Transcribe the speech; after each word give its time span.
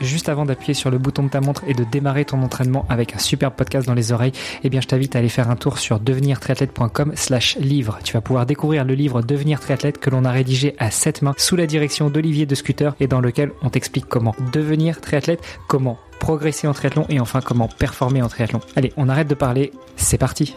juste 0.00 0.28
avant 0.28 0.44
d'appuyer 0.44 0.74
sur 0.74 0.90
le 0.90 0.98
bouton 0.98 1.22
de 1.24 1.28
ta 1.28 1.40
montre 1.40 1.62
et 1.66 1.74
de 1.74 1.84
démarrer 1.84 2.24
ton 2.24 2.42
entraînement 2.42 2.86
avec 2.88 3.14
un 3.14 3.18
super 3.18 3.52
podcast 3.52 3.86
dans 3.86 3.94
les 3.94 4.12
oreilles, 4.12 4.32
eh 4.64 4.70
bien 4.70 4.80
je 4.80 4.86
t'invite 4.86 5.16
à 5.16 5.20
aller 5.20 5.28
faire 5.28 5.50
un 5.50 5.56
tour 5.56 5.78
sur 5.78 6.00
devenirtriathlète.com 6.00 7.12
slash 7.14 7.56
livre. 7.58 7.98
Tu 8.04 8.12
vas 8.12 8.20
pouvoir 8.20 8.46
découvrir 8.46 8.84
le 8.84 8.94
livre 8.94 9.22
Devenir 9.22 9.60
triathlète 9.60 9.98
que 9.98 10.10
l'on 10.10 10.24
a 10.24 10.30
rédigé 10.30 10.74
à 10.78 10.90
sept 10.90 11.22
mains 11.22 11.34
sous 11.36 11.56
la 11.56 11.66
direction 11.66 12.10
d'Olivier 12.10 12.46
de 12.46 12.54
Scooter 12.54 12.94
et 13.00 13.06
dans 13.06 13.20
lequel 13.20 13.52
on 13.62 13.70
t'explique 13.70 14.06
comment 14.06 14.34
devenir 14.52 15.00
triathlète, 15.00 15.42
comment 15.66 15.98
progresser 16.18 16.66
en 16.66 16.72
triathlon 16.72 17.06
et 17.08 17.20
enfin 17.20 17.40
comment 17.40 17.68
performer 17.68 18.22
en 18.22 18.28
triathlon. 18.28 18.60
Allez, 18.76 18.92
on 18.96 19.08
arrête 19.08 19.28
de 19.28 19.34
parler, 19.34 19.72
c'est 19.96 20.18
parti 20.18 20.56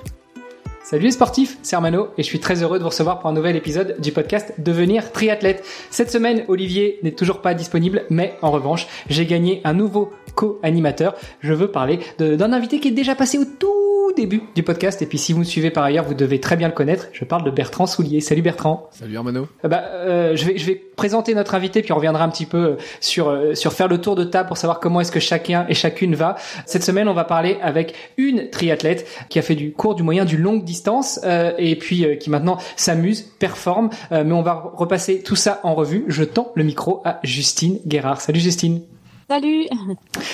Salut 0.92 1.06
les 1.06 1.12
sportifs, 1.12 1.58
c'est 1.62 1.78
Armano 1.78 2.10
et 2.18 2.22
je 2.22 2.28
suis 2.28 2.42
très 2.42 2.64
heureux 2.64 2.78
de 2.78 2.84
vous 2.84 2.90
recevoir 2.90 3.20
pour 3.20 3.30
un 3.30 3.34
nouvel 3.34 3.56
épisode 3.56 3.96
du 4.00 4.12
podcast 4.12 4.56
Devenir 4.58 5.14
triathlète. 5.14 5.66
Cette 5.90 6.12
semaine, 6.12 6.44
Olivier 6.50 7.00
n'est 7.02 7.14
toujours 7.14 7.40
pas 7.40 7.54
disponible, 7.54 8.04
mais 8.10 8.38
en 8.42 8.52
revanche, 8.52 8.88
j'ai 9.10 9.26
gagné 9.26 9.62
un 9.64 9.72
nouveau 9.72 10.12
co-animateur. 10.36 11.16
Je 11.40 11.54
veux 11.54 11.72
parler 11.72 12.02
d'un 12.20 12.52
invité 12.52 12.82
qui 12.82 12.90
est 12.90 12.92
déjà 12.92 13.16
passé 13.16 13.38
au 13.38 13.46
tout 13.46 13.91
début 14.16 14.42
du 14.56 14.64
podcast. 14.64 15.02
Et 15.02 15.06
puis 15.06 15.18
si 15.18 15.34
vous 15.34 15.40
me 15.40 15.44
suivez 15.44 15.72
par 15.72 15.84
ailleurs, 15.84 16.06
vous 16.06 16.14
devez 16.14 16.40
très 16.40 16.58
bien 16.58 16.68
le 16.68 16.74
connaître. 16.74 17.08
Je 17.14 17.26
parle 17.26 17.44
de 17.44 17.52
Bertrand 17.52 17.86
Soulier. 17.86 18.22
Salut 18.22 18.42
Bertrand. 18.42 18.90
Salut 18.92 19.18
Armano. 19.18 19.48
Euh, 19.64 19.68
bah, 19.68 19.84
euh, 19.94 20.36
je 20.36 20.46
vais 20.46 20.58
je 20.58 20.66
vais 20.66 20.76
présenter 20.76 21.34
notre 21.34 21.56
invité 21.56 21.82
puis 21.82 21.92
on 21.94 21.96
reviendra 21.96 22.24
un 22.24 22.30
petit 22.30 22.46
peu 22.46 22.58
euh, 22.58 22.78
sur 23.00 23.30
euh, 23.30 23.56
sur 23.56 23.74
faire 23.74 23.88
le 23.88 24.00
tour 24.00 24.16
de 24.16 24.24
table 24.24 24.48
pour 24.48 24.58
savoir 24.58 24.80
comment 24.80 25.02
est-ce 25.02 25.12
que 25.12 25.20
chacun 25.20 25.66
et 25.68 25.74
chacune 25.74 26.16
va. 26.16 26.36
Cette 26.66 26.84
semaine, 26.84 27.08
on 27.08 27.14
va 27.14 27.24
parler 27.24 27.58
avec 27.62 27.96
une 28.18 28.50
triathlète 28.50 29.08
qui 29.30 29.40
a 29.40 29.42
fait 29.42 29.56
du 29.56 29.72
court, 29.72 29.96
du 29.96 30.04
moyen, 30.04 30.26
du 30.26 30.38
longue 30.38 30.64
distance 30.64 31.20
euh, 31.24 31.54
et 31.58 31.76
puis 31.76 32.06
qui 32.20 32.30
maintenant 32.30 32.58
s'amuse, 32.76 33.22
performe. 33.22 33.90
mais 34.12 34.32
on 34.32 34.42
va 34.42 34.72
repasser 34.76 35.22
tout 35.24 35.36
ça 35.36 35.60
en 35.64 35.74
revue. 35.74 36.06
Je 36.08 36.24
tends 36.24 36.52
le 36.56 36.64
micro 36.64 37.02
à 37.06 37.20
Justine 37.24 37.80
Guérard. 37.86 38.22
Salut 38.22 38.40
Justine. 38.40 38.82
Salut. 39.32 39.68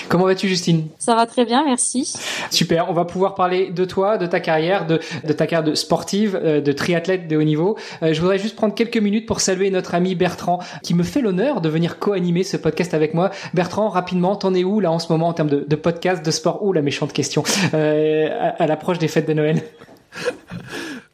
Comment 0.09 0.25
vas-tu, 0.25 0.47
Justine? 0.47 0.87
Ça 0.97 1.13
va 1.13 1.27
très 1.27 1.45
bien, 1.45 1.63
merci. 1.63 2.11
Super. 2.49 2.89
On 2.89 2.93
va 2.93 3.05
pouvoir 3.05 3.35
parler 3.35 3.69
de 3.69 3.85
toi, 3.85 4.17
de 4.17 4.25
ta 4.25 4.39
carrière, 4.39 4.87
de, 4.87 4.99
de 5.23 5.33
ta 5.33 5.45
carrière 5.45 5.63
de 5.63 5.75
sportive, 5.75 6.35
euh, 6.41 6.61
de 6.61 6.71
triathlète 6.71 7.27
de 7.27 7.37
haut 7.37 7.43
niveau. 7.43 7.77
Euh, 8.01 8.13
je 8.13 8.19
voudrais 8.19 8.39
juste 8.39 8.55
prendre 8.55 8.73
quelques 8.73 8.97
minutes 8.97 9.27
pour 9.27 9.39
saluer 9.39 9.69
notre 9.69 9.93
ami 9.93 10.15
Bertrand, 10.15 10.57
qui 10.81 10.95
me 10.95 11.03
fait 11.03 11.21
l'honneur 11.21 11.61
de 11.61 11.69
venir 11.69 11.99
co-animer 11.99 12.41
ce 12.41 12.57
podcast 12.57 12.95
avec 12.95 13.13
moi. 13.13 13.29
Bertrand, 13.53 13.89
rapidement, 13.89 14.35
t'en 14.35 14.55
es 14.55 14.63
où 14.63 14.79
là 14.79 14.91
en 14.91 14.97
ce 14.97 15.11
moment 15.11 15.27
en 15.27 15.33
termes 15.33 15.49
de, 15.49 15.63
de 15.67 15.75
podcast, 15.75 16.25
de 16.25 16.31
sport? 16.31 16.63
Ouh, 16.63 16.73
la 16.73 16.81
méchante 16.81 17.13
question. 17.13 17.43
Euh, 17.75 18.29
à, 18.31 18.63
à 18.63 18.65
l'approche 18.65 18.97
des 18.97 19.07
fêtes 19.07 19.27
de 19.27 19.33
Noël. 19.33 19.61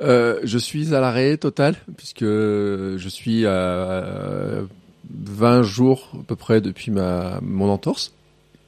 Euh, 0.01 0.39
je 0.43 0.57
suis 0.57 0.95
à 0.95 1.01
l'arrêt 1.01 1.35
total 1.35 1.75
puisque 1.97 2.23
je 2.23 3.07
suis 3.09 3.45
à 3.45 4.61
20 5.09 5.63
jours 5.63 6.11
à 6.13 6.23
peu 6.23 6.35
près 6.35 6.61
depuis 6.61 6.91
ma 6.91 7.39
mon 7.41 7.69
entorse 7.69 8.13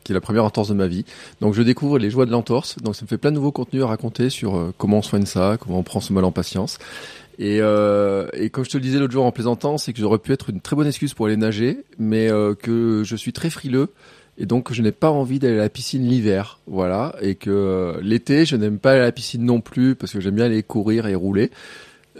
qui 0.04 0.12
est 0.12 0.14
la 0.14 0.22
première 0.22 0.46
entorse 0.46 0.68
de 0.68 0.76
ma 0.76 0.86
vie. 0.86 1.04
Donc 1.42 1.56
je 1.56 1.64
découvre 1.64 1.98
les 1.98 2.12
joies 2.12 2.28
de 2.28 2.32
l'entorse. 2.32 2.76
Donc 2.84 2.96
ça 2.96 3.02
me 3.02 3.08
fait 3.08 3.18
plein 3.18 3.32
de 3.32 3.38
nouveaux 3.38 3.52
contenus 3.52 3.82
à 3.82 3.88
raconter 3.88 4.30
sur 4.30 4.56
euh, 4.56 4.72
comment 4.78 5.00
on 5.00 5.02
soigne 5.02 5.26
ça, 5.26 5.58
comment 5.60 5.80
on 5.80 5.84
prend 5.84 6.00
ce 6.00 6.14
mal 6.14 6.24
en 6.26 6.32
patience. 6.32 6.78
Et, 7.40 7.58
euh, 7.60 8.28
et 8.34 8.52
comme 8.52 8.64
je 8.66 8.70
te 8.70 8.78
le 8.78 8.84
disais 8.84 9.00
l'autre 9.00 9.14
jour 9.14 9.26
en 9.26 9.32
plaisantant, 9.32 9.80
c'est 9.80 9.94
que 9.94 10.00
j'aurais 10.00 10.20
pu 10.20 10.32
être 10.32 10.52
une 10.52 10.62
très 10.62 10.76
bonne 10.76 10.86
excuse 10.86 11.16
pour 11.16 11.26
aller 11.26 11.38
nager, 11.38 11.80
mais 11.98 12.30
euh, 12.32 12.54
que 12.54 13.02
je 13.04 13.16
suis 13.16 13.34
très 13.34 13.50
frileux 13.50 13.90
et 14.38 14.46
donc 14.46 14.74
je 14.74 14.82
n'ai 14.82 14.92
pas 14.92 15.12
envie 15.12 15.40
d'aller 15.40 15.56
à 15.56 15.64
la 15.64 15.70
piscine 15.70 16.08
l'hiver, 16.08 16.60
voilà, 16.68 17.16
et 17.22 17.36
que 17.36 17.50
euh, 17.50 18.00
l'été 18.02 18.46
je 18.46 18.56
n'aime 18.56 18.80
pas 18.80 18.92
aller 18.92 19.02
à 19.02 19.06
la 19.06 19.12
piscine 19.12 19.44
non 19.44 19.62
plus 19.62 19.96
parce 19.96 20.12
que 20.12 20.20
j'aime 20.20 20.36
bien 20.36 20.46
aller 20.46 20.64
courir 20.64 21.08
et 21.08 21.16
rouler. 21.16 21.52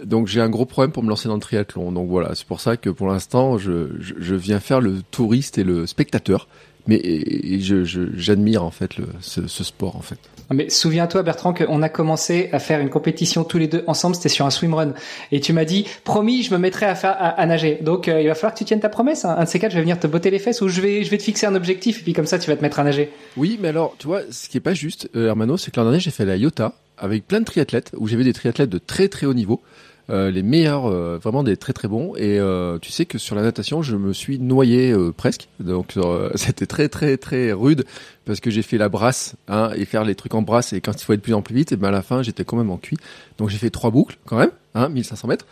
Donc 0.04 0.26
j'ai 0.26 0.40
un 0.40 0.48
gros 0.48 0.66
problème 0.66 0.92
pour 0.92 1.02
me 1.02 1.08
lancer 1.08 1.28
dans 1.28 1.34
le 1.34 1.40
triathlon. 1.40 1.92
Donc 1.92 2.08
voilà, 2.08 2.34
c'est 2.34 2.46
pour 2.46 2.60
ça 2.60 2.76
que 2.76 2.90
pour 2.90 3.06
l'instant 3.08 3.58
je, 3.58 3.88
je, 3.98 4.14
je 4.18 4.34
viens 4.34 4.60
faire 4.60 4.80
le 4.80 5.02
touriste 5.10 5.58
et 5.58 5.64
le 5.64 5.86
spectateur, 5.86 6.48
mais 6.86 6.96
et, 6.96 7.58
j'admire 7.60 8.62
en 8.62 8.70
fait 8.70 8.96
le, 8.96 9.06
ce, 9.20 9.46
ce 9.46 9.64
sport 9.64 9.96
en 9.96 10.02
fait. 10.02 10.18
Mais 10.52 10.70
souviens-toi 10.70 11.24
Bertrand 11.24 11.52
qu'on 11.52 11.82
a 11.82 11.88
commencé 11.88 12.48
à 12.52 12.60
faire 12.60 12.78
une 12.78 12.88
compétition 12.90 13.42
tous 13.42 13.58
les 13.58 13.66
deux 13.66 13.82
ensemble, 13.88 14.14
c'était 14.14 14.28
sur 14.28 14.46
un 14.46 14.50
swimrun. 14.50 14.94
Et 15.32 15.40
tu 15.40 15.52
m'as 15.52 15.64
dit, 15.64 15.86
promis, 16.04 16.44
je 16.44 16.52
me 16.52 16.58
mettrai 16.58 16.86
à, 16.86 16.94
faire, 16.94 17.16
à, 17.18 17.30
à 17.30 17.46
nager. 17.46 17.78
Donc 17.82 18.06
euh, 18.06 18.20
il 18.20 18.28
va 18.28 18.34
falloir 18.36 18.52
que 18.54 18.58
tu 18.58 18.64
tiennes 18.64 18.78
ta 18.78 18.88
promesse. 18.88 19.24
hein. 19.24 19.34
Un 19.36 19.42
de 19.42 19.48
ces 19.48 19.58
quatre, 19.58 19.72
je 19.72 19.76
vais 19.76 19.82
venir 19.82 19.98
te 19.98 20.06
botter 20.06 20.30
les 20.30 20.38
fesses 20.38 20.60
ou 20.60 20.68
je 20.68 20.80
vais, 20.80 21.02
je 21.02 21.10
vais 21.10 21.18
te 21.18 21.24
fixer 21.24 21.46
un 21.46 21.56
objectif 21.56 21.98
et 22.00 22.02
puis 22.04 22.12
comme 22.12 22.26
ça 22.26 22.38
tu 22.38 22.48
vas 22.48 22.56
te 22.56 22.62
mettre 22.62 22.78
à 22.78 22.84
nager. 22.84 23.10
Oui, 23.36 23.58
mais 23.60 23.68
alors 23.68 23.96
tu 23.98 24.06
vois, 24.06 24.20
ce 24.30 24.48
qui 24.48 24.58
est 24.58 24.60
pas 24.60 24.74
juste, 24.74 25.08
euh, 25.16 25.26
Hermano, 25.26 25.56
c'est 25.56 25.72
que 25.72 25.80
l'an 25.80 25.86
dernier 25.86 25.98
j'ai 25.98 26.12
fait 26.12 26.24
la 26.24 26.36
IOTA 26.36 26.74
avec 26.96 27.26
plein 27.26 27.40
de 27.40 27.44
triathlètes 27.44 27.90
où 27.96 28.06
j'avais 28.06 28.24
des 28.24 28.32
triathlètes 28.32 28.70
de 28.70 28.78
très 28.78 29.08
très 29.08 29.26
haut 29.26 29.34
niveau. 29.34 29.60
Euh, 30.08 30.30
les 30.30 30.42
meilleurs, 30.42 30.86
euh, 30.86 31.18
vraiment 31.22 31.42
des 31.42 31.56
très 31.56 31.72
très 31.72 31.88
bons. 31.88 32.14
Et 32.16 32.38
euh, 32.38 32.78
tu 32.78 32.92
sais 32.92 33.06
que 33.06 33.18
sur 33.18 33.34
la 33.34 33.42
natation, 33.42 33.82
je 33.82 33.96
me 33.96 34.12
suis 34.12 34.38
noyé 34.38 34.92
euh, 34.92 35.12
presque. 35.12 35.48
Donc 35.60 35.96
euh, 35.96 36.30
c'était 36.34 36.66
très 36.66 36.88
très 36.88 37.16
très 37.16 37.52
rude 37.52 37.84
parce 38.24 38.40
que 38.40 38.50
j'ai 38.50 38.62
fait 38.62 38.78
la 38.78 38.88
brasse 38.88 39.34
hein, 39.48 39.70
et 39.76 39.84
faire 39.84 40.04
les 40.04 40.14
trucs 40.14 40.34
en 40.34 40.42
brasse. 40.42 40.72
Et 40.72 40.80
quand 40.80 41.00
il 41.00 41.04
faut 41.04 41.12
être 41.12 41.20
de 41.20 41.24
plus 41.24 41.34
en 41.34 41.42
plus 41.42 41.54
vite, 41.54 41.72
et 41.72 41.76
ben 41.76 41.88
à 41.88 41.92
la 41.92 42.02
fin 42.02 42.22
j'étais 42.22 42.44
quand 42.44 42.56
même 42.56 42.70
en 42.70 42.78
cuit. 42.78 42.98
Donc 43.38 43.48
j'ai 43.48 43.58
fait 43.58 43.70
trois 43.70 43.90
boucles 43.90 44.16
quand 44.26 44.38
même, 44.38 44.52
hein, 44.74 44.88
1500 44.88 45.28
mètres. 45.28 45.46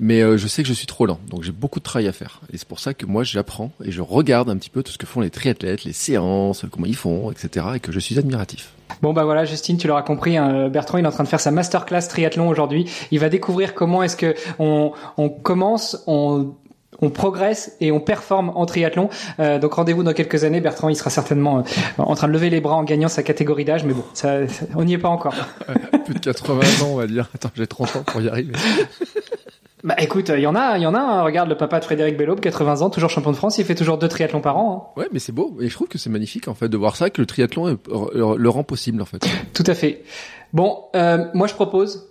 Mais 0.00 0.20
je 0.38 0.46
sais 0.46 0.62
que 0.62 0.68
je 0.68 0.74
suis 0.74 0.86
trop 0.86 1.06
lent, 1.06 1.18
donc 1.28 1.42
j'ai 1.42 1.50
beaucoup 1.50 1.80
de 1.80 1.84
travail 1.84 2.06
à 2.06 2.12
faire. 2.12 2.40
Et 2.52 2.56
c'est 2.56 2.68
pour 2.68 2.78
ça 2.78 2.94
que 2.94 3.04
moi 3.04 3.24
j'apprends 3.24 3.72
et 3.84 3.90
je 3.90 4.00
regarde 4.00 4.48
un 4.48 4.56
petit 4.56 4.70
peu 4.70 4.84
tout 4.84 4.92
ce 4.92 4.98
que 4.98 5.06
font 5.06 5.20
les 5.20 5.30
triathlètes, 5.30 5.82
les 5.82 5.92
séances, 5.92 6.64
comment 6.70 6.86
ils 6.86 6.94
font, 6.94 7.32
etc. 7.32 7.66
Et 7.74 7.80
que 7.80 7.90
je 7.90 7.98
suis 7.98 8.16
admiratif. 8.16 8.74
Bon 9.02 9.12
bah 9.12 9.24
voilà 9.24 9.44
Justine, 9.44 9.76
tu 9.76 9.86
l'auras 9.86 10.02
compris, 10.02 10.36
hein, 10.36 10.68
Bertrand 10.68 10.98
il 10.98 11.04
est 11.04 11.08
en 11.08 11.12
train 11.12 11.24
de 11.24 11.28
faire 11.28 11.40
sa 11.40 11.50
masterclass 11.50 12.02
triathlon 12.08 12.48
aujourd'hui. 12.48 12.90
Il 13.10 13.20
va 13.20 13.28
découvrir 13.28 13.74
comment 13.74 14.02
est-ce 14.02 14.16
que 14.16 14.34
on, 14.58 14.92
on 15.16 15.28
commence, 15.28 16.02
on 16.06 16.54
on 17.00 17.10
progresse 17.10 17.76
et 17.80 17.92
on 17.92 18.00
performe 18.00 18.50
en 18.56 18.66
triathlon. 18.66 19.08
Euh, 19.38 19.60
donc 19.60 19.74
rendez-vous 19.74 20.02
dans 20.02 20.12
quelques 20.14 20.42
années. 20.42 20.60
Bertrand, 20.60 20.88
il 20.88 20.96
sera 20.96 21.10
certainement 21.10 21.58
euh, 21.58 21.62
en 21.98 22.16
train 22.16 22.26
de 22.26 22.32
lever 22.32 22.50
les 22.50 22.60
bras 22.60 22.74
en 22.74 22.82
gagnant 22.82 23.06
sa 23.06 23.22
catégorie 23.22 23.64
d'âge, 23.64 23.84
mais 23.84 23.92
bon, 23.94 24.02
ça, 24.14 24.48
ça- 24.48 24.66
on 24.74 24.82
n'y 24.82 24.94
est 24.94 24.98
pas 24.98 25.08
encore. 25.08 25.34
Plus 26.06 26.14
de 26.14 26.18
80 26.18 26.60
ans, 26.84 26.88
on 26.90 26.96
va 26.96 27.06
dire. 27.06 27.28
Attends, 27.32 27.50
j'ai 27.54 27.68
30 27.68 27.94
ans 27.96 28.02
pour 28.04 28.20
y 28.20 28.28
arriver. 28.28 28.52
Bah 29.84 29.94
écoute, 29.98 30.30
il 30.34 30.40
y 30.40 30.46
en 30.46 30.56
a, 30.56 30.76
il 30.76 30.82
y 30.82 30.86
en 30.86 30.94
a. 30.94 30.98
un. 31.00 31.22
Regarde 31.22 31.48
le 31.48 31.56
papa 31.56 31.78
de 31.78 31.84
Frédéric 31.84 32.16
Bellaube, 32.16 32.40
80 32.40 32.82
ans, 32.82 32.90
toujours 32.90 33.10
champion 33.10 33.30
de 33.30 33.36
France, 33.36 33.58
il 33.58 33.64
fait 33.64 33.74
toujours 33.76 33.96
deux 33.98 34.08
triathlons 34.08 34.40
par 34.40 34.56
an. 34.56 34.92
hein. 34.96 35.00
Ouais, 35.00 35.08
mais 35.12 35.18
c'est 35.20 35.32
beau. 35.32 35.56
Et 35.60 35.68
je 35.68 35.74
trouve 35.74 35.86
que 35.88 35.98
c'est 35.98 36.10
magnifique 36.10 36.48
en 36.48 36.54
fait 36.54 36.68
de 36.68 36.76
voir 36.76 36.96
ça, 36.96 37.10
que 37.10 37.20
le 37.20 37.26
triathlon 37.26 37.68
est- 37.68 37.78
le 38.14 38.36
le 38.36 38.48
rend 38.48 38.64
possible 38.64 39.00
en 39.00 39.04
fait. 39.06 39.24
Tout 39.54 39.64
à 39.66 39.74
fait. 39.74 40.02
Bon, 40.52 40.84
euh, 40.96 41.26
moi 41.34 41.46
je 41.46 41.54
propose, 41.54 42.08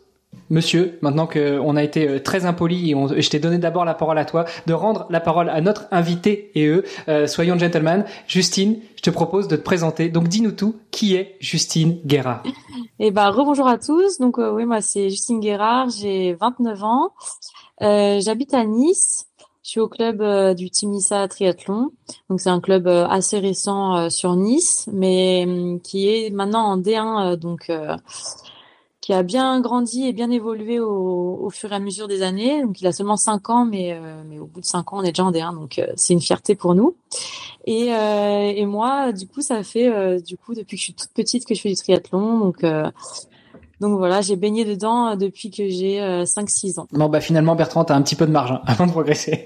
monsieur, 0.49 0.97
maintenant 1.01 1.27
qu'on 1.27 1.75
a 1.75 1.83
été 1.83 2.07
euh, 2.07 2.19
très 2.21 2.45
impoli 2.45 2.91
et, 2.91 2.95
on- 2.95 3.07
je 3.09 3.29
t'ai 3.29 3.39
donné 3.39 3.57
d'abord 3.57 3.83
la 3.83 3.95
parole 3.95 4.17
à 4.17 4.25
toi, 4.25 4.45
de 4.65 4.73
rendre 4.73 5.05
la 5.09 5.19
parole 5.19 5.49
à 5.49 5.59
notre 5.59 5.87
invité 5.91 6.51
et 6.55 6.67
eux. 6.67 6.83
Euh, 7.09 7.27
soyons 7.27 7.57
gentlemen. 7.59 8.05
Justine, 8.27 8.77
je 8.95 9.01
te 9.01 9.09
propose 9.09 9.47
de 9.49 9.55
te 9.57 9.61
présenter. 9.63 10.07
Donc 10.09 10.27
dis-nous 10.29 10.51
tout. 10.53 10.75
Qui 10.91 11.15
est 11.15 11.35
Justine 11.41 11.99
Guérard? 12.05 12.43
Et 12.99 13.11
ben 13.11 13.29
rebonjour 13.29 13.67
à 13.67 13.77
tous. 13.77 14.19
Donc 14.19 14.39
euh, 14.39 14.51
oui, 14.51 14.65
moi 14.65 14.81
c'est 14.81 15.09
Justine 15.09 15.39
Guérard, 15.39 15.89
j'ai 15.89 16.33
29 16.39 16.83
ans. 16.83 17.11
Euh, 17.81 18.19
j'habite 18.19 18.53
à 18.53 18.65
Nice. 18.65 19.27
Je 19.67 19.71
suis 19.71 19.79
au 19.81 19.89
club 19.89 20.21
euh, 20.21 20.53
du 20.53 20.69
Team 20.69 20.91
Nissa 20.91 21.27
Triathlon. 21.27 21.91
Donc 22.29 22.39
c'est 22.39 22.49
un 22.49 22.61
club 22.61 22.87
euh, 22.87 23.05
assez 23.05 23.37
récent 23.37 24.09
sur 24.09 24.37
Nice, 24.37 24.87
mais 24.93 25.43
hum, 25.45 25.81
qui 25.81 26.07
est 26.07 26.29
maintenant 26.29 26.63
en 26.63 26.77
D1 26.77 27.33
euh, 27.33 27.35
donc 27.35 27.69
qui 29.01 29.11
a 29.11 29.23
bien 29.23 29.59
grandi 29.59 30.07
et 30.07 30.13
bien 30.13 30.31
évolué 30.31 30.79
au, 30.79 31.39
au 31.41 31.49
fur 31.49 31.73
et 31.73 31.75
à 31.75 31.79
mesure 31.79 32.07
des 32.07 32.21
années. 32.21 32.63
Donc 32.63 32.79
il 32.79 32.87
a 32.87 32.93
seulement 32.93 33.17
5 33.17 33.49
ans, 33.49 33.65
mais, 33.65 33.99
mais 34.29 34.39
au 34.39 34.45
bout 34.45 34.61
de 34.61 34.65
5 34.65 34.93
ans, 34.93 34.99
on 34.99 35.03
est 35.03 35.11
déjà 35.11 35.25
en 35.25 35.33
D1, 35.33 35.53
donc 35.53 35.81
c'est 35.97 36.13
une 36.13 36.21
fierté 36.21 36.55
pour 36.55 36.73
nous. 36.73 36.95
Et, 37.65 37.87
et 37.87 38.65
moi, 38.65 39.11
du 39.11 39.27
coup, 39.27 39.41
ça 39.41 39.63
fait 39.63 40.21
du 40.21 40.37
coup 40.37 40.55
depuis 40.55 40.75
que 40.75 40.79
je 40.79 40.83
suis 40.83 40.93
toute 40.93 41.11
petite 41.13 41.45
que 41.45 41.55
je 41.55 41.61
fais 41.61 41.69
du 41.69 41.75
triathlon. 41.75 42.39
Donc, 42.39 42.65
donc 43.79 43.97
voilà, 43.97 44.21
j'ai 44.21 44.35
baigné 44.35 44.65
dedans 44.65 45.09
euh, 45.09 45.15
depuis 45.15 45.51
que 45.51 45.67
j'ai 45.69 46.01
euh, 46.01 46.23
5-6 46.23 46.79
ans. 46.79 46.87
Bon 46.91 47.09
bah 47.09 47.21
finalement 47.21 47.55
Bertrand, 47.55 47.83
t'as 47.83 47.95
un 47.95 48.01
petit 48.01 48.15
peu 48.15 48.25
de 48.25 48.31
marge 48.31 48.51
hein, 48.51 48.61
avant 48.67 48.85
de 48.87 48.91
progresser. 48.91 49.45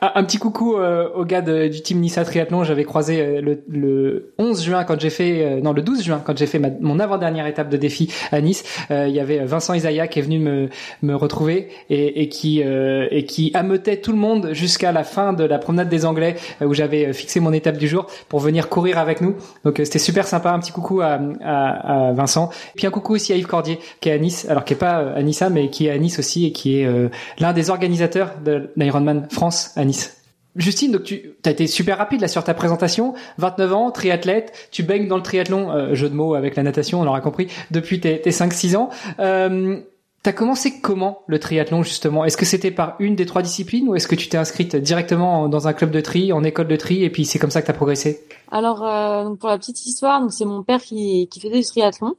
un 0.00 0.24
petit 0.24 0.38
coucou 0.38 0.76
euh, 0.76 1.08
au 1.14 1.24
gars 1.24 1.42
du 1.42 1.80
team 1.82 1.98
Nissa 2.00 2.24
Triathlon. 2.24 2.64
J'avais 2.64 2.84
croisé 2.84 3.20
euh, 3.20 3.40
le, 3.40 3.62
le 3.68 4.34
11 4.38 4.62
juin 4.62 4.84
quand 4.84 5.00
j'ai 5.00 5.10
fait, 5.10 5.42
euh, 5.44 5.60
non 5.60 5.72
le 5.72 5.82
12 5.82 6.02
juin 6.02 6.22
quand 6.24 6.36
j'ai 6.36 6.46
fait 6.46 6.58
ma- 6.58 6.70
mon 6.80 6.98
avant-dernière 7.00 7.46
étape 7.46 7.68
de 7.68 7.76
défi 7.76 8.12
à 8.30 8.40
Nice. 8.40 8.64
Euh, 8.90 9.06
Il 9.08 9.14
y 9.14 9.20
avait 9.20 9.44
Vincent 9.44 9.74
Isaiah 9.74 10.08
qui 10.08 10.18
est 10.18 10.22
venu 10.22 10.38
me, 10.38 10.68
me 11.02 11.14
retrouver 11.14 11.68
et, 11.90 12.22
et 12.22 12.28
qui 12.28 12.62
euh, 12.62 13.06
et 13.10 13.24
qui 13.24 13.50
ameutait 13.54 13.96
tout 14.00 14.12
le 14.12 14.18
monde 14.18 14.50
jusqu'à 14.52 14.92
la 14.92 15.04
fin 15.04 15.32
de 15.32 15.44
la 15.44 15.58
promenade 15.58 15.88
des 15.88 16.04
Anglais 16.06 16.36
euh, 16.60 16.66
où 16.66 16.74
j'avais 16.74 17.06
euh, 17.08 17.12
fixé 17.12 17.40
mon 17.40 17.52
étape 17.52 17.76
du 17.76 17.88
jour 17.88 18.06
pour 18.28 18.40
venir 18.40 18.68
courir 18.68 18.98
avec 18.98 19.20
nous. 19.20 19.34
Donc 19.64 19.80
euh, 19.80 19.84
c'était 19.84 19.98
super 19.98 20.26
sympa. 20.26 20.50
Un 20.52 20.60
petit 20.60 20.72
coucou 20.72 21.00
à, 21.00 21.18
à, 21.42 22.08
à 22.08 22.12
Vincent. 22.12 22.50
Puis 22.76 22.86
un 22.86 22.90
coucou 22.90 23.14
aussi 23.14 23.31
Yves 23.36 23.46
Cordier 23.46 23.78
qui 24.00 24.08
est 24.08 24.12
à 24.12 24.18
Nice, 24.18 24.46
alors 24.48 24.64
qui 24.64 24.74
est 24.74 24.76
pas 24.76 25.00
euh, 25.00 25.16
à 25.16 25.22
Nissa 25.22 25.50
mais 25.50 25.70
qui 25.70 25.86
est 25.86 25.90
à 25.90 25.98
Nice 25.98 26.18
aussi 26.18 26.46
et 26.46 26.52
qui 26.52 26.78
est 26.78 26.86
euh, 26.86 27.08
l'un 27.38 27.52
des 27.52 27.70
organisateurs 27.70 28.32
de 28.44 28.70
l'Ironman 28.76 29.26
France 29.30 29.72
à 29.76 29.84
Nice. 29.84 30.22
Justine, 30.54 30.92
donc 30.92 31.04
tu 31.04 31.34
as 31.46 31.50
été 31.50 31.66
super 31.66 31.96
rapide 31.96 32.20
là 32.20 32.28
sur 32.28 32.44
ta 32.44 32.52
présentation. 32.52 33.14
29 33.38 33.72
ans, 33.72 33.90
triathlète, 33.90 34.68
tu 34.70 34.82
baignes 34.82 35.08
dans 35.08 35.16
le 35.16 35.22
triathlon, 35.22 35.70
euh, 35.70 35.94
jeu 35.94 36.10
de 36.10 36.14
mots 36.14 36.34
avec 36.34 36.56
la 36.56 36.62
natation, 36.62 37.00
on 37.00 37.04
l'aura 37.04 37.22
compris, 37.22 37.48
depuis 37.70 38.00
tes, 38.00 38.20
tes 38.20 38.30
5-6 38.30 38.76
ans. 38.76 38.90
Euh, 39.18 39.80
T'as 40.24 40.32
commencé 40.32 40.80
comment 40.80 41.22
le 41.26 41.40
triathlon 41.40 41.82
justement? 41.82 42.24
Est-ce 42.24 42.36
que 42.36 42.44
c'était 42.44 42.70
par 42.70 42.94
une 43.00 43.16
des 43.16 43.26
trois 43.26 43.42
disciplines 43.42 43.88
ou 43.88 43.96
est-ce 43.96 44.06
que 44.06 44.14
tu 44.14 44.28
t'es 44.28 44.38
inscrite 44.38 44.76
directement 44.76 45.48
dans 45.48 45.66
un 45.66 45.72
club 45.72 45.90
de 45.90 46.00
tri, 46.00 46.32
en 46.32 46.44
école 46.44 46.68
de 46.68 46.76
tri 46.76 47.02
et 47.02 47.10
puis 47.10 47.24
c'est 47.24 47.40
comme 47.40 47.50
ça 47.50 47.60
que 47.60 47.66
t'as 47.66 47.72
progressé? 47.72 48.24
Alors 48.52 48.86
euh, 48.86 49.34
pour 49.34 49.48
la 49.48 49.58
petite 49.58 49.84
histoire, 49.84 50.20
donc 50.20 50.32
c'est 50.32 50.44
mon 50.44 50.62
père 50.62 50.80
qui, 50.80 51.28
qui 51.28 51.40
faisait 51.40 51.58
du 51.58 51.64
triathlon 51.64 52.14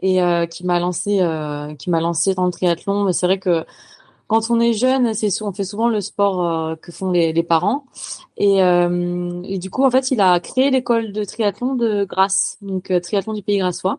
et 0.00 0.22
euh, 0.22 0.46
qui 0.46 0.64
m'a 0.64 0.80
lancé 0.80 1.20
euh, 1.20 1.74
qui 1.74 1.90
m'a 1.90 2.00
lancé 2.00 2.34
dans 2.34 2.46
le 2.46 2.52
triathlon. 2.52 3.04
Mais 3.04 3.12
c'est 3.12 3.26
vrai 3.26 3.38
que 3.38 3.64
quand 4.26 4.50
on 4.50 4.60
est 4.60 4.72
jeune, 4.72 5.14
c'est 5.14 5.30
on 5.42 5.52
fait 5.52 5.64
souvent 5.64 5.88
le 5.88 6.00
sport 6.00 6.78
que 6.80 6.92
font 6.92 7.10
les, 7.10 7.42
parents 7.42 7.84
et, 8.38 8.58
et, 8.58 9.58
du 9.58 9.70
coup 9.70 9.84
en 9.84 9.90
fait 9.90 10.10
il 10.10 10.20
a 10.20 10.40
créé 10.40 10.70
l'école 10.70 11.12
de 11.12 11.24
triathlon 11.24 11.74
de 11.74 12.04
Grasse, 12.04 12.56
donc 12.62 12.92
triathlon 13.02 13.34
du 13.34 13.42
Pays 13.42 13.58
Grassois. 13.58 13.98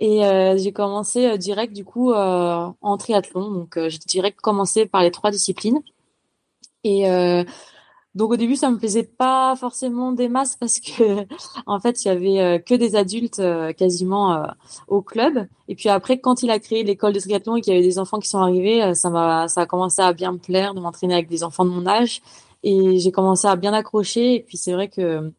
Et 0.00 0.24
euh, 0.24 0.56
j'ai 0.56 0.72
commencé 0.72 1.26
euh, 1.26 1.36
direct 1.36 1.72
du 1.74 1.84
coup 1.84 2.12
euh, 2.12 2.70
en 2.80 2.96
triathlon. 2.96 3.50
Donc 3.50 3.78
j'ai 3.88 3.98
direct 3.98 4.40
commencé 4.40 4.86
par 4.86 5.02
les 5.02 5.10
trois 5.10 5.30
disciplines. 5.30 5.80
Et 6.84 7.04
donc 8.18 8.32
au 8.32 8.36
début 8.36 8.56
ça 8.56 8.70
me 8.70 8.76
plaisait 8.76 9.04
pas 9.04 9.56
forcément 9.56 10.12
des 10.12 10.28
masses 10.28 10.56
parce 10.56 10.78
que 10.80 11.26
en 11.66 11.80
fait 11.80 12.04
il 12.04 12.08
y 12.08 12.10
avait 12.10 12.62
que 12.62 12.74
des 12.74 12.96
adultes 12.96 13.40
quasiment 13.76 14.42
au 14.88 15.00
club. 15.00 15.46
Et 15.68 15.74
puis 15.74 15.88
après 15.88 16.18
quand 16.18 16.42
il 16.42 16.50
a 16.50 16.58
créé 16.58 16.82
l'école 16.82 17.14
de 17.14 17.20
triathlon 17.20 17.56
et 17.56 17.60
qu'il 17.62 17.72
y 17.72 17.76
avait 17.76 17.86
des 17.86 17.98
enfants 17.98 18.18
qui 18.18 18.28
sont 18.28 18.40
arrivés, 18.40 18.94
ça 18.94 19.08
m'a 19.08 19.46
a 19.54 19.66
commencé 19.66 20.02
à 20.02 20.12
bien 20.12 20.32
me 20.32 20.38
plaire 20.38 20.74
de 20.74 20.80
m'entraîner 20.80 21.14
avec 21.14 21.28
des 21.28 21.42
enfants 21.44 21.64
de 21.64 21.70
mon 21.70 21.86
âge. 21.86 22.20
Et 22.62 22.98
j'ai 22.98 23.12
commencé 23.12 23.46
à 23.46 23.56
bien 23.56 23.72
accrocher. 23.72 24.34
Et 24.34 24.40
puis 24.40 24.56
c'est 24.56 24.72
vrai 24.72 24.88
que 24.88 25.32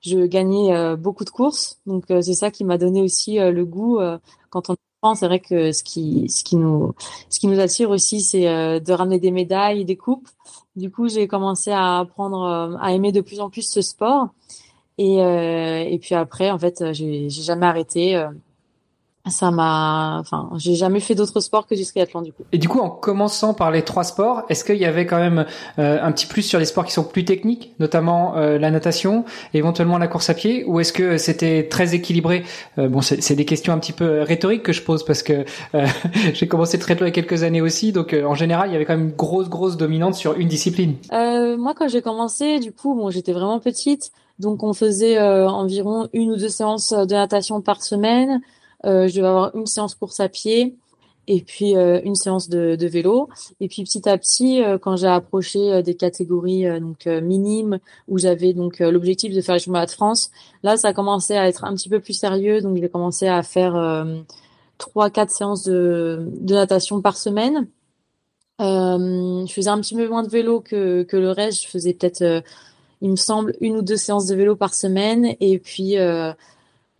je 0.00 0.26
gagnais 0.26 0.74
euh, 0.74 0.96
beaucoup 0.96 1.24
de 1.24 1.30
courses, 1.30 1.78
donc 1.86 2.10
euh, 2.10 2.22
c'est 2.22 2.34
ça 2.34 2.50
qui 2.50 2.64
m'a 2.64 2.78
donné 2.78 3.02
aussi 3.02 3.38
euh, 3.38 3.52
le 3.52 3.64
goût. 3.66 4.00
quand 4.50 4.70
on 4.70 4.76
c'est 5.14 5.26
vrai 5.26 5.40
que 5.40 5.72
ce 5.72 5.82
qui, 5.82 6.28
ce 6.28 6.44
qui 6.44 6.56
nous, 6.56 6.94
ce 7.28 7.40
qui 7.40 7.46
nous 7.46 7.60
attire 7.60 7.90
aussi, 7.90 8.20
c'est 8.20 8.44
de 8.80 8.92
ramener 8.92 9.18
des 9.18 9.30
médailles, 9.30 9.84
des 9.84 9.96
coupes. 9.96 10.28
Du 10.76 10.90
coup, 10.90 11.08
j'ai 11.08 11.26
commencé 11.26 11.70
à 11.70 11.98
apprendre 11.98 12.78
à 12.80 12.92
aimer 12.92 13.12
de 13.12 13.20
plus 13.20 13.40
en 13.40 13.50
plus 13.50 13.66
ce 13.68 13.82
sport. 13.82 14.28
Et, 14.98 15.16
et 15.16 15.98
puis 15.98 16.14
après, 16.14 16.50
en 16.50 16.58
fait, 16.58 16.92
j'ai 16.92 17.30
jamais 17.30 17.66
arrêté 17.66 18.22
ça 19.28 19.50
m'a 19.50 20.18
enfin 20.18 20.48
j'ai 20.56 20.74
jamais 20.74 21.00
fait 21.00 21.14
d'autres 21.14 21.40
sports 21.40 21.66
que 21.66 21.74
du 21.74 21.84
triathlon 21.84 22.22
du 22.22 22.32
coup. 22.32 22.44
Et 22.52 22.58
du 22.58 22.68
coup 22.68 22.80
en 22.80 22.88
commençant 22.88 23.52
par 23.52 23.70
les 23.70 23.82
trois 23.82 24.04
sports 24.04 24.42
est-ce 24.48 24.64
qu'il 24.64 24.78
y 24.78 24.86
avait 24.86 25.04
quand 25.04 25.18
même 25.18 25.44
euh, 25.78 25.98
un 26.02 26.10
petit 26.12 26.26
plus 26.26 26.42
sur 26.42 26.58
les 26.58 26.64
sports 26.64 26.86
qui 26.86 26.92
sont 26.92 27.04
plus 27.04 27.24
techniques 27.26 27.74
notamment 27.78 28.36
euh, 28.36 28.58
la 28.58 28.70
natation 28.70 29.24
éventuellement 29.52 29.98
la 29.98 30.08
course 30.08 30.30
à 30.30 30.34
pied 30.34 30.64
ou 30.64 30.80
est-ce 30.80 30.94
que 30.94 31.18
c'était 31.18 31.68
très 31.68 31.94
équilibré? 31.94 32.44
Euh, 32.78 32.88
bon 32.88 33.02
c'est 33.02 33.34
des 33.34 33.44
questions 33.44 33.74
un 33.74 33.78
petit 33.78 33.92
peu 33.92 34.22
rhétoriques 34.22 34.62
que 34.62 34.72
je 34.72 34.82
pose 34.82 35.04
parce 35.04 35.22
que 35.22 35.44
j'ai 36.32 36.48
commencé 36.48 36.78
le 36.78 36.82
triathlon 36.82 37.06
il 37.06 37.10
y 37.10 37.12
a 37.12 37.14
quelques 37.14 37.42
années 37.42 37.60
aussi 37.60 37.92
donc 37.92 38.14
en 38.14 38.34
général 38.34 38.70
il 38.70 38.72
y 38.72 38.76
avait 38.76 38.86
quand 38.86 38.96
même 38.96 39.08
une 39.08 39.16
grosse 39.16 39.50
grosse 39.50 39.76
dominante 39.76 40.14
sur 40.14 40.34
une 40.34 40.48
discipline. 40.48 40.96
Moi 41.12 41.74
quand 41.76 41.88
j'ai 41.88 42.00
commencé 42.00 42.58
du 42.58 42.72
coup 42.72 42.94
bon 42.94 43.10
j'étais 43.10 43.32
vraiment 43.32 43.60
petite 43.60 44.12
donc 44.38 44.62
on 44.62 44.72
faisait 44.72 45.20
environ 45.20 46.08
une 46.14 46.32
ou 46.32 46.36
deux 46.36 46.48
séances 46.48 46.92
de 46.92 47.14
natation 47.14 47.60
par 47.60 47.82
semaine. 47.82 48.40
euh, 48.40 48.59
je 48.84 49.14
devais 49.14 49.26
avoir 49.26 49.54
une 49.54 49.66
séance 49.66 49.94
course 49.94 50.20
à 50.20 50.28
pied 50.28 50.76
et 51.26 51.42
puis 51.42 51.76
euh, 51.76 52.00
une 52.04 52.16
séance 52.16 52.48
de, 52.48 52.76
de, 52.76 52.86
vélo. 52.86 53.28
Et 53.60 53.68
puis 53.68 53.84
petit 53.84 54.08
à 54.08 54.18
petit, 54.18 54.62
euh, 54.62 54.78
quand 54.78 54.96
j'ai 54.96 55.06
approché 55.06 55.82
des 55.82 55.94
catégories 55.94 56.64
donc 56.80 57.06
minimes 57.06 57.78
où 58.08 58.18
j'avais 58.18 58.52
donc 58.52 58.80
l'objectif 58.80 59.34
de 59.34 59.40
faire 59.40 59.54
les 59.54 59.60
championnats 59.60 59.86
de 59.86 59.92
France, 59.92 60.30
là 60.62 60.76
ça 60.76 60.88
a 60.88 60.92
commencé 60.92 61.36
à 61.36 61.48
être 61.48 61.64
un 61.64 61.74
petit 61.74 61.88
peu 61.88 62.00
plus 62.00 62.14
sérieux. 62.14 62.60
Donc 62.60 62.76
j'ai 62.78 62.88
commencé 62.88 63.28
à 63.28 63.42
faire 63.42 64.04
trois 64.78 65.10
quatre 65.10 65.30
séances 65.30 65.64
de, 65.64 66.26
de, 66.40 66.54
natation 66.54 67.00
par 67.00 67.16
semaine. 67.16 67.68
je 68.58 69.52
faisais 69.52 69.70
un 69.70 69.80
petit 69.80 69.94
peu 69.94 70.08
moins 70.08 70.24
de 70.24 70.30
vélo 70.30 70.60
que, 70.60 71.04
que 71.04 71.16
le 71.16 71.30
reste. 71.30 71.62
Je 71.62 71.68
faisais 71.68 71.94
peut-être, 71.94 72.42
il 73.02 73.10
me 73.10 73.16
semble, 73.16 73.54
une 73.60 73.76
ou 73.76 73.82
deux 73.82 73.96
séances 73.96 74.26
de 74.26 74.34
vélo 74.34 74.56
par 74.56 74.74
semaine. 74.74 75.36
Et 75.38 75.58
puis 75.60 75.96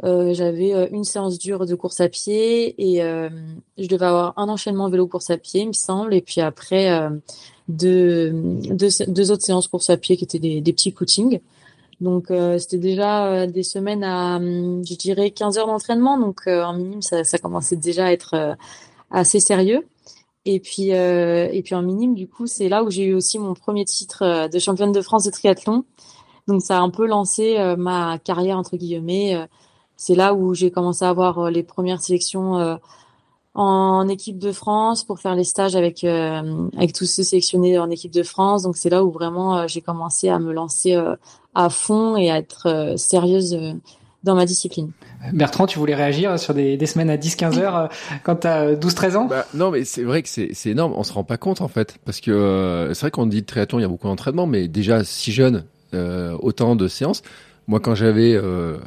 euh, 0.03 0.33
j'avais 0.33 0.73
euh, 0.73 0.89
une 0.93 1.05
séance 1.05 1.39
dure 1.39 1.67
de 1.67 1.75
course 1.75 2.01
à 2.01 2.09
pied 2.09 2.75
et 2.79 3.03
euh, 3.03 3.29
je 3.77 3.87
devais 3.87 4.07
avoir 4.07 4.33
un 4.39 4.49
enchaînement 4.49 4.89
vélo 4.89 5.07
course 5.07 5.29
à 5.29 5.37
pied, 5.37 5.63
il 5.63 5.69
me 5.69 5.73
semble, 5.73 6.15
et 6.15 6.23
puis 6.23 6.41
après 6.41 7.11
deux, 7.69 8.33
deux, 8.33 9.31
autres 9.31 9.43
séances 9.43 9.69
course 9.69 9.91
à 9.91 9.97
pied 9.97 10.17
qui 10.17 10.25
étaient 10.25 10.39
des, 10.39 10.73
petits 10.73 10.93
footings. 10.93 11.41
Donc 12.01 12.29
c'était 12.59 12.79
déjà 12.79 13.47
des 13.47 13.63
semaines 13.63 14.03
à, 14.05 14.39
je 14.41 14.95
dirais, 14.95 15.31
15 15.33 15.59
heures 15.59 15.67
d'entraînement, 15.67 16.19
donc 16.19 16.47
en 16.47 16.73
minime 16.73 17.03
ça, 17.03 17.25
ça, 17.25 17.39
commençait 17.39 17.77
déjà 17.77 18.07
à 18.07 18.13
être 18.13 18.57
assez 19.11 19.39
sérieux. 19.39 19.87
Et 20.47 20.61
puis 20.61 20.89
et 20.89 21.63
puis 21.63 21.75
en 21.75 21.83
minime, 21.83 22.15
du 22.15 22.27
coup, 22.27 22.47
c'est 22.47 22.71
là 22.71 22.83
où 22.83 22.91
j'ai 22.91 23.05
eu 23.05 23.15
aussi 23.15 23.39
mon 23.39 23.53
premier 23.53 23.85
titre 23.85 24.49
de 24.49 24.59
championne 24.59 24.93
de 24.93 25.03
France 25.03 25.25
de 25.25 25.31
triathlon. 25.31 25.85
Donc 26.49 26.63
ça 26.63 26.79
a 26.79 26.81
un 26.81 26.91
peu 26.91 27.07
lancé 27.07 27.59
ma 27.77 28.19
carrière 28.19 28.57
entre 28.57 28.77
guillemets 28.79 29.47
c'est 30.01 30.15
là 30.15 30.33
où 30.33 30.55
j'ai 30.55 30.71
commencé 30.71 31.05
à 31.05 31.11
avoir 31.11 31.39
euh, 31.39 31.51
les 31.51 31.63
premières 31.63 32.01
sélections 32.01 32.59
euh, 32.59 32.77
en 33.53 34.09
équipe 34.09 34.39
de 34.39 34.51
France 34.51 35.05
pour 35.05 35.21
faire 35.21 35.35
les 35.35 35.45
stages 35.45 35.77
avec 35.77 36.05
euh, 36.05 36.69
avec 36.75 36.95
tous 36.95 37.05
ceux 37.05 37.23
sélectionnés 37.23 37.79
en 37.79 37.91
équipe 37.91 38.11
de 38.11 38.23
France. 38.23 38.63
Donc 38.63 38.79
c'est 38.79 38.89
là 38.89 39.05
où 39.05 39.11
vraiment 39.11 39.67
j'ai 39.67 39.83
commencé 39.83 40.31
à 40.31 40.39
me 40.39 40.55
lancer 40.55 40.99
à 41.55 41.69
fond 41.69 42.17
et 42.17 42.31
à 42.31 42.39
être 42.39 42.95
sérieuse 42.97 43.59
dans 44.23 44.35
ma 44.35 44.47
discipline. 44.47 44.93
Bertrand, 45.35 45.67
tu 45.67 45.79
voulais 45.79 45.97
réagir 45.97 46.39
sur 46.39 46.55
des, 46.55 46.79
des 46.79 46.87
semaines 46.87 47.11
à 47.11 47.17
10-15 47.19 47.59
heures 47.59 47.89
quand 48.23 48.37
tu 48.37 48.47
as 48.47 48.73
12-13 48.77 49.17
ans? 49.17 49.25
Bah, 49.27 49.47
Non, 49.53 49.71
mais 49.71 49.85
c'est 49.85 50.05
vrai 50.05 50.23
que 50.23 50.29
c'est 50.31 50.71
énorme. 50.71 50.95
On 50.97 51.03
se 51.03 51.13
rend 51.13 51.25
pas 51.25 51.37
compte 51.37 51.61
en 51.61 51.69
fait, 51.69 51.99
parce 52.07 52.21
que 52.21 52.91
c'est 52.95 53.01
vrai 53.01 53.11
qu'on 53.11 53.27
dit 53.27 53.45
triathlon, 53.45 53.81
il 53.81 53.83
y 53.83 53.85
a 53.85 53.89
beaucoup 53.89 54.07
d'entraînement, 54.07 54.47
mais 54.47 54.69
déjà 54.69 55.05
si 55.05 55.33
jeune, 55.33 55.67
autant 55.93 56.75
de 56.77 56.89
séances. 56.89 57.23
Moi, 57.71 57.79
quand 57.79 57.95
j'avais, 57.95 58.35
euh, 58.35 58.79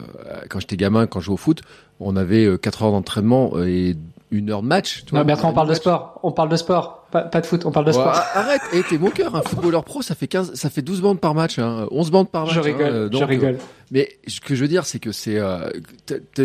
quand 0.50 0.60
j'étais 0.60 0.76
gamin, 0.76 1.08
quand 1.08 1.22
je 1.22 1.28
jouais 1.28 1.36
au 1.36 1.38
foot, 1.38 1.62
on 2.02 2.18
avait 2.18 2.58
4 2.58 2.82
euh, 2.82 2.86
heures 2.86 2.92
d'entraînement 2.92 3.54
et 3.64 3.96
une 4.30 4.50
heure 4.50 4.62
de 4.62 4.68
match. 4.68 5.06
Tu 5.06 5.16
non, 5.16 5.24
Bertrand, 5.24 5.52
on 5.52 5.54
parle 5.54 5.70
de 5.70 5.74
sport. 5.74 6.20
On 6.22 6.34
parle 6.34 6.50
de 6.50 6.58
sport. 6.58 7.08
Pas, 7.10 7.22
pas 7.22 7.40
de 7.40 7.46
foot, 7.46 7.66
on 7.66 7.72
parle 7.72 7.86
de 7.86 7.94
sport. 7.94 8.14
arrête, 8.34 8.60
et 8.74 8.80
eh, 8.80 8.84
t'es 8.84 8.98
mon 8.98 9.10
cœur. 9.10 9.38
Un 9.38 9.42
footballeur 9.42 9.86
pro, 9.86 10.02
ça 10.02 10.16
fait 10.16 10.28
15, 10.28 10.56
ça 10.56 10.70
fait 10.70 10.82
12 10.82 11.00
bandes 11.00 11.22
par 11.22 11.34
match, 11.34 11.60
hein, 11.60 11.88
11 11.92 12.12
bandes 12.12 12.30
par 12.30 12.46
match. 12.46 12.56
Je 12.56 12.60
rigole, 12.60 12.94
hein, 12.94 13.08
donc, 13.08 13.22
je 13.22 13.26
rigole. 13.26 13.58
mais 13.90 14.10
ce 14.28 14.42
que 14.42 14.54
je 14.54 14.62
veux 14.62 14.68
dire, 14.68 14.86
c'est 14.86 15.00
que 15.00 15.14
c'est, 15.14 15.38
euh, 15.38 15.70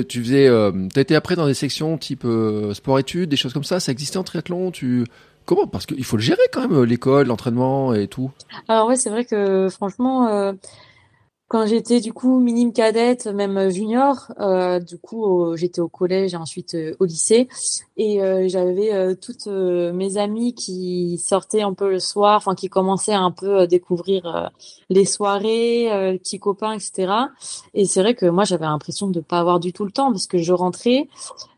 tu 0.08 0.23
faisais, 0.23 0.46
euh, 0.46 0.70
t'as 0.94 1.00
été 1.00 1.17
après 1.17 1.35
dans 1.35 1.46
des 1.49 1.55
sections 1.55 1.99
type 1.99 2.23
euh, 2.25 2.73
sport-études, 2.73 3.31
des 3.31 3.37
choses 3.37 3.52
comme 3.52 3.64
ça. 3.64 3.81
Ça 3.81 3.90
existait 3.90 4.19
en 4.19 4.23
triathlon. 4.23 4.70
Tu 4.70 5.06
comment? 5.44 5.67
Parce 5.67 5.87
qu'il 5.87 6.05
faut 6.05 6.19
le 6.19 6.23
gérer 6.23 6.38
quand 6.52 6.69
même, 6.69 6.85
l'école, 6.85 7.26
l'entraînement 7.26 7.94
et 7.94 8.06
tout. 8.06 8.31
Alors 8.69 8.87
ouais, 8.87 8.94
c'est 8.94 9.11
vrai 9.11 9.25
que 9.25 9.69
franchement 9.70 10.55
quand 11.48 11.66
j'étais 11.66 12.00
du 12.00 12.12
coup 12.12 12.40
minime 12.40 12.74
cadette, 12.74 13.26
même 13.26 13.70
junior, 13.70 14.30
euh, 14.38 14.80
du 14.80 14.99
coup 14.99 15.56
j'étais 15.56 15.80
au 15.80 15.88
collège 15.88 16.34
et 16.34 16.37
ensuite 16.37 16.75
euh, 16.75 16.94
au 17.00 17.06
lycée, 17.06 17.49
et 17.96 18.23
euh, 18.23 18.49
j'avais 18.49 18.92
euh, 18.92 19.14
toutes 19.14 19.46
mes 19.46 20.18
amies 20.18 20.54
qui 20.54 21.18
sortaient 21.18 21.62
un 21.62 21.73
peu 21.73 21.88
le 21.90 22.00
soir, 22.00 22.37
enfin 22.37 22.54
qui 22.54 22.68
commençaient 22.68 23.14
à 23.14 23.20
un 23.20 23.30
peu 23.30 23.66
découvrir 23.66 24.50
les 24.90 25.06
soirées, 25.06 26.18
petits 26.23 26.38
copains, 26.38 26.73
etc. 26.73 27.12
Et 27.73 27.87
c'est 27.87 28.02
vrai 28.02 28.14
que 28.14 28.26
moi 28.26 28.44
j'avais 28.44 28.66
l'impression 28.66 29.08
de 29.08 29.20
pas 29.20 29.38
avoir 29.38 29.58
du 29.58 29.73
tout 29.73 29.84
le 29.87 29.90
temps 29.90 30.11
parce 30.12 30.26
que 30.26 30.38
je 30.38 30.52
rentrais 30.52 31.08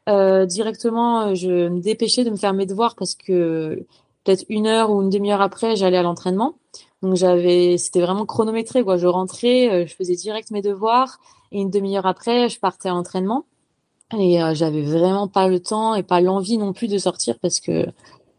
directement, 0.06 1.34
je 1.34 1.68
me 1.68 1.80
dépêchais 1.80 2.24
de 2.24 2.30
me 2.30 2.36
faire 2.36 2.54
mes 2.54 2.66
devoirs 2.66 2.94
parce 2.94 3.14
que 3.14 3.84
peut-être 4.24 4.44
une 4.48 4.66
heure 4.66 4.90
ou 4.90 5.02
une 5.02 5.10
demi-heure 5.10 5.40
après 5.40 5.74
j'allais 5.76 5.98
à 5.98 6.02
l'entraînement. 6.02 6.54
Donc 7.02 7.16
j'avais, 7.16 7.78
c'était 7.78 8.00
vraiment 8.00 8.26
chronométré 8.26 8.84
quoi. 8.84 8.96
Je 8.96 9.06
rentrais, 9.06 9.70
euh, 9.70 9.86
je 9.86 9.94
faisais 9.94 10.14
direct 10.14 10.50
mes 10.50 10.62
devoirs 10.62 11.18
et 11.50 11.60
une 11.60 11.70
demi-heure 11.70 12.06
après, 12.06 12.48
je 12.48 12.60
partais 12.60 12.88
à 12.88 12.92
l'entraînement. 12.92 13.46
Et 14.18 14.42
euh, 14.42 14.54
j'avais 14.54 14.82
vraiment 14.82 15.28
pas 15.28 15.48
le 15.48 15.60
temps 15.60 15.94
et 15.94 16.02
pas 16.02 16.20
l'envie 16.20 16.58
non 16.58 16.72
plus 16.72 16.88
de 16.88 16.98
sortir 16.98 17.38
parce 17.38 17.60
que 17.60 17.86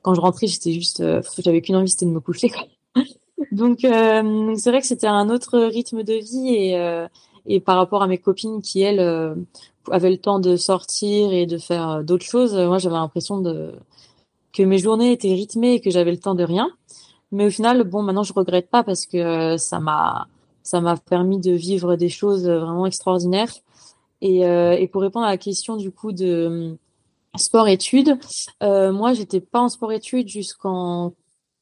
quand 0.02 0.14
je 0.14 0.22
rentrais, 0.22 0.48
j'étais 0.48 0.74
juste, 0.74 1.00
euh, 1.00 1.22
j'avais 1.40 1.62
qu'une 1.62 1.76
envie, 1.76 1.90
c'était 1.90 2.06
de 2.06 2.12
me 2.12 2.20
coucher. 2.20 2.50
Quoi. 2.50 2.64
donc 3.52 3.80
c'est 3.82 4.70
vrai 4.70 4.82
que 4.82 4.88
c'était 4.88 5.08
un 5.08 5.30
autre 5.30 5.58
rythme 5.60 6.04
de 6.04 6.14
vie 6.14 6.56
et 6.56 7.08
et 7.48 7.60
par 7.60 7.78
rapport 7.78 8.04
à 8.04 8.08
mes 8.08 8.20
copines 8.20 8.62
qui 8.62 8.82
elles 8.82 9.00
avaient 9.90 10.12
le 10.12 10.18
temps 10.18 10.40
de 10.40 10.56
sortir 10.58 11.34
et 11.34 11.48
de 11.48 11.58
faire 11.58 12.04
d'autres 12.04 12.26
choses, 12.26 12.54
moi 12.54 12.78
j'avais 12.78 12.96
l'impression 12.96 13.40
de 13.40 13.74
que 14.54 14.62
mes 14.62 14.78
journées 14.78 15.12
étaient 15.12 15.34
rythmées 15.34 15.76
et 15.76 15.80
que 15.82 15.90
j'avais 15.90 16.12
le 16.12 16.20
temps 16.20 16.36
de 16.36 16.44
rien. 16.44 16.70
Mais 17.32 17.48
au 17.48 17.50
final, 17.50 17.84
bon, 17.84 18.02
maintenant 18.04 18.24
je 18.24 18.34
regrette 18.34 18.70
pas 18.70 18.84
parce 18.84 19.06
que 19.06 19.18
euh, 19.18 19.58
ça 19.58 19.80
m'a 19.80 20.28
ça 20.64 20.82
m'a 20.82 20.98
permis 20.98 21.40
de 21.40 21.52
vivre 21.52 21.96
des 21.96 22.10
choses 22.10 22.44
vraiment 22.48 22.86
extraordinaires. 22.86 23.54
Et, 24.22 24.46
euh, 24.46 24.74
et 24.74 24.88
pour 24.88 25.02
répondre 25.02 25.26
à 25.26 25.30
la 25.30 25.38
question 25.38 25.78
du 25.78 25.92
coup 25.92 26.12
de 26.12 26.26
euh, 26.26 26.76
sport-études, 27.38 28.18
euh, 28.62 28.92
moi 28.92 29.14
j'étais 29.14 29.42
pas 29.42 29.62
en 29.62 29.70
sport-études 29.70 30.28
jusqu'en 30.28 31.14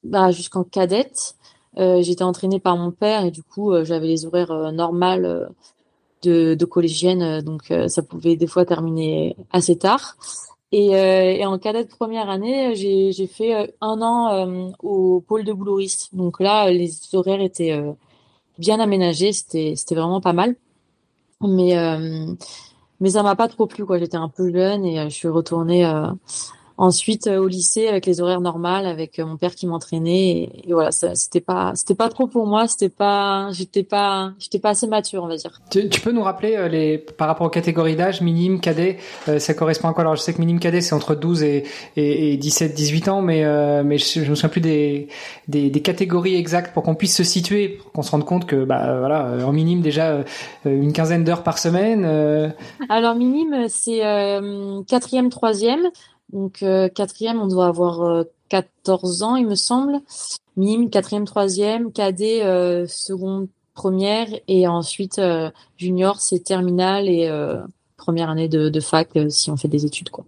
bah, 0.04 0.32
jusqu'en 0.32 0.64
cadette. 0.64 1.36
Euh, 1.78 2.02
j'étais 2.02 2.24
entraînée 2.24 2.60
par 2.60 2.76
mon 2.78 2.92
père 2.92 3.24
et 3.26 3.32
du 3.32 3.44
coup 3.44 3.72
j'avais 3.84 4.08
les 4.08 4.26
horaires 4.26 4.72
normales 4.74 5.50
de, 6.24 6.56
de 6.56 6.66
collégienne, 6.66 7.42
donc 7.42 7.72
ça 7.88 8.02
pouvait 8.02 8.36
des 8.36 8.48
fois 8.48 8.66
terminer 8.66 9.38
assez 9.52 9.78
tard. 9.78 10.18
Et, 10.72 10.96
euh, 10.96 11.34
et 11.34 11.46
en 11.46 11.58
cadet 11.58 11.84
de 11.86 11.90
première 11.90 12.30
année, 12.30 12.76
j'ai 12.76 13.28
fait 13.28 13.56
euh, 13.56 13.68
un 13.82 14.02
an 14.02 14.34
euh, 14.34 14.72
au 14.84 15.22
pôle 15.22 15.44
de 15.44 15.52
bouloriste. 15.54 16.14
Donc 16.16 16.40
là, 16.40 16.70
les 16.70 16.92
horaires 17.14 17.42
étaient 17.42 17.72
euh, 17.72 17.92
bien 18.60 18.80
aménagés, 18.80 19.34
c'était 19.34 19.76
vraiment 19.96 20.22
pas 20.22 20.34
mal. 20.34 20.56
Mais 21.42 21.76
mais 23.00 23.12
ça 23.12 23.24
m'a 23.24 23.36
pas 23.36 23.48
trop 23.48 23.66
plu 23.66 23.86
quoi. 23.86 23.98
J'étais 23.98 24.18
un 24.18 24.28
peu 24.28 24.52
jeune 24.52 24.86
et 24.86 25.10
je 25.10 25.16
suis 25.16 25.30
retournée 25.30 25.86
Ensuite, 26.82 27.28
euh, 27.28 27.40
au 27.40 27.48
lycée, 27.50 27.90
avec 27.90 28.06
les 28.06 28.22
horaires 28.22 28.40
normales, 28.40 28.86
avec 28.86 29.20
euh, 29.20 29.26
mon 29.26 29.36
père 29.36 29.54
qui 29.54 29.68
m'entraînait, 29.68 30.50
et, 30.64 30.72
voilà, 30.72 30.92
c'était 30.92 31.42
pas, 31.42 31.74
c'était 31.76 31.94
pas 31.94 32.08
trop 32.08 32.26
pour 32.26 32.48
moi, 32.48 32.70
c'était 32.70 32.88
pas, 32.88 33.50
j'étais 33.52 33.84
pas, 33.84 34.32
j'étais 34.40 34.60
pas 34.60 34.70
assez 34.70 34.88
mature, 34.88 35.26
on 35.26 35.28
va 35.28 35.36
dire. 35.36 35.60
Tu, 35.72 35.90
peux 35.90 36.14
nous 36.14 36.24
rappeler 36.24 36.56
euh, 36.56 36.70
les, 36.70 36.98
par 36.98 37.28
rapport 37.28 37.46
aux 37.48 37.50
catégories 37.50 37.98
d'âge, 37.98 38.22
minime, 38.22 38.62
cadet, 38.62 38.98
ça 39.40 39.54
correspond 39.54 39.90
à 39.90 39.94
quoi? 39.94 40.04
Alors, 40.04 40.16
je 40.16 40.22
sais 40.22 40.34
que 40.34 40.40
minime, 40.40 40.62
cadet, 40.62 40.80
c'est 40.80 40.96
entre 40.96 41.16
12 41.16 41.44
et, 41.44 41.66
et, 41.98 42.38
17, 42.38 42.74
18 42.74 43.08
ans, 43.10 43.22
mais 43.22 43.44
mais 43.84 43.98
je, 43.98 44.24
je 44.24 44.30
me 44.30 44.36
souviens 44.36 44.48
plus 44.48 44.62
des, 44.62 45.10
des, 45.50 45.70
des 45.70 45.82
catégories 45.82 46.36
exactes 46.36 46.74
pour 46.74 46.84
qu'on 46.84 46.96
puisse 46.96 47.18
se 47.18 47.26
situer, 47.26 47.68
pour 47.68 47.92
qu'on 47.92 48.04
se 48.04 48.12
rende 48.12 48.24
compte 48.24 48.46
que, 48.46 48.64
bah 48.64 49.00
voilà, 49.00 49.46
en 49.46 49.52
minime 49.52 49.82
déjà 49.82 50.24
une 50.64 50.94
quinzaine 50.94 51.26
d'heures 51.26 51.44
par 51.44 51.58
semaine. 51.58 52.54
Alors 52.88 53.16
minime, 53.16 53.66
c'est 53.68 54.00
quatrième, 54.88 55.30
troisième. 55.30 55.90
Donc 56.34 56.64
euh, 56.64 56.90
quatrième, 56.90 57.40
on 57.40 57.48
doit 57.48 57.68
avoir 57.68 58.26
14 58.50 59.22
euh, 59.22 59.26
ans, 59.26 59.36
il 59.36 59.48
me 59.48 59.56
semble. 59.56 60.00
Mime, 60.58 60.90
quatrième, 60.90 61.26
troisième, 61.26 61.92
cadet, 61.92 62.44
euh, 62.44 62.86
seconde, 62.88 63.48
première, 63.74 64.28
et 64.48 64.68
ensuite 64.68 65.22
junior, 65.78 66.20
c'est 66.20 66.44
terminale 66.44 67.08
et 67.08 67.32
première 67.96 68.30
année 68.30 68.50
de, 68.50 68.80
fac 68.80 69.10
si 69.30 69.50
on 69.52 69.58
fait 69.58 69.68
des 69.68 69.86
études, 69.86 70.10
quoi. 70.10 70.26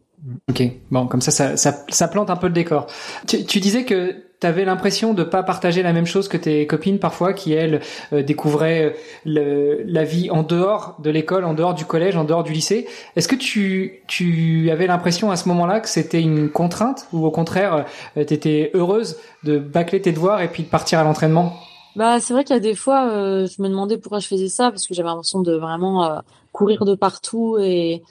Ok, 0.49 0.63
bon, 0.91 1.07
comme 1.07 1.19
ça, 1.21 1.31
ça, 1.31 1.83
ça, 1.89 2.07
plante 2.07 2.29
un 2.29 2.35
peu 2.35 2.47
le 2.47 2.53
décor. 2.53 2.85
Tu 3.27 3.59
disais 3.59 3.85
que 3.85 4.23
tu 4.41 4.47
avais 4.47 4.65
l'impression 4.65 5.13
de 5.13 5.23
pas 5.23 5.43
partager 5.43 5.83
la 5.83 5.93
même 5.93 6.07
chose 6.07 6.27
que 6.27 6.35
tes 6.35 6.65
copines 6.65 6.97
parfois, 6.97 7.33
qui 7.33 7.53
elles 7.53 7.79
euh, 8.11 8.23
découvraient 8.23 8.95
le, 9.23 9.83
la 9.85 10.03
vie 10.03 10.31
en 10.31 10.41
dehors 10.41 10.95
de 10.99 11.11
l'école, 11.11 11.45
en 11.45 11.53
dehors 11.53 11.75
du 11.75 11.85
collège, 11.85 12.17
en 12.17 12.23
dehors 12.23 12.43
du 12.43 12.51
lycée. 12.51 12.87
Est-ce 13.15 13.27
que 13.27 13.35
tu, 13.35 14.01
tu 14.07 14.69
avais 14.71 14.87
l'impression 14.87 15.29
à 15.29 15.35
ce 15.35 15.47
moment-là 15.49 15.79
que 15.79 15.87
c'était 15.87 16.21
une 16.21 16.49
contrainte 16.49 17.07
ou 17.13 17.25
au 17.25 17.31
contraire, 17.31 17.85
euh, 18.17 18.25
tu 18.25 18.33
étais 18.33 18.71
heureuse 18.73 19.17
de 19.43 19.59
bâcler 19.59 20.01
tes 20.01 20.11
devoirs 20.11 20.41
et 20.41 20.47
puis 20.47 20.63
de 20.63 20.69
partir 20.69 20.97
à 20.97 21.03
l'entraînement? 21.03 21.53
Bah, 21.95 22.19
c'est 22.19 22.33
vrai 22.33 22.43
qu'il 22.43 22.55
y 22.55 22.57
a 22.57 22.61
des 22.61 22.75
fois, 22.75 23.11
euh, 23.11 23.47
je 23.47 23.61
me 23.61 23.69
demandais 23.69 23.97
pourquoi 23.97 24.19
je 24.19 24.27
faisais 24.27 24.49
ça 24.49 24.71
parce 24.71 24.87
que 24.87 24.95
j'avais 24.95 25.09
l'impression 25.09 25.41
de 25.41 25.53
vraiment 25.53 26.21
courir 26.51 26.83
de 26.85 26.95
partout 26.95 27.57
et 27.59 28.01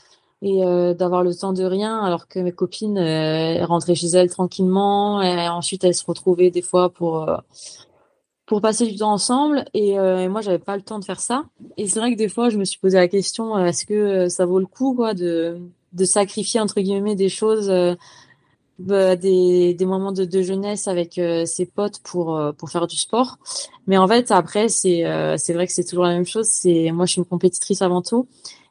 et 0.43 0.65
euh, 0.65 0.95
d'avoir 0.95 1.23
le 1.23 1.35
temps 1.35 1.53
de 1.53 1.65
rien 1.65 2.01
alors 2.03 2.27
que 2.27 2.39
mes 2.39 2.53
copines 2.53 2.99
euh, 2.99 3.65
rentraient 3.67 3.95
chez 3.95 4.09
elles 4.09 4.31
tranquillement 4.31 5.21
et 5.23 5.49
ensuite 5.49 5.85
elles 5.85 5.95
se 5.95 6.05
retrouvaient 6.07 6.51
des 6.51 6.63
fois 6.63 6.91
pour 6.91 7.29
euh, 7.29 7.37
pour 8.47 8.61
passer 8.61 8.85
du 8.87 8.97
temps 8.97 9.13
ensemble. 9.13 9.65
Et, 9.75 9.97
moi 10.29 10.41
j'avais 10.41 10.59
pas 10.59 10.77
le 10.77 10.83
temps 10.83 10.99
de 10.99 11.05
faire 11.05 11.21
ça. 11.21 11.45
Et 11.77 11.87
c'est 11.87 12.01
vrai 12.01 12.13
que 12.13 12.19
des 12.19 12.29
fois 12.29 12.49
je 12.51 12.59
me 12.59 12.65
suis 12.65 12.81
posé 12.81 12.97
la 12.97 13.07
question 13.07 13.57
est-ce 13.59 13.87
que 13.87 14.29
ça 14.29 14.45
vaut 14.45 14.59
le 14.59 14.67
coup 14.67 14.95
quoi 14.95 15.15
de 15.15 15.61
de 15.93 16.05
sacrifier 16.05 16.61
entre 16.61 16.81
guillemets 16.81 17.15
des 17.15 17.29
choses 17.29 17.71
bah, 18.79 19.15
des, 19.15 19.75
des 19.75 19.85
moments 19.85 20.13
de, 20.13 20.25
de 20.25 20.43
jeunesse 20.43 20.89
avec 20.89 21.21
ses 21.45 21.67
potes 21.67 22.01
pour 22.03 22.41
pour 22.59 22.71
faire 22.71 22.89
du 22.89 22.97
sport. 22.97 23.39
Mais 23.87 23.99
en 23.99 24.09
fait 24.09 24.33
après 24.33 24.69
c'est 24.69 25.05
c'est 25.37 25.53
vrai 25.53 25.69
que 25.69 25.73
c'est 25.73 25.85
toujours 25.85 26.05
la 26.05 26.15
même 26.15 26.27
chose. 26.27 26.47
C'est 26.47 26.91
moi 26.91 27.07
je 27.07 27.13
suis 27.13 27.21
une 27.21 27.27
compétitrice 27.27 27.83
avant 27.83 28.03
tout 28.03 28.27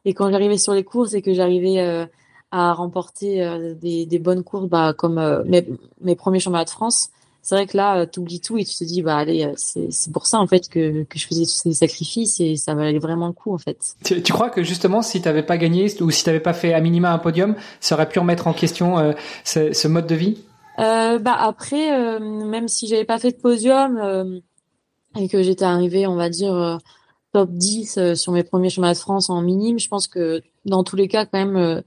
et 0.06 0.14
quand 0.14 0.30
j'arrivais 0.32 0.58
sur 0.58 0.74
les 0.74 0.84
courses 0.84 1.14
et 1.14 1.22
que 1.22 1.34
j'arrivais 1.34 1.80
euh, 1.80 2.06
à 2.52 2.74
remporter 2.74 3.44
euh, 3.44 3.74
des, 3.74 4.06
des, 4.06 4.20
bonnes 4.20 4.44
courses, 4.44 4.68
bah, 4.68 4.94
comme 4.98 5.18
euh, 5.18 5.44
mes, 5.46 5.66
mes, 6.02 6.16
premiers 6.16 6.40
championnats 6.40 6.66
de 6.66 6.70
France, 6.70 7.10
c'est 7.42 7.56
vrai 7.56 7.68
que 7.68 7.78
là, 7.78 8.06
tu 8.06 8.20
oublies 8.20 8.42
tout 8.42 8.58
et 8.58 8.66
tu 8.66 8.76
te 8.76 8.84
dis, 8.84 9.02
bah 9.02 9.18
allez, 9.18 9.54
c'est 9.56 10.12
pour 10.12 10.26
ça 10.28 10.40
en 10.40 10.46
fait 10.46 10.68
que, 10.68 11.04
que 11.04 11.18
je 11.18 11.26
faisais 11.26 11.44
tous 11.44 11.52
ces 11.52 11.74
sacrifices 11.74 12.40
et 12.42 12.58
ça 12.58 12.76
valait 12.76 13.00
vraiment 13.00 13.28
le 13.28 13.34
coup 13.34 13.54
en 13.54 13.58
fait. 13.58 13.96
Tu, 14.04 14.22
tu 14.22 14.34
crois 14.34 14.50
que 14.50 14.62
justement, 14.62 15.02
si 15.02 15.22
tu 15.22 15.28
n'avais 15.28 15.42
pas 15.42 15.58
gagné 15.58 15.86
ou 16.02 16.12
si 16.12 16.24
tu 16.24 16.30
n'avais 16.30 16.42
pas 16.42 16.54
fait 16.54 16.74
à 16.74 16.82
minima 16.82 17.14
un 17.14 17.18
podium, 17.18 17.56
ça 17.80 17.96
aurait 17.96 18.10
pu 18.10 18.20
remettre 18.20 18.48
en 18.48 18.54
question 18.54 19.14
ce, 19.46 19.72
ce, 19.72 19.88
mode 19.88 20.06
de 20.06 20.16
vie? 20.16 20.44
Euh, 20.80 21.18
Bah 21.18 21.38
après, 21.40 22.20
même 22.20 22.68
si 22.68 22.88
j'avais 22.88 23.06
pas 23.06 23.20
fait 23.20 23.32
de 23.32 23.38
podium 23.38 24.42
et 25.18 25.30
que 25.30 25.42
j'étais 25.42 25.66
arrivée, 25.66 26.08
on 26.08 26.16
va 26.16 26.30
dire 26.30 26.80
top 27.32 27.52
10 27.52 27.98
euh, 27.98 28.16
sur 28.16 28.32
mes 28.32 28.44
premiers 28.44 28.70
chemins 28.70 28.92
de 28.92 28.98
France 28.98 29.30
en 29.30 29.42
minime, 29.42 29.80
je 29.80 29.88
pense 29.88 30.08
que 30.08 30.42
dans 30.66 30.84
tous 30.84 30.96
les 30.96 31.08
cas, 31.08 31.26
quand 31.26 31.40
même, 31.40 31.56
euh, 31.56 31.82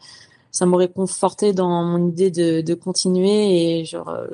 ça 0.51 0.67
m'aurait 0.67 0.89
conforté 0.89 1.53
dans 1.53 1.85
mon 1.85 2.09
idée 2.09 2.31
de, 2.31 2.75
continuer 2.75 3.81
et 3.81 3.85
genre, 3.85 4.09
euh, 4.09 4.27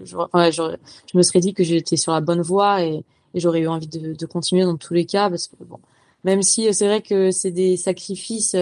je 0.53 1.17
me 1.17 1.23
serais 1.23 1.41
dit 1.41 1.55
que 1.55 1.65
j'étais 1.65 1.97
sur 1.97 2.12
la 2.12 2.21
bonne 2.21 2.43
voie 2.43 2.83
et, 2.85 3.05
j'aurais 3.35 3.61
eu 3.61 3.69
envie 3.69 3.87
de, 3.87 4.27
continuer 4.27 4.65
dans 4.65 4.77
tous 4.77 4.95
les 4.95 5.05
cas 5.05 5.31
parce 5.31 5.47
que 5.47 5.55
bon, 5.62 5.79
même 6.25 6.43
si 6.43 6.73
c'est 6.75 6.87
vrai 6.87 7.03
que 7.03 7.31
c'est 7.31 7.53
des 7.53 7.77
sacrifices, 7.77 8.57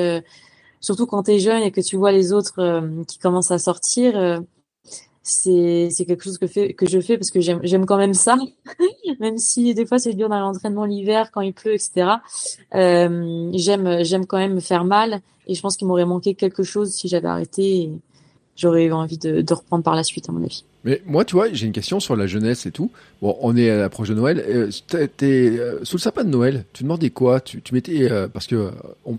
surtout 0.81 1.07
quand 1.07 1.23
tu 1.23 1.31
es 1.31 1.39
jeune 1.39 1.63
et 1.63 1.71
que 1.71 1.81
tu 1.81 1.97
vois 1.97 2.13
les 2.13 2.35
autres 2.35 2.83
qui 3.07 3.19
commencent 3.19 3.53
à 3.53 3.59
sortir, 3.59 4.43
c'est 5.29 6.05
quelque 6.07 6.23
chose 6.23 6.39
que 6.39 6.47
fait 6.47 6.73
que 6.73 6.87
je 6.87 7.01
fais 7.01 7.19
parce 7.19 7.31
que 7.33 7.41
j'aime 7.41 7.85
quand 7.85 7.97
même 7.97 8.15
ça. 8.15 8.37
Même 9.21 9.39
si 9.39 9.75
des 9.75 9.85
fois 9.85 9.99
c'est 9.99 10.15
dur 10.15 10.29
dans 10.29 10.39
l'entraînement 10.39 10.85
l'hiver 10.85 11.31
quand 11.33 11.41
il 11.41 11.53
pleut 11.53 11.75
etc 11.75 12.17
euh, 12.75 13.51
j'aime 13.55 14.27
quand 14.27 14.39
même 14.39 14.55
me 14.55 14.61
faire 14.61 14.85
mal 14.85 15.21
et 15.47 15.55
je 15.55 15.61
pense 15.61 15.77
qu'il 15.77 15.87
m'aurait 15.87 16.05
manqué 16.05 16.35
quelque 16.35 16.63
chose 16.63 16.93
si 16.93 17.09
j'avais 17.09 17.29
arrêté 17.29 17.91
j'aurais 18.57 18.85
eu 18.85 18.93
envie 18.93 19.19
de, 19.19 19.45
reprendre 19.53 19.85
par 19.85 19.95
la 19.95 20.03
suite 20.03 20.29
à 20.29 20.33
mon 20.33 20.43
avis. 20.43 20.65
Mais 20.85 21.03
moi 21.07 21.25
tu 21.25 21.35
vois 21.35 21.53
j'ai 21.53 21.67
une 21.67 21.73
question 21.73 22.01
sur 22.01 22.17
la 22.17 22.27
jeunesse 22.27 22.67
et 22.67 22.71
tout. 22.71 22.91
Bon 23.21 23.37
on 23.41 23.57
est 23.57 23.71
à 23.71 23.77
l'approche 23.77 24.09
de 24.09 24.15
Noël. 24.15 24.45
Euh, 24.47 24.71
euh, 24.95 25.79
sous 25.83 25.97
le 25.97 26.01
sapin 26.01 26.25
de 26.25 26.31
Noël 26.31 26.65
tu 26.73 26.85
demandais 26.85 27.11
quoi? 27.11 27.41
Tu 27.41 27.63
tu 27.63 27.75
mettais 27.75 28.11
euh, 28.11 28.29
parce 28.29 28.47
que 28.47 28.71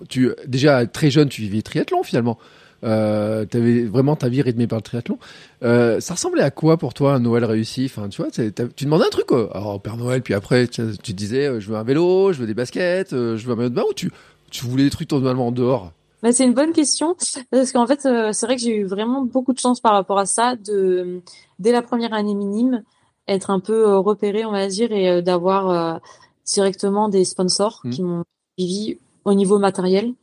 tu 0.10 0.30
déjà 0.48 0.86
très 0.86 1.12
jeune 1.12 1.30
tu 1.30 1.42
vivais 1.42 1.62
triathlon 1.62 2.04
finalement 2.04 2.38
euh, 2.84 3.46
avais 3.54 3.84
vraiment 3.84 4.16
ta 4.16 4.30
vie 4.30 4.42
rythmée 4.42 4.68
par 4.68 4.78
le 4.78 4.84
triathlon. 4.84 5.18
Euh, 5.64 6.00
ça 6.00 6.14
ressemblait 6.14 6.44
à 6.44 6.52
quoi 6.52 6.78
pour 6.78 6.94
toi 6.94 7.14
un 7.14 7.20
Noël 7.20 7.46
réussi? 7.46 7.86
Enfin, 7.86 8.10
tu 8.10 8.22
vois, 8.22 8.32
tu 8.32 8.86
demandais 8.86 9.06
un 9.06 9.10
truc. 9.10 9.28
Quoi. 9.28 9.50
Alors 9.56 9.82
Père 9.82 9.98
Noël, 9.98 10.22
puis 10.22 10.34
après 10.34 10.68
tu, 10.68 10.84
tu 11.02 11.14
disais, 11.14 11.48
euh, 11.48 11.60
je 11.60 11.70
veux 11.70 11.76
un 11.76 11.84
vélo, 11.84 12.34
je 12.34 12.40
veux 12.40 12.48
des 12.48 12.54
baskets, 12.54 13.14
euh, 13.14 13.38
je 13.38 13.46
veux 13.46 13.54
un 13.54 13.56
maillot 13.56 13.70
de 13.70 13.76
bain, 13.76 13.84
ou 13.90 13.94
tu 13.94 14.12
tu 14.50 14.66
voulais 14.66 14.86
des 14.86 14.90
trucs 14.90 15.10
totalement 15.10 15.48
en 15.48 15.52
dehors 15.52 15.92
bah, 16.24 16.32
c'est 16.32 16.46
une 16.46 16.56
bonne 16.56 16.72
question 16.72 17.16
parce 17.52 17.72
qu'en 17.72 17.86
fait, 17.86 18.02
c'est 18.02 18.46
vrai 18.48 18.56
que 18.56 18.62
j'ai 18.62 18.76
eu 18.76 18.86
vraiment 18.86 19.22
beaucoup 19.22 19.54
de 19.54 19.60
chance 19.60 19.80
par 19.80 19.94
rapport 19.94 20.18
à 20.18 20.26
ça 20.26 20.56
de 20.56 21.22
dès 21.60 21.72
la 21.72 21.84
première 21.84 22.12
année 22.12 22.34
minime 22.34 22.82
être 23.28 23.52
un 23.52 23.60
peu 23.60 23.96
repéré, 23.98 24.44
on 24.44 24.52
va 24.52 24.66
dire, 24.66 24.92
et 24.92 25.22
d'avoir 25.22 26.02
directement 26.44 27.08
des 27.08 27.24
sponsors 27.24 27.82
mmh. 27.84 27.90
qui 27.92 28.02
m'ont 28.02 28.24
suivi 28.58 28.98
au 29.26 29.36
niveau 29.36 29.60
matériel. 29.60 30.14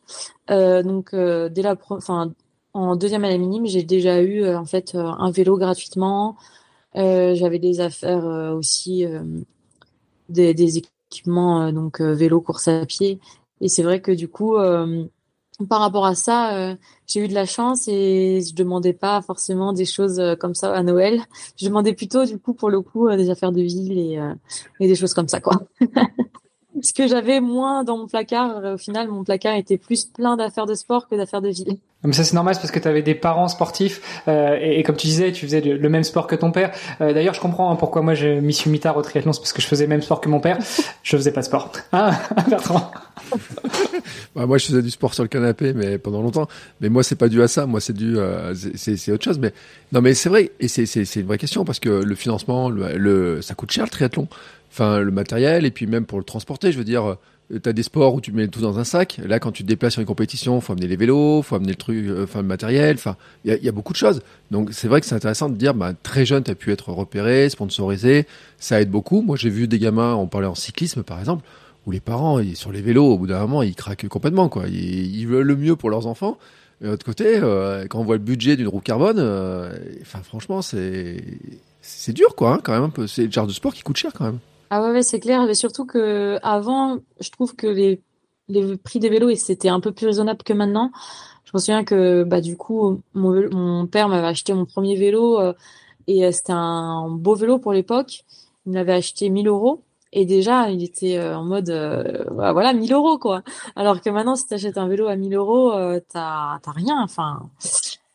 Euh, 0.50 0.82
donc 0.82 1.14
dès 1.14 1.62
la, 1.62 1.76
enfin 1.90 2.32
en 2.74 2.96
deuxième 2.96 3.24
année 3.24 3.38
minime, 3.38 3.66
j'ai 3.66 3.84
déjà 3.84 4.20
eu 4.20 4.42
euh, 4.42 4.58
en 4.58 4.64
fait 4.64 4.94
euh, 4.94 4.98
un 4.98 5.30
vélo 5.30 5.56
gratuitement. 5.56 6.36
Euh, 6.96 7.34
j'avais 7.34 7.58
des 7.58 7.80
affaires 7.80 8.24
aussi, 8.54 9.04
des, 10.28 10.54
des, 10.54 10.78
équipements 11.10 11.72
donc 11.72 12.00
vélo, 12.00 12.40
course 12.40 12.68
à 12.68 12.86
pied. 12.86 13.20
Et 13.60 13.68
c'est 13.68 13.82
vrai 13.82 14.00
que 14.00 14.12
du 14.12 14.28
coup, 14.28 14.54
par 15.68 15.80
rapport 15.80 16.06
à 16.06 16.14
ça, 16.14 16.76
j'ai 17.08 17.24
eu 17.24 17.28
de 17.28 17.34
la 17.34 17.46
chance 17.46 17.88
et 17.88 18.42
je 18.48 18.54
demandais 18.54 18.92
pas 18.92 19.22
forcément 19.22 19.72
des 19.72 19.86
choses 19.86 20.22
comme 20.38 20.54
ça 20.54 20.72
à 20.72 20.82
Noël. 20.84 21.20
Je 21.56 21.66
demandais 21.66 21.94
plutôt 21.94 22.24
du 22.26 22.38
coup 22.38 22.54
pour 22.54 22.70
le 22.70 22.80
coup 22.80 23.10
des 23.10 23.28
affaires 23.28 23.52
de 23.52 23.62
ville 23.62 23.98
et, 23.98 24.20
et 24.78 24.86
des 24.86 24.94
choses 24.94 25.14
comme 25.14 25.28
ça 25.28 25.40
quoi. 25.40 25.62
ce 26.82 26.92
que 26.92 27.06
j'avais 27.06 27.40
moins 27.40 27.84
dans 27.84 27.98
mon 27.98 28.06
placard. 28.06 28.74
Au 28.74 28.78
final, 28.78 29.08
mon 29.08 29.24
placard 29.24 29.54
était 29.54 29.78
plus 29.78 30.04
plein 30.04 30.36
d'affaires 30.36 30.66
de 30.66 30.74
sport 30.74 31.08
que 31.08 31.14
d'affaires 31.14 31.42
de 31.42 31.48
vie. 31.48 31.78
Mais 32.04 32.12
ça 32.12 32.22
c'est 32.22 32.34
normal 32.34 32.54
parce 32.56 32.70
que 32.70 32.78
tu 32.78 32.86
avais 32.86 33.02
des 33.02 33.14
parents 33.14 33.48
sportifs 33.48 34.22
euh, 34.28 34.58
et, 34.60 34.82
comme 34.82 34.96
tu 34.96 35.06
disais, 35.06 35.32
tu 35.32 35.46
faisais 35.46 35.60
le, 35.62 35.88
même 35.88 36.04
sport 36.04 36.26
que 36.26 36.36
ton 36.36 36.50
père. 36.52 36.70
Euh, 37.00 37.14
D'ailleurs, 37.14 37.34
je 37.34 37.40
comprends 37.40 37.70
hein, 37.70 37.76
pourquoi 37.76 38.02
moi 38.02 38.14
je 38.14 38.40
m'y 38.40 38.52
suis 38.52 38.70
mis 38.70 38.78
tard 38.78 38.96
au 38.96 39.02
triathlon, 39.02 39.32
c'est 39.32 39.40
parce 39.40 39.54
que 39.54 39.62
je 39.62 39.66
faisais 39.66 39.84
le 39.84 39.88
même 39.88 40.02
sport 40.02 40.20
que 40.20 40.28
mon 40.28 40.40
père. 40.40 40.58
Je 41.02 41.16
faisais 41.16 41.32
pas 41.32 41.40
de 41.40 41.46
sport. 41.46 41.70
Hein, 41.92 42.12
Bertrand? 42.48 42.90
Bah, 44.34 44.46
Moi, 44.46 44.58
je 44.58 44.66
faisais 44.66 44.82
du 44.82 44.90
sport 44.90 45.14
sur 45.14 45.22
le 45.22 45.28
canapé, 45.28 45.72
mais 45.74 45.98
pendant 45.98 46.20
longtemps. 46.22 46.48
Mais 46.80 46.88
moi, 46.88 47.02
c'est 47.02 47.14
pas 47.14 47.28
dû 47.28 47.42
à 47.42 47.48
ça. 47.48 47.66
Moi, 47.66 47.80
c'est 47.80 47.92
dû, 47.92 48.18
euh, 48.18 48.54
c'est 48.74 49.12
autre 49.12 49.24
chose. 49.24 49.38
Mais 49.38 49.52
non, 49.92 50.00
mais 50.00 50.14
c'est 50.14 50.28
vrai 50.28 50.50
et 50.60 50.68
c'est 50.68 51.14
une 51.14 51.26
vraie 51.26 51.38
question 51.38 51.64
parce 51.64 51.78
que 51.78 51.88
le 51.88 52.14
financement, 52.14 52.68
le, 52.68 52.96
le, 52.96 53.42
ça 53.42 53.54
coûte 53.54 53.70
cher 53.70 53.84
le 53.84 53.90
triathlon 53.90 54.28
enfin 54.74 54.98
le 55.00 55.12
matériel 55.12 55.64
et 55.64 55.70
puis 55.70 55.86
même 55.86 56.04
pour 56.04 56.18
le 56.18 56.24
transporter. 56.24 56.72
Je 56.72 56.78
veux 56.78 56.84
dire, 56.84 57.04
euh, 57.04 57.60
tu 57.62 57.68
as 57.68 57.72
des 57.72 57.84
sports 57.84 58.14
où 58.14 58.20
tu 58.20 58.32
mets 58.32 58.48
tout 58.48 58.60
dans 58.60 58.78
un 58.78 58.84
sac. 58.84 59.20
Là, 59.24 59.38
quand 59.38 59.52
tu 59.52 59.62
te 59.62 59.68
déplaces 59.68 59.94
sur 59.94 60.00
une 60.00 60.06
compétition, 60.06 60.60
faut 60.60 60.72
amener 60.72 60.88
les 60.88 60.96
vélos, 60.96 61.42
faut 61.42 61.54
amener 61.54 61.70
le 61.70 61.76
truc, 61.76 62.04
euh, 62.06 62.24
enfin 62.24 62.42
le 62.42 62.48
matériel. 62.48 62.96
Enfin, 62.96 63.16
il 63.44 63.56
y 63.62 63.68
a, 63.68 63.72
beaucoup 63.72 63.92
de 63.92 63.98
choses. 63.98 64.20
Donc 64.50 64.70
c'est 64.72 64.88
vrai 64.88 65.00
que 65.00 65.06
c'est 65.06 65.14
intéressant 65.14 65.48
de 65.48 65.54
dire, 65.54 65.74
bah, 65.74 65.92
très 66.02 66.26
jeune, 66.26 66.42
tu 66.42 66.54
pu 66.56 66.72
être 66.72 66.90
repéré, 66.90 67.48
sponsorisé. 67.48 68.26
Ça 68.58 68.80
aide 68.80 68.90
beaucoup. 68.90 69.22
Moi, 69.22 69.36
j'ai 69.36 69.50
vu 69.50 69.68
des 69.68 69.78
gamins, 69.78 70.14
on 70.14 70.26
parlait 70.26 70.48
en 70.48 70.56
cyclisme 70.56 71.04
par 71.04 71.20
exemple, 71.20 71.44
où 71.86 71.92
les 71.92 72.00
parents, 72.00 72.40
ils, 72.40 72.56
sur 72.56 72.72
les 72.72 72.82
vélos, 72.82 73.06
au 73.12 73.18
bout 73.18 73.28
d'un 73.28 73.40
moment, 73.40 73.62
ils 73.62 73.76
craquent 73.76 74.08
complètement. 74.08 74.48
quoi. 74.48 74.66
Ils, 74.66 75.26
veulent 75.26 75.46
le 75.46 75.56
mieux 75.56 75.76
pour 75.76 75.90
leurs 75.90 76.08
enfants. 76.08 76.36
de 76.80 76.88
l'autre 76.88 77.06
côté, 77.06 77.38
quand 77.90 78.00
on 78.00 78.04
voit 78.04 78.16
le 78.16 78.22
budget 78.22 78.56
d'une 78.56 78.68
roue 78.68 78.80
carbone, 78.80 79.20
enfin 80.02 80.20
franchement, 80.24 80.62
c'est 80.62 81.22
c'est 81.80 82.14
dur 82.14 82.34
quoi, 82.34 82.54
hein, 82.54 82.60
quand 82.62 82.80
même. 82.80 83.06
C'est 83.06 83.26
le 83.26 83.30
genre 83.30 83.46
de 83.46 83.52
sport 83.52 83.74
qui 83.74 83.82
coûte 83.82 83.98
cher 83.98 84.12
quand 84.12 84.24
même. 84.24 84.38
Ah 84.76 84.82
ouais, 84.90 85.02
c'est 85.04 85.20
clair. 85.20 85.46
Mais 85.46 85.54
surtout 85.54 85.86
que 85.86 86.40
avant, 86.42 86.98
je 87.20 87.30
trouve 87.30 87.54
que 87.54 87.68
les 87.68 88.02
prix 88.78 88.98
des 88.98 89.08
vélos 89.08 89.32
c'était 89.36 89.68
un 89.68 89.78
peu 89.78 89.92
plus 89.92 90.06
raisonnable 90.06 90.42
que 90.42 90.52
maintenant. 90.52 90.90
Je 91.44 91.52
me 91.54 91.60
souviens 91.60 91.84
que 91.84 92.24
bah 92.24 92.40
du 92.40 92.56
coup 92.56 93.00
mon, 93.14 93.86
père 93.86 94.08
m'avait 94.08 94.26
acheté 94.26 94.52
mon 94.52 94.64
premier 94.66 94.96
vélo 94.96 95.38
euh, 95.40 95.52
et 96.08 96.26
euh, 96.26 96.32
c'était 96.32 96.52
un 96.52 97.08
beau 97.08 97.36
vélo 97.36 97.60
pour 97.60 97.72
l'époque. 97.72 98.24
Il 98.66 98.72
m'avait 98.72 98.94
acheté 98.94 99.30
1000 99.30 99.46
euros 99.46 99.84
et 100.12 100.24
déjà 100.26 100.68
il 100.70 100.82
était 100.82 101.18
euh, 101.18 101.36
en 101.36 101.44
mode 101.44 101.70
bah, 102.32 102.52
voilà 102.52 102.72
1000 102.72 102.92
euros 102.92 103.18
quoi. 103.18 103.42
Alors 103.76 104.00
que 104.00 104.10
maintenant 104.10 104.34
si 104.34 104.48
tu 104.48 104.54
achètes 104.54 104.76
un 104.76 104.88
vélo 104.88 105.06
à 105.06 105.14
1000 105.14 105.34
euros 105.36 105.70
t'as 106.08 106.58
t'as 106.62 106.72
rien. 106.72 107.00
Enfin 107.00 107.48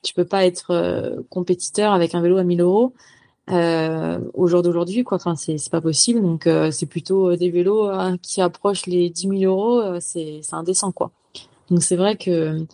tu 0.03 0.13
peux 0.13 0.25
pas 0.25 0.45
être 0.45 1.23
compétiteur 1.29 1.93
avec 1.93 2.15
un 2.15 2.21
vélo 2.21 2.37
à 2.37 2.43
1000 2.43 2.59
euros 2.59 2.93
euh, 3.51 4.19
au 4.33 4.47
jour 4.47 4.61
d'aujourd'hui 4.61 5.03
quoi. 5.03 5.17
Enfin 5.17 5.35
c'est 5.35 5.57
pas 5.69 5.81
possible. 5.81 6.21
Donc 6.21 6.47
euh, 6.47 6.71
c'est 6.71 6.85
plutôt 6.85 7.31
euh, 7.31 7.37
des 7.37 7.49
vélos 7.49 7.87
hein, 7.87 8.17
qui 8.21 8.41
approchent 8.41 8.85
les 8.85 9.09
10 9.09 9.39
000 9.39 9.43
euros 9.43 9.79
euh, 9.81 9.97
c'est 10.01 10.39
c'est 10.43 10.55
indécent 10.55 10.91
quoi. 10.91 11.11
Donc 11.69 11.83
c'est 11.83 11.95
vrai 11.95 12.17
que 12.17 12.65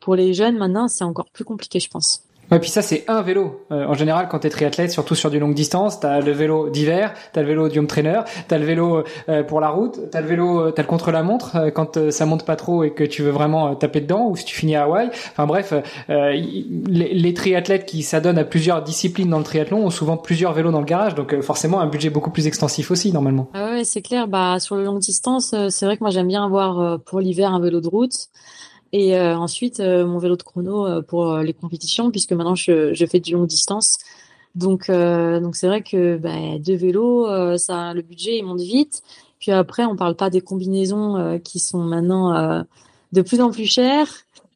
pour 0.00 0.16
les 0.16 0.34
jeunes 0.34 0.56
maintenant 0.58 0.88
c'est 0.88 1.04
encore 1.04 1.30
plus 1.30 1.44
compliqué 1.44 1.80
je 1.80 1.88
pense 1.88 2.24
Ouais, 2.52 2.60
puis 2.60 2.68
ça, 2.68 2.82
c'est 2.82 3.04
un 3.08 3.22
vélo. 3.22 3.64
Euh, 3.70 3.86
en 3.86 3.94
général, 3.94 4.28
quand 4.28 4.40
tu 4.40 4.46
es 4.46 4.50
triathlète, 4.50 4.90
surtout 4.90 5.14
sur 5.14 5.30
du 5.30 5.38
longue 5.38 5.54
distance, 5.54 6.00
tu 6.00 6.06
as 6.06 6.20
le 6.20 6.32
vélo 6.32 6.68
d'hiver, 6.68 7.14
tu 7.32 7.38
as 7.38 7.42
le 7.42 7.48
vélo 7.48 7.70
du 7.70 7.78
home 7.78 7.86
trainer, 7.86 8.20
tu 8.46 8.54
as 8.54 8.58
le 8.58 8.66
vélo 8.66 9.04
euh, 9.30 9.42
pour 9.42 9.58
la 9.58 9.70
route, 9.70 9.98
tu 10.10 10.14
as 10.14 10.20
le 10.20 10.26
vélo, 10.26 10.60
euh, 10.60 10.70
tu 10.70 10.82
le 10.82 10.86
contre-la-montre 10.86 11.70
quand 11.74 12.10
ça 12.10 12.26
monte 12.26 12.44
pas 12.44 12.56
trop 12.56 12.84
et 12.84 12.92
que 12.92 13.04
tu 13.04 13.22
veux 13.22 13.30
vraiment 13.30 13.74
taper 13.74 14.02
dedans 14.02 14.26
ou 14.28 14.36
si 14.36 14.44
tu 14.44 14.54
finis 14.54 14.76
à 14.76 14.82
Hawaï. 14.82 15.08
Enfin 15.30 15.46
bref, 15.46 15.72
les, 16.08 17.14
les, 17.14 17.34
triathlètes 17.34 17.86
qui 17.86 18.02
s'adonnent 18.02 18.36
à 18.36 18.44
plusieurs 18.44 18.82
disciplines 18.82 19.30
dans 19.30 19.38
le 19.38 19.44
triathlon 19.44 19.86
ont 19.86 19.90
souvent 19.90 20.18
plusieurs 20.18 20.52
vélos 20.52 20.72
dans 20.72 20.80
le 20.80 20.84
garage, 20.84 21.14
donc 21.14 21.40
forcément 21.40 21.80
un 21.80 21.86
budget 21.86 22.10
beaucoup 22.10 22.30
plus 22.30 22.46
extensif 22.46 22.90
aussi 22.90 23.12
normalement. 23.12 23.48
Ah 23.54 23.70
ouais, 23.70 23.84
c'est 23.84 24.02
clair. 24.02 24.28
Bah 24.28 24.60
sur 24.60 24.76
le 24.76 24.84
longue 24.84 24.98
distance, 24.98 25.54
c'est 25.70 25.86
vrai 25.86 25.96
que 25.96 26.04
moi 26.04 26.10
j'aime 26.10 26.28
bien 26.28 26.44
avoir 26.44 27.00
pour 27.00 27.20
l'hiver 27.20 27.50
un 27.54 27.60
vélo 27.60 27.80
de 27.80 27.88
route. 27.88 28.28
Et 28.92 29.16
euh, 29.16 29.36
ensuite, 29.36 29.80
euh, 29.80 30.06
mon 30.06 30.18
vélo 30.18 30.36
de 30.36 30.42
chrono 30.42 30.86
euh, 30.86 31.02
pour 31.02 31.38
les 31.38 31.54
compétitions, 31.54 32.10
puisque 32.10 32.32
maintenant 32.32 32.54
je, 32.54 32.92
je 32.92 33.06
fais 33.06 33.20
du 33.20 33.32
longue 33.32 33.46
distance. 33.46 33.98
Donc, 34.54 34.90
donc 34.90 35.56
c'est 35.56 35.66
vrai 35.66 35.82
que 35.82 36.18
bah, 36.18 36.58
deux 36.58 36.76
vélos, 36.76 37.56
ça, 37.56 37.94
le 37.94 38.02
budget 38.02 38.36
il 38.36 38.44
monte 38.44 38.60
vite. 38.60 39.02
Puis 39.38 39.50
après, 39.50 39.86
on 39.86 39.96
parle 39.96 40.14
pas 40.14 40.28
des 40.28 40.42
combinaisons 40.42 41.40
qui 41.42 41.58
sont 41.58 41.78
maintenant 41.78 42.62
de 43.12 43.22
plus 43.22 43.40
en 43.40 43.50
plus 43.50 43.64
chères, 43.64 44.10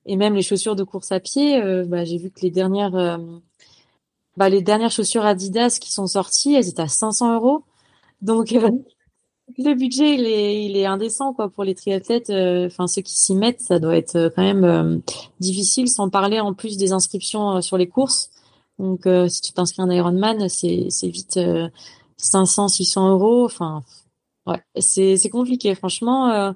et 0.04 0.16
même 0.16 0.34
les 0.34 0.42
chaussures 0.42 0.76
de 0.76 0.84
course 0.84 1.12
à 1.12 1.20
pied. 1.20 1.62
bah, 1.86 2.04
j'ai 2.04 2.18
vu 2.18 2.30
que 2.30 2.40
les 2.42 2.50
dernières, 2.50 3.18
bah, 4.36 4.50
les 4.50 4.60
dernières 4.60 4.90
chaussures 4.90 5.24
Adidas 5.24 5.78
qui 5.80 5.90
sont 5.90 6.06
sorties, 6.06 6.54
elles 6.54 6.68
étaient 6.68 6.82
à 6.82 6.88
500 6.88 7.34
euros. 7.34 7.64
Donc 8.20 8.54
le 9.58 9.74
budget 9.74 10.14
il 10.14 10.26
est 10.26 10.64
il 10.66 10.76
est 10.76 10.86
indécent 10.86 11.32
quoi 11.32 11.48
pour 11.48 11.64
les 11.64 11.74
triathlètes 11.74 12.30
euh, 12.30 12.66
enfin 12.66 12.86
ceux 12.86 13.02
qui 13.02 13.14
s'y 13.14 13.34
mettent 13.34 13.60
ça 13.60 13.78
doit 13.78 13.96
être 13.96 14.16
euh, 14.16 14.30
quand 14.34 14.42
même 14.42 14.64
euh, 14.64 14.98
difficile 15.40 15.88
sans 15.88 16.10
parler 16.10 16.40
en 16.40 16.52
plus 16.52 16.76
des 16.76 16.92
inscriptions 16.92 17.60
sur 17.62 17.78
les 17.78 17.88
courses. 17.88 18.30
Donc 18.78 19.08
si 19.28 19.40
tu 19.40 19.52
t'inscris 19.52 19.82
en 19.82 19.90
Ironman 19.90 20.50
c'est 20.50 21.08
vite 21.08 21.40
500 22.18 22.68
600 22.68 23.10
euros. 23.10 23.46
Enfin 23.46 23.82
ouais 24.46 24.62
c'est 24.78 25.30
compliqué 25.30 25.74
franchement 25.74 26.52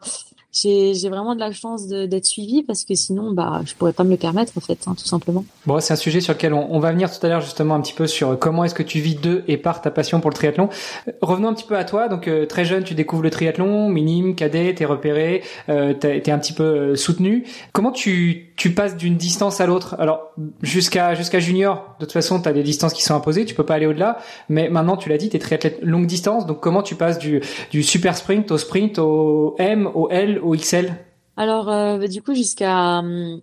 j'ai 0.53 1.09
vraiment 1.09 1.35
de 1.35 1.41
la 1.41 1.53
chance 1.53 1.87
d'être 1.87 2.27
suivi 2.27 2.65
parce 2.65 2.85
que 2.85 2.95
sinon 2.97 3.33
bah 3.33 3.63
je 3.65 3.75
pourrais 3.75 3.93
pas 3.93 4.03
me 4.03 4.11
le 4.11 4.17
permettre 4.17 4.53
en 4.57 4.61
fait 4.61 4.81
hein, 4.87 4.95
tout 4.99 5.07
simplement. 5.07 5.45
Bon 5.67 5.79
c'est 5.79 5.93
un 5.93 5.97
sujet 5.97 6.21
sur 6.21 6.33
lequel 6.33 6.55
on, 6.55 6.75
on, 6.75 6.81
va 6.81 6.91
venir 6.91 7.11
tout 7.11 7.25
à 7.25 7.29
l'heure 7.29 7.41
justement 7.41 7.77
un 7.77 7.81
petit 7.81 7.93
peu 7.93 8.09
sur 8.09 8.37
comment 8.37 8.65
est-ce 8.65 8.75
que 8.75 8.83
tu 8.83 8.99
vis 8.99 9.15
de 9.15 9.45
et 9.47 9.57
par 9.57 9.81
ta 9.81 9.93
passion 9.93 10.21
pour 10.21 10.31
le 10.31 10.35
triathlon. 10.35 10.69
Euh, 11.07 11.13
revenons 11.23 11.49
un 11.49 11.55
petit 11.55 11.67
peu 11.67 11.77
à 11.77 11.85
toi 11.85 12.09
donc 12.09 12.27
euh, 12.27 12.47
très 12.47 12.65
jeune 12.65 12.83
tu 12.83 12.95
découvres 12.95 13.23
le 13.23 13.31
triathlon 13.31 13.89
minime 13.89 14.35
cadet 14.35 14.75
t'es 14.75 14.85
repéré 14.85 15.43
euh, 15.69 15.95
t'es 15.95 16.31
un 16.31 16.39
petit 16.39 16.53
peu 16.53 16.65
euh, 16.65 16.97
soutenu. 16.97 17.45
Comment 17.73 17.93
tu 17.93 18.53
tu 18.57 18.73
passes 18.73 18.97
d'une 18.97 19.17
distance 19.17 19.61
à 19.61 19.67
l'autre? 19.67 19.95
Alors 20.01 20.33
jusqu'à 20.63 21.15
jusqu'à 21.15 21.39
junior 21.39 21.95
de 22.01 22.07
toute 22.07 22.13
façon 22.13 22.41
t'as 22.41 22.53
des 22.53 22.65
distances 22.65 22.93
qui 22.93 23.05
sont 23.05 23.15
imposées 23.15 23.45
tu 23.45 23.55
peux 23.55 23.65
pas 23.65 23.75
aller 23.75 23.87
au-delà 23.87 24.19
mais 24.49 24.69
maintenant 24.69 24.97
tu 24.97 25.09
l'as 25.09 25.19
dit 25.19 25.29
t'es 25.29 25.39
triathlète 25.39 25.79
longue 25.83 26.07
distance 26.07 26.47
donc 26.47 26.59
comment 26.59 26.83
tu 26.83 26.97
passes 26.97 27.19
du 27.19 27.41
du 27.71 27.85
super 27.85 28.17
sprint 28.17 28.51
au 28.51 28.59
sprint 28.59 28.99
au 28.99 29.55
M 29.59 29.89
au 29.95 30.09
L 30.11 30.40
au 30.41 30.55
XL 30.55 30.95
Alors, 31.37 31.69
euh, 31.69 31.99
bah, 31.99 32.09
du 32.09 32.23
coup, 32.23 32.35
jusqu'à 32.35 32.99
hum, 32.99 33.41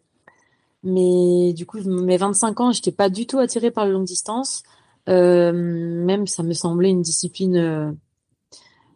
mes, 0.83 1.53
du 1.53 1.65
coup, 1.65 1.79
mes 1.86 2.17
25 2.17 2.60
ans, 2.60 2.71
j'étais 2.71 2.91
pas 2.91 3.10
du 3.10 3.27
tout 3.27 3.39
attirée 3.39 3.71
par 3.71 3.86
le 3.86 3.93
longue 3.93 4.05
distance. 4.05 4.63
Euh, 5.10 5.51
même, 5.53 6.27
ça 6.27 6.43
me 6.43 6.53
semblait 6.53 6.89
une 6.89 7.01
discipline. 7.01 7.57
Euh, 7.57 7.91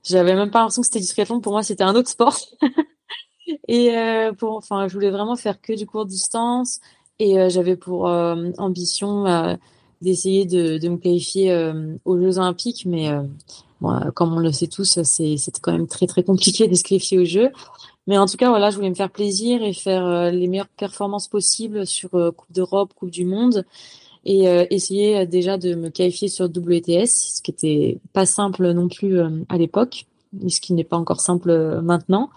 j'avais 0.04 0.36
même 0.36 0.52
pas 0.52 0.60
l'impression 0.60 0.82
que 0.82 0.88
c'était 0.88 1.06
triathlon. 1.06 1.42
Pour 1.42 1.54
moi, 1.54 1.64
c'était 1.64 1.84
un 1.84 1.96
autre 1.96 2.10
sport. 2.10 2.38
et 3.68 3.94
pour, 4.38 4.56
enfin, 4.56 4.88
je 4.88 4.94
voulais 4.94 5.12
vraiment 5.12 5.36
faire 5.36 5.62
que 5.62 5.74
du 5.74 5.86
court 5.86 6.06
distance. 6.06 6.80
Et 7.20 7.50
j'avais 7.50 7.76
pour 7.76 8.06
ambition 8.06 9.58
d'essayer 10.02 10.46
de, 10.46 10.80
de, 10.80 10.90
me 10.90 10.98
qualifier 10.98 11.72
aux 12.04 12.18
Jeux 12.20 12.40
Olympiques, 12.40 12.88
mais 12.88 13.12
bon, 13.82 14.00
comme 14.14 14.34
on 14.34 14.40
le 14.40 14.52
sait 14.52 14.68
tous, 14.68 15.02
c'était 15.04 15.60
quand 15.62 15.74
même 15.74 15.88
très 15.88 16.08
très 16.08 16.24
compliqué 16.24 16.68
de 16.68 16.76
se 16.76 16.84
qualifier 16.84 17.20
aux 17.20 17.26
Jeux. 17.26 17.52
Mais 18.08 18.18
en 18.18 18.26
tout 18.26 18.38
cas, 18.38 18.50
voilà, 18.50 18.72
je 18.72 18.76
voulais 18.76 18.90
me 18.90 18.96
faire 18.96 19.12
plaisir 19.12 19.62
et 19.64 19.74
faire 19.74 20.06
euh, 20.06 20.32
les 20.32 20.48
meilleures 20.48 20.68
performances 20.68 21.28
possibles 21.28 21.86
sur 21.86 22.16
euh, 22.16 22.32
Coupe 22.32 22.52
d'Europe, 22.52 22.94
Coupe 22.96 23.12
du 23.12 23.26
Monde 23.26 23.66
et 24.26 24.48
euh, 24.48 24.66
essayer 24.70 25.26
déjà 25.26 25.58
de 25.58 25.76
me 25.76 25.90
qualifier 25.90 26.28
sur 26.28 26.46
WTS, 26.46 27.08
ce 27.08 27.42
qui 27.42 27.52
était 27.52 28.00
pas 28.14 28.26
simple 28.26 28.72
non 28.72 28.88
plus 28.88 29.20
à 29.50 29.58
l'époque, 29.58 30.06
et 30.46 30.50
ce 30.50 30.62
qui 30.62 30.74
n'est 30.74 30.84
pas 30.84 30.98
encore 30.98 31.22
simple 31.22 31.82
maintenant. 31.82 32.30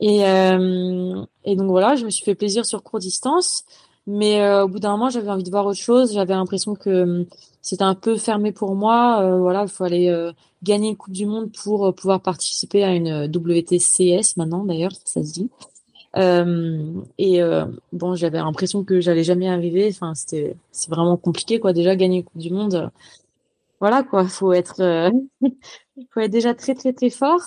Et, 0.00 0.20
et 0.20 1.56
donc 1.56 1.68
voilà, 1.68 1.96
je 1.96 2.06
me 2.06 2.10
suis 2.10 2.24
fait 2.24 2.34
plaisir 2.34 2.64
sur 2.64 2.82
court 2.82 2.98
distance, 2.98 3.64
mais 4.06 4.42
au 4.62 4.68
bout 4.68 4.78
d'un 4.78 4.92
moment, 4.92 5.10
j'avais 5.10 5.28
envie 5.28 5.42
de 5.42 5.50
voir 5.50 5.66
autre 5.66 5.78
chose. 5.78 6.14
J'avais 6.14 6.32
l'impression 6.32 6.74
que 6.74 7.26
c'était 7.62 7.84
un 7.84 7.94
peu 7.94 8.16
fermé 8.16 8.52
pour 8.52 8.74
moi. 8.74 9.38
voilà, 9.38 9.62
il 9.62 9.68
fallait 9.68 10.10
gagner 10.62 10.90
une 10.90 10.96
Coupe 10.96 11.12
du 11.12 11.26
Monde 11.26 11.50
pour 11.52 11.86
euh, 11.86 11.92
pouvoir 11.92 12.20
participer 12.20 12.84
à 12.84 12.94
une 12.94 13.26
WTCS 13.26 14.36
maintenant 14.36 14.64
d'ailleurs, 14.64 14.92
ça 15.04 15.22
se 15.24 15.32
dit. 15.32 15.50
Euh, 16.16 17.00
et 17.18 17.42
euh, 17.42 17.66
bon, 17.92 18.14
j'avais 18.14 18.38
l'impression 18.38 18.84
que 18.84 19.00
j'allais 19.00 19.24
jamais 19.24 19.48
arriver. 19.48 19.88
Enfin, 19.90 20.14
c'était 20.14 20.56
c'est 20.70 20.90
vraiment 20.90 21.16
compliqué 21.16 21.58
quoi. 21.60 21.72
Déjà 21.72 21.96
gagner 21.96 22.18
une 22.18 22.24
Coupe 22.24 22.38
du 22.38 22.50
Monde, 22.50 22.74
euh, 22.74 22.88
voilà 23.80 24.02
quoi. 24.02 24.26
Faut 24.28 24.52
être 24.52 24.80
euh, 24.80 25.10
faut 26.14 26.20
être 26.20 26.30
déjà 26.30 26.54
très 26.54 26.74
très 26.74 26.92
très 26.92 27.10
fort. 27.10 27.42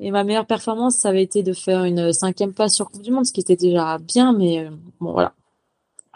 Et 0.00 0.10
ma 0.10 0.24
meilleure 0.24 0.46
performance, 0.46 0.96
ça 0.96 1.08
avait 1.10 1.22
été 1.22 1.42
de 1.42 1.52
faire 1.54 1.84
une 1.84 2.12
cinquième 2.12 2.52
place 2.52 2.74
sur 2.74 2.90
Coupe 2.90 3.02
du 3.02 3.10
Monde, 3.12 3.26
ce 3.26 3.32
qui 3.32 3.40
était 3.40 3.56
déjà 3.56 3.98
bien, 3.98 4.32
mais 4.34 4.68
bon 5.00 5.12
voilà. 5.12 5.34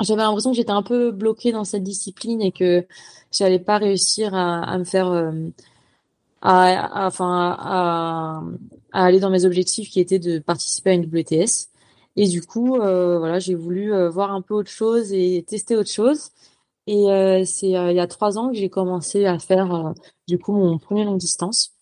J'avais 0.00 0.22
l'impression 0.22 0.50
que 0.50 0.56
j'étais 0.56 0.70
un 0.70 0.82
peu 0.82 1.10
bloquée 1.10 1.52
dans 1.52 1.64
cette 1.64 1.82
discipline 1.82 2.40
et 2.40 2.52
que 2.52 2.86
j'allais 3.32 3.58
pas 3.58 3.78
réussir 3.78 4.34
à, 4.34 4.62
à 4.62 4.78
me 4.78 4.84
faire 4.84 5.32
à, 6.42 7.06
enfin, 7.06 7.56
à, 7.58 8.42
à, 8.92 9.04
aller 9.04 9.20
dans 9.20 9.30
mes 9.30 9.44
objectifs 9.44 9.90
qui 9.90 10.00
étaient 10.00 10.18
de 10.18 10.38
participer 10.38 10.90
à 10.90 10.94
une 10.94 11.04
WTS. 11.04 11.68
Et 12.16 12.26
du 12.28 12.42
coup, 12.42 12.76
euh, 12.76 13.18
voilà, 13.18 13.38
j'ai 13.38 13.54
voulu 13.54 13.92
euh, 13.92 14.10
voir 14.10 14.32
un 14.32 14.42
peu 14.42 14.54
autre 14.54 14.70
chose 14.70 15.12
et 15.12 15.44
tester 15.46 15.76
autre 15.76 15.90
chose. 15.90 16.30
Et 16.86 17.10
euh, 17.10 17.44
c'est 17.44 17.68
il 17.68 17.96
y 17.96 18.00
a 18.00 18.06
trois 18.06 18.38
ans 18.38 18.48
que 18.50 18.56
j'ai 18.56 18.68
commencé 18.70 19.26
à 19.26 19.38
faire 19.38 19.94
du 20.26 20.38
coup 20.38 20.52
mon 20.52 20.78
premier 20.78 21.04
long 21.04 21.16
distance, 21.16 21.72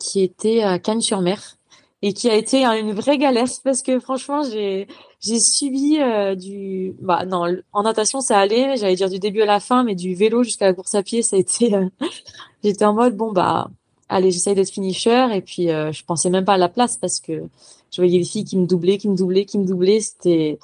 qui 0.00 0.22
était 0.22 0.62
à 0.62 0.78
Cannes-sur-Mer 0.78 1.56
et 2.02 2.12
qui 2.12 2.28
a 2.28 2.34
été 2.34 2.64
une 2.64 2.92
vraie 2.92 3.18
galère 3.18 3.48
parce 3.62 3.82
que 3.82 4.00
franchement 4.00 4.42
j'ai 4.42 4.88
j'ai 5.24 5.40
subi 5.40 5.98
du 6.36 6.94
bah 7.00 7.24
non 7.24 7.46
en 7.72 7.82
natation 7.82 8.20
ça 8.20 8.38
allait. 8.38 8.76
J'allais 8.76 8.94
dire 8.94 9.08
du 9.08 9.18
début 9.18 9.42
à 9.42 9.46
la 9.46 9.60
fin 9.60 9.82
mais 9.82 9.94
du 9.94 10.14
vélo 10.14 10.42
jusqu'à 10.42 10.66
la 10.66 10.74
course 10.74 10.94
à 10.94 11.02
pied 11.02 11.22
ça 11.22 11.36
a 11.36 11.38
été 11.38 11.74
j'étais 12.64 12.84
en 12.84 12.92
mode 12.92 13.16
bon 13.16 13.32
bah 13.32 13.70
allez 14.08 14.30
j'essaye 14.30 14.54
d'être 14.54 14.70
finisher. 14.70 15.28
Et 15.32 15.40
puis 15.40 15.70
euh, 15.70 15.92
je 15.92 16.04
pensais 16.04 16.30
même 16.30 16.44
pas 16.44 16.54
à 16.54 16.58
la 16.58 16.68
place 16.68 16.96
parce 16.96 17.20
que 17.20 17.42
je 17.90 18.00
voyais 18.00 18.18
les 18.18 18.24
filles 18.24 18.44
qui 18.44 18.56
me 18.56 18.66
doublaient 18.66 18.98
qui 18.98 19.08
me 19.08 19.16
doublaient 19.16 19.44
qui 19.44 19.58
me 19.58 19.66
doublaient. 19.66 20.00
C'était 20.00 20.58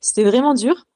c'était 0.00 0.24
vraiment 0.24 0.54
dur. 0.54 0.86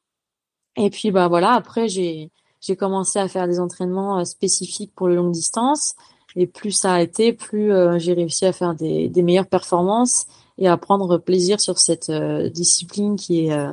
Et 0.76 0.90
puis 0.90 1.11
bah 1.11 1.28
voilà 1.28 1.52
après 1.52 1.88
j'ai 1.88 2.30
j'ai 2.61 2.76
commencé 2.76 3.18
à 3.18 3.28
faire 3.28 3.46
des 3.46 3.61
entraînements 3.61 4.20
euh, 4.20 4.24
spécifiques 4.24 4.92
pour 4.94 5.09
le 5.09 5.16
longue 5.16 5.33
distance 5.33 5.94
et 6.37 6.46
plus 6.46 6.72
ça 6.72 6.94
a 6.94 7.00
été 7.00 7.33
plus 7.33 7.72
euh, 7.72 7.98
j'ai 7.98 8.12
réussi 8.12 8.46
à 8.46 8.52
faire 8.52 8.74
des, 8.74 9.09
des 9.09 9.22
meilleures 9.22 9.48
performances 9.48 10.26
et 10.61 10.68
à 10.68 10.77
prendre 10.77 11.18
plaisir 11.18 11.61
sur 11.61 11.79
cette 11.79 12.11
discipline 12.11 13.16
qui 13.16 13.46
est 13.46 13.66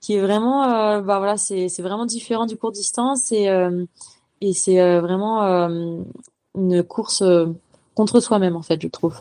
qui 0.00 0.14
est 0.14 0.20
vraiment 0.20 1.00
bah 1.00 1.18
voilà 1.18 1.36
c'est 1.36 1.68
c'est 1.68 1.82
vraiment 1.82 2.06
différent 2.06 2.44
du 2.46 2.56
court 2.56 2.72
distance 2.72 3.32
et 3.32 3.48
et 4.40 4.52
c'est 4.52 4.80
euh, 4.80 5.00
vraiment 5.00 5.44
euh, 5.44 5.98
une 6.56 6.82
course 6.82 7.22
euh, 7.22 7.46
contre 7.94 8.20
soi-même, 8.20 8.56
en 8.56 8.62
fait, 8.62 8.80
je 8.82 8.88
trouve. 8.88 9.18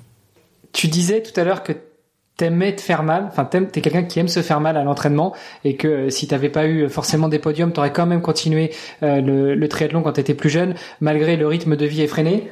Tu 0.74 0.88
disais 0.88 1.22
tout 1.22 1.38
à 1.40 1.44
l'heure 1.44 1.64
que 1.64 1.74
t'aimais 2.36 2.76
te 2.76 2.82
faire 2.82 3.04
mal, 3.04 3.30
enfin 3.30 3.46
t'es 3.46 3.80
quelqu'un 3.80 4.04
qui 4.04 4.20
aime 4.20 4.28
se 4.28 4.42
faire 4.42 4.60
mal 4.60 4.76
à 4.76 4.84
l'entraînement 4.84 5.34
et 5.64 5.78
que 5.78 5.88
euh, 5.88 6.10
si 6.10 6.28
t'avais 6.28 6.50
pas 6.50 6.68
eu 6.68 6.90
forcément 6.90 7.30
des 7.30 7.40
podiums, 7.40 7.72
t'aurais 7.72 7.94
quand 7.94 8.06
même 8.06 8.22
continué 8.22 8.74
euh, 9.04 9.22
le, 9.22 9.56
le, 9.56 9.70
triathlon 9.70 10.04
quand 10.04 10.12
t'étais 10.12 10.34
plus 10.34 10.50
jeune, 10.50 10.76
malgré 11.00 11.38
le 11.38 11.48
rythme 11.48 11.78
de 11.78 11.86
vie 11.86 12.02
effréné. 12.02 12.50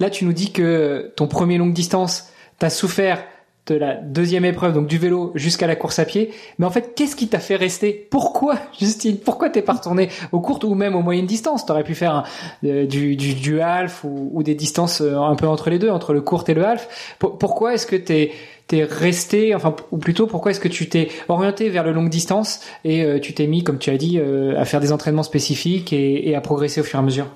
Là, 0.00 0.10
tu 0.10 0.24
nous 0.24 0.32
dis 0.32 0.50
que 0.50 1.12
ton 1.14 1.28
premier 1.28 1.58
longue 1.58 1.74
distance, 1.74 2.30
t'as 2.58 2.70
souffert 2.70 3.22
de 3.66 3.74
la 3.74 3.94
deuxième 3.94 4.44
épreuve, 4.44 4.74
donc 4.74 4.86
du 4.86 4.98
vélo 4.98 5.32
jusqu'à 5.34 5.66
la 5.66 5.76
course 5.76 5.98
à 5.98 6.04
pied. 6.04 6.32
Mais 6.58 6.66
en 6.66 6.70
fait, 6.70 6.94
qu'est-ce 6.94 7.14
qui 7.14 7.28
t'a 7.28 7.38
fait 7.38 7.56
rester? 7.56 8.08
Pourquoi, 8.10 8.56
Justine? 8.78 9.18
Pourquoi 9.18 9.50
t'es 9.50 9.62
pas 9.62 9.74
retourné 9.74 10.08
aux 10.32 10.40
courtes 10.40 10.64
ou 10.64 10.74
même 10.74 10.96
aux 10.96 11.02
moyennes 11.02 11.26
distances 11.26 11.66
T'aurais 11.66 11.84
pu 11.84 11.94
faire 11.94 12.24
euh, 12.64 12.86
du, 12.86 13.16
du, 13.16 13.34
du 13.34 13.60
half 13.60 14.04
ou, 14.04 14.42
des 14.42 14.54
distances 14.54 15.00
un 15.00 15.34
peu 15.34 15.46
entre 15.46 15.70
les 15.70 15.78
deux, 15.78 15.90
entre 15.90 16.12
le 16.12 16.20
court 16.20 16.44
et 16.48 16.54
le 16.54 16.64
half. 16.64 17.16
pourquoi 17.18 17.74
est-ce 17.74 17.86
que 17.86 17.96
t'es 17.96 18.32
t'es 18.70 18.84
resté, 18.84 19.52
enfin, 19.52 19.74
ou 19.90 19.98
plutôt 19.98 20.28
pourquoi 20.28 20.52
est-ce 20.52 20.60
que 20.60 20.68
tu 20.68 20.88
t'es 20.88 21.08
orienté 21.28 21.68
vers 21.70 21.82
le 21.82 21.90
longue 21.90 22.08
distance 22.08 22.60
et 22.84 23.02
euh, 23.02 23.18
tu 23.18 23.34
t'es 23.34 23.48
mis, 23.48 23.64
comme 23.64 23.78
tu 23.78 23.90
as 23.90 23.96
dit, 23.96 24.20
euh, 24.20 24.56
à 24.56 24.64
faire 24.64 24.78
des 24.78 24.92
entraînements 24.92 25.24
spécifiques 25.24 25.92
et, 25.92 26.36
à 26.36 26.40
progresser 26.40 26.80
au 26.80 26.84
fur 26.84 27.00
et 27.00 27.02
à 27.02 27.04
mesure? 27.04 27.26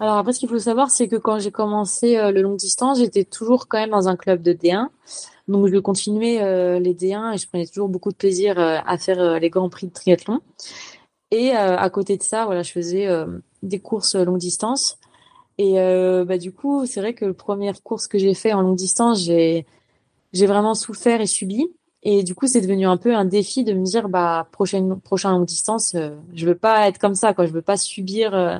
Alors 0.00 0.16
après, 0.16 0.32
ce 0.32 0.40
qu'il 0.40 0.48
faut 0.48 0.58
savoir, 0.58 0.90
c'est 0.90 1.06
que 1.06 1.14
quand 1.14 1.38
j'ai 1.38 1.52
commencé 1.52 2.16
euh, 2.16 2.32
le 2.32 2.42
long 2.42 2.56
distance, 2.56 2.98
j'étais 2.98 3.22
toujours 3.22 3.68
quand 3.68 3.78
même 3.78 3.90
dans 3.90 4.08
un 4.08 4.16
club 4.16 4.42
de 4.42 4.52
D1. 4.52 4.88
Donc 5.48 5.68
je 5.68 5.78
continuais 5.78 6.38
les 6.80 6.94
D1 6.94 7.34
et 7.34 7.38
je 7.38 7.48
prenais 7.48 7.66
toujours 7.66 7.88
beaucoup 7.88 8.10
de 8.10 8.16
plaisir 8.16 8.58
à 8.58 8.98
faire 8.98 9.40
les 9.40 9.50
grands 9.50 9.68
prix 9.68 9.86
de 9.86 9.92
triathlon. 9.92 10.40
Et 11.30 11.50
à 11.50 11.90
côté 11.90 12.16
de 12.16 12.22
ça, 12.22 12.44
voilà, 12.44 12.62
je 12.62 12.70
faisais 12.70 13.08
des 13.62 13.80
courses 13.80 14.14
longue 14.14 14.38
distance. 14.38 14.98
Et 15.58 15.74
bah, 15.74 16.38
du 16.38 16.52
coup, 16.52 16.86
c'est 16.86 17.00
vrai 17.00 17.14
que 17.14 17.24
la 17.24 17.34
première 17.34 17.82
course 17.82 18.06
que 18.06 18.18
j'ai 18.18 18.34
fait 18.34 18.52
en 18.52 18.62
longue 18.62 18.76
distance, 18.76 19.20
j'ai 19.20 19.66
vraiment 20.32 20.74
souffert 20.74 21.20
et 21.20 21.26
subi. 21.26 21.68
Et 22.02 22.24
du 22.24 22.34
coup, 22.34 22.48
c'est 22.48 22.60
devenu 22.60 22.86
un 22.86 22.96
peu 22.96 23.14
un 23.14 23.24
défi 23.24 23.64
de 23.64 23.72
me 23.74 23.84
dire, 23.84 24.08
bah, 24.08 24.48
prochaine, 24.50 24.98
prochain 25.00 25.30
longue 25.30 25.46
distance, 25.46 25.94
euh, 25.94 26.10
je 26.34 26.46
veux 26.46 26.56
pas 26.56 26.88
être 26.88 26.98
comme 26.98 27.14
ça, 27.14 27.32
quoi. 27.32 27.46
Je 27.46 27.52
veux 27.52 27.62
pas 27.62 27.76
subir, 27.76 28.34
euh, 28.34 28.58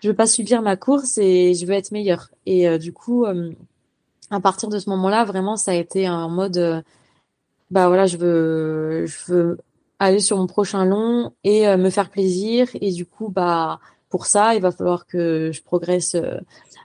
je 0.00 0.08
veux 0.08 0.16
pas 0.16 0.26
subir 0.26 0.62
ma 0.62 0.76
course 0.76 1.18
et 1.18 1.54
je 1.54 1.64
veux 1.64 1.74
être 1.74 1.92
meilleure. 1.92 2.30
Et 2.44 2.68
euh, 2.68 2.78
du 2.78 2.92
coup, 2.92 3.24
à 4.30 4.40
partir 4.40 4.68
de 4.68 4.78
ce 4.78 4.90
moment-là, 4.90 5.24
vraiment, 5.24 5.56
ça 5.56 5.72
a 5.72 5.74
été 5.74 6.06
un 6.06 6.28
mode, 6.28 6.84
bah 7.70 7.88
voilà, 7.88 8.06
je 8.06 8.16
veux, 8.16 9.06
je 9.06 9.32
veux 9.32 9.58
aller 9.98 10.20
sur 10.20 10.36
mon 10.36 10.46
prochain 10.46 10.84
long 10.84 11.32
et 11.44 11.76
me 11.76 11.90
faire 11.90 12.10
plaisir. 12.10 12.68
Et 12.80 12.92
du 12.92 13.06
coup, 13.06 13.28
bah, 13.28 13.80
pour 14.08 14.26
ça, 14.26 14.54
il 14.54 14.60
va 14.60 14.72
falloir 14.72 15.06
que 15.06 15.50
je 15.52 15.62
progresse 15.62 16.16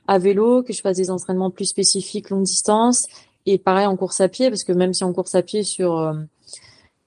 à 0.08 0.17
vélo, 0.17 0.63
que 0.63 0.73
je 0.73 0.82
fasse 0.82 0.97
des 0.97 1.12
entraînements 1.12 1.51
plus 1.51 1.65
spécifiques 1.65 2.30
longue 2.30 2.43
distance 2.43 3.08
et 3.45 3.58
pareil 3.58 3.86
en 3.86 3.95
course 3.95 4.21
à 4.21 4.27
pied, 4.27 4.49
parce 4.49 4.63
que 4.63 4.71
même 4.71 4.93
si 4.93 5.04
en 5.04 5.13
course 5.13 5.36
à 5.36 5.41
pied 5.41 5.63
sur 5.63 5.97
euh, 5.97 6.13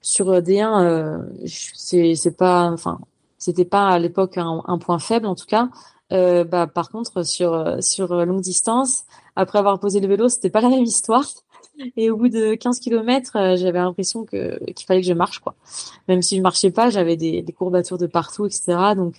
sur 0.01 0.31
D1, 0.41 0.83
euh, 0.83 1.17
c'est 1.45 2.15
c'est 2.15 2.35
pas, 2.37 2.71
enfin, 2.71 2.99
c'était 3.37 3.65
pas 3.65 3.89
à 3.89 3.99
l'époque 3.99 4.37
un, 4.37 4.61
un, 4.65 4.77
point 4.77 4.99
faible 4.99 5.27
en 5.27 5.35
tout 5.35 5.45
cas. 5.45 5.69
Euh, 6.11 6.43
bah 6.43 6.67
par 6.67 6.89
contre 6.89 7.23
sur 7.23 7.77
sur 7.81 8.25
longue 8.25 8.41
distance, 8.41 9.05
après 9.35 9.59
avoir 9.59 9.79
posé 9.79 9.99
le 9.99 10.07
vélo, 10.07 10.29
c'était 10.29 10.49
pas 10.49 10.61
la 10.61 10.69
même 10.69 10.83
histoire. 10.83 11.25
Et 11.97 12.09
au 12.09 12.17
bout 12.17 12.29
de 12.29 12.55
15 12.55 12.79
km, 12.79 13.35
euh, 13.35 13.55
j'avais 13.57 13.79
l'impression 13.79 14.23
que 14.23 14.63
qu'il 14.73 14.85
fallait 14.85 15.01
que 15.01 15.07
je 15.07 15.13
marche 15.13 15.39
quoi. 15.39 15.55
Même 16.07 16.21
si 16.21 16.37
je 16.37 16.41
marchais 16.41 16.71
pas, 16.71 16.89
j'avais 16.89 17.17
des, 17.17 17.41
des 17.41 17.53
courbatures 17.53 17.97
de 17.97 18.07
partout, 18.07 18.45
etc. 18.45 18.95
Donc 18.95 19.15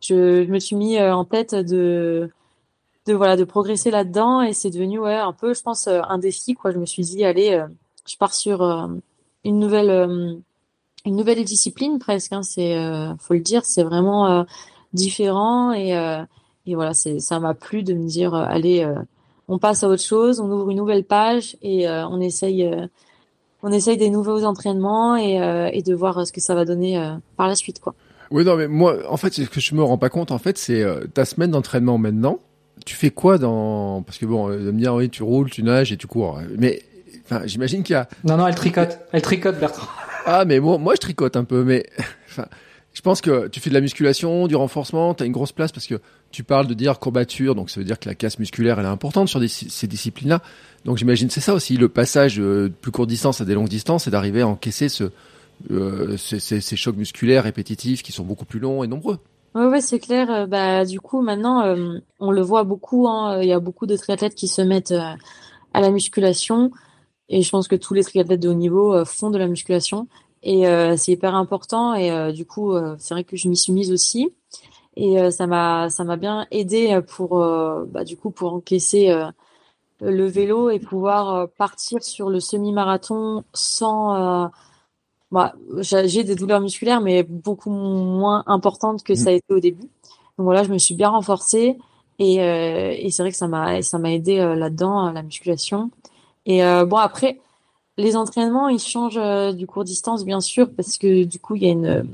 je, 0.00 0.44
je 0.44 0.50
me 0.50 0.58
suis 0.60 0.76
mis 0.76 1.00
en 1.00 1.24
tête 1.24 1.54
de 1.54 2.30
de 3.06 3.12
voilà 3.12 3.36
de 3.36 3.44
progresser 3.44 3.90
là-dedans 3.90 4.42
et 4.42 4.52
c'est 4.52 4.70
devenu 4.70 4.98
ouais 4.98 5.16
un 5.16 5.32
peu 5.32 5.54
je 5.54 5.62
pense 5.62 5.86
euh, 5.86 6.00
un 6.08 6.18
défi 6.18 6.54
quoi 6.54 6.72
je 6.72 6.78
me 6.78 6.86
suis 6.86 7.02
dit 7.02 7.24
allez 7.24 7.52
euh, 7.52 7.66
je 8.06 8.16
pars 8.16 8.32
sur 8.32 8.62
euh, 8.62 8.86
une 9.44 9.58
nouvelle 9.58 10.42
une 11.04 11.16
nouvelle 11.16 11.44
discipline 11.44 11.98
presque 11.98 12.32
hein, 12.32 12.42
c'est 12.42 12.74
faut 13.18 13.34
le 13.34 13.40
dire 13.40 13.64
c'est 13.64 13.82
vraiment 13.82 14.46
différent 14.94 15.72
et 15.72 15.90
et 16.64 16.74
voilà 16.74 16.94
c'est 16.94 17.18
ça 17.18 17.40
m'a 17.40 17.52
plu 17.52 17.82
de 17.82 17.92
me 17.92 18.06
dire 18.06 18.34
allez 18.34 18.90
on 19.48 19.58
passe 19.58 19.82
à 19.84 19.88
autre 19.88 20.02
chose 20.02 20.40
on 20.40 20.50
ouvre 20.50 20.70
une 20.70 20.76
nouvelle 20.76 21.04
page 21.04 21.56
et 21.62 21.88
on 21.88 22.20
essaye 22.20 22.70
on 23.62 23.72
essaye 23.72 23.96
des 23.96 24.10
nouveaux 24.10 24.44
entraînements 24.44 25.16
et, 25.16 25.36
et 25.72 25.82
de 25.82 25.94
voir 25.94 26.26
ce 26.26 26.32
que 26.32 26.40
ça 26.40 26.54
va 26.54 26.64
donner 26.64 26.98
par 27.36 27.48
la 27.48 27.54
suite 27.54 27.80
quoi 27.80 27.94
oui 28.30 28.44
non 28.44 28.56
mais 28.56 28.68
moi 28.68 28.96
en 29.08 29.16
fait 29.16 29.32
ce 29.34 29.42
que 29.42 29.60
je 29.60 29.74
me 29.74 29.82
rends 29.82 29.98
pas 29.98 30.08
compte 30.08 30.30
en 30.32 30.38
fait 30.38 30.58
c'est 30.58 30.84
ta 31.12 31.24
semaine 31.24 31.50
d'entraînement 31.50 31.98
maintenant 31.98 32.38
tu 32.84 32.94
fais 32.96 33.10
quoi 33.10 33.38
dans 33.38 34.02
parce 34.02 34.18
que 34.18 34.26
bon, 34.26 34.48
de 34.48 34.70
me 34.70 34.78
dire 34.78 34.94
oui, 34.94 35.08
tu 35.08 35.22
roules, 35.22 35.50
tu 35.50 35.62
nages 35.62 35.92
et 35.92 35.96
tu 35.96 36.06
cours. 36.06 36.40
Mais 36.58 36.82
enfin, 37.24 37.42
j'imagine 37.46 37.82
qu'il 37.82 37.94
y 37.94 37.96
a. 37.96 38.08
Non 38.24 38.36
non, 38.36 38.46
elle 38.46 38.54
tricote, 38.54 38.98
elle 39.12 39.22
tricote 39.22 39.58
Bertrand. 39.58 39.88
Ah 40.26 40.44
mais 40.44 40.60
moi, 40.60 40.78
moi 40.78 40.94
je 40.94 41.00
tricote 41.00 41.36
un 41.36 41.44
peu, 41.44 41.64
mais 41.64 41.86
enfin, 42.28 42.46
je 42.94 43.00
pense 43.02 43.20
que 43.20 43.48
tu 43.48 43.60
fais 43.60 43.68
de 43.68 43.74
la 43.74 43.80
musculation, 43.80 44.46
du 44.46 44.56
renforcement, 44.56 45.12
tu 45.14 45.22
as 45.22 45.26
une 45.26 45.32
grosse 45.32 45.52
place 45.52 45.72
parce 45.72 45.86
que 45.86 46.00
tu 46.30 46.44
parles 46.44 46.66
de 46.66 46.74
dire 46.74 46.98
courbature, 46.98 47.54
donc 47.54 47.68
ça 47.68 47.80
veut 47.80 47.84
dire 47.84 47.98
que 47.98 48.08
la 48.08 48.14
casse 48.14 48.38
musculaire 48.38 48.78
elle 48.78 48.86
est 48.86 48.88
importante 48.88 49.28
sur 49.28 49.40
ces 49.48 49.86
disciplines-là. 49.86 50.40
Donc 50.86 50.96
j'imagine 50.96 51.28
c'est 51.28 51.40
ça 51.40 51.54
aussi 51.54 51.76
le 51.76 51.88
passage 51.88 52.36
de 52.36 52.72
plus 52.80 52.92
courte 52.92 53.08
distance 53.08 53.40
à 53.40 53.44
des 53.44 53.54
longues 53.54 53.68
distances, 53.68 54.04
c'est 54.04 54.10
d'arriver 54.10 54.40
à 54.40 54.48
encaisser 54.48 54.88
euh, 55.70 56.16
ces, 56.16 56.76
chocs 56.76 56.96
musculaires 56.96 57.44
répétitifs 57.44 58.02
qui 58.02 58.12
sont 58.12 58.24
beaucoup 58.24 58.46
plus 58.46 58.60
longs 58.60 58.82
et 58.82 58.86
nombreux. 58.86 59.18
Ouais, 59.54 59.66
ouais, 59.66 59.80
c'est 59.80 60.00
clair. 60.00 60.30
Euh, 60.30 60.46
bah, 60.46 60.84
du 60.84 61.00
coup, 61.00 61.22
maintenant, 61.22 61.64
euh, 61.64 61.98
on 62.18 62.32
le 62.32 62.42
voit 62.42 62.64
beaucoup. 62.64 63.06
Hein, 63.06 63.40
il 63.40 63.48
y 63.48 63.52
a 63.52 63.60
beaucoup 63.60 63.86
de 63.86 63.96
triathlètes 63.96 64.34
qui 64.34 64.48
se 64.48 64.62
mettent 64.62 64.90
euh, 64.90 65.14
à 65.72 65.80
la 65.80 65.90
musculation, 65.90 66.72
et 67.28 67.42
je 67.42 67.50
pense 67.50 67.68
que 67.68 67.76
tous 67.76 67.94
les 67.94 68.02
triathlètes 68.02 68.40
de 68.40 68.48
haut 68.48 68.54
niveau 68.54 69.04
font 69.04 69.30
de 69.30 69.38
la 69.38 69.46
musculation, 69.46 70.08
et 70.44 70.64
c'est 70.96 71.12
hyper 71.12 71.34
important. 71.34 71.94
Et 71.94 72.32
du 72.32 72.46
coup, 72.46 72.74
c'est 72.98 73.14
vrai 73.14 73.24
que 73.24 73.36
je 73.36 73.48
m'y 73.48 73.56
suis 73.56 73.72
mise 73.72 73.90
aussi, 73.90 74.32
et 74.96 75.30
ça 75.30 75.46
m'a, 75.46 75.90
ça 75.90 76.04
m'a 76.04 76.16
bien 76.16 76.46
aidé 76.50 77.00
pour, 77.08 77.38
bah, 77.88 78.04
du 78.04 78.16
coup, 78.16 78.30
pour 78.30 78.54
encaisser 78.54 79.12
le 80.00 80.26
vélo 80.26 80.70
et 80.70 80.78
pouvoir 80.78 81.48
partir 81.56 82.04
sur 82.04 82.30
le 82.30 82.40
semi-marathon 82.40 83.44
sans 83.52 84.50
bah, 85.34 85.52
j'ai 85.80 86.22
des 86.22 86.36
douleurs 86.36 86.60
musculaires, 86.60 87.00
mais 87.00 87.24
beaucoup 87.24 87.70
moins 87.70 88.44
importantes 88.46 89.02
que 89.02 89.16
ça 89.16 89.30
a 89.30 89.32
été 89.32 89.52
au 89.52 89.58
début. 89.58 89.88
Donc 90.38 90.44
voilà, 90.44 90.62
je 90.62 90.72
me 90.72 90.78
suis 90.78 90.94
bien 90.94 91.08
renforcée 91.08 91.76
et, 92.20 92.40
euh, 92.40 92.94
et 92.96 93.10
c'est 93.10 93.22
vrai 93.22 93.32
que 93.32 93.36
ça 93.36 93.48
m'a 93.48 93.82
ça 93.82 93.98
m'a 93.98 94.12
aidé 94.12 94.38
euh, 94.38 94.54
là-dedans 94.54 95.10
la 95.10 95.22
musculation. 95.24 95.90
Et 96.46 96.64
euh, 96.64 96.84
bon 96.84 96.98
après, 96.98 97.40
les 97.96 98.16
entraînements 98.16 98.68
ils 98.68 98.80
changent 98.80 99.18
euh, 99.18 99.52
du 99.52 99.66
court 99.66 99.84
distance 99.84 100.24
bien 100.24 100.40
sûr 100.40 100.70
parce 100.70 100.98
que 100.98 101.24
du 101.24 101.38
coup 101.38 101.56
il 101.56 101.62
y 101.62 101.68
a 101.68 101.72
une 101.72 102.06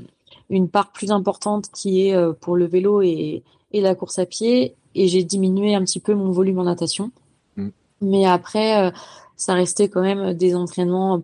une 0.49 0.69
part 0.69 0.91
plus 0.91 1.11
importante 1.11 1.69
qui 1.71 2.07
est 2.07 2.15
euh, 2.15 2.33
pour 2.33 2.55
le 2.55 2.65
vélo 2.65 3.01
et 3.01 3.43
et 3.71 3.81
la 3.81 3.95
course 3.95 4.19
à 4.19 4.25
pied 4.25 4.75
et 4.95 5.07
j'ai 5.07 5.23
diminué 5.23 5.75
un 5.75 5.83
petit 5.83 6.01
peu 6.01 6.13
mon 6.13 6.31
volume 6.31 6.59
en 6.59 6.63
natation. 6.63 7.11
Mm. 7.55 7.69
Mais 8.01 8.25
après 8.25 8.91
ça 9.37 9.55
restait 9.55 9.89
quand 9.89 10.01
même 10.01 10.33
des 10.33 10.55
entraînements 10.55 11.23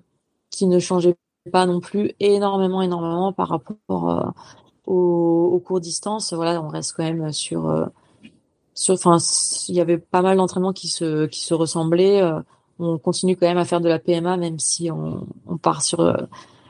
qui 0.50 0.66
ne 0.66 0.80
changeaient 0.80 1.16
pas 1.52 1.66
non 1.66 1.80
plus 1.80 2.14
énormément, 2.20 2.82
énormément 2.82 3.34
par 3.34 3.50
rapport 3.50 4.10
euh, 4.10 4.24
aux, 4.86 5.52
aux 5.54 5.60
courtes 5.60 5.84
distances. 5.84 6.34
Voilà, 6.34 6.62
on 6.62 6.68
reste 6.68 6.94
quand 6.96 7.04
même 7.04 7.32
sur, 7.32 7.70
euh, 7.70 7.86
sur, 8.74 8.94
enfin, 8.96 9.18
il 9.70 9.76
y 9.76 9.82
avait 9.82 9.98
pas 9.98 10.22
mal 10.22 10.38
d'entraînements 10.38 10.74
qui 10.74 10.88
se, 10.88 11.26
qui 11.28 11.42
se 11.42 11.54
ressemblaient. 11.54 12.22
Euh, 12.80 12.84
on 12.84 12.98
continue 12.98 13.36
quand 13.36 13.48
même 13.48 13.58
à 13.58 13.66
faire 13.66 13.82
de 13.82 13.90
la 13.90 14.00
PMA, 14.00 14.38
même 14.38 14.60
si 14.60 14.90
on, 14.92 15.26
part 15.62 15.82
sur, 15.82 16.28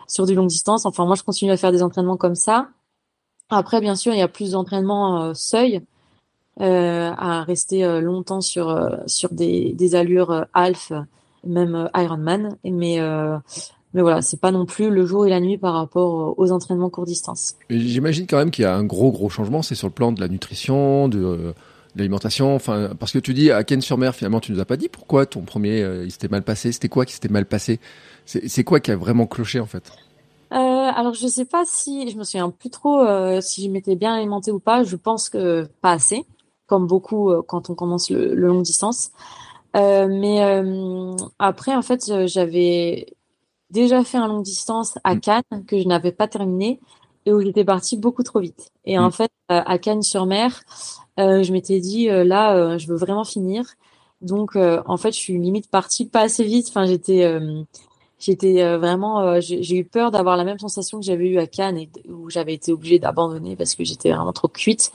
sur 0.07 0.25
du 0.25 0.35
longue 0.35 0.47
distance. 0.47 0.85
Enfin, 0.85 1.05
moi, 1.05 1.15
je 1.15 1.23
continue 1.23 1.51
à 1.51 1.57
faire 1.57 1.71
des 1.71 1.83
entraînements 1.83 2.17
comme 2.17 2.35
ça. 2.35 2.69
Après, 3.49 3.79
bien 3.81 3.95
sûr, 3.95 4.13
il 4.13 4.19
y 4.19 4.23
a 4.23 4.27
plus 4.27 4.51
d'entraînements 4.51 5.33
seuil. 5.33 5.81
Euh, 6.59 7.11
à 7.15 7.43
rester 7.43 8.01
longtemps 8.01 8.41
sur 8.41 8.97
sur 9.05 9.31
des, 9.31 9.73
des 9.73 9.93
allures 9.93 10.47
half, 10.55 10.91
même 11.43 11.87
Ironman. 11.95 12.57
Mais 12.63 12.99
mais 13.93 14.01
voilà, 14.01 14.21
c'est 14.21 14.39
pas 14.39 14.51
non 14.51 14.65
plus 14.65 14.89
le 14.89 15.05
jour 15.05 15.25
et 15.25 15.29
la 15.29 15.39
nuit 15.39 15.57
par 15.57 15.73
rapport 15.73 16.37
aux 16.37 16.51
entraînements 16.51 16.89
court 16.89 17.05
distance. 17.05 17.55
J'imagine 17.69 18.27
quand 18.27 18.37
même 18.37 18.51
qu'il 18.51 18.63
y 18.63 18.65
a 18.65 18.75
un 18.75 18.83
gros 18.83 19.11
gros 19.11 19.29
changement, 19.29 19.61
c'est 19.61 19.75
sur 19.75 19.87
le 19.87 19.93
plan 19.93 20.11
de 20.11 20.19
la 20.19 20.27
nutrition, 20.27 21.07
de, 21.07 21.19
euh, 21.19 21.53
l'alimentation. 21.97 22.55
Enfin, 22.55 22.91
parce 22.99 23.11
que 23.11 23.19
tu 23.19 23.33
dis 23.33 23.51
à 23.51 23.63
Ken-sur-Mer, 23.63 24.15
finalement, 24.15 24.39
tu 24.39 24.51
nous 24.51 24.59
as 24.59 24.65
pas 24.65 24.77
dit 24.77 24.89
pourquoi 24.89 25.25
ton 25.25 25.41
premier 25.41 25.81
euh, 25.81 26.05
il 26.05 26.11
s'était 26.11 26.27
mal 26.27 26.43
passé. 26.43 26.71
C'était 26.71 26.89
quoi 26.89 27.05
qui 27.05 27.13
s'était 27.13 27.29
mal 27.29 27.45
passé? 27.45 27.79
C'est 28.25 28.63
quoi 28.63 28.79
qui 28.79 28.91
a 28.91 28.97
vraiment 28.97 29.25
cloché 29.25 29.59
en 29.59 29.65
fait? 29.65 29.91
Euh, 30.51 30.55
alors 30.55 31.13
je 31.13 31.27
sais 31.27 31.45
pas 31.45 31.63
si 31.65 32.09
je 32.09 32.17
me 32.17 32.23
souviens 32.23 32.49
plus 32.49 32.69
trop 32.69 33.01
euh, 33.01 33.41
si 33.41 33.63
je 33.63 33.69
m'étais 33.69 33.95
bien 33.95 34.13
alimenté 34.13 34.51
ou 34.51 34.59
pas. 34.59 34.83
Je 34.83 34.95
pense 34.95 35.29
que 35.29 35.67
pas 35.81 35.93
assez, 35.93 36.25
comme 36.65 36.87
beaucoup 36.87 37.31
quand 37.47 37.69
on 37.69 37.75
commence 37.75 38.09
le, 38.09 38.35
le 38.35 38.47
long 38.47 38.61
distance. 38.61 39.11
mais 39.73 40.63
après 41.39 41.73
en 41.73 41.81
fait 41.81 42.27
j'avais 42.27 43.07
déjà 43.69 44.03
fait 44.03 44.17
un 44.17 44.27
long 44.27 44.41
distance 44.41 44.97
à 45.03 45.15
mm. 45.15 45.19
Cannes 45.21 45.65
que 45.67 45.79
je 45.79 45.87
n'avais 45.87 46.11
pas 46.11 46.27
terminé 46.27 46.79
et 47.27 47.33
où 47.33 47.41
j'étais 47.41 47.65
partie 47.65 47.97
beaucoup 47.97 48.23
trop 48.23 48.39
vite. 48.39 48.71
Et 48.85 48.97
en 48.97 49.09
mm. 49.09 49.11
fait, 49.11 49.31
euh, 49.51 49.61
à 49.65 49.77
Cannes-sur-Mer, 49.77 50.63
euh, 51.19 51.43
je 51.43 51.51
m'étais 51.51 51.81
dit 51.81 52.09
euh, 52.09 52.23
là, 52.23 52.77
je 52.77 52.87
veux 52.87 52.95
vraiment 52.95 53.25
finir. 53.25 53.65
Donc, 54.21 54.55
en 54.55 54.97
fait, 54.97 55.11
je 55.11 55.17
suis 55.17 55.37
limite 55.37 55.69
partie 55.69 56.07
pas 56.07 56.21
assez 56.21 56.43
vite. 56.43 56.67
Enfin, 56.69 56.87
j'étais 56.87 57.39
j'étais 58.17 58.77
vraiment, 58.77 59.39
j'ai 59.39 59.77
eu 59.77 59.85
peur 59.85 60.09
d'avoir 60.09 60.37
la 60.37 60.43
même 60.43 60.57
sensation 60.57 60.99
que 60.99 61.05
j'avais 61.05 61.27
eu 61.27 61.37
à 61.37 61.45
Cannes 61.45 61.77
et 61.77 61.89
où 62.09 62.27
j'avais 62.27 62.55
été 62.55 62.71
obligée 62.71 62.97
d'abandonner 62.97 63.55
parce 63.55 63.75
que 63.75 63.83
j'étais 63.83 64.11
vraiment 64.11 64.33
trop 64.33 64.47
cuite. 64.47 64.91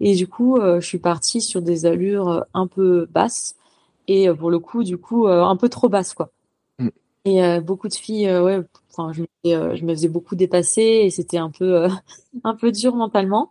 Et 0.00 0.14
du 0.14 0.28
coup, 0.28 0.60
je 0.60 0.84
suis 0.84 0.98
partie 0.98 1.40
sur 1.40 1.62
des 1.62 1.86
allures 1.86 2.44
un 2.52 2.66
peu 2.66 3.08
basses 3.10 3.56
et 4.06 4.28
pour 4.34 4.50
le 4.50 4.58
coup, 4.58 4.84
du 4.84 4.98
coup, 4.98 5.26
un 5.28 5.56
peu 5.56 5.70
trop 5.70 5.88
basses 5.88 6.12
quoi. 6.12 6.28
Mm. 6.78 6.88
Et 7.24 7.60
beaucoup 7.60 7.88
de 7.88 7.94
filles, 7.94 8.30
ouais, 8.30 8.60
enfin, 8.98 9.12
je, 9.12 9.22
je 9.44 9.84
me 9.84 9.94
faisais 9.94 10.08
beaucoup 10.08 10.34
dépasser 10.34 10.82
et 10.82 11.10
c'était 11.10 11.38
un 11.38 11.50
peu, 11.50 11.86
un 12.44 12.54
peu 12.54 12.72
dur 12.72 12.94
mentalement. 12.94 13.50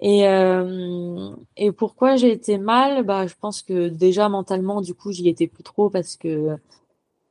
Et, 0.00 0.26
euh, 0.26 1.30
et 1.56 1.72
pourquoi 1.72 2.16
j'ai 2.16 2.32
été 2.32 2.58
mal? 2.58 3.04
Bah, 3.04 3.26
je 3.26 3.34
pense 3.38 3.62
que 3.62 3.88
déjà 3.88 4.28
mentalement, 4.28 4.80
du 4.80 4.94
coup, 4.94 5.12
j'y 5.12 5.28
étais 5.28 5.46
plus 5.46 5.62
trop 5.62 5.90
parce 5.90 6.16
que 6.16 6.56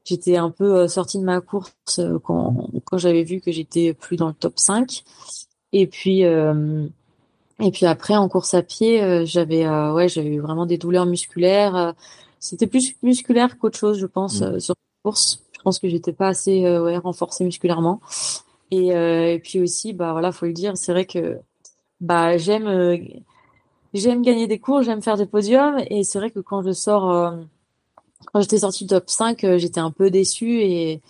j'étais 0.10 0.38
un 0.38 0.52
peu 0.52 0.76
euh, 0.76 0.88
sortie 0.88 1.20
de 1.20 1.24
ma 1.24 1.42
course 1.42 1.74
euh, 2.00 2.20
quand, 2.20 2.70
quand 2.86 2.98
j'avais 2.98 3.24
vu 3.24 3.42
que 3.42 3.52
j'étais 3.52 3.94
plus 3.94 4.18
dans 4.18 4.28
le 4.28 4.34
top 4.34 4.54
5. 4.58 5.04
Et 5.72 5.88
puis, 5.88 6.26
euh, 6.26 6.88
et 7.60 7.72
puis 7.72 7.86
après, 7.86 8.16
en 8.16 8.28
course 8.30 8.54
à 8.54 8.64
pied, 8.64 9.26
j'avais 9.26 9.68
ouais, 9.68 10.08
j'avais 10.08 10.30
eu 10.30 10.40
vraiment 10.40 10.66
des 10.66 10.78
douleurs 10.78 11.06
musculaires. 11.06 11.94
C'était 12.40 12.68
plus 12.68 12.96
musculaire 13.04 13.60
qu'autre 13.60 13.78
chose, 13.78 14.00
je 14.00 14.06
pense, 14.08 14.42
mmh. 14.42 14.60
sur 14.60 14.74
la 14.74 15.10
course. 15.10 15.44
Je 15.60 15.64
pense 15.64 15.80
que 15.80 15.88
j'étais 15.88 16.14
pas 16.14 16.30
assez 16.30 16.62
ouais, 16.62 16.98
renforcée 16.98 17.44
musculairement. 17.44 18.02
Et, 18.72 18.88
et 18.90 19.40
puis 19.44 19.60
aussi, 19.60 19.94
bah 19.94 20.14
voilà, 20.14 20.32
faut 20.32 20.46
le 20.46 20.54
dire, 20.54 20.78
c'est 20.78 20.92
vrai 20.94 21.06
que 21.06 21.40
bah 22.02 22.38
j'aime 22.38 22.68
euh, 22.68 22.98
j'aime 23.94 24.22
gagner 24.22 24.48
des 24.48 24.60
cours, 24.60 24.84
j'aime 24.84 25.02
faire 25.02 25.18
des 25.18 25.26
podiums 25.26 25.80
et 25.90 26.04
c'est 26.04 26.20
vrai 26.20 26.32
que 26.32 26.40
quand 26.40 26.62
je 26.62 26.72
sors 26.72 27.12
euh, 27.12 27.32
quand 28.32 28.42
j'étais 28.42 28.60
sortie 28.60 28.88
top 28.88 29.10
5, 29.10 29.44
euh, 29.44 29.58
j'étais 29.58 29.80
un 29.80 29.92
peu 29.92 30.10
déçue 30.10 30.62
et 30.62 31.02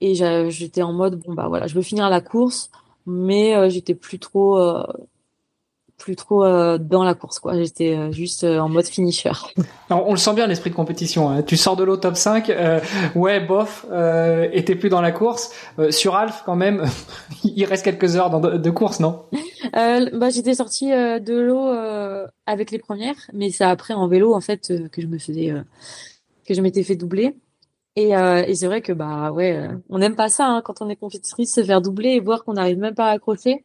et 0.00 0.14
j'étais 0.14 0.82
en 0.82 0.92
mode 0.92 1.20
bon 1.20 1.34
bah 1.34 1.48
voilà, 1.48 1.66
je 1.66 1.74
veux 1.74 1.82
finir 1.82 2.08
la 2.08 2.20
course 2.20 2.70
mais 3.06 3.68
j'étais 3.70 3.94
plus 3.94 4.18
trop 4.18 4.58
plus 5.98 6.16
trop 6.16 6.44
euh, 6.44 6.78
dans 6.78 7.02
la 7.02 7.14
course 7.14 7.40
quoi. 7.40 7.56
J'étais 7.58 7.94
euh, 7.94 8.12
juste 8.12 8.44
euh, 8.44 8.60
en 8.60 8.68
mode 8.68 8.86
finisher. 8.86 9.32
On 9.90 10.12
le 10.12 10.16
sent 10.16 10.32
bien 10.34 10.46
l'esprit 10.46 10.70
de 10.70 10.74
compétition 10.74 11.28
hein. 11.28 11.42
tu 11.42 11.56
sors 11.56 11.76
de 11.76 11.84
l'eau 11.84 11.96
top 11.96 12.16
5 12.16 12.50
ouais 13.14 13.40
bof 13.40 13.84
et 14.52 14.64
t'es 14.64 14.76
plus 14.76 14.88
dans 14.88 15.00
la 15.00 15.12
course. 15.12 15.50
Sur 15.90 16.14
Alf 16.14 16.42
quand 16.46 16.56
même 16.56 16.84
il 17.44 17.64
reste 17.64 17.84
quelques 17.84 18.16
heures 18.16 18.40
de, 18.40 18.70
course 18.70 19.00
non? 19.00 19.24
Bah 19.72 20.30
j'étais 20.30 20.54
sortie 20.54 20.90
de 20.90 21.38
l'eau 21.38 21.68
avec 22.46 22.70
les 22.70 22.78
premières 22.78 23.16
mais 23.32 23.50
c'est 23.50 23.64
après 23.64 23.94
en 23.94 24.06
vélo 24.06 24.34
en 24.34 24.40
fait 24.40 24.72
que 24.92 25.02
je 25.02 25.06
me 25.06 25.18
faisais 25.18 25.52
que 26.46 26.54
je 26.54 26.60
m'étais 26.60 26.84
fait 26.84 26.96
doubler. 26.96 27.34
Et, 27.96 28.10
et 28.10 28.54
c'est 28.54 28.66
vrai 28.66 28.82
que 28.82 28.92
bah 28.92 29.32
ouais 29.32 29.68
on 29.88 29.98
n'aime 29.98 30.14
pas 30.14 30.28
ça 30.28 30.46
hein, 30.46 30.62
quand 30.62 30.80
on 30.80 30.88
est 30.88 30.96
compétitrice 30.96 31.54
se 31.54 31.64
faire 31.64 31.80
doubler 31.80 32.10
et 32.10 32.20
voir 32.20 32.44
qu'on 32.44 32.54
n'arrive 32.54 32.78
même 32.78 32.94
pas 32.94 33.06
à 33.06 33.12
accrocher 33.12 33.64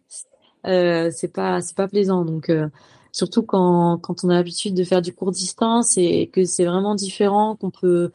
euh, 0.66 1.12
c'est 1.12 1.32
pas 1.34 1.62
c'est 1.62 1.76
pas 1.76 1.88
plaisant. 1.88 2.26
Donc 2.26 2.50
euh, 2.50 2.68
surtout 3.12 3.44
quand 3.44 3.98
quand 4.00 4.24
on 4.24 4.30
a 4.30 4.36
l'habitude 4.36 4.74
de 4.76 4.84
faire 4.84 5.02
du 5.02 5.14
court 5.14 5.32
distance 5.32 5.98
et 5.98 6.30
que 6.32 6.46
c'est 6.46 6.66
vraiment 6.66 6.96
différent, 6.96 7.56
qu'on 7.56 7.70
peut 7.72 8.12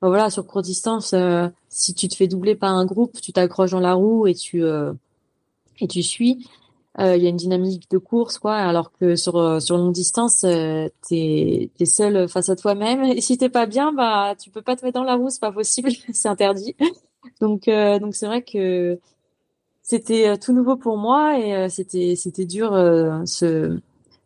voilà 0.00 0.30
sur 0.30 0.46
court 0.46 0.62
distance, 0.62 1.12
euh, 1.14 1.48
si 1.68 1.94
tu 1.94 2.08
te 2.08 2.16
fais 2.16 2.28
doubler 2.28 2.54
par 2.56 2.74
un 2.74 2.86
groupe, 2.86 3.20
tu 3.20 3.32
t'accroches 3.32 3.72
dans 3.72 3.80
la 3.80 3.94
roue 3.94 4.26
et 4.26 4.34
tu 4.34 4.62
et 5.80 5.88
tu 5.88 6.02
suis. 6.02 6.46
Il 6.98 7.22
y 7.22 7.26
a 7.26 7.30
une 7.30 7.36
dynamique 7.36 7.90
de 7.90 7.96
course, 7.98 8.38
quoi. 8.38 8.54
Alors 8.56 8.92
que 8.92 9.16
sur 9.16 9.62
sur 9.62 9.78
longue 9.78 9.94
distance, 9.94 10.40
t'es 11.08 11.70
t'es 11.78 11.86
seul 11.86 12.28
face 12.28 12.48
à 12.50 12.56
toi-même. 12.56 13.04
Et 13.04 13.20
si 13.20 13.38
t'es 13.38 13.48
pas 13.48 13.66
bien, 13.66 13.92
bah 13.92 14.34
tu 14.38 14.50
peux 14.50 14.62
pas 14.62 14.76
te 14.76 14.84
mettre 14.84 14.98
dans 14.98 15.04
la 15.04 15.16
roue, 15.16 15.30
c'est 15.30 15.40
pas 15.40 15.52
possible, 15.52 15.90
c'est 16.12 16.28
interdit. 16.28 16.76
Donc 17.40 17.66
donc 17.66 18.14
c'est 18.14 18.26
vrai 18.26 18.42
que 18.42 18.98
c'était 19.92 20.26
euh, 20.26 20.36
tout 20.36 20.54
nouveau 20.54 20.76
pour 20.76 20.96
moi 20.96 21.38
et 21.38 21.54
euh, 21.54 21.68
c'était 21.68 22.14
c'était 22.16 22.46
dur 22.46 22.72
euh, 22.72 23.18
ce 23.26 23.78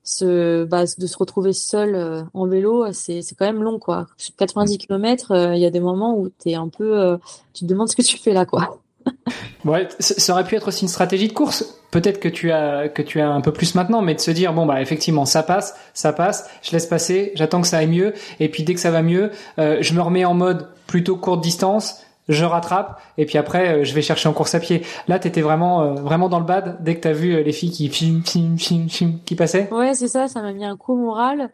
ce 0.05 0.63
bah, 0.63 0.85
de 0.97 1.07
se 1.09 1.19
retrouver 1.19 1.53
seul 1.53 2.25
en 2.35 2.47
vélo 2.47 2.93
c'est 2.93 3.21
c'est 3.23 3.35
quand 3.35 3.47
même 3.47 3.65
long 3.65 3.81
quoi. 3.81 4.07
90 4.39 4.79
km 4.79 5.53
il 5.55 5.59
y 5.59 5.67
a 5.67 5.71
des 5.71 5.81
moments 5.81 6.17
où 6.17 6.29
tu 6.29 6.51
es 6.51 6.55
un 6.55 6.69
peu 6.69 7.19
tu 7.53 7.65
te 7.65 7.69
demandes 7.69 7.89
ce 7.89 7.97
que 7.97 8.03
tu 8.03 8.17
fais 8.17 8.33
là 8.33 8.47
quoi. 8.47 8.79
Ouais 9.65 9.89
ça 9.99 10.33
aurait 10.33 10.45
pu 10.45 10.55
être 10.55 10.69
aussi 10.69 10.83
une 10.83 10.89
stratégie 10.89 11.27
de 11.27 11.33
course. 11.33 11.81
Peut-être 11.91 12.21
que 12.21 12.29
tu 12.29 12.53
as 12.53 12.89
que 12.89 13.03
tu 13.03 13.21
as 13.21 13.29
un 13.29 13.41
peu 13.41 13.53
plus 13.53 13.75
maintenant 13.75 14.01
mais 14.01 14.15
de 14.15 14.21
se 14.21 14.31
dire 14.31 14.53
bon 14.53 14.67
bah 14.67 14.81
effectivement 14.81 15.25
ça 15.25 15.43
passe 15.43 15.75
ça 15.93 16.13
passe 16.13 16.49
je 16.63 16.71
laisse 16.71 16.87
passer 16.87 17.33
j'attends 17.35 17.61
que 17.61 17.67
ça 17.67 17.79
aille 17.79 17.89
mieux 17.89 18.15
et 18.39 18.49
puis 18.49 18.63
dès 18.63 18.75
que 18.75 18.81
ça 18.81 18.93
va 18.93 19.03
mieux 19.03 19.33
je 19.59 19.93
me 19.93 20.01
remets 20.01 20.25
en 20.25 20.35
mode 20.35 20.69
plutôt 20.87 21.17
courte 21.17 21.41
distance 21.41 22.06
je 22.29 22.45
rattrape 22.45 23.01
et 23.19 23.27
puis 23.27 23.39
après 23.39 23.69
euh, 23.69 23.85
je 23.85 23.95
vais 23.95 24.03
chercher 24.03 24.29
en 24.29 24.33
course 24.33 24.55
à 24.55 24.61
pied. 24.61 24.83
Là, 25.09 25.19
tu 25.19 25.29
étais 25.29 25.43
vraiment 25.43 25.83
euh, 25.83 25.95
vraiment 25.95 26.29
dans 26.29 26.41
le 26.41 26.45
bad 26.45 26.83
dès 26.83 26.97
que 26.97 27.01
tu 27.03 27.09
as 27.09 27.12
vu 27.12 27.35
euh, 27.35 27.43
les 27.43 27.53
filles 27.53 27.71
qui 27.71 29.23
qui 29.25 29.35
passaient. 29.37 29.73
Ouais, 29.73 29.95
c'est 29.95 30.09
ça, 30.09 30.29
ça 30.29 30.43
m'a 30.43 30.53
mis 30.53 30.65
un 30.65 30.77
coup 30.77 30.97
moral. 30.97 31.51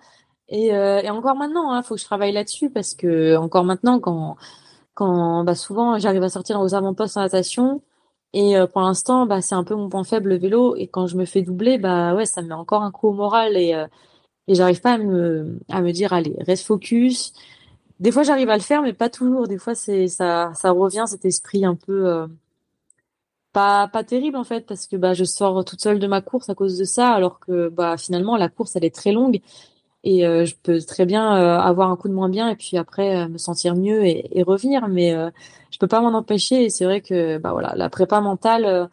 Et, 0.48 0.66
et 0.66 1.08
encore 1.08 1.34
maintenant, 1.34 1.72
hein, 1.72 1.82
faut 1.82 1.94
que 1.94 2.00
je 2.00 2.04
travaille 2.04 2.32
là-dessus 2.32 2.68
parce 2.68 2.94
que 2.94 3.36
encore 3.36 3.64
maintenant 3.64 4.00
quand 4.00 4.36
quand 4.92 5.44
bah 5.44 5.54
souvent 5.54 5.98
j'arrive 5.98 6.22
à 6.22 6.28
sortir 6.28 6.60
aux 6.60 6.74
avant-postes 6.74 7.16
en 7.16 7.22
natation. 7.22 7.82
Et 8.34 8.56
pour 8.72 8.82
l'instant 8.82 9.24
bah 9.24 9.40
c'est 9.40 9.54
un 9.54 9.64
peu 9.64 9.74
mon 9.74 9.88
point 9.88 10.04
faible 10.04 10.30
le 10.30 10.36
vélo. 10.36 10.74
Et 10.76 10.88
quand 10.88 11.06
je 11.06 11.16
me 11.16 11.24
fais 11.24 11.40
doubler 11.40 11.78
bah 11.78 12.14
ouais, 12.14 12.26
ça 12.26 12.42
me 12.42 12.48
met 12.48 12.54
encore 12.54 12.82
un 12.82 12.90
coup 12.90 13.08
au 13.08 13.12
moral. 13.12 13.56
Et 13.56 13.72
et 14.48 14.54
j'arrive 14.54 14.80
pas 14.82 14.94
à 14.94 14.98
me 14.98 15.58
à 15.70 15.80
me 15.80 15.90
dire 15.90 16.12
allez, 16.12 16.36
reste 16.46 16.66
focus 16.66 17.32
des 18.02 18.10
fois 18.12 18.24
j'arrive 18.24 18.50
à 18.50 18.56
le 18.56 18.62
faire 18.62 18.82
mais 18.82 18.92
pas 18.92 19.08
toujours. 19.08 19.48
Des 19.48 19.58
fois 19.58 19.74
c'est 19.74 20.08
ça 20.08 20.52
revient 20.64 21.04
cet 21.06 21.24
esprit 21.24 21.64
un 21.64 21.76
peu 21.76 22.06
euh, 22.08 22.26
pas 23.52 23.88
pas 23.88 24.04
terrible 24.04 24.36
en 24.36 24.44
fait 24.44 24.66
parce 24.66 24.86
que 24.86 24.96
bah 24.96 25.14
je 25.14 25.24
sors 25.24 25.64
toute 25.64 25.80
seule 25.80 25.98
de 25.98 26.06
ma 26.06 26.20
course 26.20 26.50
à 26.50 26.54
cause 26.54 26.76
de 26.78 26.84
ça 26.84 27.10
alors 27.12 27.38
que 27.40 27.68
bah 27.68 27.96
finalement 27.96 28.36
la 28.36 28.48
course 28.48 28.76
elle 28.76 28.84
est 28.84 28.94
très 28.94 29.12
longue. 29.12 29.40
Et 30.04 30.26
euh, 30.26 30.44
je 30.46 30.56
peux 30.62 30.80
très 30.80 31.06
bien 31.06 31.36
euh, 31.36 31.58
avoir 31.60 31.90
un 31.90 31.96
coup 31.96 32.08
de 32.08 32.14
moins 32.14 32.28
bien 32.28 32.48
et 32.50 32.56
puis 32.56 32.76
après 32.76 33.28
me 33.28 33.38
sentir 33.38 33.76
mieux 33.76 34.04
et, 34.04 34.38
et 34.38 34.42
revenir. 34.42 34.88
Mais 34.88 35.12
je 35.70 35.78
peux 35.78 35.86
pas 35.88 36.00
m'en 36.00 36.16
empêcher. 36.18 36.64
Et 36.64 36.70
c'est 36.70 36.84
vrai 36.84 37.00
que 37.00 37.38
bah 37.38 37.52
voilà 37.52 37.74
la 37.76 37.88
prépa 37.90 38.20
mentale 38.20 38.88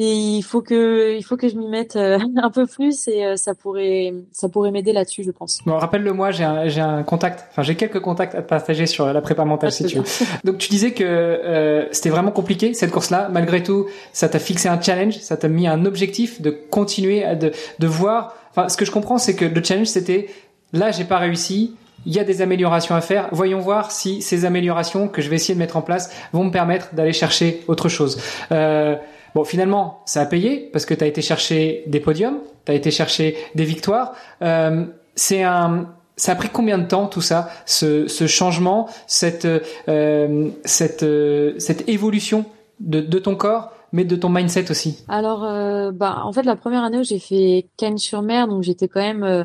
et 0.00 0.12
il 0.12 0.42
faut 0.42 0.62
que 0.62 1.16
il 1.16 1.22
faut 1.24 1.36
que 1.36 1.48
je 1.48 1.56
m'y 1.56 1.66
mette 1.66 1.96
euh, 1.96 2.18
un 2.42 2.50
peu 2.50 2.66
plus 2.66 3.08
et 3.08 3.26
euh, 3.26 3.36
ça 3.36 3.54
pourrait 3.54 4.14
ça 4.30 4.48
pourrait 4.48 4.70
m'aider 4.70 4.92
là-dessus 4.92 5.24
je 5.24 5.32
pense. 5.32 5.60
Bon 5.66 5.76
rappelle-le 5.76 6.12
moi 6.12 6.30
j'ai 6.30 6.44
un 6.44 6.68
j'ai 6.68 6.80
un 6.80 7.02
contact 7.02 7.46
enfin 7.50 7.62
j'ai 7.62 7.74
quelques 7.74 8.00
contacts 8.00 8.36
à 8.36 8.42
te 8.42 8.48
partager 8.48 8.86
sur 8.86 9.12
la 9.12 9.20
prépa 9.20 9.44
mentale 9.44 9.72
si 9.72 9.84
tu 9.84 9.98
veux. 9.98 10.04
Donc 10.44 10.58
tu 10.58 10.70
disais 10.70 10.92
que 10.92 11.04
euh, 11.04 11.88
c'était 11.90 12.10
vraiment 12.10 12.30
compliqué 12.30 12.74
cette 12.74 12.92
course-là 12.92 13.28
malgré 13.30 13.62
tout 13.62 13.86
ça 14.12 14.28
t'a 14.28 14.38
fixé 14.38 14.68
un 14.68 14.80
challenge 14.80 15.18
ça 15.18 15.36
t'a 15.36 15.48
mis 15.48 15.66
un 15.66 15.84
objectif 15.84 16.40
de 16.40 16.50
continuer 16.50 17.24
à, 17.24 17.34
de 17.34 17.50
de 17.78 17.86
voir 17.88 18.34
enfin 18.50 18.68
ce 18.68 18.76
que 18.76 18.84
je 18.84 18.92
comprends 18.92 19.18
c'est 19.18 19.34
que 19.34 19.44
le 19.44 19.62
challenge 19.64 19.88
c'était 19.88 20.28
là 20.72 20.92
j'ai 20.92 21.04
pas 21.04 21.18
réussi 21.18 21.74
il 22.06 22.14
y 22.14 22.20
a 22.20 22.24
des 22.24 22.42
améliorations 22.42 22.94
à 22.94 23.00
faire. 23.00 23.28
Voyons 23.32 23.58
voir 23.58 23.90
si 23.90 24.22
ces 24.22 24.44
améliorations 24.44 25.08
que 25.08 25.20
je 25.20 25.28
vais 25.28 25.34
essayer 25.34 25.54
de 25.54 25.58
mettre 25.58 25.76
en 25.76 25.82
place 25.82 26.14
vont 26.32 26.44
me 26.44 26.52
permettre 26.52 26.94
d'aller 26.94 27.12
chercher 27.12 27.64
autre 27.66 27.88
chose. 27.88 28.20
Euh, 28.52 28.94
Bon, 29.34 29.44
finalement, 29.44 30.00
ça 30.06 30.22
a 30.22 30.26
payé 30.26 30.68
parce 30.72 30.86
que 30.86 30.94
tu 30.94 31.04
as 31.04 31.06
été 31.06 31.22
chercher 31.22 31.84
des 31.86 32.00
podiums, 32.00 32.38
tu 32.64 32.72
as 32.72 32.74
été 32.74 32.90
chercher 32.90 33.36
des 33.54 33.64
victoires. 33.64 34.14
Euh, 34.42 34.86
c'est 35.14 35.42
un, 35.42 35.88
ça 36.18 36.32
a 36.32 36.34
pris 36.34 36.48
combien 36.48 36.78
de 36.78 36.86
temps 36.86 37.06
tout 37.06 37.20
ça, 37.20 37.48
ce, 37.64 38.08
ce 38.08 38.26
changement, 38.26 38.88
cette, 39.06 39.46
euh, 39.88 40.50
cette, 40.64 41.02
euh, 41.02 41.54
cette 41.58 41.88
évolution 41.88 42.44
de, 42.80 43.00
de 43.00 43.18
ton 43.18 43.36
corps, 43.36 43.72
mais 43.92 44.04
de 44.04 44.16
ton 44.16 44.28
mindset 44.28 44.70
aussi? 44.70 45.04
Alors, 45.08 45.44
euh, 45.44 45.92
bah, 45.92 46.20
en 46.24 46.32
fait, 46.32 46.42
la 46.42 46.56
première 46.56 46.84
année 46.84 46.98
où 46.98 47.04
j'ai 47.04 47.18
fait 47.18 47.66
Cannes-sur-Mer, 47.76 48.48
donc 48.48 48.62
j'étais 48.62 48.88
quand 48.88 49.00
même 49.00 49.22
euh, 49.22 49.44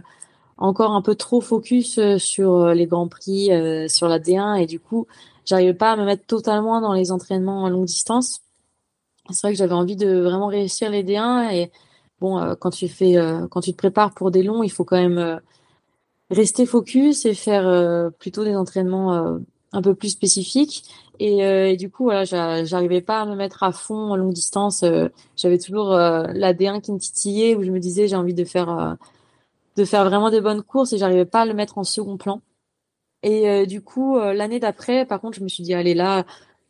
encore 0.58 0.92
un 0.92 1.02
peu 1.02 1.16
trop 1.16 1.42
focus 1.42 1.98
euh, 1.98 2.18
sur 2.18 2.68
les 2.74 2.88
grands 2.88 3.08
prix, 3.08 3.50
sur 3.88 4.08
la 4.08 4.20
D1, 4.20 4.62
et 4.62 4.66
du 4.66 4.80
coup, 4.80 5.08
j'arrivais 5.46 5.74
pas 5.74 5.92
à 5.92 5.96
me 5.96 6.06
mettre 6.06 6.26
totalement 6.26 6.82
dans 6.82 6.94
les 6.94 7.12
entraînements 7.12 7.66
à 7.66 7.70
longue 7.70 7.86
distance 7.86 8.43
c'est 9.30 9.48
vrai 9.48 9.54
que 9.54 9.58
j'avais 9.58 9.74
envie 9.74 9.96
de 9.96 10.20
vraiment 10.20 10.48
réussir 10.48 10.90
les 10.90 11.04
D1 11.04 11.54
et 11.54 11.72
bon 12.20 12.40
euh, 12.40 12.56
quand 12.56 12.72
tu 12.72 12.88
fais 12.88 13.18
euh, 13.18 13.48
quand 13.48 13.62
tu 13.62 13.72
te 13.72 13.78
prépares 13.78 14.14
pour 14.14 14.32
des 14.32 14.44
longs 14.44 14.64
il 14.64 14.72
faut 14.72 14.84
quand 14.84 14.98
même 14.98 15.18
euh, 15.18 15.38
rester 16.30 16.66
focus 16.66 17.26
et 17.26 17.34
faire 17.34 18.12
plutôt 18.20 18.44
des 18.44 18.56
entraînements 18.56 19.40
un 19.72 19.82
peu 19.82 19.94
plus 19.94 20.10
spécifiques. 20.10 20.84
Et, 21.20 21.40
et 21.40 21.78
du 21.78 21.92
coup 21.92 22.06
voilà 22.06 22.24
j'arrivais 22.64 23.02
pas 23.02 23.22
à 23.22 23.26
me 23.28 23.36
mettre 23.36 23.62
à 23.62 23.72
fond 23.72 24.12
en 24.12 24.16
longue 24.16 24.34
distance 24.34 24.84
j'avais 25.36 25.60
toujours 25.60 25.90
la 25.92 26.54
D1 26.54 26.82
qui 26.82 26.92
me 26.92 26.98
titillait 26.98 27.56
où 27.56 27.64
je 27.64 27.70
me 27.70 27.80
disais 27.80 28.08
j'ai 28.08 28.16
envie 28.16 28.34
de 28.34 28.46
faire 28.46 28.98
de 29.76 29.86
faire 29.86 30.06
vraiment 30.06 30.32
des 30.32 30.42
bonnes 30.42 30.64
courses 30.64 30.94
et 30.94 30.98
j'arrivais 30.98 31.26
pas 31.26 31.42
à 31.42 31.46
le 31.46 31.54
mettre 31.54 31.78
en 31.78 31.84
second 31.84 32.18
plan. 32.18 32.42
Et 33.22 33.68
du 33.68 33.82
coup 33.82 34.18
l'année 34.18 34.60
d'après 34.60 35.06
par 35.06 35.22
contre 35.22 35.38
je 35.38 35.44
me 35.44 35.50
suis 35.50 35.64
dit 35.64 35.76
allez 35.76 35.94
là 35.94 36.26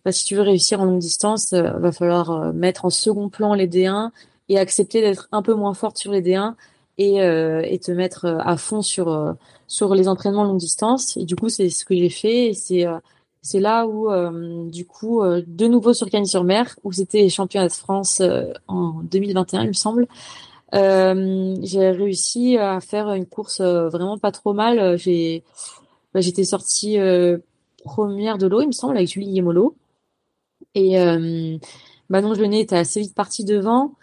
bah, 0.05 0.11
si 0.11 0.25
tu 0.25 0.35
veux 0.35 0.41
réussir 0.41 0.81
en 0.81 0.85
longue 0.85 0.99
distance, 0.99 1.53
euh, 1.53 1.71
va 1.71 1.91
falloir 1.91 2.31
euh, 2.31 2.51
mettre 2.53 2.85
en 2.85 2.89
second 2.89 3.29
plan 3.29 3.53
les 3.53 3.67
D1 3.67 4.11
et 4.49 4.59
accepter 4.59 5.01
d'être 5.01 5.29
un 5.31 5.41
peu 5.41 5.53
moins 5.53 5.73
forte 5.73 5.97
sur 5.97 6.11
les 6.11 6.21
D1 6.21 6.55
et, 6.97 7.21
euh, 7.21 7.61
et 7.65 7.79
te 7.79 7.91
mettre 7.91 8.25
à 8.25 8.57
fond 8.57 8.81
sur 8.81 9.35
sur 9.67 9.95
les 9.95 10.07
entraînements 10.07 10.43
longue 10.43 10.57
distance. 10.59 11.17
Et 11.17 11.25
du 11.25 11.35
coup, 11.35 11.49
c'est 11.49 11.69
ce 11.69 11.85
que 11.85 11.95
j'ai 11.95 12.09
fait. 12.09 12.49
Et 12.49 12.53
c'est 12.53 12.85
c'est 13.43 13.59
là 13.59 13.85
où, 13.85 14.09
euh, 14.09 14.69
du 14.69 14.85
coup, 14.87 15.21
euh, 15.21 15.43
de 15.45 15.67
nouveau 15.67 15.93
sur 15.93 16.09
Cagnes-sur-Mer, 16.09 16.79
où 16.85 16.93
c'était 16.93 17.27
championnat 17.27 17.67
de 17.67 17.73
France 17.73 18.21
euh, 18.21 18.53
en 18.69 19.01
2021, 19.03 19.63
il 19.63 19.67
me 19.67 19.73
semble. 19.73 20.07
j'ai 20.71 21.89
réussi 21.91 22.57
à 22.57 22.79
faire 22.79 23.11
une 23.13 23.25
course 23.25 23.61
vraiment 23.61 24.17
pas 24.17 24.31
trop 24.31 24.53
mal. 24.53 24.97
J'ai, 24.97 25.43
bah, 26.13 26.21
j'étais 26.21 26.45
sortie 26.45 26.97
première 27.83 28.37
de 28.37 28.47
l'eau, 28.47 28.61
il 28.61 28.67
me 28.67 28.71
semble, 28.71 28.95
avec 28.97 29.09
Julie 29.09 29.27
Yemolo. 29.27 29.75
Et 30.75 30.97
Manon 32.09 32.33
Genet 32.33 32.61
était 32.61 32.77
assez 32.77 33.01
vite 33.01 33.15
partie 33.15 33.45
devant. 33.45 33.93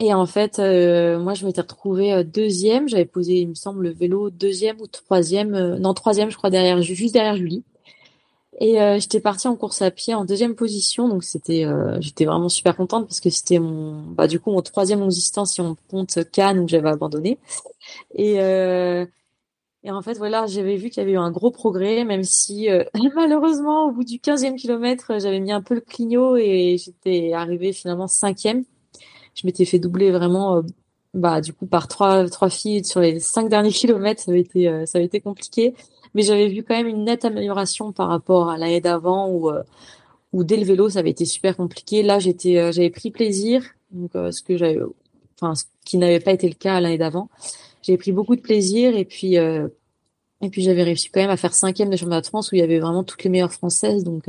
Et 0.00 0.14
en 0.14 0.26
fait, 0.26 0.58
moi, 0.58 1.34
je 1.34 1.46
m'étais 1.46 1.60
retrouvée 1.60 2.24
deuxième. 2.24 2.88
J'avais 2.88 3.04
posé, 3.04 3.40
il 3.40 3.48
me 3.48 3.54
semble, 3.54 3.84
le 3.84 3.90
vélo 3.90 4.30
deuxième 4.30 4.80
ou 4.80 4.86
troisième, 4.86 5.76
non 5.76 5.94
troisième, 5.94 6.30
je 6.30 6.36
crois, 6.36 6.50
derrière, 6.50 6.80
juste 6.82 7.14
derrière 7.14 7.36
Julie. 7.36 7.64
Et 8.60 8.80
euh, 8.80 8.98
j'étais 9.00 9.20
partie 9.20 9.48
en 9.48 9.56
course 9.56 9.80
à 9.80 9.90
pied 9.90 10.14
en 10.14 10.26
deuxième 10.26 10.54
position, 10.54 11.08
donc 11.08 11.24
c'était, 11.24 11.64
euh, 11.64 11.96
j'étais 12.00 12.26
vraiment 12.26 12.50
super 12.50 12.76
contente 12.76 13.06
parce 13.06 13.18
que 13.18 13.30
c'était 13.30 13.58
mon, 13.58 14.02
bah 14.02 14.26
du 14.26 14.38
coup 14.38 14.50
mon 14.50 14.60
troisième 14.60 15.00
longue 15.00 15.12
si 15.12 15.60
on 15.62 15.76
compte 15.88 16.30
Cannes 16.30 16.58
où 16.58 16.68
j'avais 16.68 16.90
abandonné. 16.90 17.38
Et 18.14 18.40
euh, 18.40 19.06
et 19.84 19.90
en 19.90 20.02
fait 20.02 20.18
voilà, 20.18 20.46
j'avais 20.46 20.76
vu 20.76 20.90
qu'il 20.90 21.00
y 21.00 21.04
avait 21.04 21.12
eu 21.12 21.18
un 21.18 21.30
gros 21.30 21.50
progrès, 21.50 22.04
même 22.04 22.24
si 22.24 22.68
malheureusement 23.14 23.86
au 23.86 23.92
bout 23.92 24.04
du 24.04 24.18
15e 24.18 24.56
kilomètre 24.56 25.18
j'avais 25.20 25.40
mis 25.40 25.52
un 25.52 25.62
peu 25.62 25.74
le 25.74 25.80
clignot 25.80 26.36
et 26.36 26.76
j'étais 26.78 27.32
arrivée 27.32 27.72
finalement 27.72 28.06
cinquième. 28.06 28.64
Je 29.34 29.46
m'étais 29.46 29.64
fait 29.64 29.78
doubler 29.78 30.10
vraiment 30.10 30.62
bah 31.14 31.40
du 31.40 31.52
coup 31.52 31.66
par 31.66 31.88
trois 31.88 32.28
trois 32.28 32.50
filles 32.50 32.84
sur 32.84 33.00
les 33.00 33.20
cinq 33.20 33.48
derniers 33.48 33.70
kilomètres, 33.72 34.22
ça 34.22 34.30
avait 34.30 34.40
été 34.40 34.86
ça 34.86 34.98
avait 34.98 35.06
été 35.06 35.20
compliqué 35.20 35.74
mais 36.14 36.22
j'avais 36.22 36.48
vu 36.48 36.62
quand 36.62 36.74
même 36.74 36.86
une 36.86 37.04
nette 37.04 37.24
amélioration 37.24 37.92
par 37.92 38.08
rapport 38.08 38.50
à 38.50 38.58
l'année 38.58 38.80
d'avant 38.80 39.28
où 39.28 39.50
euh, 39.50 39.62
où 40.32 40.44
dès 40.44 40.56
le 40.56 40.64
vélo 40.64 40.88
ça 40.88 41.00
avait 41.00 41.10
été 41.10 41.24
super 41.24 41.56
compliqué. 41.56 42.02
Là 42.02 42.18
j'étais 42.18 42.56
euh, 42.58 42.72
j'avais 42.72 42.90
pris 42.90 43.10
plaisir 43.10 43.62
donc 43.92 44.14
euh, 44.14 44.30
ce 44.30 44.42
que 44.42 44.56
j'avais 44.56 44.80
enfin 45.40 45.54
ce 45.54 45.64
qui 45.84 45.98
n'avait 45.98 46.20
pas 46.20 46.32
été 46.32 46.48
le 46.48 46.54
cas 46.54 46.80
l'année 46.80 46.98
d'avant. 46.98 47.28
J'ai 47.82 47.96
pris 47.96 48.12
beaucoup 48.12 48.36
de 48.36 48.40
plaisir 48.40 48.96
et 48.96 49.04
puis 49.04 49.36
et 49.36 50.48
puis 50.50 50.62
j'avais 50.62 50.82
réussi 50.82 51.10
quand 51.10 51.20
même 51.20 51.30
à 51.30 51.36
faire 51.36 51.54
cinquième 51.54 51.90
de 51.90 51.96
championnat 51.96 52.20
de 52.20 52.26
France 52.26 52.52
où 52.52 52.54
il 52.54 52.58
y 52.58 52.62
avait 52.62 52.78
vraiment 52.78 53.04
toutes 53.04 53.24
les 53.24 53.30
meilleures 53.30 53.52
françaises. 53.52 54.04
Donc 54.04 54.24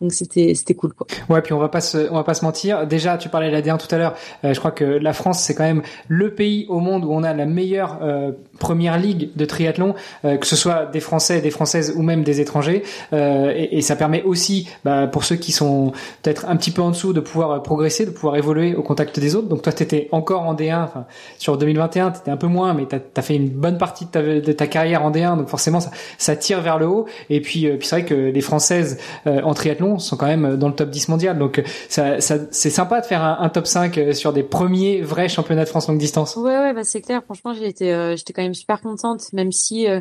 donc 0.00 0.12
c'était 0.12 0.54
c'était 0.54 0.74
cool 0.74 0.92
quoi. 0.92 1.08
Ouais, 1.28 1.42
puis 1.42 1.52
on 1.52 1.58
va 1.58 1.68
pas 1.68 1.80
se 1.80 2.08
on 2.10 2.14
va 2.14 2.22
pas 2.22 2.34
se 2.34 2.44
mentir. 2.44 2.86
Déjà, 2.86 3.18
tu 3.18 3.28
parlais 3.28 3.48
de 3.48 3.52
la 3.52 3.62
D1 3.62 3.78
tout 3.78 3.92
à 3.92 3.98
l'heure. 3.98 4.14
Euh, 4.44 4.54
je 4.54 4.58
crois 4.60 4.70
que 4.70 4.84
la 4.84 5.12
France 5.12 5.40
c'est 5.40 5.56
quand 5.56 5.64
même 5.64 5.82
le 6.06 6.34
pays 6.34 6.66
au 6.68 6.78
monde 6.78 7.04
où 7.04 7.12
on 7.12 7.24
a 7.24 7.34
la 7.34 7.46
meilleure 7.46 7.98
euh, 8.02 8.30
première 8.60 8.96
ligue 8.96 9.30
de 9.34 9.44
triathlon, 9.44 9.96
euh, 10.24 10.36
que 10.36 10.46
ce 10.46 10.54
soit 10.54 10.86
des 10.86 11.00
Français, 11.00 11.40
des 11.40 11.50
Françaises 11.50 11.94
ou 11.96 12.02
même 12.02 12.22
des 12.22 12.40
étrangers. 12.40 12.84
Et, 13.12 13.82
ça 13.88 13.96
permet 13.96 14.22
aussi, 14.22 14.68
bah, 14.84 15.06
pour 15.06 15.24
ceux 15.24 15.36
qui 15.36 15.50
sont 15.50 15.92
peut-être 16.22 16.46
un 16.46 16.56
petit 16.56 16.70
peu 16.70 16.82
en 16.82 16.90
dessous, 16.90 17.12
de 17.12 17.20
pouvoir 17.20 17.62
progresser, 17.62 18.04
de 18.04 18.10
pouvoir 18.10 18.36
évoluer 18.36 18.74
au 18.74 18.82
contact 18.82 19.18
des 19.18 19.34
autres. 19.34 19.48
Donc 19.48 19.62
toi, 19.62 19.72
t'étais 19.72 20.08
encore 20.12 20.42
en 20.42 20.54
D1. 20.54 20.84
Enfin, 20.84 21.06
sur 21.38 21.56
2021, 21.56 22.10
t'étais 22.10 22.30
un 22.30 22.36
peu 22.36 22.48
moins, 22.48 22.74
mais 22.74 22.84
t'as 22.86 22.98
as 23.16 23.22
fait 23.22 23.36
une 23.36 23.48
bonne 23.48 23.78
partie 23.78 24.04
de 24.04 24.10
ta, 24.10 24.22
de 24.22 24.52
ta 24.52 24.66
carrière 24.66 25.04
en 25.04 25.10
D1. 25.10 25.38
Donc 25.38 25.48
forcément, 25.48 25.80
ça, 25.80 25.90
ça 26.18 26.36
tire 26.36 26.60
vers 26.60 26.78
le 26.78 26.86
haut. 26.86 27.06
Et 27.30 27.40
puis, 27.40 27.68
puis 27.78 27.88
c'est 27.88 28.00
vrai 28.00 28.04
que 28.04 28.14
les 28.14 28.40
Françaises 28.42 28.98
en 29.24 29.54
triathlon 29.54 29.87
sont 29.98 30.16
quand 30.16 30.26
même 30.26 30.56
dans 30.56 30.68
le 30.68 30.74
top 30.74 30.90
10 30.90 31.08
mondial. 31.08 31.38
Donc 31.38 31.62
ça, 31.88 32.20
ça 32.20 32.36
c'est 32.50 32.70
sympa 32.70 33.00
de 33.00 33.06
faire 33.06 33.22
un, 33.22 33.48
top 33.48 33.66
5 33.66 33.96
euh, 33.96 34.12
sur 34.12 34.32
des 34.32 34.42
premiers 34.42 35.00
vrais 35.00 35.28
championnats 35.28 35.64
de 35.64 35.68
France 35.68 35.88
longue 35.88 35.98
distance. 35.98 36.36
Ouais 36.36 36.58
ouais 36.58 36.74
bah 36.74 36.84
c'est 36.84 37.00
clair. 37.00 37.22
Franchement 37.24 37.54
j'étais 37.54 37.92
euh, 37.92 38.16
j'étais 38.16 38.32
quand 38.32 38.42
même 38.42 38.54
super 38.54 38.80
contente 38.80 39.32
même 39.32 39.52
si 39.52 39.88
euh, 39.88 40.00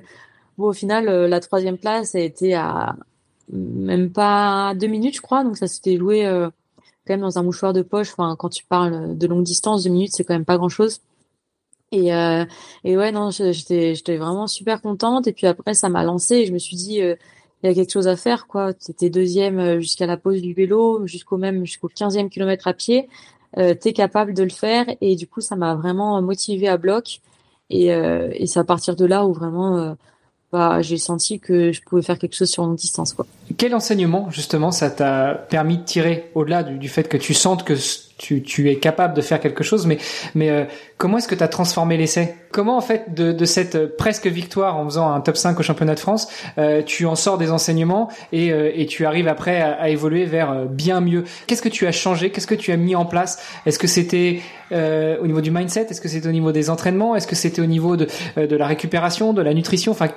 bon 0.58 0.68
au 0.68 0.74
final 0.74 1.06
la 1.06 1.40
troisième 1.40 1.78
place 1.78 2.16
a 2.16 2.20
été 2.20 2.56
à 2.56 2.96
même 3.54 4.12
pas 4.12 4.74
deux 4.76 4.88
minutes 4.88 5.16
je 5.16 5.22
crois 5.22 5.44
donc 5.44 5.56
ça 5.56 5.68
s'était 5.68 5.96
joué 5.96 6.24
quand 7.06 7.14
même 7.14 7.22
dans 7.22 7.38
un 7.38 7.44
mouchoir 7.44 7.74
de 7.74 7.82
poche. 7.82 8.12
Enfin 8.12 8.36
quand 8.38 8.50
tu 8.50 8.66
parles 8.66 9.18
de 9.18 9.28
longue 9.28 9.44
distance 9.44 9.84
deux 9.84 9.92
minutes 9.92 10.12
c'est 10.14 10.24
quand 10.24 10.34
même 10.34 10.46
pas 10.46 10.58
grand 10.58 10.70
chose. 10.70 11.00
Et, 11.94 12.10
et 12.84 12.98
ouais, 12.98 13.14
non, 13.14 13.32
j'étais, 13.32 13.96
j'étais 13.96 14.18
vraiment 14.18 14.48
super 14.48 14.82
contente. 14.82 15.26
Et 15.28 15.32
puis 15.32 15.48
après, 15.48 15.74
ça 15.74 15.88
m'a 15.88 16.04
lancé 16.04 16.36
et 16.36 16.46
je 16.46 16.52
me 16.52 16.58
suis 16.58 16.76
dit, 16.76 17.02
il 17.64 17.70
y 17.70 17.72
a 17.72 17.76
quelque 17.76 17.92
chose 17.92 18.08
à 18.08 18.16
faire 18.16 18.48
quoi. 18.48 18.74
T'étais 18.74 19.10
deuxième 19.10 19.60
euh, 19.60 19.80
jusqu'à 19.80 20.06
la 20.06 20.18
pause 20.18 20.42
du 20.42 20.54
vélo 20.54 21.06
jusqu'au 21.08 21.38
même 21.38 21.66
jusqu'au 21.66 21.90
15e 21.90 22.30
kilomètre 22.30 22.68
à 22.68 22.74
pied. 22.74 23.10
Euh, 23.58 23.74
t'es 23.74 23.94
capable 23.94 24.34
de 24.34 24.44
le 24.44 24.50
faire 24.50 24.86
et 25.02 25.16
du 25.16 25.28
coup 25.28 25.42
ça 25.42 25.56
m'a 25.56 25.74
vraiment 25.76 26.22
motivé 26.22 26.68
à 26.68 26.78
bloc. 26.78 27.22
Et, 27.70 27.94
euh, 27.94 28.30
et 28.34 28.48
c'est 28.48 28.60
à 28.60 28.64
partir 28.64 28.96
de 28.96 29.06
là 29.06 29.26
où 29.26 29.34
vraiment 29.34 29.78
euh, 29.78 29.94
bah, 30.52 30.82
j'ai 30.82 30.98
senti 30.98 31.40
que 31.40 31.72
je 31.72 31.82
pouvais 31.82 32.02
faire 32.02 32.18
quelque 32.18 32.36
chose 32.36 32.50
sur 32.50 32.64
longue 32.64 32.78
distance 32.78 33.14
quoi. 33.14 33.26
Quel 33.58 33.74
enseignement 33.74 34.30
justement 34.30 34.72
ça 34.72 34.90
t'a 34.90 35.34
permis 35.34 35.78
de 35.78 35.84
tirer 35.84 36.30
au-delà 36.36 36.64
du, 36.64 36.78
du, 36.78 36.88
fait 36.88 37.08
que 37.08 37.18
tu 37.18 37.34
sentes 37.34 37.64
que 37.64 37.76
tu, 38.18 38.42
tu, 38.42 38.70
es 38.70 38.78
capable 38.78 39.14
de 39.14 39.22
faire 39.22 39.40
quelque 39.40 39.64
chose, 39.64 39.86
mais, 39.86 39.98
mais 40.36 40.50
euh, 40.50 40.66
comment 40.98 41.18
est-ce 41.18 41.28
que 41.28 41.36
tu 41.36 41.44
as 41.44 41.48
transformé 41.48 41.98
l'essai? 41.98 42.36
Comment 42.52 42.78
en 42.78 42.82
fait 42.82 43.14
de, 43.14 43.32
de, 43.32 43.46
cette 43.46 43.98
presque 43.98 44.28
victoire 44.28 44.78
en 44.78 44.86
faisant 44.86 45.12
un 45.12 45.22
top 45.22 45.38
5 45.38 45.60
au 45.60 45.64
championnat 45.64 45.96
de 45.96 46.00
France, 46.00 46.28
euh, 46.58 46.82
tu 46.84 47.06
en 47.06 47.16
sors 47.16 47.38
des 47.38 47.52
enseignements 47.52 48.10
et, 48.32 48.52
euh, 48.52 48.72
et 48.74 48.86
tu 48.88 49.06
arrives 49.06 49.28
après 49.28 49.62
à, 49.62 49.74
à 49.74 49.90
évoluer 49.90 50.26
vers 50.26 50.66
bien 50.66 51.00
mieux? 51.02 51.26
Qu'est-ce 51.46 51.62
que 51.62 51.70
tu 51.70 51.86
as 51.86 51.92
changé? 51.92 52.32
Qu'est-ce 52.32 52.48
que 52.48 52.56
tu 52.56 52.72
as 52.72 52.78
mis 52.78 52.96
en 52.96 53.06
place? 53.06 53.40
Est-ce 53.66 53.80
que 53.80 53.88
c'était 53.88 54.42
au 54.72 55.28
niveau 55.28 55.42
du 55.42 55.52
mindset? 55.52 55.88
Est-ce 55.90 56.02
que 56.02 56.10
c'était 56.10 56.28
au 56.28 56.32
niveau 56.32 56.52
des 56.52 56.70
entraînements? 56.70 57.16
Est-ce 57.16 57.28
que 57.28 57.36
c'était 57.36 57.62
au 57.62 57.66
niveau 57.66 57.96
de, 57.96 58.08
de 58.36 58.56
la 58.56 58.66
récupération, 58.66 59.32
de 59.32 59.42
la 59.42 59.54
nutrition? 59.54 59.94
Enfin, 59.94 60.10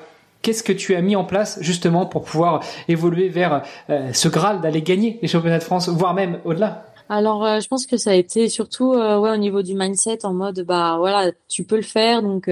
Qu'est-ce 0.43 0.63
que 0.63 0.73
tu 0.73 0.95
as 0.95 1.03
mis 1.03 1.17
en 1.17 1.25
place 1.25 1.59
justement 1.61 2.07
pour 2.07 2.25
pouvoir 2.25 2.61
évoluer 2.89 3.29
vers 3.29 3.63
euh, 3.91 4.11
ce 4.15 4.29
Graal 4.29 4.63
d'aller 4.63 4.81
gagner 4.81 5.19
les 5.21 5.29
championnats 5.29 5.59
de 5.59 5.65
France, 5.65 5.91
voire 5.91 6.15
même 6.15 6.39
au-delà? 6.45 6.87
Alors, 7.11 7.45
euh, 7.45 7.61
je 7.61 7.69
pense 7.69 7.87
que 7.87 7.97
ça 7.97 8.11
a 8.13 8.15
été 8.15 8.49
surtout 8.49 8.93
euh, 8.95 9.19
ouais 9.19 9.33
au 9.33 9.37
niveau 9.37 9.63
du 9.63 9.75
mindset 9.75 10.25
en 10.25 10.33
mode 10.33 10.61
bah 10.63 10.97
voilà 10.99 11.33
tu 11.49 11.65
peux 11.65 11.77
le 11.77 11.83
faire. 11.83 12.23
Donc 12.23 12.51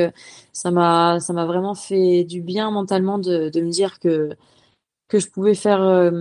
ça 0.52 0.70
m'a 0.70 1.20
ça 1.20 1.32
m'a 1.32 1.46
vraiment 1.46 1.74
fait 1.74 2.24
du 2.24 2.42
bien 2.42 2.70
mentalement 2.70 3.18
de, 3.18 3.50
me 3.60 3.70
dire 3.70 4.00
que 4.00 4.30
que 5.08 5.18
je 5.20 5.28
pouvais 5.30 5.54
faire 5.54 6.12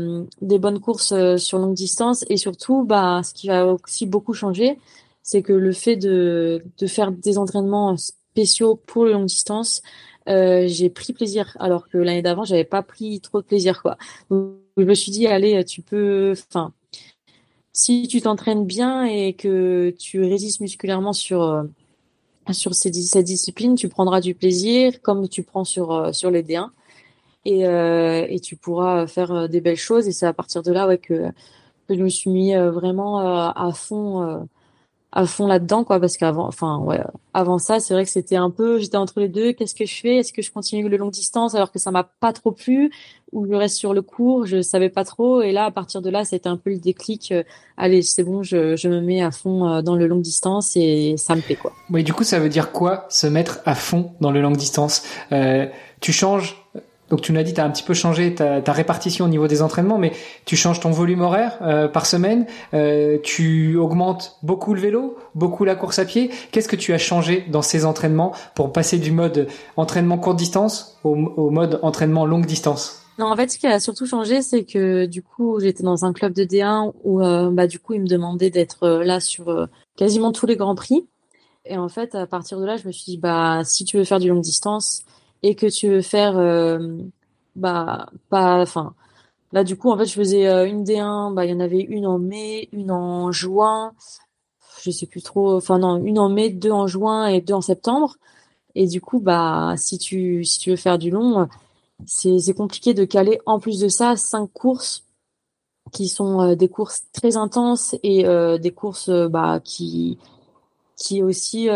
des 0.41 0.59
bonnes 0.59 0.79
courses 0.79 1.13
sur 1.37 1.57
longue 1.59 1.73
distance. 1.73 2.25
Et 2.29 2.37
surtout 2.37 2.85
bah 2.85 3.21
ce 3.23 3.33
qui 3.33 3.47
va 3.47 3.65
aussi 3.67 4.05
beaucoup 4.05 4.33
changer 4.33 4.79
c'est 5.23 5.41
que 5.41 5.53
le 5.53 5.71
fait 5.73 5.97
de 5.97 6.63
de 6.77 6.87
faire 6.87 7.11
des 7.11 7.37
entraînements 7.37 7.97
spéciaux 7.97 8.75
pour 8.75 9.05
les 9.05 9.13
longues 9.13 9.25
distances 9.25 9.81
euh, 10.27 10.67
j'ai 10.67 10.89
pris 10.89 11.13
plaisir. 11.13 11.55
Alors 11.59 11.87
que 11.89 11.97
l'année 11.97 12.21
d'avant 12.21 12.43
j'avais 12.43 12.65
pas 12.65 12.83
pris 12.83 13.21
trop 13.21 13.41
de 13.41 13.45
plaisir 13.45 13.81
quoi. 13.81 13.97
Donc 14.29 14.57
je 14.77 14.83
me 14.83 14.93
suis 14.93 15.11
dit 15.11 15.27
allez 15.27 15.63
tu 15.65 15.81
peux 15.81 16.33
enfin 16.49 16.73
si 17.77 18.07
tu 18.07 18.21
t'entraînes 18.21 18.65
bien 18.65 19.05
et 19.05 19.33
que 19.33 19.93
tu 19.99 20.23
résistes 20.23 20.61
musculairement 20.61 21.13
sur 21.13 21.43
euh, 21.43 21.63
sur 22.51 22.73
ces, 22.73 22.91
cette 22.91 23.25
discipline, 23.25 23.75
tu 23.75 23.87
prendras 23.87 24.19
du 24.19 24.33
plaisir 24.33 24.99
comme 25.03 25.29
tu 25.29 25.43
prends 25.43 25.63
sur 25.63 25.91
euh, 25.91 26.11
sur 26.11 26.31
les 26.31 26.41
D1 26.41 26.69
et 27.45 27.61
et 28.33 28.39
tu 28.39 28.55
pourras 28.55 29.05
faire 29.05 29.47
des 29.47 29.61
belles 29.61 29.77
choses. 29.77 30.07
Et 30.07 30.11
c'est 30.11 30.25
à 30.25 30.33
partir 30.33 30.63
de 30.63 30.71
là 30.71 30.87
ouais 30.87 30.97
que 30.97 31.27
que 31.87 31.95
je 31.95 32.03
me 32.03 32.09
suis 32.09 32.31
mis 32.31 32.55
vraiment 32.55 33.19
à 33.19 33.71
fond 33.73 34.47
à 35.17 35.25
fond 35.25 35.47
là-dedans 35.47 35.83
quoi 35.83 35.99
parce 35.99 36.15
qu'avant 36.15 36.45
enfin 36.45 36.77
ouais 36.77 37.01
avant 37.33 37.57
ça 37.57 37.79
c'est 37.79 37.95
vrai 37.95 38.03
que 38.03 38.11
c'était 38.11 38.35
un 38.35 38.51
peu 38.51 38.77
j'étais 38.77 38.97
entre 38.97 39.19
les 39.19 39.27
deux 39.27 39.51
qu'est-ce 39.51 39.73
que 39.73 39.87
je 39.87 39.95
fais? 39.95 40.17
Est-ce 40.17 40.31
que 40.31 40.43
je 40.43 40.51
continue 40.51 40.87
le 40.87 40.95
long 40.95 41.09
distance 41.09 41.55
alors 41.55 41.71
que 41.71 41.79
ça 41.79 41.89
m'a 41.89 42.03
pas 42.03 42.33
trop 42.33 42.51
plu? 42.51 42.91
Ou 43.31 43.47
je 43.47 43.53
reste 43.55 43.77
sur 43.77 43.95
le 43.95 44.03
court 44.03 44.45
je 44.45 44.61
savais 44.61 44.89
pas 44.89 45.03
trop? 45.03 45.41
Et 45.41 45.51
là 45.51 45.65
à 45.65 45.71
partir 45.71 46.03
de 46.03 46.11
là 46.11 46.23
c'était 46.23 46.49
un 46.49 46.55
peu 46.55 46.69
le 46.69 46.77
déclic 46.77 47.31
euh, 47.31 47.41
allez 47.77 48.03
c'est 48.03 48.23
bon 48.23 48.43
je, 48.43 48.75
je 48.75 48.87
me 48.89 49.01
mets 49.01 49.23
à 49.23 49.31
fond 49.31 49.67
euh, 49.67 49.81
dans 49.81 49.95
le 49.95 50.05
long 50.05 50.19
distance 50.19 50.73
et 50.75 51.15
ça 51.17 51.35
me 51.35 51.41
plaît 51.41 51.55
quoi. 51.55 51.73
Oui 51.89 52.03
du 52.03 52.13
coup 52.13 52.23
ça 52.23 52.37
veut 52.37 52.49
dire 52.49 52.71
quoi 52.71 53.07
se 53.09 53.25
mettre 53.25 53.61
à 53.65 53.73
fond 53.73 54.11
dans 54.21 54.29
le 54.29 54.39
long 54.39 54.51
distance? 54.51 55.01
Euh, 55.31 55.65
tu 55.99 56.11
changes 56.11 56.63
donc 57.09 57.21
tu 57.21 57.31
nous 57.31 57.37
l'as 57.37 57.43
dit, 57.43 57.53
tu 57.53 57.61
as 57.61 57.65
un 57.65 57.69
petit 57.69 57.83
peu 57.83 57.93
changé 57.93 58.35
ta, 58.35 58.61
répartition 58.71 59.25
au 59.25 59.27
niveau 59.27 59.47
des 59.47 59.61
entraînements, 59.61 59.97
mais 59.97 60.11
tu 60.45 60.55
changes 60.55 60.79
ton 60.79 60.91
volume 60.91 61.21
horaire 61.21 61.57
euh, 61.61 61.87
par 61.87 62.05
semaine, 62.05 62.45
euh, 62.73 63.17
tu 63.23 63.77
augmentes 63.77 64.37
beaucoup 64.43 64.73
le 64.73 64.81
vélo, 64.81 65.17
beaucoup 65.33 65.63
la 65.63 65.75
course 65.75 65.99
à 65.99 66.05
pied. 66.05 66.29
Qu'est-ce 66.51 66.67
que 66.67 66.75
tu 66.75 66.93
as 66.93 66.97
changé 66.97 67.45
dans 67.49 67.61
ces 67.61 67.85
entraînements 67.85 68.33
pour 68.55 68.73
passer 68.73 68.97
du 68.97 69.11
mode 69.11 69.47
entraînement 69.77 70.17
courte 70.17 70.37
distance 70.37 70.97
au, 71.03 71.15
mode 71.49 71.79
entraînement 71.81 72.25
longue 72.25 72.45
distance? 72.45 73.03
Non, 73.19 73.27
en 73.27 73.35
fait, 73.35 73.49
ce 73.49 73.57
qui 73.57 73.65
a 73.65 73.79
surtout 73.79 74.05
changé, 74.05 74.41
c'est 74.41 74.63
que 74.63 75.05
du 75.05 75.23
coup, 75.23 75.59
j'étais 75.59 75.83
dans 75.83 76.05
un 76.05 76.13
club 76.13 76.33
de 76.33 76.43
D1 76.43 76.93
où, 77.03 77.21
euh, 77.21 77.49
bah, 77.49 77.65
du 77.65 77.79
coup, 77.79 77.93
ils 77.93 78.01
me 78.01 78.07
demandaient 78.07 78.51
d'être 78.51 78.87
là 78.87 79.19
sur 79.19 79.67
quasiment 79.95 80.31
tous 80.31 80.45
les 80.45 80.55
grands 80.55 80.75
prix. 80.75 81.07
Et 81.65 81.77
en 81.77 81.89
fait, 81.89 82.15
à 82.15 82.27
partir 82.27 82.59
de 82.59 82.65
là, 82.65 82.77
je 82.77 82.85
me 82.85 82.91
suis 82.91 83.05
dit, 83.05 83.17
bah, 83.17 83.61
si 83.63 83.85
tu 83.85 83.97
veux 83.97 84.03
faire 84.03 84.19
du 84.19 84.29
longue 84.29 84.41
distance, 84.41 85.03
et 85.43 85.55
que 85.55 85.67
tu 85.67 85.89
veux 85.89 86.01
faire 86.01 86.37
euh, 86.37 86.97
bah 87.55 88.09
pas 88.29 88.61
enfin 88.61 88.93
là 89.51 89.63
du 89.63 89.77
coup 89.77 89.91
en 89.91 89.97
fait 89.97 90.05
je 90.05 90.13
faisais 90.13 90.47
euh, 90.47 90.67
une 90.67 90.83
D1 90.83 91.33
bah 91.33 91.45
il 91.45 91.51
y 91.51 91.53
en 91.53 91.59
avait 91.59 91.81
une 91.81 92.07
en 92.07 92.19
mai 92.19 92.69
une 92.71 92.91
en 92.91 93.31
juin 93.31 93.93
je 94.83 94.91
sais 94.91 95.05
plus 95.05 95.21
trop 95.21 95.55
enfin 95.55 95.79
non 95.79 95.97
une 96.03 96.19
en 96.19 96.29
mai 96.29 96.49
deux 96.49 96.71
en 96.71 96.87
juin 96.87 97.27
et 97.27 97.41
deux 97.41 97.53
en 97.53 97.61
septembre. 97.61 98.15
Et 98.75 98.87
du 98.87 99.01
coup 99.01 99.19
bah 99.19 99.73
si 99.77 99.97
tu 99.97 100.43
si 100.45 100.59
tu 100.59 100.69
veux 100.71 100.75
faire 100.75 100.99
du 100.99 101.09
long 101.09 101.47
c'est 102.05 102.53
compliqué 102.53 102.93
de 102.93 103.05
caler 103.05 103.39
en 103.47 103.59
plus 103.59 103.79
de 103.79 103.87
ça 103.87 104.15
cinq 104.15 104.51
courses 104.53 105.03
qui 105.91 106.07
sont 106.07 106.53
des 106.55 106.69
courses 106.69 107.03
très 107.11 107.37
intenses 107.37 107.95
et 108.03 108.23
des 108.59 108.71
courses 108.71 109.09
bah 109.09 109.59
qui 109.63 110.19
qui 110.95 111.23
aussi 111.23 111.69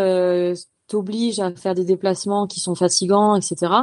t'obligent 0.91 1.39
à 1.39 1.51
faire 1.51 1.75
des 1.75 1.85
déplacements 1.85 2.47
qui 2.47 2.59
sont 2.59 2.75
fatigants, 2.75 3.35
etc. 3.35 3.73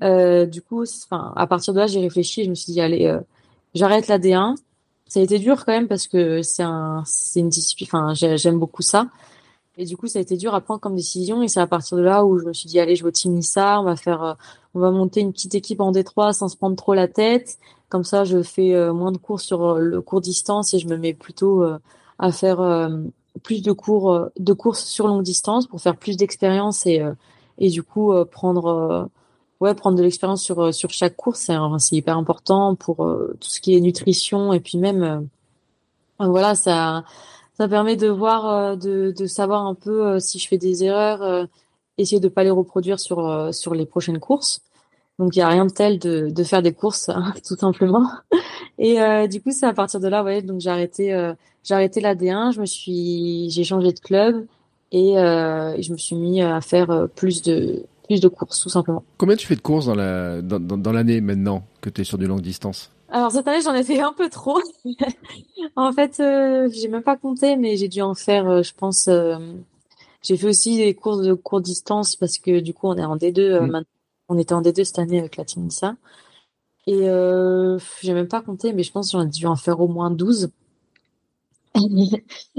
du 0.00 0.62
coup, 0.62 0.82
enfin, 0.82 1.32
à 1.36 1.46
partir 1.46 1.74
de 1.74 1.80
là, 1.80 1.86
j'ai 1.86 2.00
réfléchi 2.00 2.42
et 2.42 2.44
je 2.44 2.50
me 2.50 2.54
suis 2.54 2.72
dit, 2.72 2.80
allez, 2.80 3.18
j'arrête 3.74 4.08
la 4.08 4.18
D1 4.18 4.56
ça 5.06 5.20
a 5.20 5.22
été 5.22 5.38
dur 5.38 5.64
quand 5.64 5.72
même 5.72 5.88
parce 5.88 6.06
que 6.06 6.42
c'est 6.42 6.62
un, 6.62 7.02
c'est 7.06 7.40
une 7.40 7.48
discipline. 7.48 7.88
Enfin, 7.92 8.14
j'aime 8.14 8.58
beaucoup 8.58 8.82
ça. 8.82 9.06
Et 9.76 9.84
du 9.84 9.96
coup, 9.96 10.06
ça 10.06 10.18
a 10.18 10.22
été 10.22 10.36
dur 10.36 10.54
à 10.54 10.60
prendre 10.60 10.80
comme 10.80 10.96
décision. 10.96 11.42
Et 11.42 11.48
c'est 11.48 11.60
à 11.60 11.66
partir 11.66 11.96
de 11.98 12.02
là 12.02 12.24
où 12.24 12.38
je 12.38 12.44
me 12.44 12.52
suis 12.52 12.68
dit, 12.68 12.80
allez, 12.80 12.96
je 12.96 13.04
vais 13.04 13.10
au 13.10 13.28
Nissa, 13.28 13.80
on 13.80 13.84
va 13.84 13.96
faire, 13.96 14.22
euh, 14.22 14.34
on 14.74 14.80
va 14.80 14.90
monter 14.90 15.20
une 15.20 15.32
petite 15.32 15.54
équipe 15.54 15.80
en 15.80 15.92
D3 15.92 16.32
sans 16.32 16.48
se 16.48 16.56
prendre 16.56 16.76
trop 16.76 16.94
la 16.94 17.08
tête. 17.08 17.58
Comme 17.88 18.04
ça, 18.04 18.24
je 18.24 18.42
fais 18.42 18.74
euh, 18.74 18.92
moins 18.92 19.12
de 19.12 19.18
cours 19.18 19.40
sur 19.40 19.62
euh, 19.62 19.78
le 19.78 20.00
court 20.00 20.20
distance 20.20 20.74
et 20.74 20.78
je 20.78 20.88
me 20.88 20.96
mets 20.96 21.14
plutôt 21.14 21.64
à 22.18 22.32
faire 22.32 22.60
plus 23.42 23.62
de 23.62 23.72
cours, 23.72 24.28
de 24.38 24.52
courses 24.52 24.84
sur 24.84 25.06
longue 25.06 25.22
distance 25.22 25.66
pour 25.66 25.80
faire 25.80 25.96
plus 25.96 26.16
d'expérience 26.16 26.86
et, 26.86 27.02
et 27.58 27.68
du 27.68 27.82
coup 27.82 28.12
prendre 28.30 29.10
ouais, 29.60 29.74
prendre 29.74 29.96
de 29.96 30.02
l'expérience 30.02 30.42
sur 30.42 30.60
euh, 30.60 30.72
sur 30.72 30.90
chaque 30.90 31.16
course, 31.16 31.40
c'est 31.40 31.56
c'est 31.78 31.96
hyper 31.96 32.16
important 32.16 32.74
pour 32.74 33.04
euh, 33.04 33.36
tout 33.40 33.48
ce 33.48 33.60
qui 33.60 33.74
est 33.76 33.80
nutrition 33.80 34.52
et 34.52 34.60
puis 34.60 34.78
même 34.78 35.02
euh, 36.20 36.26
voilà, 36.26 36.54
ça 36.54 37.04
ça 37.54 37.68
permet 37.68 37.96
de 37.96 38.08
voir 38.08 38.76
de 38.76 39.12
de 39.16 39.26
savoir 39.26 39.66
un 39.66 39.74
peu 39.74 40.20
si 40.20 40.38
je 40.38 40.48
fais 40.48 40.58
des 40.58 40.84
erreurs, 40.84 41.48
essayer 41.98 42.20
de 42.20 42.28
pas 42.28 42.44
les 42.44 42.50
reproduire 42.50 43.00
sur 43.00 43.54
sur 43.54 43.74
les 43.74 43.86
prochaines 43.86 44.20
courses. 44.20 44.62
Donc 45.18 45.36
il 45.36 45.38
y 45.38 45.42
a 45.42 45.48
rien 45.48 45.66
de 45.66 45.72
tel 45.72 45.98
de 45.98 46.28
de 46.30 46.44
faire 46.44 46.62
des 46.62 46.72
courses 46.72 47.10
tout 47.46 47.56
simplement. 47.56 48.08
Et 48.78 48.98
du 49.28 49.40
coup, 49.40 49.52
c'est 49.52 49.66
à 49.66 49.72
partir 49.72 50.00
de 50.00 50.08
là 50.08 50.24
ouais, 50.24 50.42
donc 50.42 50.60
j'ai 50.60 50.70
arrêté 50.70 51.32
j'ai 51.62 51.74
arrêté 51.74 52.00
la 52.00 52.14
D1, 52.14 52.52
je 52.52 52.60
me 52.60 52.66
suis 52.66 53.48
j'ai 53.50 53.64
changé 53.64 53.92
de 53.92 54.00
club 54.00 54.46
et, 54.90 55.12
et 55.12 55.82
je 55.82 55.92
me 55.92 55.96
suis 55.96 56.16
mis 56.16 56.42
à 56.42 56.60
faire 56.60 57.08
plus 57.14 57.42
de 57.42 57.84
plus 58.06 58.20
de 58.20 58.28
courses, 58.28 58.60
tout 58.60 58.68
simplement. 58.68 59.02
Combien 59.18 59.36
tu 59.36 59.46
fais 59.46 59.56
de 59.56 59.60
courses 59.60 59.86
dans 59.86 59.94
la 59.94 60.42
dans, 60.42 60.60
dans, 60.60 60.92
l'année 60.92 61.20
maintenant 61.20 61.64
que 61.80 61.90
tu 61.90 62.02
es 62.02 62.04
sur 62.04 62.18
du 62.18 62.26
longue 62.26 62.42
distance? 62.42 62.90
Alors 63.08 63.30
cette 63.30 63.46
année, 63.46 63.60
j'en 63.62 63.74
ai 63.74 63.84
fait 63.84 64.00
un 64.00 64.12
peu 64.12 64.28
trop. 64.28 64.58
en 65.76 65.92
fait, 65.92 66.18
euh, 66.20 66.68
j'ai 66.72 66.88
même 66.88 67.02
pas 67.02 67.16
compté, 67.16 67.56
mais 67.56 67.76
j'ai 67.76 67.88
dû 67.88 68.02
en 68.02 68.14
faire, 68.14 68.48
euh, 68.48 68.62
je 68.62 68.72
pense. 68.74 69.08
Euh, 69.08 69.36
j'ai 70.22 70.36
fait 70.36 70.48
aussi 70.48 70.78
des 70.78 70.94
courses 70.94 71.20
de 71.20 71.34
courte 71.34 71.62
distance 71.62 72.16
parce 72.16 72.38
que 72.38 72.60
du 72.60 72.72
coup, 72.72 72.88
on 72.88 72.96
est 72.96 73.04
en 73.04 73.16
D2 73.16 73.38
euh, 73.38 73.60
mm. 73.60 73.70
maintenant. 73.70 73.88
On 74.28 74.38
était 74.38 74.54
en 74.54 74.62
D2 74.62 74.84
cette 74.84 74.98
année 74.98 75.18
avec 75.18 75.36
la 75.36 75.44
Tinissa. 75.44 75.96
Et 76.86 77.08
euh, 77.08 77.78
j'ai 78.02 78.12
même 78.12 78.28
pas 78.28 78.42
compté, 78.42 78.72
mais 78.72 78.82
je 78.82 78.92
pense 78.92 79.10
que 79.10 79.18
j'en 79.18 79.24
ai 79.24 79.30
dû 79.30 79.46
en 79.46 79.56
faire 79.56 79.80
au 79.80 79.88
moins 79.88 80.10
12. 80.10 80.50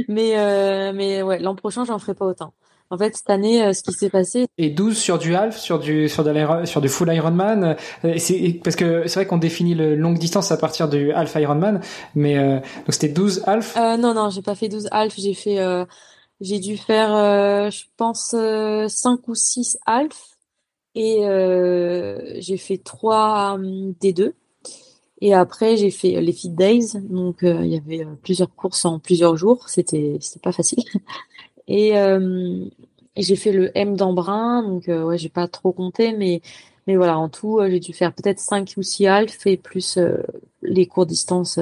mais 0.08 0.94
mais 0.94 1.22
ouais, 1.22 1.40
l'an 1.40 1.56
prochain, 1.56 1.86
j'en 1.86 2.00
ferai 2.00 2.16
pas 2.16 2.26
autant. 2.26 2.54
En 2.92 2.98
fait, 3.00 3.16
cette 3.16 3.30
année, 3.32 3.66
euh, 3.66 3.74
ce 3.74 3.82
qui 3.82 3.94
s'est 3.94 4.12
passé. 4.12 4.46
Et 4.60 4.70
12 4.70 4.96
sur 4.96 5.18
du 5.18 5.36
half, 5.36 5.58
sur 5.58 5.80
du 5.80 6.08
sur 6.08 6.24
de 6.24 6.66
sur 6.66 6.82
du 6.82 6.90
full 6.90 7.12
Ironman. 7.12 7.76
Euh, 8.04 8.14
c'est 8.18 8.60
parce 8.64 8.76
que 8.76 9.08
c'est 9.08 9.20
vrai 9.20 9.26
qu'on 9.26 9.40
définit 9.40 9.74
le 9.74 9.96
longue 9.96 10.20
distance 10.20 10.52
à 10.52 10.58
partir 10.58 10.88
du 10.88 11.12
half 11.12 11.34
Ironman, 11.36 11.82
mais 12.14 12.38
euh, 12.38 12.60
donc 12.60 12.92
c'était 12.92 13.10
12 13.10 13.44
half. 13.48 13.76
Euh, 13.76 13.98
non 13.98 14.14
non, 14.14 14.30
j'ai 14.30 14.44
pas 14.44 14.54
fait 14.54 14.70
12 14.70 14.88
half, 14.92 15.16
j'ai 15.18 15.34
fait 15.34 15.58
j'ai 16.42 16.60
dû 16.60 16.78
faire 16.78 17.72
je 17.72 17.86
pense 17.98 18.36
5 18.36 19.28
ou 19.28 19.36
6 19.36 19.80
half 19.88 20.35
et 20.96 21.22
j'ai 22.40 22.58
fait 22.58 22.78
3 22.78 23.58
D2. 23.60 24.34
Et 25.22 25.34
après, 25.34 25.78
j'ai 25.78 25.92
fait 25.92 26.20
les 26.22 26.34
Fit 26.34 26.50
Days, 26.50 26.94
donc 27.02 27.38
il 27.42 27.68
y 27.68 27.78
avait 27.78 28.06
plusieurs 28.22 28.54
courses 28.56 28.86
en 28.86 29.00
plusieurs 29.00 29.38
jours. 29.38 29.70
C'était 29.70 30.18
c'était 30.20 30.42
pas 30.42 30.52
facile. 30.52 30.84
Et, 31.68 31.98
euh, 31.98 32.66
j'ai 33.18 33.36
fait 33.36 33.52
le 33.52 33.72
M 33.78 33.96
d'Embrun, 33.96 34.64
donc 34.64 34.90
euh, 34.90 35.04
ouais, 35.04 35.18
j'ai 35.18 35.30
pas 35.30 35.48
trop 35.48 35.72
compté, 35.72 36.14
mais 36.14 36.42
mais 36.88 36.98
voilà, 36.98 37.18
en 37.18 37.30
tout, 37.30 37.60
euh, 37.60 37.70
j'ai 37.70 37.80
dû 37.80 37.94
faire 37.94 38.14
peut-être 38.14 38.40
5 38.40 38.74
ou 38.78 38.84
6 38.84 39.08
halfs 39.08 39.48
et 39.48 39.58
plus 39.58 39.98
les 40.62 40.86
courtes 40.86 41.10
distances. 41.10 41.60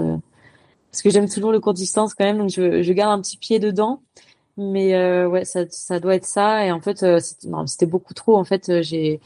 parce 0.92 1.02
que 1.02 1.10
j'aime 1.10 1.30
toujours 1.30 1.52
le 1.52 1.60
court 1.60 1.74
distance 1.74 2.14
quand 2.14 2.26
même, 2.26 2.40
donc 2.40 2.50
je, 2.50 2.82
je 2.82 2.94
garde 2.94 3.18
un 3.18 3.22
petit 3.22 3.38
pied 3.38 3.60
dedans. 3.60 4.02
Mais 4.58 5.26
ouais, 5.26 5.46
ça, 5.46 5.62
ça 5.70 6.00
doit 6.00 6.16
être 6.16 6.26
ça. 6.26 6.66
Et 6.66 6.72
en 6.72 6.80
fait, 6.80 7.06
c'était 7.20 7.86
beaucoup 7.86 8.14
trop. 8.14 8.38
En 8.38 8.44
fait, 8.44 8.82
j'ai 8.82 9.20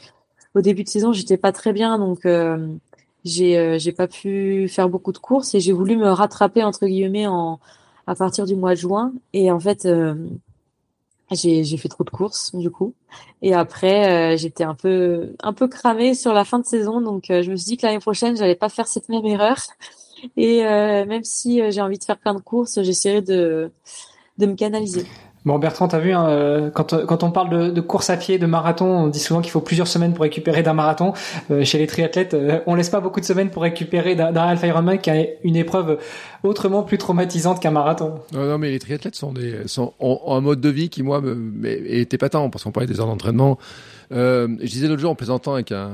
au 0.55 0.61
début 0.61 0.83
de 0.83 0.89
saison, 0.89 1.11
j'étais 1.13 1.37
pas 1.37 1.51
très 1.51 1.73
bien, 1.73 1.97
donc 1.99 2.25
j'ai 3.25 3.79
j'ai 3.79 3.91
pas 3.91 4.07
pu 4.07 4.67
faire 4.69 4.89
beaucoup 4.89 5.11
de 5.11 5.17
courses 5.17 5.53
et 5.55 5.59
j'ai 5.59 5.73
voulu 5.73 5.97
me 5.97 6.09
rattraper 6.09 6.63
entre 6.63 6.85
guillemets 6.87 7.27
en 7.27 7.59
à 8.07 8.15
partir 8.15 8.45
du 8.45 8.55
mois 8.55 8.71
de 8.75 8.79
juin. 8.79 9.13
Et 9.33 9.51
en 9.51 9.59
fait, 9.59 9.85
j'ai 11.31 11.63
j'ai 11.63 11.77
fait 11.77 11.89
trop 11.89 12.03
de 12.03 12.09
courses 12.09 12.55
du 12.55 12.69
coup 12.71 12.93
et 13.41 13.53
après 13.53 14.33
euh, 14.33 14.37
j'étais 14.37 14.63
un 14.63 14.75
peu 14.75 15.33
un 15.41 15.53
peu 15.53 15.67
cramée 15.67 16.13
sur 16.13 16.33
la 16.33 16.45
fin 16.45 16.59
de 16.59 16.65
saison 16.65 17.01
donc 17.01 17.29
euh, 17.29 17.41
je 17.41 17.51
me 17.51 17.55
suis 17.57 17.65
dit 17.65 17.77
que 17.77 17.85
l'année 17.85 17.99
prochaine 17.99 18.37
j'allais 18.37 18.55
pas 18.55 18.69
faire 18.69 18.87
cette 18.87 19.09
même 19.09 19.25
erreur 19.25 19.57
et 20.37 20.65
euh, 20.65 21.05
même 21.05 21.23
si 21.23 21.61
j'ai 21.69 21.81
envie 21.81 21.97
de 21.97 22.03
faire 22.03 22.17
plein 22.17 22.33
de 22.33 22.39
courses 22.39 22.81
j'essaierai 22.81 23.21
de 23.21 23.71
de 24.37 24.45
me 24.45 24.55
canaliser 24.55 25.05
Bon 25.47 25.59
Bertrand, 25.59 25.87
t'as 25.87 25.99
vu, 25.99 26.11
hein, 26.11 26.27
euh, 26.27 26.69
quand, 26.71 27.05
quand 27.05 27.23
on 27.23 27.31
parle 27.31 27.49
de, 27.49 27.71
de, 27.71 27.81
course 27.81 28.09
à 28.09 28.17
pied, 28.17 28.37
de 28.37 28.45
marathon, 28.45 28.85
on 28.85 29.07
dit 29.07 29.19
souvent 29.19 29.39
qu'il 29.39 29.51
faut 29.51 29.61
plusieurs 29.61 29.87
semaines 29.87 30.13
pour 30.13 30.23
récupérer 30.23 30.61
d'un 30.61 30.73
marathon. 30.73 31.13
Euh, 31.51 31.63
chez 31.63 31.77
les 31.77 31.87
triathlètes, 31.87 32.33
euh, 32.33 32.59
on 32.67 32.75
laisse 32.75 32.89
pas 32.89 32.99
beaucoup 32.99 33.21
de 33.21 33.25
semaines 33.25 33.49
pour 33.49 33.61
récupérer 33.61 34.15
d'un 34.15 34.35
Alpha 34.35 34.67
Ironman 34.67 34.99
qui 34.99 35.09
a 35.09 35.25
une 35.45 35.55
épreuve 35.55 35.99
autrement 36.43 36.83
plus 36.83 36.97
traumatisante 36.97 37.61
qu'un 37.61 37.71
marathon. 37.71 38.15
Non, 38.33 38.45
non, 38.45 38.57
mais 38.57 38.71
les 38.71 38.79
triathlètes 38.79 39.15
sont 39.15 39.31
des 39.31 39.65
sont 39.67 39.93
ont, 40.01 40.19
un 40.27 40.41
mode 40.41 40.59
de 40.59 40.67
vie 40.67 40.89
qui 40.89 41.01
moi 41.01 41.21
me, 41.21 41.33
me 41.33 41.95
était 41.95 42.17
tant 42.17 42.49
parce 42.49 42.65
qu'on 42.65 42.73
parlait 42.73 42.87
des 42.87 42.99
heures 42.99 43.07
d'entraînement. 43.07 43.57
Euh, 44.11 44.49
je 44.59 44.67
disais 44.67 44.89
l'autre 44.89 45.01
jour 45.01 45.11
en 45.11 45.15
plaisantant 45.15 45.53
avec 45.53 45.71
un 45.71 45.91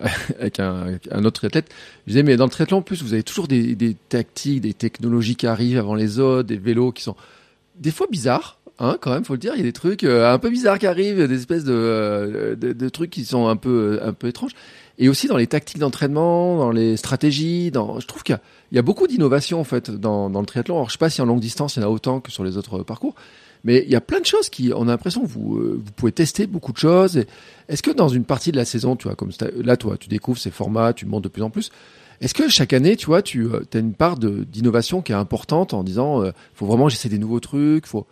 avec 0.38 0.60
un, 0.60 0.98
un, 1.10 1.24
autre 1.24 1.40
triathlète, 1.40 1.70
je 2.06 2.12
disais 2.12 2.22
mais 2.22 2.36
dans 2.36 2.44
le 2.44 2.50
triathlon 2.50 2.78
en 2.78 2.82
plus 2.82 3.02
vous 3.02 3.14
avez 3.14 3.22
toujours 3.22 3.48
des, 3.48 3.74
des 3.74 3.96
tactiques, 4.08 4.60
des 4.60 4.74
technologies 4.74 5.36
qui 5.36 5.46
arrivent 5.46 5.78
avant 5.78 5.94
les 5.94 6.18
autres, 6.20 6.48
des 6.48 6.58
vélos 6.58 6.92
qui 6.92 7.02
sont 7.02 7.16
des 7.80 7.90
fois 7.90 8.06
bizarres 8.10 8.60
Hein, 8.82 8.96
quand 8.98 9.12
même, 9.12 9.24
faut 9.26 9.34
le 9.34 9.38
dire, 9.38 9.52
il 9.54 9.58
y 9.58 9.60
a 9.60 9.64
des 9.64 9.74
trucs 9.74 10.04
euh, 10.04 10.32
un 10.32 10.38
peu 10.38 10.48
bizarres 10.48 10.78
qui 10.78 10.86
arrivent, 10.86 11.28
des 11.28 11.36
espèces 11.36 11.64
de, 11.64 11.72
euh, 11.74 12.90
trucs 12.90 13.10
qui 13.10 13.26
sont 13.26 13.46
un 13.46 13.56
peu, 13.56 13.98
euh, 14.00 14.08
un 14.08 14.14
peu 14.14 14.26
étranges. 14.26 14.52
Et 14.96 15.10
aussi 15.10 15.28
dans 15.28 15.36
les 15.36 15.46
tactiques 15.46 15.78
d'entraînement, 15.78 16.56
dans 16.56 16.70
les 16.70 16.96
stratégies, 16.96 17.70
dans, 17.70 18.00
je 18.00 18.06
trouve 18.06 18.22
qu'il 18.22 18.38
y, 18.72 18.76
y, 18.76 18.78
a 18.78 18.82
beaucoup 18.82 19.06
d'innovation 19.06 19.60
en 19.60 19.64
fait 19.64 19.90
dans, 19.90 20.30
le 20.30 20.46
triathlon. 20.46 20.76
Alors 20.76 20.88
je 20.88 20.92
sais 20.92 20.98
pas 20.98 21.10
si 21.10 21.20
en 21.20 21.26
longue 21.26 21.40
distance 21.40 21.76
il 21.76 21.80
y 21.80 21.84
en 21.84 21.88
a 21.88 21.90
autant 21.90 22.20
que 22.20 22.30
sur 22.30 22.42
les 22.42 22.56
autres 22.56 22.82
parcours, 22.82 23.14
mais 23.64 23.82
il 23.84 23.90
y 23.90 23.96
a 23.96 24.00
plein 24.00 24.20
de 24.20 24.26
choses 24.26 24.48
qui, 24.48 24.72
on 24.74 24.88
a 24.88 24.92
l'impression 24.92 25.20
que 25.20 25.28
vous, 25.28 25.60
vous 25.74 25.92
pouvez 25.94 26.12
tester 26.12 26.46
beaucoup 26.46 26.72
de 26.72 26.78
choses. 26.78 27.24
Est-ce 27.68 27.82
que 27.82 27.90
dans 27.90 28.08
une 28.08 28.24
partie 28.24 28.50
de 28.50 28.56
la 28.56 28.64
saison, 28.64 28.96
tu 28.96 29.08
vois, 29.08 29.14
comme 29.14 29.30
là 29.62 29.76
toi, 29.76 29.98
tu 29.98 30.08
découvres 30.08 30.38
ces 30.38 30.50
formats, 30.50 30.94
tu 30.94 31.04
montes 31.04 31.24
de 31.24 31.28
plus 31.28 31.42
en 31.42 31.50
plus. 31.50 31.70
Est-ce 32.20 32.34
que 32.34 32.48
chaque 32.48 32.72
année, 32.72 32.96
tu 32.96 33.06
vois, 33.06 33.22
tu 33.22 33.48
as 33.72 33.78
une 33.78 33.94
part 33.94 34.16
d'innovation 34.16 35.00
qui 35.02 35.12
est 35.12 35.16
importante 35.16 35.72
en 35.72 35.82
disant, 35.82 36.22
euh, 36.22 36.32
faut 36.54 36.66
vraiment 36.66 36.88
j'essaie 36.88 37.08
des 37.08 37.18
nouveaux 37.18 37.40
trucs, 37.40 37.86
faut 37.86 38.06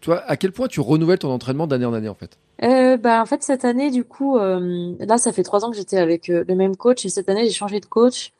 tu 0.00 0.10
vois, 0.10 0.20
à 0.30 0.36
quel 0.36 0.52
point 0.52 0.68
tu 0.68 0.80
renouvelles 0.80 1.18
ton 1.18 1.30
entraînement 1.30 1.66
d'année 1.66 1.84
en 1.84 1.92
année 1.92 2.08
en 2.08 2.14
fait? 2.14 2.38
Euh, 2.62 2.96
bah 2.96 3.22
en 3.22 3.26
fait 3.26 3.42
cette 3.42 3.64
année 3.64 3.90
du 3.90 4.04
coup 4.04 4.36
euh, 4.36 4.94
là 4.98 5.16
ça 5.16 5.32
fait 5.32 5.44
trois 5.44 5.64
ans 5.64 5.70
que 5.70 5.76
j'étais 5.76 5.98
avec 5.98 6.28
euh, 6.28 6.44
le 6.48 6.56
même 6.56 6.76
coach 6.76 7.04
et 7.04 7.08
cette 7.08 7.28
année 7.28 7.44
j'ai 7.46 7.52
changé 7.52 7.80
de 7.80 7.86
coach. 7.86 8.32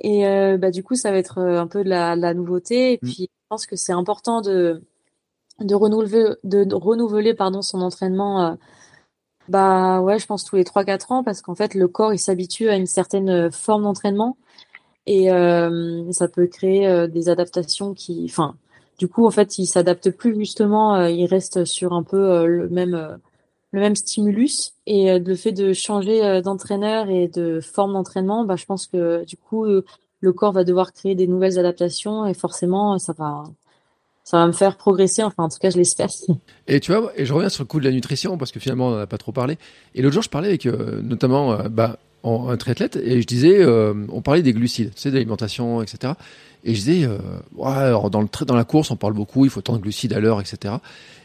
Et 0.00 0.26
euh, 0.26 0.58
bah 0.58 0.70
du 0.70 0.82
coup 0.82 0.94
ça 0.94 1.10
va 1.10 1.18
être 1.18 1.38
euh, 1.38 1.60
un 1.60 1.66
peu 1.66 1.84
de 1.84 1.88
la, 1.88 2.16
la 2.16 2.34
nouveauté. 2.34 2.94
Et 2.94 2.98
mmh. 3.02 3.06
puis 3.06 3.22
je 3.22 3.46
pense 3.48 3.66
que 3.66 3.76
c'est 3.76 3.92
important 3.92 4.40
de 4.42 4.82
de 5.60 5.74
renouveler 5.74 6.34
de 6.44 6.74
renouveler 6.74 7.34
pardon 7.34 7.62
son 7.62 7.80
entraînement 7.80 8.56
bah 9.48 10.00
ouais 10.00 10.18
je 10.18 10.26
pense 10.26 10.44
tous 10.44 10.56
les 10.56 10.64
trois 10.64 10.84
quatre 10.84 11.12
ans 11.12 11.24
parce 11.24 11.42
qu'en 11.42 11.54
fait 11.54 11.74
le 11.74 11.88
corps 11.88 12.12
il 12.12 12.18
s'habitue 12.18 12.68
à 12.68 12.76
une 12.76 12.86
certaine 12.86 13.50
forme 13.50 13.82
d'entraînement. 13.82 14.36
Et 15.06 15.28
ça 16.12 16.28
peut 16.28 16.46
créer 16.46 17.08
des 17.08 17.28
adaptations 17.28 17.92
qui 17.92 18.24
enfin 18.28 18.54
du 19.02 19.08
coup, 19.08 19.26
en 19.26 19.32
fait, 19.32 19.58
il 19.58 19.66
s'adapte 19.66 20.10
plus 20.10 20.36
justement, 20.36 20.94
euh, 20.94 21.10
il 21.10 21.26
reste 21.26 21.64
sur 21.64 21.92
un 21.92 22.04
peu 22.04 22.16
euh, 22.18 22.46
le 22.46 22.68
même 22.68 22.94
euh, 22.94 23.16
le 23.72 23.80
même 23.80 23.96
stimulus. 23.96 24.74
Et 24.86 25.18
le 25.18 25.34
fait 25.34 25.50
de 25.50 25.72
changer 25.72 26.40
d'entraîneur 26.42 27.08
et 27.08 27.26
de 27.26 27.60
forme 27.60 27.94
d'entraînement, 27.94 28.44
bah, 28.44 28.54
je 28.56 28.64
pense 28.66 28.86
que 28.86 29.24
du 29.24 29.36
coup 29.36 29.64
le 29.64 30.32
corps 30.32 30.52
va 30.52 30.62
devoir 30.62 30.92
créer 30.92 31.14
des 31.14 31.26
nouvelles 31.26 31.58
adaptations 31.58 32.26
et 32.26 32.34
forcément 32.34 32.98
ça 32.98 33.14
va 33.14 33.44
ça 34.24 34.38
va 34.38 34.46
me 34.46 34.52
faire 34.52 34.76
progresser. 34.76 35.22
Enfin, 35.22 35.44
en 35.44 35.48
tout 35.48 35.58
cas, 35.58 35.70
je 35.70 35.76
l'espère. 35.76 36.08
Et 36.68 36.80
tu 36.80 36.92
vois, 36.92 37.12
et 37.16 37.26
je 37.26 37.32
reviens 37.32 37.48
sur 37.48 37.64
le 37.64 37.66
coup 37.66 37.80
de 37.80 37.84
la 37.84 37.90
nutrition 37.90 38.38
parce 38.38 38.52
que 38.52 38.60
finalement, 38.60 38.88
on 38.88 38.90
n'en 38.92 38.98
a 38.98 39.06
pas 39.06 39.18
trop 39.18 39.32
parlé. 39.32 39.58
Et 39.94 40.02
l'autre 40.02 40.14
jour, 40.14 40.22
je 40.22 40.28
parlais 40.28 40.48
avec 40.48 40.64
notamment 40.64 41.58
bah, 41.68 41.98
un 42.22 42.56
triathlète 42.56 42.96
et 42.96 43.20
je 43.20 43.26
disais, 43.26 43.66
on 43.66 44.22
parlait 44.22 44.42
des 44.42 44.52
glucides, 44.52 44.94
tu 44.94 45.00
sais, 45.00 45.10
de 45.10 45.14
l'alimentation, 45.14 45.82
etc. 45.82 46.14
Et 46.64 46.74
je 46.74 46.80
disais, 46.80 47.04
euh, 47.04 47.18
alors 47.64 48.10
dans, 48.10 48.20
le 48.20 48.28
dans 48.44 48.54
la 48.54 48.64
course, 48.64 48.90
on 48.90 48.96
parle 48.96 49.14
beaucoup, 49.14 49.44
il 49.44 49.50
faut 49.50 49.60
tant 49.60 49.74
de 49.74 49.80
glucides 49.80 50.12
à 50.12 50.20
l'heure, 50.20 50.40
etc. 50.40 50.74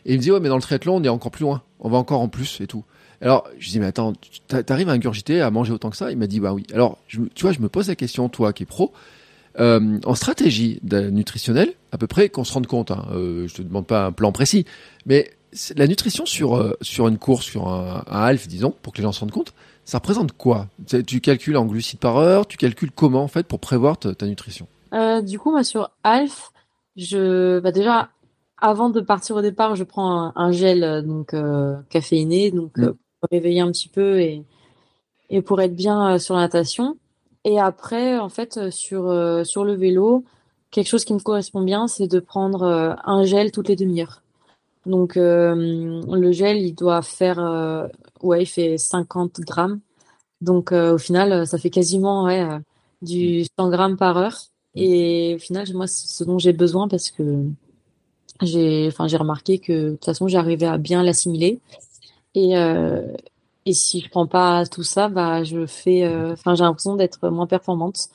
Et 0.05 0.13
il 0.13 0.17
me 0.17 0.21
dit, 0.21 0.31
ouais, 0.31 0.39
mais 0.39 0.49
dans 0.49 0.55
le 0.55 0.61
triathlon, 0.61 0.95
on 0.95 1.03
est 1.03 1.09
encore 1.09 1.31
plus 1.31 1.43
loin. 1.43 1.61
On 1.79 1.89
va 1.89 1.97
encore 1.97 2.21
en 2.21 2.27
plus 2.27 2.59
et 2.61 2.67
tout. 2.67 2.83
Alors, 3.21 3.47
je 3.59 3.69
dis, 3.69 3.79
mais 3.79 3.87
attends, 3.87 4.13
t'arrives 4.47 4.89
à 4.89 4.93
ingurgiter, 4.93 5.41
à 5.41 5.51
manger 5.51 5.73
autant 5.73 5.89
que 5.89 5.97
ça? 5.97 6.11
Il 6.11 6.17
m'a 6.17 6.27
dit, 6.27 6.39
bah 6.39 6.53
oui. 6.53 6.65
Alors, 6.73 6.97
tu 7.07 7.29
vois, 7.41 7.51
je 7.51 7.59
me 7.59 7.69
pose 7.69 7.87
la 7.87 7.95
question, 7.95 8.29
toi 8.29 8.53
qui 8.53 8.63
es 8.63 8.65
pro, 8.65 8.93
euh, 9.59 9.99
en 10.05 10.15
stratégie 10.15 10.79
nutritionnelle, 10.83 11.73
à 11.91 11.97
peu 11.97 12.07
près 12.07 12.29
qu'on 12.29 12.43
se 12.43 12.53
rende 12.53 12.67
compte, 12.67 12.91
hein, 12.91 13.05
euh, 13.11 13.47
je 13.47 13.55
te 13.55 13.61
demande 13.61 13.87
pas 13.87 14.05
un 14.05 14.11
plan 14.11 14.31
précis, 14.31 14.65
mais 15.05 15.31
la 15.75 15.87
nutrition 15.87 16.25
sur, 16.25 16.55
euh, 16.55 16.77
sur 16.81 17.07
une 17.07 17.17
course, 17.17 17.45
sur 17.45 17.67
un, 17.67 18.03
un 18.07 18.21
half, 18.21 18.47
disons, 18.47 18.73
pour 18.81 18.93
que 18.93 18.97
les 18.97 19.03
gens 19.03 19.11
se 19.11 19.19
rendent 19.21 19.31
compte, 19.31 19.53
ça 19.85 19.97
représente 19.97 20.33
quoi? 20.33 20.67
Tu 21.07 21.21
calcules 21.21 21.57
en 21.57 21.65
glucides 21.65 21.99
par 21.99 22.17
heure, 22.17 22.45
tu 22.45 22.57
calcules 22.57 22.91
comment 22.91 23.23
en 23.23 23.27
fait 23.27 23.47
pour 23.47 23.59
prévoir 23.59 23.97
ta, 23.97 24.25
nutrition? 24.27 24.67
Euh, 24.93 25.21
Du 25.21 25.39
coup, 25.39 25.51
moi 25.51 25.63
sur 25.63 25.89
half, 26.03 26.51
je, 26.97 27.59
bah 27.59 27.71
déjà, 27.71 28.09
avant 28.57 28.89
de 28.89 28.99
partir 28.99 29.37
au 29.37 29.41
départ, 29.41 29.75
je 29.75 29.85
prends 29.85 30.33
un, 30.35 30.51
gel 30.51 31.05
donc 31.05 31.33
caféiné, 31.89 32.51
donc 32.51 32.77
mm. 32.77 32.85
pour 32.85 33.29
réveiller 33.31 33.61
un 33.61 33.71
petit 33.71 33.89
peu 33.89 34.19
et 34.19 34.43
et 35.29 35.41
pour 35.41 35.61
être 35.61 35.75
bien 35.75 36.19
sur 36.19 36.35
la 36.35 36.41
natation. 36.41 36.97
Et 37.47 37.61
après, 37.61 38.19
en 38.19 38.27
fait, 38.27 38.71
sur, 38.71 39.07
euh, 39.07 39.45
sur 39.45 39.63
le 39.63 39.73
vélo, 39.73 40.25
quelque 40.69 40.89
chose 40.89 41.05
qui 41.05 41.13
me 41.13 41.19
correspond 41.19 41.61
bien, 41.61 41.87
c'est 41.87 42.09
de 42.09 42.19
prendre 42.19 42.63
euh, 42.63 42.93
un 43.05 43.23
gel 43.23 43.53
toutes 43.53 43.69
les 43.69 43.77
demi-heures. 43.77 44.21
Donc, 44.85 45.15
euh, 45.15 46.01
le 46.11 46.31
gel, 46.33 46.57
il 46.57 46.75
doit 46.75 47.01
faire, 47.01 47.37
ouais, 48.21 48.43
il 48.43 48.45
fait 48.47 48.77
50 48.77 49.39
grammes. 49.39 49.79
Donc, 50.41 50.73
au 50.73 50.97
final, 50.97 51.47
ça 51.47 51.57
fait 51.57 51.69
quasiment 51.69 52.25
ouais, 52.25 52.45
du 53.01 53.45
100 53.57 53.69
grammes 53.69 53.95
par 53.95 54.17
heure. 54.17 54.37
Et 54.75 55.35
au 55.35 55.39
final, 55.39 55.67
moi, 55.73 55.87
c'est 55.87 56.09
ce 56.09 56.25
dont 56.25 56.39
j'ai 56.39 56.53
besoin 56.53 56.89
parce 56.89 57.11
que 57.11 57.45
j'ai, 58.41 58.87
enfin, 58.87 59.07
j'ai 59.07 59.17
remarqué 59.17 59.59
que 59.59 59.91
de 59.91 59.91
toute 59.91 60.05
façon, 60.05 60.27
j'arrivais 60.27 60.67
à 60.67 60.77
bien 60.77 61.01
l'assimiler. 61.01 61.61
Et, 62.35 62.55
et 63.67 63.73
si 63.73 63.99
je 63.99 64.09
prends 64.09 64.27
pas 64.27 64.65
tout 64.65 64.83
ça, 64.83 65.09
bah 65.09 65.43
je 65.43 65.65
fais, 65.65 66.05
euh, 66.05 66.31
enfin 66.33 66.55
j'ai 66.55 66.63
l'impression 66.63 66.95
d'être 66.95 67.29
moins 67.29 67.47
performante. 67.47 68.07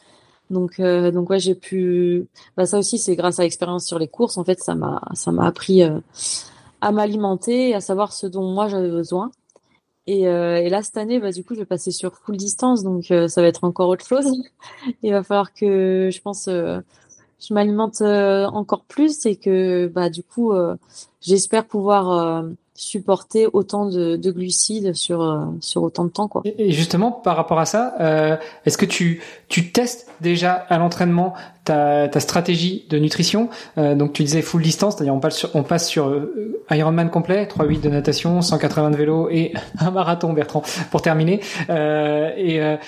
Donc 0.51 0.81
euh, 0.81 1.11
donc 1.11 1.29
ouais 1.31 1.39
j'ai 1.39 1.55
pu, 1.55 2.27
bah 2.57 2.65
ça 2.65 2.79
aussi 2.79 2.99
c'est 2.99 3.17
grâce 3.17 3.39
à 3.39 3.43
l'expérience 3.43 3.87
sur 3.87 3.99
les 3.99 4.09
courses 4.09 4.39
en 4.39 4.45
fait 4.45 4.61
ça 4.61 4.75
m'a 4.75 5.03
ça 5.15 5.31
m'a 5.31 5.47
appris 5.47 5.83
euh, 5.83 6.01
à 6.81 6.91
m'alimenter, 6.91 7.75
à 7.75 7.81
savoir 7.83 8.15
ce 8.15 8.27
dont 8.27 8.51
moi 8.51 8.69
j'avais 8.69 8.91
besoin. 8.91 9.31
Et, 10.07 10.23
et 10.23 10.69
là 10.69 10.83
cette 10.83 10.97
année 10.97 11.21
bah 11.21 11.33
du 11.33 11.45
coup 11.45 11.55
je 11.55 11.61
vais 11.61 11.67
passer 11.67 11.93
sur 11.93 12.17
full 12.17 12.37
distance 12.37 12.83
donc 12.83 13.05
ça 13.05 13.43
va 13.43 13.47
être 13.47 13.65
encore 13.65 13.89
autre 13.89 14.07
chose. 14.07 14.27
Il 15.03 15.13
va 15.13 15.23
falloir 15.23 15.53
que 15.53 16.11
je 16.13 16.21
pense 16.21 16.49
je 16.49 17.55
m'alimente 17.55 18.01
encore 18.03 18.85
plus 18.85 19.27
et 19.27 19.37
que 19.37 19.87
bah 19.89 20.11
du 20.11 20.23
coup 20.25 20.53
j'espère 21.21 21.67
pouvoir 21.67 22.45
supporter 22.83 23.47
autant 23.53 23.87
de, 23.87 24.17
de 24.17 24.31
glucides 24.33 24.95
sur 24.95 25.23
euh, 25.23 25.45
sur 25.61 25.83
autant 25.83 26.05
de 26.05 26.11
temps 26.11 26.27
quoi. 26.27 26.43
Et 26.45 26.73
justement 26.73 27.13
par 27.13 27.37
rapport 27.37 27.61
à 27.61 27.65
ça, 27.65 27.95
euh, 28.01 28.37
est-ce 28.67 28.77
que 28.77 28.87
tu 28.87 29.23
tu 29.49 29.71
testes 29.71 30.09
déjà 30.21 30.53
à 30.53 30.79
l'entraînement 30.79 31.35
ta, 31.65 32.09
ta 32.09 32.19
stratégie 32.19 32.85
de 32.91 32.99
nutrition? 32.99 33.51
Euh, 33.79 33.95
Donc 33.95 34.13
tu 34.15 34.25
disais 34.25 34.43
full 34.43 34.63
distance, 34.63 34.97
c'est-à-dire 34.97 35.15
on 35.15 35.21
passe 35.21 35.39
sur 35.39 35.51
on 35.55 35.63
passe 35.63 35.89
sur 35.89 36.09
euh, 36.09 36.61
Ironman 36.71 37.09
complet, 37.09 37.45
3-8 37.45 37.81
de 37.81 37.89
natation, 37.89 38.43
180 38.43 38.91
de 38.91 38.97
vélo 38.97 39.29
et 39.31 39.53
un 39.79 39.93
marathon 39.93 40.33
Bertrand 40.33 40.63
pour 40.91 41.03
terminer. 41.03 41.41
Euh, 41.71 42.31
et 42.37 42.79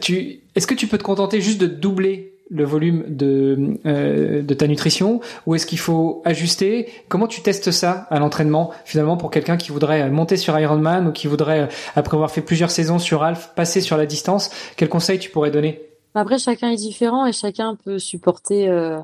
tu 0.00 0.40
est-ce 0.54 0.66
que 0.66 0.74
tu 0.74 0.86
peux 0.86 0.98
te 0.98 1.04
contenter 1.04 1.40
juste 1.40 1.60
de 1.60 1.66
doubler 1.66 2.31
le 2.52 2.64
volume 2.64 3.04
de, 3.08 3.78
euh, 3.86 4.42
de 4.42 4.54
ta 4.54 4.66
nutrition 4.66 5.20
ou 5.46 5.54
est-ce 5.54 5.66
qu'il 5.66 5.78
faut 5.78 6.22
ajuster? 6.24 6.88
Comment 7.08 7.26
tu 7.26 7.42
testes 7.42 7.70
ça 7.70 8.06
à 8.10 8.18
l'entraînement 8.18 8.70
finalement 8.84 9.16
pour 9.16 9.30
quelqu'un 9.30 9.56
qui 9.56 9.72
voudrait 9.72 10.10
monter 10.10 10.36
sur 10.36 10.58
Ironman 10.58 11.08
ou 11.08 11.12
qui 11.12 11.26
voudrait, 11.26 11.68
après 11.96 12.16
avoir 12.16 12.30
fait 12.30 12.42
plusieurs 12.42 12.70
saisons 12.70 12.98
sur 12.98 13.22
Alf, 13.22 13.52
passer 13.56 13.80
sur 13.80 13.96
la 13.96 14.06
distance? 14.06 14.50
Quel 14.76 14.88
conseil 14.88 15.18
tu 15.18 15.30
pourrais 15.30 15.50
donner? 15.50 15.80
Après, 16.14 16.38
chacun 16.38 16.70
est 16.70 16.76
différent 16.76 17.24
et 17.24 17.32
chacun 17.32 17.74
peut 17.74 17.98
supporter 17.98 18.68
euh, 18.68 19.00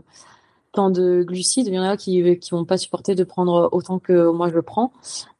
tant 0.72 0.90
de 0.90 1.22
glucides. 1.22 1.68
Il 1.68 1.74
y 1.74 1.78
en 1.78 1.84
a 1.84 1.96
qui 1.96 2.38
qui 2.38 2.50
vont 2.50 2.66
pas 2.66 2.76
supporter 2.76 3.14
de 3.14 3.24
prendre 3.24 3.70
autant 3.72 3.98
que 3.98 4.30
moi 4.30 4.50
je 4.50 4.54
le 4.54 4.62
prends. 4.62 4.92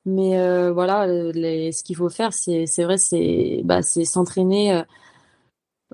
Mais 0.07 0.41
euh, 0.41 0.73
voilà, 0.73 1.07
ce 1.07 1.83
qu'il 1.83 1.97
faut 1.97 2.09
faire, 2.09 2.33
c'est 2.33 2.65
vrai, 2.79 2.97
c'est 2.97 3.61
bah, 3.65 3.83
s'entraîner. 3.83 4.83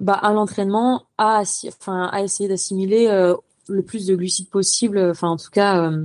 Bah, 0.00 0.14
à 0.14 0.32
l'entraînement 0.32 1.04
à, 1.18 1.42
enfin, 1.68 2.08
à 2.12 2.22
essayer 2.22 2.48
d'assimiler 2.48 3.06
euh, 3.06 3.36
le 3.68 3.82
plus 3.82 4.06
de 4.06 4.16
glucides 4.16 4.48
possible. 4.48 4.98
Enfin, 4.98 5.28
en 5.28 5.36
tout 5.36 5.50
cas, 5.50 5.88
euh, 5.88 6.04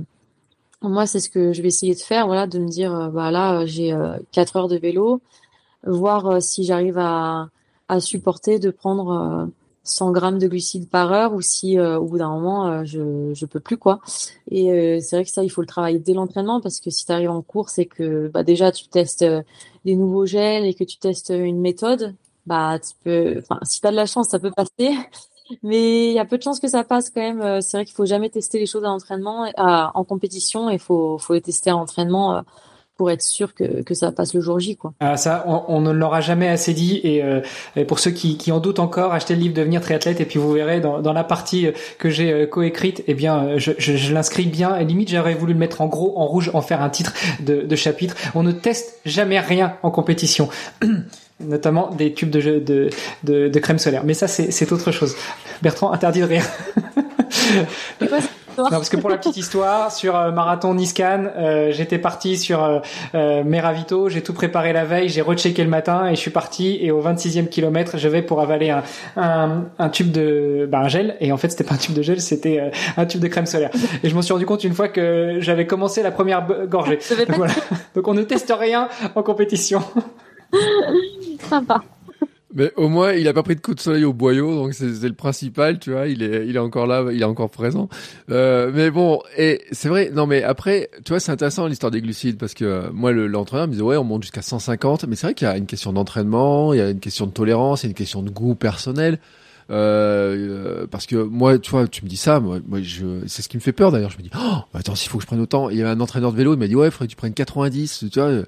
moi, 0.82 1.06
c'est 1.06 1.18
ce 1.20 1.28
que 1.28 1.52
je 1.52 1.60
vais 1.60 1.68
essayer 1.68 1.94
de 1.94 2.00
faire. 2.00 2.26
Voilà, 2.26 2.46
de 2.46 2.60
me 2.60 2.68
dire, 2.68 2.94
euh, 2.94 3.08
bah 3.08 3.32
là, 3.32 3.66
j'ai 3.66 3.96
4 4.32 4.56
heures 4.56 4.68
de 4.68 4.76
vélo, 4.76 5.20
voir 5.84 6.40
si 6.40 6.64
j'arrive 6.64 6.98
à, 6.98 7.48
à 7.88 8.00
supporter 8.00 8.60
de 8.60 8.70
prendre 8.70 9.48
100 9.82 10.12
grammes 10.12 10.38
de 10.38 10.46
glucides 10.46 10.88
par 10.88 11.12
heure 11.12 11.34
ou 11.34 11.40
si 11.40 11.80
au 11.80 12.04
bout 12.04 12.18
d'un 12.18 12.28
moment 12.28 12.84
je 12.84 13.32
je 13.34 13.46
peux 13.46 13.60
plus 13.60 13.78
quoi. 13.78 14.00
Et 14.50 15.00
c'est 15.00 15.16
vrai 15.16 15.24
que 15.24 15.30
ça, 15.30 15.42
il 15.42 15.48
faut 15.50 15.62
le 15.62 15.66
travailler 15.66 15.98
dès 15.98 16.12
l'entraînement 16.12 16.60
parce 16.60 16.80
que 16.80 16.90
si 16.90 17.06
tu 17.06 17.12
arrives 17.12 17.30
en 17.30 17.42
course 17.42 17.78
et 17.78 17.86
que 17.86 18.28
bah 18.28 18.44
déjà 18.44 18.72
tu 18.72 18.88
testes 18.88 19.24
des 19.84 19.96
nouveaux 19.96 20.26
gels 20.26 20.64
et 20.66 20.74
que 20.74 20.84
tu 20.84 20.98
testes 20.98 21.30
une 21.34 21.60
méthode, 21.60 22.14
bah 22.50 22.80
tu 22.80 22.94
peux 23.04 23.42
si 23.62 23.80
tu 23.80 23.86
as 23.86 23.92
de 23.92 23.96
la 23.96 24.06
chance 24.06 24.28
ça 24.28 24.40
peut 24.40 24.50
passer. 24.50 24.96
Mais 25.62 26.08
il 26.08 26.12
y 26.12 26.18
a 26.18 26.24
peu 26.24 26.38
de 26.38 26.42
chances 26.42 26.60
que 26.60 26.68
ça 26.68 26.84
passe 26.84 27.10
quand 27.10 27.20
même. 27.20 27.40
Euh, 27.40 27.60
c'est 27.60 27.76
vrai 27.76 27.84
qu'il 27.84 27.94
faut 27.94 28.06
jamais 28.06 28.28
tester 28.28 28.58
les 28.58 28.66
choses 28.66 28.84
à 28.84 28.88
l'entraînement 28.88 29.50
en 29.56 30.04
compétition. 30.04 30.70
Il 30.70 30.78
faut 30.78 31.18
les 31.30 31.40
tester 31.40 31.70
à 31.70 31.74
l'entraînement 31.74 32.36
euh, 32.36 32.40
pour 32.96 33.10
être 33.10 33.22
sûr 33.22 33.54
que, 33.54 33.94
ça 33.94 34.12
passe 34.12 34.34
le 34.34 34.40
jour 34.40 34.60
J 34.60 34.76
quoi. 34.76 34.92
Ah 35.00 35.16
ça 35.16 35.44
on, 35.46 35.80
ne 35.80 35.90
l'aura 35.90 36.20
jamais 36.20 36.48
assez 36.48 36.74
dit. 36.74 37.00
Et, 37.02 37.24
euh, 37.24 37.40
et 37.74 37.84
pour 37.84 37.98
ceux 37.98 38.10
qui, 38.10 38.36
qui 38.36 38.52
en 38.52 38.60
doutent 38.60 38.78
encore 38.78 39.12
achetez 39.12 39.34
le 39.34 39.40
livre 39.40 39.54
devenir 39.54 39.80
triathlète 39.80 40.20
et 40.20 40.24
puis 40.26 40.38
vous 40.38 40.52
verrez 40.52 40.80
dans, 40.80 41.12
la 41.12 41.24
partie 41.24 41.68
que 41.98 42.10
j'ai 42.10 42.48
coécrite 42.48 43.02
eh 43.06 43.14
bien 43.14 43.56
je 43.56 44.12
l'inscris 44.12 44.46
bien. 44.46 44.76
Et 44.76 44.84
limite 44.84 45.10
j'aurais 45.10 45.34
voulu 45.34 45.54
le 45.54 45.58
mettre 45.58 45.80
en 45.80 45.86
gros 45.86 46.18
en 46.18 46.26
rouge 46.26 46.50
en 46.52 46.60
faire 46.60 46.82
un 46.82 46.90
titre 46.90 47.14
de, 47.40 47.62
de 47.62 47.76
chapitre. 47.76 48.14
On 48.34 48.42
ne 48.42 48.52
teste 48.52 49.00
jamais 49.04 49.40
rien 49.40 49.76
en 49.82 49.90
compétition 49.90 50.48
notamment 51.40 51.90
des 51.90 52.12
tubes 52.12 52.30
de, 52.30 52.58
de, 52.58 52.90
de, 53.24 53.48
de 53.48 53.58
crème 53.58 53.78
solaire. 53.78 54.02
Mais 54.04 54.14
ça, 54.14 54.28
c'est 54.28 54.72
autre 54.72 54.92
chose. 54.92 55.14
Bertrand, 55.62 55.92
interdit 55.92 56.20
de 56.20 56.26
rire. 56.26 56.44
non, 58.58 58.68
parce 58.70 58.88
que 58.88 58.96
pour 58.96 59.10
la 59.10 59.16
petite 59.16 59.36
histoire, 59.36 59.92
sur 59.92 60.16
euh, 60.16 60.32
marathon 60.32 60.74
Niscan, 60.74 61.26
euh, 61.36 61.70
j'étais 61.72 61.98
parti 61.98 62.36
sur 62.36 62.62
euh, 62.62 62.80
euh, 63.14 63.42
mes 63.44 63.60
ravitaux, 63.60 64.08
j'ai 64.08 64.22
tout 64.22 64.32
préparé 64.32 64.72
la 64.72 64.84
veille, 64.84 65.08
j'ai 65.08 65.22
rechecké 65.22 65.62
le 65.62 65.70
matin 65.70 66.06
et 66.06 66.14
je 66.14 66.20
suis 66.20 66.30
parti. 66.30 66.78
Et 66.80 66.90
au 66.90 67.02
26e 67.02 67.48
kilomètre, 67.48 67.98
je 67.98 68.08
vais 68.08 68.22
pour 68.22 68.40
avaler 68.40 68.70
un, 68.70 68.82
un, 69.16 69.64
un 69.78 69.88
tube 69.88 70.10
de 70.10 70.68
bah, 70.70 70.80
un 70.80 70.88
gel. 70.88 71.16
Et 71.20 71.32
en 71.32 71.36
fait, 71.36 71.50
c'était 71.50 71.64
pas 71.64 71.74
un 71.74 71.78
tube 71.78 71.94
de 71.94 72.02
gel, 72.02 72.20
c'était 72.20 72.70
un 72.96 73.06
tube 73.06 73.20
de 73.20 73.28
crème 73.28 73.46
solaire. 73.46 73.70
Et 74.02 74.08
je 74.08 74.14
m'en 74.14 74.22
suis 74.22 74.32
rendu 74.32 74.46
compte 74.46 74.64
une 74.64 74.74
fois 74.74 74.88
que 74.88 75.38
j'avais 75.40 75.66
commencé 75.66 76.02
la 76.02 76.10
première 76.10 76.46
gorgée. 76.68 76.98
Voilà. 77.28 77.54
Donc 77.94 78.08
on 78.08 78.14
ne 78.14 78.22
teste 78.22 78.52
rien 78.56 78.88
en 79.14 79.22
compétition. 79.22 79.82
Sympa. 81.48 81.82
Mais 82.52 82.72
au 82.76 82.88
moins, 82.88 83.12
il 83.12 83.28
a 83.28 83.32
pas 83.32 83.44
pris 83.44 83.54
de 83.54 83.60
coup 83.60 83.74
de 83.74 83.80
soleil 83.80 84.04
au 84.04 84.12
boyau, 84.12 84.56
donc 84.56 84.74
c'est 84.74 85.08
le 85.08 85.14
principal, 85.14 85.78
tu 85.78 85.92
vois. 85.92 86.08
Il 86.08 86.22
est, 86.22 86.48
il 86.48 86.56
est 86.56 86.60
encore 86.60 86.88
là, 86.88 87.04
il 87.12 87.20
est 87.20 87.24
encore 87.24 87.48
présent. 87.48 87.88
Euh, 88.30 88.72
mais 88.74 88.90
bon, 88.90 89.20
et 89.36 89.62
c'est 89.70 89.88
vrai. 89.88 90.10
Non, 90.12 90.26
mais 90.26 90.42
après, 90.42 90.90
tu 91.04 91.10
vois, 91.10 91.20
c'est 91.20 91.30
intéressant 91.30 91.68
l'histoire 91.68 91.92
des 91.92 92.00
glucides 92.00 92.38
parce 92.38 92.54
que 92.54 92.64
euh, 92.64 92.90
moi, 92.92 93.12
l'entraîneur 93.12 93.68
me 93.68 93.72
disait 93.72 93.84
ouais, 93.84 93.96
on 93.96 94.04
monte 94.04 94.22
jusqu'à 94.22 94.42
150, 94.42 95.04
mais 95.04 95.14
c'est 95.14 95.28
vrai 95.28 95.34
qu'il 95.34 95.46
y 95.46 95.50
a 95.50 95.56
une 95.56 95.66
question 95.66 95.92
d'entraînement, 95.92 96.74
il 96.74 96.78
y 96.78 96.82
a 96.82 96.90
une 96.90 96.98
question 96.98 97.26
de 97.26 97.30
tolérance, 97.30 97.84
il 97.84 97.86
y 97.86 97.88
a 97.88 97.90
une 97.90 97.94
question 97.94 98.22
de 98.22 98.30
goût 98.30 98.56
personnel. 98.56 99.20
Euh, 99.70 100.88
parce 100.90 101.06
que 101.06 101.14
moi, 101.14 101.56
tu 101.60 101.70
vois, 101.70 101.86
tu 101.86 102.04
me 102.04 102.10
dis 102.10 102.16
ça, 102.16 102.40
moi, 102.40 102.58
c'est 103.28 103.42
ce 103.42 103.48
qui 103.48 103.58
me 103.58 103.62
fait 103.62 103.70
peur 103.70 103.92
d'ailleurs. 103.92 104.10
Je 104.10 104.18
me 104.18 104.22
dis, 104.22 104.30
oh, 104.36 104.56
attends, 104.74 104.96
s'il 104.96 105.08
faut 105.08 105.18
que 105.18 105.22
je 105.22 105.28
prenne 105.28 105.40
autant. 105.40 105.70
Il 105.70 105.76
y 105.76 105.82
avait 105.82 105.90
un 105.90 106.00
entraîneur 106.00 106.32
de 106.32 106.36
vélo, 106.36 106.54
il 106.54 106.58
m'a 106.58 106.66
dit, 106.66 106.74
ouais, 106.74 106.90
faudrait 106.90 107.06
que 107.06 107.12
tu 107.12 107.16
prennes 107.16 107.34
90, 107.34 108.06
tu 108.10 108.18
vois. 108.18 108.42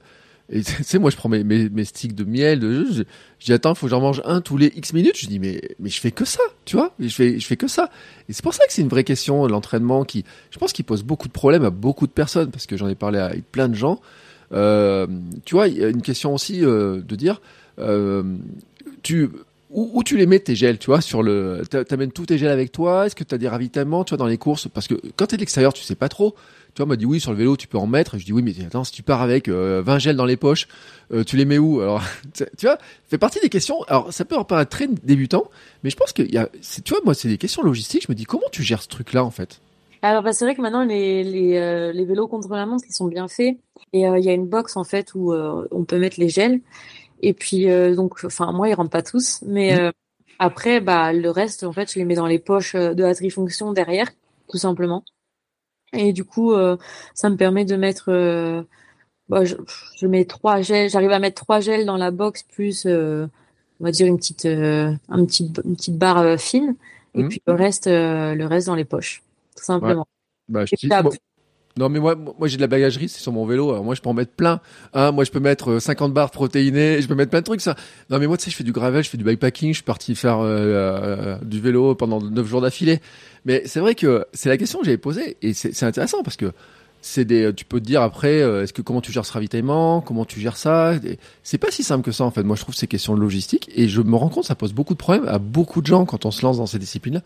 Et 0.50 0.62
moi, 0.98 1.10
je 1.10 1.16
prends 1.16 1.28
mes, 1.28 1.44
mes, 1.44 1.84
sticks 1.84 2.14
de 2.14 2.24
miel. 2.24 2.60
De, 2.60 2.84
je, 2.84 3.02
je, 3.38 3.44
dis, 3.44 3.52
attends, 3.52 3.74
faut 3.74 3.86
que 3.86 3.90
j'en 3.90 4.00
mange 4.00 4.22
un 4.24 4.40
tous 4.40 4.56
les 4.56 4.72
X 4.74 4.92
minutes. 4.92 5.18
Je 5.18 5.26
dis, 5.26 5.38
mais, 5.38 5.60
mais 5.78 5.88
je 5.88 6.00
fais 6.00 6.10
que 6.10 6.24
ça, 6.24 6.42
tu 6.64 6.76
vois. 6.76 6.92
Je 6.98 7.08
fais, 7.08 7.38
je 7.38 7.46
fais 7.46 7.56
que 7.56 7.68
ça. 7.68 7.90
Et 8.28 8.32
c'est 8.32 8.42
pour 8.42 8.54
ça 8.54 8.66
que 8.66 8.72
c'est 8.72 8.82
une 8.82 8.88
vraie 8.88 9.04
question, 9.04 9.46
l'entraînement, 9.46 10.04
qui, 10.04 10.24
je 10.50 10.58
pense, 10.58 10.72
qui 10.72 10.82
pose 10.82 11.02
beaucoup 11.02 11.28
de 11.28 11.32
problèmes 11.32 11.64
à 11.64 11.70
beaucoup 11.70 12.06
de 12.06 12.12
personnes, 12.12 12.50
parce 12.50 12.66
que 12.66 12.76
j'en 12.76 12.88
ai 12.88 12.94
parlé 12.94 13.18
avec 13.18 13.50
plein 13.50 13.68
de 13.68 13.74
gens. 13.74 14.00
Euh, 14.52 15.06
tu 15.44 15.54
vois, 15.54 15.68
il 15.68 15.78
y 15.78 15.84
a 15.84 15.88
une 15.88 16.02
question 16.02 16.34
aussi 16.34 16.64
euh, 16.64 17.00
de 17.00 17.16
dire, 17.16 17.40
euh, 17.78 18.22
tu, 19.02 19.30
où, 19.70 19.90
où, 19.94 20.04
tu 20.04 20.16
les 20.16 20.26
mets 20.26 20.38
tes 20.38 20.54
gels, 20.54 20.78
tu 20.78 20.86
vois, 20.86 21.00
sur 21.00 21.22
le, 21.22 21.62
t'amènes 21.88 22.12
tous 22.12 22.26
tes 22.26 22.38
gels 22.38 22.50
avec 22.50 22.72
toi? 22.72 23.06
Est-ce 23.06 23.16
que 23.16 23.24
tu 23.24 23.34
as 23.34 23.38
des 23.38 23.48
ravitaillements, 23.48 24.04
tu 24.04 24.10
vois, 24.10 24.18
dans 24.18 24.26
les 24.26 24.38
courses, 24.38 24.68
parce 24.68 24.86
que 24.86 24.94
quand 25.16 25.26
t'es 25.26 25.36
de 25.36 25.40
l'extérieur, 25.40 25.72
tu 25.72 25.82
sais 25.82 25.94
pas 25.94 26.08
trop. 26.08 26.34
Tu 26.74 26.80
vois, 26.80 26.86
m'a 26.86 26.96
dit 26.96 27.04
oui, 27.04 27.20
sur 27.20 27.32
le 27.32 27.36
vélo, 27.36 27.56
tu 27.56 27.68
peux 27.68 27.76
en 27.76 27.86
mettre. 27.86 28.16
je 28.18 28.24
dis 28.24 28.32
oui, 28.32 28.42
mais 28.42 28.54
attends, 28.64 28.84
si 28.84 28.92
tu 28.92 29.02
pars 29.02 29.20
avec 29.20 29.48
euh, 29.48 29.82
20 29.84 29.98
gels 29.98 30.16
dans 30.16 30.24
les 30.24 30.38
poches, 30.38 30.68
euh, 31.12 31.22
tu 31.22 31.36
les 31.36 31.44
mets 31.44 31.58
où? 31.58 31.80
Alors, 31.80 32.02
tu 32.34 32.64
vois, 32.66 32.78
fait 33.08 33.18
partie 33.18 33.40
des 33.40 33.50
questions. 33.50 33.82
Alors, 33.88 34.10
ça 34.10 34.24
peut 34.24 34.42
paraître 34.44 34.70
très 34.70 34.88
débutant, 34.88 35.44
mais 35.84 35.90
je 35.90 35.96
pense 35.96 36.14
qu'il 36.14 36.32
y 36.32 36.38
a, 36.38 36.48
tu 36.84 36.94
vois, 36.94 37.02
moi, 37.04 37.12
c'est 37.12 37.28
des 37.28 37.36
questions 37.36 37.62
logistiques. 37.62 38.04
Je 38.06 38.12
me 38.12 38.14
dis 38.14 38.24
comment 38.24 38.48
tu 38.50 38.62
gères 38.62 38.80
ce 38.80 38.88
truc-là 38.88 39.22
en 39.22 39.30
fait? 39.30 39.60
Alors 40.04 40.24
bah, 40.24 40.32
c'est 40.32 40.44
vrai 40.44 40.56
que 40.56 40.60
maintenant 40.60 40.82
les 40.82 41.22
les, 41.22 41.92
les 41.92 42.04
vélos 42.04 42.26
contre 42.26 42.48
la 42.48 42.66
montre 42.66 42.84
ils 42.88 42.92
sont 42.92 43.06
bien 43.06 43.28
faits 43.28 43.56
et 43.92 44.00
il 44.00 44.24
y 44.24 44.28
a 44.28 44.32
une 44.32 44.48
box 44.48 44.76
en 44.76 44.82
fait 44.82 45.14
où 45.14 45.32
on 45.32 45.84
peut 45.84 46.00
mettre 46.00 46.18
les 46.18 46.28
gels 46.28 46.60
et 47.20 47.32
puis 47.32 47.66
donc 47.94 48.24
enfin 48.24 48.50
moi 48.50 48.68
ils 48.68 48.74
rentrent 48.74 48.90
pas 48.90 49.02
tous 49.02 49.44
mais 49.46 49.76
mmh. 49.76 49.92
après 50.40 50.80
bah 50.80 51.12
le 51.12 51.30
reste 51.30 51.62
en 51.62 51.72
fait 51.72 51.92
je 51.92 52.00
les 52.00 52.04
mets 52.04 52.16
dans 52.16 52.26
les 52.26 52.40
poches 52.40 52.74
de 52.74 53.00
la 53.00 53.14
trifonction 53.14 53.72
derrière 53.72 54.08
tout 54.48 54.58
simplement 54.58 55.04
et 55.92 56.12
du 56.12 56.24
coup 56.24 56.54
ça 57.14 57.30
me 57.30 57.36
permet 57.36 57.64
de 57.64 57.76
mettre 57.76 58.10
bah, 59.32 59.46
je, 59.46 59.54
je, 59.96 60.06
mets 60.06 60.26
trois 60.26 60.60
gels, 60.60 60.90
j'arrive 60.90 61.10
à 61.10 61.18
mettre 61.18 61.42
trois 61.42 61.60
gels 61.60 61.86
dans 61.86 61.96
la 61.96 62.10
box 62.10 62.42
plus, 62.42 62.84
euh, 62.84 63.26
on 63.80 63.84
va 63.84 63.90
dire 63.90 64.06
une 64.06 64.18
petite, 64.18 64.44
euh, 64.44 64.92
un 65.08 65.24
petit, 65.24 65.50
une 65.64 65.74
petite 65.74 65.96
barre 65.96 66.18
euh, 66.18 66.36
fine, 66.36 66.74
et 67.14 67.22
mmh. 67.22 67.28
puis 67.28 67.42
le 67.46 67.54
reste, 67.54 67.86
le 67.86 68.44
reste 68.44 68.66
dans 68.66 68.74
les 68.74 68.84
poches, 68.84 69.22
tout 69.56 69.64
simplement. 69.64 70.06
Bah, 70.48 70.66
je 70.66 70.76
Non 71.76 71.88
mais 71.88 72.00
moi, 72.00 72.14
moi 72.14 72.48
j'ai 72.48 72.56
de 72.56 72.60
la 72.60 72.66
bagagerie, 72.66 73.08
c'est 73.08 73.20
sur 73.20 73.32
mon 73.32 73.46
vélo. 73.46 73.82
Moi 73.82 73.94
je 73.94 74.00
peux 74.00 74.08
en 74.08 74.14
mettre 74.14 74.32
plein. 74.32 74.60
Hein, 74.94 75.12
moi 75.12 75.24
je 75.24 75.30
peux 75.30 75.40
mettre 75.40 75.78
50 75.78 76.12
barres 76.12 76.30
protéinées, 76.30 77.00
je 77.00 77.08
peux 77.08 77.14
mettre 77.14 77.30
plein 77.30 77.40
de 77.40 77.46
trucs 77.46 77.60
ça. 77.60 77.76
Non 78.10 78.18
mais 78.18 78.26
moi 78.26 78.36
tu 78.36 78.44
sais 78.44 78.50
je 78.50 78.56
fais 78.56 78.64
du 78.64 78.72
gravel, 78.72 79.02
je 79.02 79.10
fais 79.10 79.18
du 79.18 79.24
bikepacking, 79.24 79.70
je 79.70 79.76
suis 79.76 79.82
parti 79.82 80.14
faire 80.14 80.40
du 81.42 81.60
vélo 81.60 81.94
pendant 81.94 82.20
9 82.20 82.46
jours 82.46 82.60
d'affilée. 82.60 83.00
Mais 83.44 83.62
c'est 83.66 83.80
vrai 83.80 83.94
que 83.94 84.26
c'est 84.32 84.48
la 84.48 84.56
question 84.56 84.80
que 84.80 84.84
j'avais 84.84 84.98
posée 84.98 85.36
et 85.42 85.54
c'est 85.54 85.84
intéressant 85.84 86.22
parce 86.22 86.36
que 86.36 86.52
c'est 87.02 87.24
des, 87.24 87.52
tu 87.52 87.64
peux 87.64 87.80
te 87.80 87.84
dire 87.84 88.00
après, 88.00 88.40
euh, 88.40 88.62
est-ce 88.62 88.72
que 88.72 88.80
comment 88.80 89.00
tu 89.00 89.12
gères 89.12 89.26
ce 89.26 89.32
ravitaillement, 89.32 90.00
comment 90.00 90.24
tu 90.24 90.40
gères 90.40 90.56
ça. 90.56 90.94
C'est 91.42 91.58
pas 91.58 91.72
si 91.72 91.82
simple 91.82 92.04
que 92.04 92.12
ça 92.12 92.24
en 92.24 92.30
fait. 92.30 92.44
Moi, 92.44 92.56
je 92.56 92.62
trouve 92.62 92.76
ces 92.76 92.86
questions 92.86 93.14
de 93.14 93.20
logistique 93.20 93.68
et 93.74 93.88
je 93.88 94.00
me 94.00 94.14
rends 94.14 94.28
compte 94.28 94.44
ça 94.44 94.54
pose 94.54 94.72
beaucoup 94.72 94.94
de 94.94 94.98
problèmes 94.98 95.28
à 95.28 95.38
beaucoup 95.38 95.82
de 95.82 95.86
gens 95.86 96.06
quand 96.06 96.24
on 96.24 96.30
se 96.30 96.42
lance 96.42 96.58
dans 96.58 96.66
ces 96.66 96.78
disciplines-là, 96.78 97.20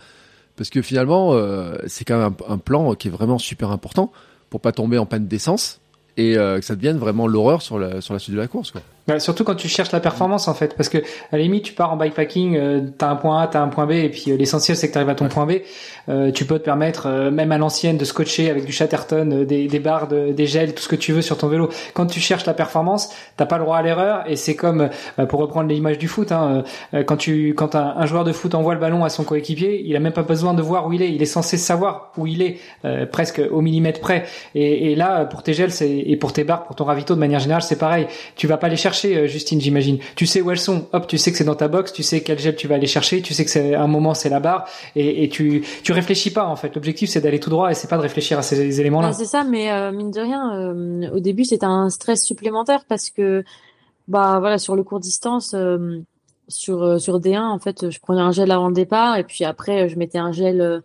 parce 0.56 0.70
que 0.70 0.80
finalement, 0.80 1.34
euh, 1.34 1.76
c'est 1.86 2.06
quand 2.06 2.18
même 2.18 2.34
un, 2.48 2.58
plan 2.58 2.94
qui 2.94 3.08
est 3.08 3.10
vraiment 3.10 3.38
super 3.38 3.70
important 3.70 4.10
pour 4.50 4.60
pas 4.60 4.72
tomber 4.72 4.98
en 4.98 5.06
panne 5.06 5.26
d'essence 5.26 5.80
et 6.16 6.36
euh, 6.36 6.58
que 6.58 6.64
ça 6.64 6.76
devienne 6.76 6.98
vraiment 6.98 7.26
l'horreur 7.26 7.62
sur 7.62 7.78
la 7.78 8.00
sur 8.00 8.14
la 8.14 8.20
suite 8.20 8.34
de 8.34 8.40
la 8.40 8.48
course 8.48 8.70
quoi. 8.70 8.82
Bah, 9.06 9.20
surtout 9.20 9.44
quand 9.44 9.54
tu 9.54 9.68
cherches 9.68 9.92
la 9.92 10.00
performance 10.00 10.48
en 10.48 10.54
fait, 10.54 10.74
parce 10.76 10.88
que 10.88 10.98
à 10.98 11.36
la 11.36 11.38
limite 11.38 11.62
tu 11.62 11.72
pars 11.74 11.92
en 11.92 11.96
bikepacking, 11.96 12.56
euh, 12.56 12.80
t'as 12.98 13.08
un 13.08 13.14
point 13.14 13.40
A, 13.40 13.46
t'as 13.46 13.60
un 13.60 13.68
point 13.68 13.86
B, 13.86 13.92
et 13.92 14.08
puis 14.08 14.32
euh, 14.32 14.36
l'essentiel 14.36 14.76
c'est 14.76 14.88
que 14.88 14.94
t'arrives 14.94 15.08
à 15.08 15.14
ton 15.14 15.28
point 15.28 15.46
B. 15.46 15.58
Euh, 16.08 16.32
tu 16.32 16.44
peux 16.44 16.58
te 16.58 16.64
permettre, 16.64 17.06
euh, 17.06 17.30
même 17.30 17.52
à 17.52 17.58
l'ancienne, 17.58 17.98
de 17.98 18.04
scotcher 18.04 18.50
avec 18.50 18.64
du 18.64 18.72
Chatterton, 18.72 19.44
des, 19.44 19.68
des 19.68 19.78
barres, 19.78 20.08
des 20.08 20.46
gels, 20.46 20.74
tout 20.74 20.82
ce 20.82 20.88
que 20.88 20.96
tu 20.96 21.12
veux 21.12 21.22
sur 21.22 21.38
ton 21.38 21.46
vélo. 21.46 21.68
Quand 21.94 22.06
tu 22.06 22.18
cherches 22.18 22.46
la 22.46 22.54
performance, 22.54 23.10
t'as 23.36 23.46
pas 23.46 23.58
le 23.58 23.64
droit 23.64 23.76
à 23.76 23.82
l'erreur, 23.82 24.24
et 24.26 24.34
c'est 24.34 24.56
comme 24.56 24.90
pour 25.28 25.38
reprendre 25.38 25.68
l'image 25.68 25.98
du 25.98 26.08
foot, 26.08 26.32
hein, 26.32 26.64
quand 27.06 27.16
tu 27.16 27.54
quand 27.54 27.76
un, 27.76 27.94
un, 27.96 28.06
joueur 28.06 28.24
de 28.24 28.32
foot 28.32 28.56
envoie 28.56 28.74
le 28.74 28.80
ballon 28.80 29.04
à 29.04 29.08
son 29.08 29.22
coéquipier, 29.22 29.84
il 29.86 29.94
a 29.94 30.00
même 30.00 30.12
pas 30.12 30.22
besoin 30.22 30.52
de 30.52 30.62
voir 30.62 30.84
où 30.88 30.92
il 30.92 31.02
est, 31.02 31.12
il 31.12 31.22
est 31.22 31.26
censé 31.26 31.58
savoir 31.58 32.10
où 32.16 32.26
il 32.26 32.42
est, 32.42 32.58
presque 33.12 33.40
au 33.52 33.60
millimètre 33.60 34.00
près. 34.00 34.24
Et, 34.56 34.90
et 34.90 34.94
là, 34.96 35.26
pour 35.26 35.44
tes 35.44 35.54
gels 35.54 35.70
et 35.80 36.16
pour 36.16 36.32
tes 36.32 36.42
barres, 36.42 36.64
pour 36.64 36.74
ton 36.74 36.84
ravito 36.84 37.14
de 37.14 37.20
manière 37.20 37.40
générale, 37.40 37.62
c'est 37.62 37.78
pareil. 37.78 38.08
Tu 38.34 38.48
vas 38.48 38.56
pas 38.56 38.68
les 38.68 38.76
chercher 38.76 38.95
euh, 39.04 39.26
Justine, 39.26 39.60
j'imagine. 39.60 39.98
Tu 40.14 40.26
sais 40.26 40.40
où 40.40 40.50
elles 40.50 40.58
sont. 40.58 40.86
Hop, 40.92 41.06
tu 41.06 41.18
sais 41.18 41.30
que 41.30 41.38
c'est 41.38 41.44
dans 41.44 41.54
ta 41.54 41.68
box, 41.68 41.92
tu 41.92 42.02
sais 42.02 42.22
quel 42.22 42.38
gel 42.38 42.56
tu 42.56 42.66
vas 42.68 42.76
aller 42.76 42.86
chercher, 42.86 43.22
tu 43.22 43.34
sais 43.34 43.44
que 43.44 43.50
c'est 43.50 43.74
un 43.74 43.86
moment 43.86 44.14
c'est 44.14 44.28
la 44.28 44.40
barre 44.40 44.68
et, 44.94 45.24
et, 45.24 45.28
tu 45.28 45.64
tu 45.82 45.92
réfléchis 45.92 46.32
pas 46.32 46.46
en 46.46 46.56
fait. 46.56 46.74
L'objectif 46.74 47.10
c'est 47.10 47.20
d'aller 47.20 47.40
tout 47.40 47.50
droit 47.50 47.70
et 47.70 47.74
c'est 47.74 47.88
pas 47.88 47.96
de 47.96 48.02
réfléchir 48.02 48.38
à 48.38 48.42
ces 48.42 48.80
éléments-là. 48.80 49.12
c'est 49.12 49.24
ça, 49.24 49.44
mais 49.44 49.70
euh, 49.70 49.92
mine 49.92 50.10
de 50.10 50.20
rien, 50.20 50.54
euh, 50.54 51.10
au 51.10 51.20
début 51.20 51.44
c'était 51.44 51.66
un 51.66 51.90
stress 51.90 52.24
supplémentaire 52.24 52.84
parce 52.88 53.10
que 53.10 53.44
bah 54.08 54.38
voilà 54.40 54.58
sur 54.58 54.76
le 54.76 54.82
court 54.82 55.00
distance. 55.00 55.54
sur 56.48 57.00
sur 57.00 57.20
D1 57.20 57.40
en 57.40 57.58
fait 57.58 57.90
je 57.90 57.98
prenais 57.98 58.20
un 58.20 58.30
gel 58.30 58.50
avant 58.52 58.68
le 58.68 58.74
départ 58.74 59.16
et 59.16 59.24
puis 59.24 59.44
après 59.44 59.88
je 59.88 59.98
mettais 59.98 60.18
un 60.18 60.30
gel 60.30 60.82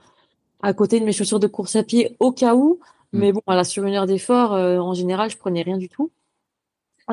à 0.63 0.73
côté 0.73 0.99
de 0.99 1.05
mes 1.05 1.11
chaussures 1.11 1.39
de 1.39 1.47
course 1.47 1.75
à 1.75 1.83
pied 1.83 2.15
au 2.19 2.31
cas 2.31 2.55
où 2.55 2.79
mm. 3.13 3.19
mais 3.19 3.31
bon 3.31 3.41
voilà 3.45 3.63
sur 3.63 3.85
une 3.85 3.93
heure 3.93 4.07
d'effort 4.07 4.53
en 4.53 4.95
général 4.95 5.29
je 5.29 5.37
prenais 5.37 5.61
rien 5.61 5.77
du 5.77 5.87
tout 5.87 6.09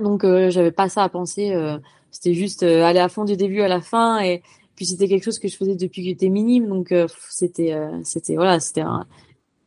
donc 0.02 0.24
euh, 0.24 0.50
j'avais 0.50 0.70
pas 0.70 0.88
ça 0.88 1.02
à 1.04 1.08
penser. 1.08 1.52
Euh, 1.52 1.78
c'était 2.10 2.34
juste 2.34 2.62
euh, 2.62 2.84
aller 2.84 3.00
à 3.00 3.08
fond 3.08 3.24
du 3.24 3.36
début 3.36 3.60
à 3.60 3.68
la 3.68 3.80
fin 3.80 4.20
et 4.20 4.42
puis 4.76 4.86
c'était 4.86 5.08
quelque 5.08 5.24
chose 5.24 5.38
que 5.38 5.48
je 5.48 5.56
faisais 5.56 5.74
depuis 5.74 6.02
que 6.02 6.08
j'étais 6.08 6.28
minime 6.28 6.68
donc 6.68 6.94
c'était 7.28 7.76
c'était 8.04 8.36
voilà 8.36 8.60
c'était 8.60 8.84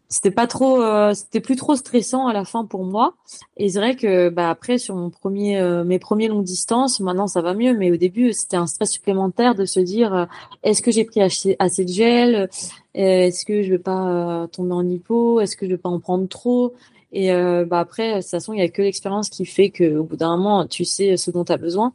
c'était 0.07 0.31
pas 0.31 0.47
trop 0.47 0.81
c'était 1.13 1.41
plus 1.41 1.57
trop 1.57 1.75
stressant 1.75 2.27
à 2.27 2.33
la 2.33 2.45
fin 2.45 2.63
pour 2.63 2.85
moi. 2.85 3.15
Et 3.57 3.67
c'est 3.67 3.79
vrai 3.79 3.97
que 3.97 4.29
bah 4.29 4.49
après 4.49 4.77
sur 4.77 4.95
mon 4.95 5.09
premier 5.09 5.61
mes 5.85 5.99
premiers 5.99 6.29
longues 6.29 6.45
distances 6.45 7.01
maintenant 7.01 7.27
ça 7.27 7.41
va 7.41 7.53
mieux 7.53 7.77
mais 7.77 7.91
au 7.91 7.97
début 7.97 8.31
c'était 8.31 8.55
un 8.55 8.67
stress 8.67 8.91
supplémentaire 8.91 9.53
de 9.53 9.65
se 9.65 9.81
dire 9.81 10.27
est-ce 10.63 10.81
que 10.81 10.91
j'ai 10.91 11.03
pris 11.03 11.21
assez, 11.21 11.57
assez, 11.59 11.83
de 11.83 11.91
gel? 11.91 12.49
Est-ce 12.93 13.43
que 13.45 13.63
je 13.63 13.69
vais 13.69 13.79
pas 13.79 14.47
tomber 14.53 14.73
en 14.73 14.87
hypo? 14.87 15.41
Est-ce 15.41 15.57
que 15.57 15.65
je 15.65 15.71
vais 15.71 15.77
pas 15.77 15.89
en 15.89 15.99
prendre 15.99 16.27
trop? 16.29 16.73
Et 17.13 17.31
euh, 17.31 17.65
bah 17.65 17.79
après, 17.79 18.15
de 18.15 18.21
toute 18.21 18.29
façon, 18.29 18.53
il 18.53 18.59
y 18.59 18.63
a 18.63 18.69
que 18.69 18.81
l'expérience 18.81 19.29
qui 19.29 19.45
fait 19.45 19.69
qu'au 19.69 20.03
bout 20.03 20.15
d'un 20.15 20.37
moment, 20.37 20.65
tu 20.65 20.85
sais 20.85 21.17
ce 21.17 21.31
dont 21.31 21.43
tu 21.43 21.51
as 21.51 21.57
besoin. 21.57 21.93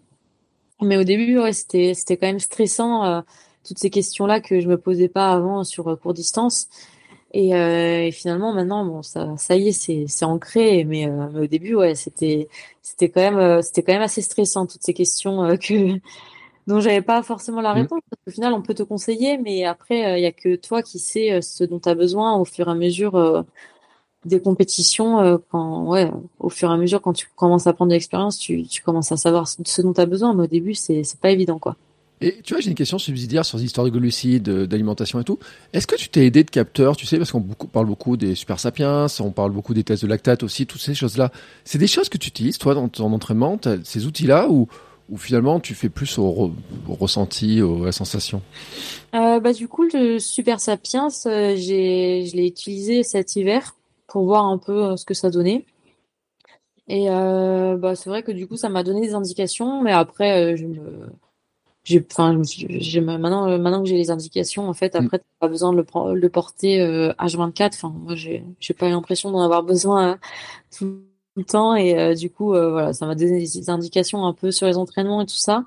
Mais 0.83 0.99
au 0.99 1.05
début, 1.05 1.39
ouais, 1.39 1.53
c'était 1.53 1.95
c'était 1.95 2.17
quand 2.17 2.27
même 2.27 2.39
stressant 2.39 3.05
euh, 3.05 3.21
toutes 3.67 3.79
ces 3.79 3.91
questions-là 3.91 4.41
que 4.41 4.61
je 4.61 4.69
me 4.69 4.79
posais 4.79 5.09
pas 5.09 5.33
avant 5.33 5.65
sur 5.65 5.89
euh, 5.89 5.97
court 5.97 6.15
distance. 6.15 6.69
Et, 7.33 7.55
euh, 7.55 8.07
et, 8.07 8.13
finalement, 8.13 8.53
maintenant, 8.53 8.85
bon, 8.85 9.03
ça, 9.03 9.37
ça 9.37 9.57
y 9.57 9.69
est, 9.69 9.73
c'est 9.73 10.07
c'est 10.09 10.25
ancré. 10.25 10.85
Mais, 10.85 11.09
euh, 11.09 11.29
mais, 11.33 11.41
au 11.41 11.47
début, 11.47 11.75
ouais, 11.75 11.95
c'était 11.95 12.49
c'était 12.83 13.11
quand 13.11 13.21
même 13.33 13.63
c'était 13.63 13.83
quand 13.83 13.93
même 13.93 14.03
assez 14.03 14.23
stressant 14.23 14.67
toutes 14.67 14.83
ces 14.83 14.95
questions 14.95 15.57
que 15.59 15.99
dont 16.67 16.81
j'avais 16.81 17.03
pas 17.03 17.23
forcément 17.23 17.61
la 17.61 17.75
mmh. 17.75 17.79
réponse. 17.79 18.01
Parce 18.11 18.23
qu'au 18.25 18.31
final, 18.33 18.53
on 18.53 18.63
peut 18.63 18.75
te 18.75 18.83
conseiller, 18.83 19.39
mais 19.39 19.65
après, 19.65 20.21
il 20.21 20.23
y 20.23 20.27
a 20.27 20.33
que 20.33 20.57
toi 20.57 20.83
qui 20.83 20.99
sais 20.99 21.41
ce 21.43 21.65
dont 21.65 21.81
tu 21.81 21.89
as 21.89 21.95
besoin 21.95 22.37
au 22.37 22.45
fur 22.45 22.69
et 22.69 22.71
à 22.73 22.75
mesure 22.75 23.45
des 24.27 24.41
compétitions 24.41 25.21
euh, 25.21 25.39
quand 25.51 25.85
ouais 25.85 26.11
au 26.39 26.49
fur 26.49 26.71
et 26.71 26.75
à 26.75 26.77
mesure 26.77 27.01
quand 27.01 27.13
tu 27.13 27.29
commences 27.37 27.67
à 27.67 27.73
prendre 27.73 27.91
de 27.91 27.95
l'expérience 27.95 28.39
tu, 28.39 28.65
tu 28.65 28.83
commences 28.83 29.13
à 29.13 29.17
savoir 29.17 29.49
ce 29.49 29.83
dont 29.83 29.93
tu 29.93 30.01
as 30.01 30.07
besoin 30.07 30.35
mais 30.35 30.45
au 30.45 30.47
début 30.47 30.75
c'est 30.75 31.05
c'est 31.05 31.21
pas 31.21 31.31
évident 31.31 31.59
quoi 31.59 31.77
et 32.23 32.41
tu 32.43 32.55
vois, 32.55 32.63
j'ai 32.63 32.71
une 32.71 32.75
question 32.75 32.99
subsidiaire 32.99 33.45
sur 33.45 33.59
l'histoire 33.59 33.85
de 33.85 33.91
glucides, 33.91 34.49
d'alimentation 34.49 35.21
et 35.21 35.25
tout. 35.25 35.39
Est-ce 35.75 35.87
que 35.87 35.97
tu 35.97 36.09
t'es 36.09 36.25
aidé 36.25 36.45
de 36.45 36.51
capteurs, 36.51 36.97
tu 36.97 37.05
sais, 37.05 37.19
parce 37.19 37.31
qu'on 37.31 37.43
parle 37.43 37.85
beaucoup 37.85 38.17
des 38.17 38.35
super 38.35 38.59
sapiens, 38.59 39.07
on 39.21 39.33
parle 39.33 39.53
beaucoup 39.53 39.75
des 39.75 39.85
tests 39.85 40.03
de 40.03 40.09
lactate 40.09 40.43
aussi, 40.43 40.67
toutes 40.67 40.81
ces 40.81 40.95
choses-là. 40.95 41.31
C'est 41.65 41.77
des 41.77 41.87
choses 41.87 42.09
que 42.09 42.17
tu 42.17 42.29
utilises, 42.29 42.57
toi, 42.57 42.73
dans 42.73 42.89
ton 42.89 43.13
entraînement, 43.13 43.61
ces 43.85 44.07
outils-là, 44.07 44.49
ou, 44.49 44.67
ou 45.11 45.17
finalement 45.19 45.61
tu 45.61 45.75
fais 45.75 45.89
plus 45.89 46.19
au, 46.19 46.53
ressenti, 46.89 47.61
à 47.61 47.85
la 47.85 47.93
sensation? 47.93 48.41
Euh, 49.15 49.39
bah, 49.41 49.53
Du 49.53 49.69
coup, 49.69 49.85
le 49.93 50.19
super 50.19 50.61
sapiens, 50.61 51.09
euh, 51.27 51.57
je 51.57 52.35
l'ai 52.35 52.47
utilisé 52.47 53.03
cet 53.03 53.37
hiver 53.37 53.75
pour 54.07 54.25
voir 54.25 54.45
un 54.47 54.59
peu 54.59 54.85
euh, 54.85 54.97
ce 54.97 55.05
que 55.05 55.15
ça 55.15 55.31
donnait. 55.31 55.67
Et 56.89 57.11
euh, 57.11 57.77
bah, 57.77 57.97
c'est 57.97 58.11
vrai 58.11 58.23
que 58.23 58.33
du 58.33 58.47
coup, 58.47 58.57
ça 58.57 58.69
m'a 58.69 58.83
donné 58.85 59.01
des 59.01 59.15
indications, 59.15 59.83
mais 59.83 59.93
après, 59.93 60.53
euh, 60.53 60.57
je 60.57 60.67
me, 60.67 61.09
j'ai, 61.83 62.05
enfin, 62.11 62.41
j'ai, 62.45 63.01
maintenant, 63.01 63.59
maintenant 63.59 63.83
que 63.83 63.89
j'ai 63.89 63.97
les 63.97 64.11
indications, 64.11 64.69
en 64.69 64.75
fait, 64.75 64.95
mm. 64.95 65.05
après, 65.05 65.19
t'as 65.19 65.25
pas 65.41 65.49
besoin 65.49 65.73
de 65.73 65.79
le, 65.79 66.15
le 66.15 66.29
porter 66.29 66.79
H24. 67.19 67.75
Enfin, 67.75 67.89
moi, 67.89 68.15
j'ai, 68.15 68.45
j'ai 68.61 68.75
pas 68.75 68.89
l'impression 68.89 69.33
d'en 69.33 69.41
avoir 69.41 69.65
besoin 69.65 70.19
tout 70.77 71.03
le 71.37 71.45
temps, 71.45 71.75
et 71.75 72.15
du 72.15 72.31
coup, 72.31 72.51
voilà, 72.51 72.93
ça 72.93 73.07
m'a 73.07 73.17
donné 73.17 73.41
des 73.41 73.71
indications 73.71 74.25
un 74.25 74.33
peu 74.33 74.53
sur 74.53 74.67
les 74.67 74.77
entraînements 74.77 75.23
et 75.23 75.27
tout 75.27 75.35
ça, 75.35 75.65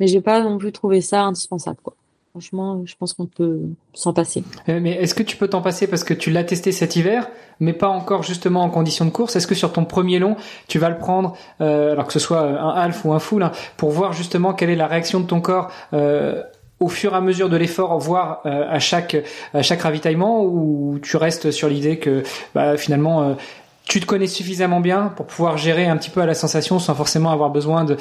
mais 0.00 0.08
j'ai 0.08 0.20
pas 0.20 0.40
non 0.42 0.58
plus 0.58 0.72
trouvé 0.72 1.00
ça 1.00 1.22
indispensable, 1.22 1.78
quoi. 1.82 1.94
Franchement, 2.38 2.82
je 2.84 2.94
pense 2.94 3.14
qu'on 3.14 3.26
peut 3.26 3.62
s'en 3.94 4.12
passer. 4.12 4.44
Euh, 4.68 4.78
mais 4.80 4.92
est-ce 4.92 5.12
que 5.12 5.24
tu 5.24 5.36
peux 5.36 5.48
t'en 5.48 5.60
passer 5.60 5.88
parce 5.88 6.04
que 6.04 6.14
tu 6.14 6.30
l'as 6.30 6.44
testé 6.44 6.70
cet 6.70 6.94
hiver, 6.94 7.28
mais 7.58 7.72
pas 7.72 7.88
encore 7.88 8.22
justement 8.22 8.62
en 8.62 8.70
condition 8.70 9.04
de 9.04 9.10
course? 9.10 9.34
Est-ce 9.34 9.48
que 9.48 9.56
sur 9.56 9.72
ton 9.72 9.84
premier 9.84 10.20
long, 10.20 10.36
tu 10.68 10.78
vas 10.78 10.88
le 10.88 10.98
prendre, 10.98 11.36
euh, 11.60 11.90
alors 11.90 12.06
que 12.06 12.12
ce 12.12 12.20
soit 12.20 12.42
un 12.42 12.70
half 12.70 13.04
ou 13.04 13.12
un 13.12 13.18
full, 13.18 13.42
hein, 13.42 13.50
pour 13.76 13.90
voir 13.90 14.12
justement 14.12 14.54
quelle 14.54 14.70
est 14.70 14.76
la 14.76 14.86
réaction 14.86 15.18
de 15.18 15.26
ton 15.26 15.40
corps 15.40 15.72
euh, 15.94 16.44
au 16.78 16.86
fur 16.86 17.12
et 17.12 17.16
à 17.16 17.20
mesure 17.20 17.48
de 17.48 17.56
l'effort, 17.56 17.98
voire 17.98 18.42
à 18.44 18.78
chaque 18.78 19.16
à 19.52 19.62
chaque 19.62 19.82
ravitaillement, 19.82 20.44
ou 20.44 21.00
tu 21.02 21.16
restes 21.16 21.50
sur 21.50 21.68
l'idée 21.68 21.98
que 21.98 22.22
bah, 22.54 22.76
finalement 22.76 23.34
tu 23.82 23.98
te 23.98 24.06
connais 24.06 24.28
suffisamment 24.28 24.78
bien 24.78 25.12
pour 25.16 25.26
pouvoir 25.26 25.56
gérer 25.56 25.88
un 25.88 25.96
petit 25.96 26.10
peu 26.10 26.20
à 26.20 26.26
la 26.26 26.34
sensation 26.34 26.78
sans 26.78 26.94
forcément 26.94 27.32
avoir 27.32 27.50
besoin 27.50 27.84
de, 27.84 27.96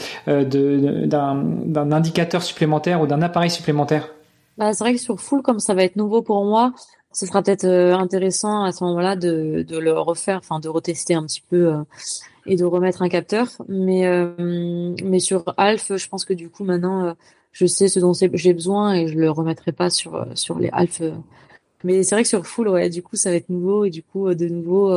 d'un 1.08 1.92
indicateur 1.92 2.44
supplémentaire 2.44 3.02
ou 3.02 3.08
d'un 3.08 3.24
appareil 3.24 3.50
supplémentaire? 3.50 4.10
Bah, 4.58 4.74
c'est 4.74 4.84
vrai 4.84 4.94
que 4.94 5.00
sur 5.00 5.20
full, 5.20 5.42
comme 5.42 5.60
ça 5.60 5.74
va 5.74 5.84
être 5.84 5.96
nouveau 5.96 6.22
pour 6.22 6.44
moi, 6.46 6.74
ce 7.12 7.26
sera 7.26 7.42
peut-être 7.42 7.66
euh, 7.66 7.96
intéressant 7.96 8.64
à 8.64 8.72
ce 8.72 8.84
moment-là 8.84 9.16
de, 9.16 9.66
de 9.68 9.78
le 9.78 9.94
refaire, 9.94 10.38
enfin 10.38 10.60
de 10.60 10.70
retester 10.70 11.14
un 11.16 11.24
petit 11.24 11.42
peu 11.42 11.74
euh, 11.74 11.84
et 12.46 12.56
de 12.56 12.66
remettre 12.66 13.02
un 13.02 13.10
capteur. 13.10 13.48
Mais 13.68 14.06
euh, 14.06 14.96
mais 15.04 15.20
sur 15.20 15.44
Alf, 15.58 15.96
je 15.96 16.08
pense 16.10 16.26
que 16.26 16.34
du 16.34 16.50
coup 16.50 16.64
maintenant, 16.64 17.16
je 17.52 17.66
sais 17.66 17.88
ce 17.88 18.00
dont 18.00 18.14
j'ai 18.14 18.54
besoin 18.54 18.94
et 18.94 19.08
je 19.08 19.16
le 19.16 19.30
remettrai 19.32 19.72
pas 19.72 19.90
sur 19.90 20.28
sur 20.36 20.60
les 20.60 20.70
Alf. 20.72 21.02
Mais 21.84 22.04
c'est 22.04 22.16
vrai 22.16 22.24
que 22.24 22.30
sur 22.30 22.46
full, 22.46 22.70
ouais, 22.70 22.90
du 22.90 23.02
coup 23.04 23.16
ça 23.16 23.30
va 23.30 23.36
être 23.36 23.50
nouveau 23.50 23.86
et 23.86 23.90
du 23.90 24.04
coup 24.04 24.34
de 24.34 24.48
nouveau. 24.48 24.96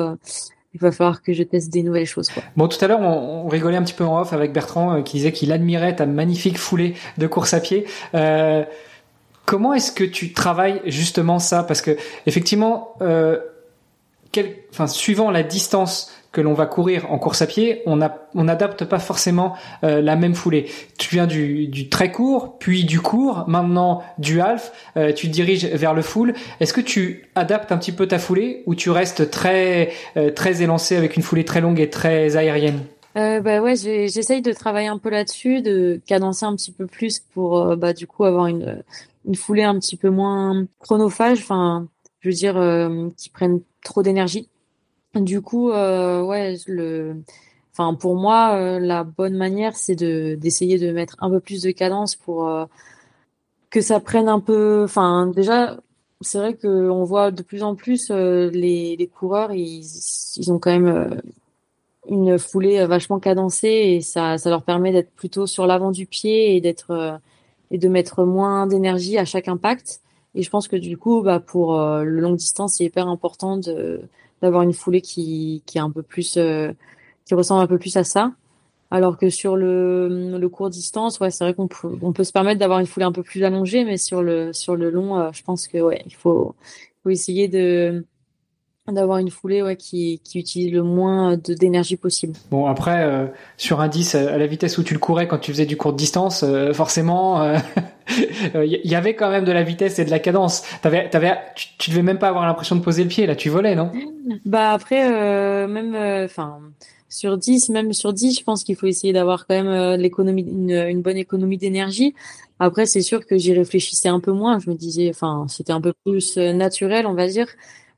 il 0.72 0.80
va 0.80 0.92
falloir 0.92 1.22
que 1.22 1.32
je 1.32 1.42
teste 1.42 1.70
des 1.70 1.82
nouvelles 1.82 2.06
choses. 2.06 2.28
Quoi. 2.28 2.42
Bon, 2.56 2.68
tout 2.68 2.82
à 2.84 2.86
l'heure, 2.86 3.00
on, 3.00 3.44
on, 3.44 3.48
rigolait 3.48 3.76
un 3.76 3.82
petit 3.82 3.94
peu 3.94 4.04
en 4.04 4.20
off 4.20 4.32
avec 4.32 4.52
Bertrand 4.52 5.02
qui 5.02 5.16
disait 5.16 5.32
qu'il 5.32 5.52
admirait 5.52 5.96
ta 5.96 6.06
magnifique 6.06 6.58
foulée 6.58 6.94
de 7.18 7.26
course 7.26 7.54
à 7.54 7.60
pied. 7.60 7.86
Euh, 8.14 8.64
Comment 9.50 9.74
est-ce 9.74 9.90
que 9.90 10.04
tu 10.04 10.32
travailles 10.32 10.80
justement 10.86 11.40
ça? 11.40 11.64
Parce 11.64 11.82
que 11.82 11.96
effectivement, 12.24 12.94
euh, 13.02 13.40
suivant 14.86 15.32
la 15.32 15.42
distance 15.42 16.12
que 16.30 16.40
l'on 16.40 16.54
va 16.54 16.66
courir 16.66 17.10
en 17.10 17.18
course 17.18 17.42
à 17.42 17.48
pied, 17.48 17.82
on 17.84 17.96
n'adapte 18.44 18.84
pas 18.84 19.00
forcément 19.00 19.56
euh, 19.82 20.00
la 20.02 20.14
même 20.14 20.36
foulée. 20.36 20.70
Tu 20.98 21.16
viens 21.16 21.26
du, 21.26 21.88
très 21.88 22.12
court, 22.12 22.58
puis 22.60 22.84
du 22.84 23.00
court, 23.00 23.42
maintenant 23.48 24.04
du 24.18 24.40
half, 24.40 24.70
euh, 24.96 25.12
tu 25.12 25.26
te 25.26 25.32
diriges 25.32 25.66
vers 25.66 25.94
le 25.94 26.02
full. 26.02 26.34
Est-ce 26.60 26.72
que 26.72 26.80
tu 26.80 27.28
adaptes 27.34 27.72
un 27.72 27.78
petit 27.78 27.90
peu 27.90 28.06
ta 28.06 28.20
foulée 28.20 28.62
ou 28.66 28.76
tu 28.76 28.90
restes 28.90 29.32
très 29.32 29.90
très 30.36 30.62
élancé 30.62 30.94
avec 30.96 31.16
une 31.16 31.24
foulée 31.24 31.44
très 31.44 31.60
longue 31.60 31.80
et 31.80 31.90
très 31.90 32.36
aérienne? 32.36 32.84
Bah 33.16 33.60
ouais, 33.60 33.74
j'essaye 33.74 34.42
de 34.42 34.52
travailler 34.52 34.86
un 34.86 34.98
peu 34.98 35.10
là-dessus, 35.10 35.60
de 35.60 36.00
cadencer 36.06 36.46
un 36.46 36.54
petit 36.54 36.70
peu 36.70 36.86
plus 36.86 37.18
pour 37.18 37.76
bah 37.76 37.92
du 37.92 38.06
coup 38.06 38.22
avoir 38.22 38.46
une 38.46 38.84
une 39.26 39.34
foulée 39.34 39.62
un 39.62 39.78
petit 39.78 39.96
peu 39.96 40.10
moins 40.10 40.66
chronophage, 40.78 41.40
enfin 41.40 41.88
je 42.20 42.28
veux 42.28 42.34
dire 42.34 42.54
qui 43.16 43.30
prennent 43.30 43.60
trop 43.82 44.02
d'énergie. 44.02 44.48
Du 45.14 45.42
coup, 45.42 45.70
euh, 45.70 46.22
ouais, 46.22 46.56
le, 46.68 47.16
enfin 47.72 47.94
pour 47.94 48.14
moi, 48.16 48.54
euh, 48.54 48.78
la 48.78 49.02
bonne 49.02 49.36
manière, 49.36 49.74
c'est 49.76 49.96
de 49.96 50.36
d'essayer 50.36 50.78
de 50.78 50.92
mettre 50.92 51.16
un 51.20 51.30
peu 51.30 51.40
plus 51.40 51.62
de 51.62 51.72
cadence 51.72 52.14
pour 52.14 52.48
euh, 52.48 52.66
que 53.70 53.80
ça 53.80 54.00
prenne 54.00 54.28
un 54.28 54.40
peu. 54.40 54.84
Enfin, 54.84 55.26
déjà, 55.26 55.78
c'est 56.20 56.38
vrai 56.38 56.54
que 56.54 56.88
on 56.90 57.04
voit 57.04 57.32
de 57.32 57.42
plus 57.42 57.62
en 57.64 57.74
plus 57.74 58.10
les, 58.10 58.96
les 58.96 59.06
coureurs, 59.08 59.52
ils, 59.52 59.84
ils 60.36 60.52
ont 60.52 60.58
quand 60.60 60.70
même 60.78 61.20
une 62.08 62.38
foulée 62.38 62.84
vachement 62.86 63.20
cadencée 63.20 63.68
et 63.68 64.00
ça, 64.00 64.38
ça 64.38 64.50
leur 64.50 64.62
permet 64.62 64.92
d'être 64.92 65.12
plutôt 65.12 65.46
sur 65.46 65.66
l'avant 65.66 65.90
du 65.90 66.06
pied 66.06 66.56
et 66.56 66.60
d'être 66.60 67.20
et 67.70 67.78
de 67.78 67.88
mettre 67.88 68.24
moins 68.24 68.66
d'énergie 68.66 69.18
à 69.18 69.24
chaque 69.24 69.48
impact. 69.48 70.00
Et 70.34 70.42
je 70.42 70.50
pense 70.50 70.68
que 70.68 70.76
du 70.76 70.96
coup, 70.96 71.22
bah, 71.22 71.40
pour 71.40 71.76
le 71.78 72.20
long 72.20 72.34
distance, 72.34 72.76
c'est 72.76 72.84
hyper 72.84 73.08
important 73.08 73.58
d'avoir 74.42 74.62
une 74.62 74.72
foulée 74.72 75.00
qui, 75.00 75.62
qui 75.66 75.78
est 75.78 75.80
un 75.80 75.90
peu 75.90 76.02
plus 76.02 76.36
euh, 76.36 76.72
qui 77.24 77.34
ressemble 77.34 77.62
un 77.62 77.66
peu 77.66 77.78
plus 77.78 77.96
à 77.96 78.04
ça. 78.04 78.32
Alors 78.90 79.18
que 79.18 79.30
sur 79.30 79.56
le, 79.56 80.36
le 80.36 80.48
court 80.48 80.68
distance, 80.68 81.20
ouais, 81.20 81.30
c'est 81.30 81.44
vrai 81.44 81.54
qu'on 81.54 81.68
peut, 81.68 81.96
on 82.02 82.12
peut 82.12 82.24
se 82.24 82.32
permettre 82.32 82.58
d'avoir 82.58 82.80
une 82.80 82.86
foulée 82.86 83.06
un 83.06 83.12
peu 83.12 83.22
plus 83.22 83.44
allongée, 83.44 83.84
mais 83.84 83.96
sur 83.96 84.22
le 84.22 84.52
sur 84.52 84.74
le 84.74 84.90
long, 84.90 85.16
euh, 85.18 85.30
je 85.32 85.44
pense 85.44 85.68
que 85.68 85.78
ouais, 85.78 86.02
il 86.06 86.14
faut, 86.14 86.56
faut 87.04 87.10
essayer 87.10 87.46
de 87.46 88.04
d'avoir 88.88 89.18
une 89.18 89.30
foulée 89.30 89.62
ouais, 89.62 89.76
qui, 89.76 90.20
qui 90.24 90.38
utilise 90.38 90.72
le 90.72 90.82
moins 90.82 91.36
de 91.36 91.54
d'énergie 91.54 91.96
possible. 91.96 92.34
Bon 92.50 92.66
après 92.66 93.04
euh, 93.04 93.26
sur 93.56 93.80
un 93.80 93.88
10 93.88 94.14
à 94.14 94.38
la 94.38 94.46
vitesse 94.46 94.78
où 94.78 94.82
tu 94.82 94.94
le 94.94 95.00
courais 95.00 95.28
quand 95.28 95.38
tu 95.38 95.52
faisais 95.52 95.66
du 95.66 95.76
court 95.76 95.92
distance, 95.92 96.44
forcément 96.72 97.54
il 98.10 98.56
euh, 98.56 98.66
y 98.84 98.94
avait 98.94 99.14
quand 99.14 99.30
même 99.30 99.44
de 99.44 99.52
la 99.52 99.62
vitesse 99.62 99.98
et 99.98 100.04
de 100.04 100.10
la 100.10 100.18
cadence. 100.18 100.62
T'avais, 100.82 101.08
t'avais, 101.08 101.36
tu, 101.54 101.68
tu 101.78 101.90
devais 101.90 102.02
même 102.02 102.18
pas 102.18 102.28
avoir 102.28 102.46
l'impression 102.46 102.76
de 102.76 102.80
poser 102.80 103.02
le 103.02 103.08
pied 103.08 103.26
là, 103.26 103.36
tu 103.36 103.48
volais, 103.48 103.74
non? 103.74 103.90
Bah 104.44 104.72
après, 104.72 105.10
euh, 105.10 105.66
même, 105.66 105.94
euh, 105.94 106.24
enfin, 106.24 106.60
sur 107.08 107.36
10, 107.36 107.70
même 107.70 107.92
sur 107.92 108.12
10, 108.12 108.38
je 108.38 108.44
pense 108.44 108.64
qu'il 108.64 108.76
faut 108.76 108.86
essayer 108.86 109.12
d'avoir 109.12 109.46
quand 109.46 109.62
même 109.62 110.00
l'économie, 110.00 110.42
une, 110.42 110.70
une, 110.70 111.02
bonne 111.02 111.16
économie 111.16 111.58
d'énergie. 111.58 112.14
Après, 112.58 112.86
c'est 112.86 113.00
sûr 113.00 113.26
que 113.26 113.38
j'y 113.38 113.52
réfléchissais 113.52 114.08
un 114.08 114.20
peu 114.20 114.32
moins. 114.32 114.58
Je 114.58 114.70
me 114.70 114.74
disais, 114.74 115.10
enfin, 115.10 115.46
c'était 115.48 115.72
un 115.72 115.80
peu 115.80 115.92
plus 116.04 116.36
naturel, 116.36 117.06
on 117.06 117.14
va 117.14 117.26
dire. 117.26 117.46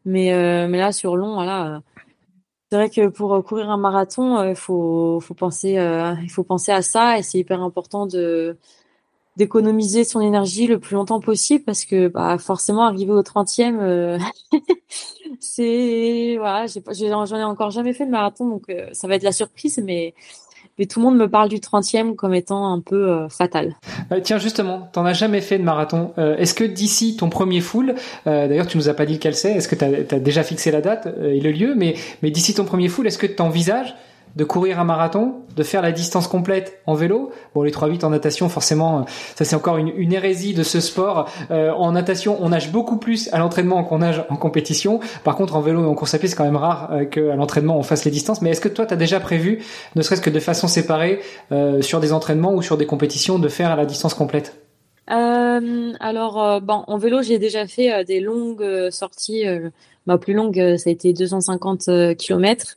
Mais, 0.04 0.32
mais 0.68 0.78
là, 0.78 0.92
sur 0.92 1.16
long, 1.16 1.34
voilà. 1.34 1.82
c'est 2.70 2.76
vrai 2.76 2.90
que 2.90 3.08
pour 3.08 3.44
courir 3.44 3.70
un 3.70 3.76
marathon, 3.76 4.42
il 4.42 4.56
faut, 4.56 5.20
faut 5.20 5.34
penser, 5.34 5.78
faut 6.28 6.44
penser 6.44 6.72
à 6.72 6.82
ça 6.82 7.18
et 7.18 7.22
c'est 7.22 7.38
hyper 7.38 7.62
important 7.62 8.06
de 8.06 8.56
d'économiser 9.36 10.04
son 10.04 10.20
énergie 10.20 10.66
le 10.66 10.78
plus 10.78 10.94
longtemps 10.94 11.20
possible 11.20 11.64
parce 11.64 11.84
que 11.84 12.08
bah 12.08 12.36
forcément 12.38 12.84
arriver 12.84 13.12
au 13.12 13.22
30e 13.22 13.78
euh, 13.80 14.18
c'est 15.40 16.36
voilà 16.38 16.66
j'en 16.66 17.36
ai 17.36 17.44
encore 17.44 17.70
jamais 17.70 17.94
fait 17.94 18.04
le 18.04 18.10
marathon 18.10 18.48
donc 18.48 18.68
euh, 18.68 18.88
ça 18.92 19.08
va 19.08 19.14
être 19.14 19.22
la 19.22 19.32
surprise 19.32 19.80
mais 19.82 20.14
mais 20.78 20.86
tout 20.86 21.00
le 21.00 21.06
monde 21.06 21.16
me 21.16 21.28
parle 21.28 21.48
du 21.48 21.56
30e 21.56 22.14
comme 22.14 22.34
étant 22.34 22.72
un 22.72 22.80
peu 22.80 23.10
euh, 23.10 23.28
fatal. 23.28 23.76
tiens 24.22 24.38
justement, 24.38 24.88
t'en 24.92 25.04
as 25.04 25.12
jamais 25.12 25.40
fait 25.40 25.58
de 25.58 25.64
marathon. 25.64 26.12
est-ce 26.16 26.54
que 26.54 26.64
d'ici 26.64 27.16
ton 27.16 27.28
premier 27.28 27.60
full, 27.60 27.94
d'ailleurs 28.26 28.66
tu 28.66 28.76
nous 28.76 28.88
as 28.88 28.94
pas 28.94 29.06
dit 29.06 29.14
lequel 29.14 29.34
c'est, 29.34 29.52
est-ce 29.52 29.68
que 29.68 29.74
tu 29.74 29.84
as, 29.84 30.18
déjà 30.18 30.42
fixé 30.42 30.70
la 30.70 30.80
date? 30.80 31.08
Et 31.22 31.40
le 31.40 31.50
lieu, 31.50 31.74
mais 31.74 31.94
mais 32.22 32.30
d'ici 32.30 32.54
ton 32.54 32.64
premier 32.64 32.88
full, 32.88 33.06
est-ce 33.06 33.18
que 33.18 33.26
tu 33.26 33.42
envisages 33.42 33.94
de 34.36 34.44
courir 34.44 34.80
un 34.80 34.84
marathon, 34.84 35.42
de 35.56 35.62
faire 35.62 35.82
la 35.82 35.92
distance 35.92 36.26
complète 36.26 36.80
en 36.86 36.94
vélo. 36.94 37.30
Bon, 37.54 37.62
les 37.62 37.70
3-8 37.70 38.04
en 38.04 38.10
natation, 38.10 38.48
forcément, 38.48 39.00
euh, 39.00 39.02
ça 39.34 39.44
c'est 39.44 39.56
encore 39.56 39.76
une, 39.76 40.12
hérésie 40.12 40.54
de 40.54 40.62
ce 40.62 40.80
sport. 40.80 41.28
Euh, 41.50 41.72
en 41.72 41.92
natation, 41.92 42.36
on 42.40 42.50
nage 42.50 42.72
beaucoup 42.72 42.96
plus 42.96 43.32
à 43.32 43.38
l'entraînement 43.38 43.82
qu'on 43.84 43.98
nage 43.98 44.24
en 44.28 44.36
compétition. 44.36 45.00
Par 45.24 45.36
contre, 45.36 45.56
en 45.56 45.60
vélo 45.60 45.82
et 45.82 45.86
en 45.86 45.94
course 45.94 46.14
à 46.14 46.18
pied, 46.18 46.28
c'est 46.28 46.36
quand 46.36 46.44
même 46.44 46.56
rare 46.56 46.90
euh, 46.92 47.04
qu'à 47.04 47.34
l'entraînement 47.36 47.76
on 47.76 47.82
fasse 47.82 48.04
les 48.04 48.10
distances. 48.10 48.42
Mais 48.42 48.50
est-ce 48.50 48.60
que 48.60 48.68
toi, 48.68 48.86
tu 48.86 48.94
as 48.94 48.96
déjà 48.96 49.20
prévu, 49.20 49.62
ne 49.96 50.02
serait-ce 50.02 50.22
que 50.22 50.30
de 50.30 50.40
façon 50.40 50.68
séparée, 50.68 51.20
euh, 51.50 51.82
sur 51.82 52.00
des 52.00 52.12
entraînements 52.12 52.54
ou 52.54 52.62
sur 52.62 52.76
des 52.76 52.86
compétitions, 52.86 53.38
de 53.38 53.48
faire 53.48 53.76
la 53.76 53.86
distance 53.86 54.14
complète? 54.14 54.62
Euh, 55.10 55.92
alors, 56.00 56.60
bon, 56.60 56.84
en 56.86 56.96
vélo, 56.96 57.22
j'ai 57.22 57.38
déjà 57.38 57.66
fait 57.66 58.04
des 58.04 58.20
longues 58.20 58.90
sorties. 58.90 59.44
ma 60.06 60.16
plus 60.16 60.32
longue, 60.32 60.76
ça 60.76 60.90
a 60.90 60.92
été 60.92 61.12
250 61.12 62.16
km 62.16 62.76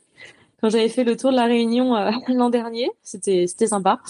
quand 0.66 0.70
j'avais 0.70 0.88
fait 0.88 1.04
le 1.04 1.16
tour 1.16 1.30
de 1.30 1.36
la 1.36 1.44
Réunion 1.44 1.94
euh, 1.94 2.10
l'an 2.28 2.50
dernier. 2.50 2.90
C'était 3.02 3.46
c'était 3.46 3.68
sympa. 3.68 4.00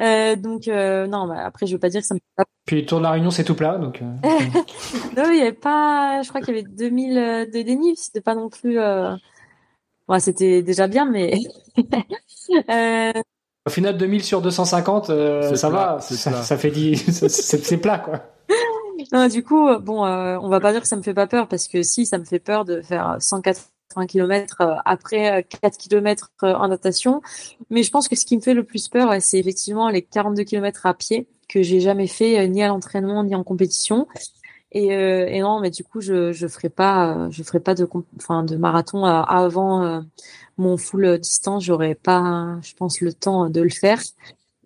Euh, 0.00 0.34
donc 0.34 0.66
euh, 0.66 1.06
non, 1.06 1.28
bah, 1.28 1.44
après 1.44 1.66
je 1.66 1.74
veux 1.74 1.78
pas 1.78 1.88
dire 1.88 2.00
que 2.00 2.06
ça 2.06 2.14
me. 2.14 2.20
Puis 2.66 2.80
le 2.80 2.86
tour 2.86 2.98
de 2.98 3.04
la 3.04 3.12
Réunion 3.12 3.30
c'est 3.30 3.44
tout 3.44 3.54
plat, 3.54 3.78
donc. 3.78 4.02
Euh, 4.02 4.06
non, 5.16 5.30
il 5.30 5.38
y 5.38 5.40
avait 5.40 5.52
pas. 5.52 6.22
Je 6.22 6.28
crois 6.28 6.40
qu'il 6.40 6.54
y 6.54 6.58
avait 6.58 6.68
2000 6.68 7.14
de 7.14 7.62
dénivelé. 7.62 7.94
C'était 7.96 8.20
pas 8.20 8.34
non 8.34 8.48
plus. 8.48 8.78
Ouais, 10.08 10.20
c'était 10.20 10.62
déjà 10.62 10.88
bien, 10.88 11.04
mais. 11.04 11.38
Au 13.66 13.70
final, 13.70 13.96
2000 13.96 14.22
sur 14.22 14.42
250, 14.42 15.06
ça 15.06 15.70
va, 15.70 15.98
ça, 15.98 16.42
ça, 16.42 16.58
fait 16.58 16.70
10, 16.70 17.28
c'est 17.28 17.78
plat, 17.78 17.98
quoi. 17.98 18.20
Non, 19.10 19.26
du 19.26 19.42
coup, 19.42 19.74
bon, 19.78 20.04
on 20.04 20.48
va 20.50 20.60
pas 20.60 20.72
dire 20.72 20.82
que 20.82 20.86
ça 20.86 20.96
me 20.96 21.02
fait 21.02 21.14
pas 21.14 21.26
peur, 21.26 21.48
parce 21.48 21.66
que 21.66 21.82
si, 21.82 22.04
ça 22.04 22.18
me 22.18 22.24
fait 22.24 22.40
peur 22.40 22.66
de 22.66 22.82
faire 22.82 23.16
104 23.94 24.06
km 24.06 24.60
euh, 24.60 24.74
après 24.84 25.44
4 25.44 25.64
euh, 25.64 25.68
km 25.78 26.30
euh, 26.42 26.54
en 26.54 26.68
natation. 26.68 27.22
Mais 27.70 27.82
je 27.82 27.90
pense 27.90 28.08
que 28.08 28.16
ce 28.16 28.24
qui 28.24 28.36
me 28.36 28.42
fait 28.42 28.54
le 28.54 28.64
plus 28.64 28.88
peur, 28.88 29.14
c'est 29.20 29.38
effectivement 29.38 29.88
les 29.88 30.02
42 30.02 30.44
km 30.44 30.86
à 30.86 30.94
pied 30.94 31.28
que 31.48 31.62
j'ai 31.62 31.80
jamais 31.80 32.06
fait 32.06 32.48
ni 32.48 32.62
à 32.62 32.68
l'entraînement 32.68 33.22
ni 33.22 33.34
en 33.34 33.44
compétition. 33.44 34.06
Et, 34.72 34.88
et, 34.88 35.40
non, 35.40 35.60
mais 35.60 35.70
du 35.70 35.84
coup, 35.84 36.00
je 36.00 36.32
je 36.32 36.48
ferai 36.48 36.68
pas, 36.68 37.28
je 37.30 37.44
ferai 37.44 37.60
pas 37.60 37.74
de 37.74 37.88
enfin 38.16 38.42
de 38.42 38.56
marathon 38.56 39.04
avant 39.04 40.02
mon 40.56 40.76
full 40.76 41.18
distance. 41.18 41.64
J'aurais 41.64 41.94
pas, 41.94 42.58
je 42.62 42.74
pense, 42.74 43.00
le 43.00 43.12
temps 43.12 43.50
de 43.50 43.60
le 43.60 43.70
faire. 43.70 44.02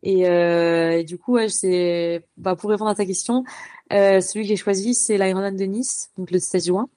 Et, 0.02 0.20
et 0.22 1.04
du 1.04 1.18
coup, 1.18 1.34
ouais, 1.34 1.50
c'est 1.50 2.24
bah, 2.38 2.56
pour 2.56 2.70
répondre 2.70 2.90
à 2.90 2.94
ta 2.94 3.04
question, 3.04 3.44
celui 3.90 4.44
que 4.44 4.48
j'ai 4.48 4.56
choisi, 4.56 4.94
c'est 4.94 5.18
l'Ironman 5.18 5.56
de 5.56 5.64
Nice, 5.64 6.10
donc 6.16 6.30
le 6.30 6.38
16 6.38 6.66
juin. 6.66 6.88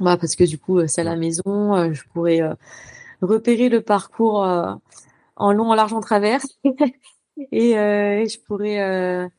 Bah, 0.00 0.16
parce 0.16 0.34
que 0.34 0.44
du 0.44 0.58
coup, 0.58 0.78
euh, 0.78 0.86
c'est 0.86 1.02
à 1.02 1.04
la 1.04 1.16
maison, 1.16 1.76
euh, 1.76 1.92
je 1.92 2.02
pourrais 2.12 2.40
euh, 2.40 2.54
repérer 3.20 3.68
le 3.68 3.82
parcours 3.82 4.38
en 5.36 5.52
long, 5.52 5.70
en 5.70 5.74
large, 5.74 5.92
en 5.92 6.00
travers. 6.00 6.40
et 7.52 7.72
je 7.74 8.38
pourrais, 8.46 8.78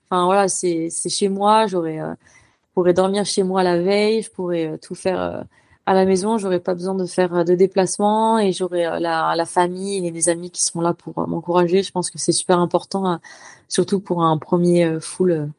enfin 0.06 0.26
voilà, 0.26 0.48
c'est 0.48 0.90
c'est 0.92 1.10
chez 1.10 1.30
moi, 1.30 1.68
j'aurais, 1.68 1.98
je 1.98 2.74
pourrais 2.74 2.94
dormir 2.94 3.26
chez 3.26 3.44
moi 3.44 3.64
la 3.64 3.82
veille, 3.82 4.22
je 4.22 4.32
pourrais 4.32 4.78
tout 4.80 4.96
faire 4.96 5.46
à 5.88 5.94
la 5.96 6.06
maison, 6.06 6.38
j'aurais 6.38 6.60
pas 6.60 6.76
besoin 6.76 6.96
de 6.96 7.06
faire 7.06 7.44
de 7.46 7.56
déplacement 7.56 8.40
et 8.40 8.52
j'aurais 8.54 9.00
la, 9.00 9.36
la 9.36 9.46
famille 9.46 10.06
et 10.08 10.12
les 10.12 10.30
amis 10.30 10.52
qui 10.52 10.64
seront 10.64 10.82
là 10.82 10.94
pour 10.94 11.28
m'encourager. 11.28 11.84
Je 11.84 11.92
pense 11.92 12.12
que 12.12 12.20
c'est 12.20 12.32
super 12.34 12.60
important, 12.60 13.20
surtout 13.68 14.00
pour 14.00 14.24
un 14.24 14.38
premier 14.38 15.00
full, 15.00 15.50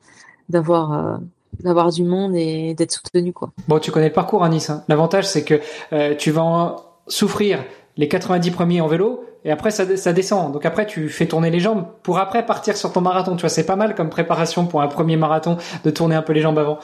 d'avoir 0.48 1.20
d'avoir 1.60 1.90
du 1.90 2.02
monde 2.02 2.34
et 2.34 2.74
d'être 2.74 2.92
soutenu 2.92 3.32
quoi. 3.32 3.52
Bon, 3.68 3.78
tu 3.78 3.90
connais 3.90 4.08
le 4.08 4.12
parcours 4.12 4.44
à 4.44 4.48
Nice. 4.48 4.70
Hein. 4.70 4.84
L'avantage 4.88 5.26
c'est 5.26 5.44
que 5.44 5.60
euh, 5.92 6.14
tu 6.16 6.30
vas 6.30 6.76
souffrir 7.08 7.64
les 7.96 8.08
90 8.08 8.50
premiers 8.50 8.80
en 8.80 8.86
vélo 8.86 9.24
et 9.44 9.50
après 9.50 9.70
ça, 9.70 9.96
ça, 9.96 10.12
descend. 10.12 10.52
Donc 10.52 10.64
après 10.64 10.86
tu 10.86 11.08
fais 11.08 11.26
tourner 11.26 11.50
les 11.50 11.60
jambes 11.60 11.86
pour 12.02 12.18
après 12.18 12.46
partir 12.46 12.76
sur 12.76 12.92
ton 12.92 13.00
marathon. 13.00 13.36
Tu 13.36 13.42
vois, 13.42 13.50
c'est 13.50 13.66
pas 13.66 13.76
mal 13.76 13.94
comme 13.94 14.08
préparation 14.08 14.66
pour 14.66 14.82
un 14.82 14.88
premier 14.88 15.16
marathon 15.16 15.56
de 15.84 15.90
tourner 15.90 16.14
un 16.14 16.22
peu 16.22 16.32
les 16.32 16.40
jambes 16.40 16.58
avant. 16.58 16.78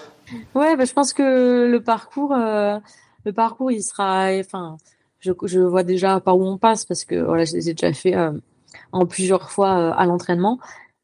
Ouais, 0.55 0.77
bah, 0.77 0.85
je 0.85 0.93
pense 0.93 1.13
que 1.13 1.69
le 1.71 1.81
parcours, 1.81 2.33
euh, 2.33 2.79
le 3.25 3.33
parcours, 3.33 3.71
il 3.71 3.83
sera, 3.83 4.31
enfin, 4.41 4.77
je, 5.21 5.33
je 5.45 5.61
vois 5.61 5.85
déjà 5.85 6.21
par 6.21 6.37
où 6.37 6.45
on 6.45 6.59
passe 6.59 6.85
parce 6.85 7.05
que 7.05 7.15
voilà, 7.15 7.45
je 7.45 7.55
les 7.55 7.71
ai 7.71 7.75
déjà 7.75 7.93
fait 7.93 8.17
euh, 8.17 8.33
en 8.93 9.07
plusieurs 9.07 9.51
fois 9.51 9.95
à 9.95 10.05
l'entraînement. 10.07 10.59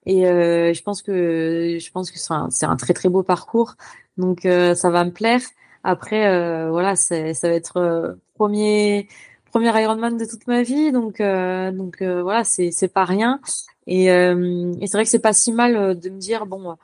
Et 0.07 0.27
euh, 0.27 0.75
je 0.75 0.83
pense 0.83 1.03
que 1.03 1.79
je 1.81 1.91
pense 1.91 2.11
que 2.11 2.19
c'est 2.19 2.33
un, 2.35 2.49
un, 2.63 2.77
très 2.77 2.93
très 2.93 3.09
beau 3.09 3.23
parcours, 3.23 3.75
donc 4.19 4.45
euh, 4.45 4.75
ça 4.75 4.91
va 4.91 5.05
me 5.05 5.11
plaire. 5.11 5.41
Après, 5.85 6.27
euh, 6.27 6.71
voilà, 6.71 6.97
ça 6.97 7.15
va 7.21 7.49
être 7.51 7.77
euh, 7.77 8.15
premier 8.35 9.07
premier 9.53 9.83
Ironman 9.83 10.17
de 10.17 10.25
toute 10.25 10.47
ma 10.47 10.63
vie, 10.63 10.93
donc 10.93 11.21
euh, 11.21 11.71
donc 11.71 12.03
voilà, 12.03 12.45
c'est 12.45 12.71
c'est 12.71 12.89
pas 12.89 13.05
rien. 13.05 13.41
Et, 13.87 14.07
et 14.07 14.87
c'est 14.87 14.93
vrai 14.97 15.05
que 15.05 15.11
c'est 15.11 15.19
pas 15.19 15.35
si 15.35 15.53
mal 15.53 15.99
de 15.99 16.09
me 16.11 16.19
dire 16.19 16.47
bon, 16.47 16.77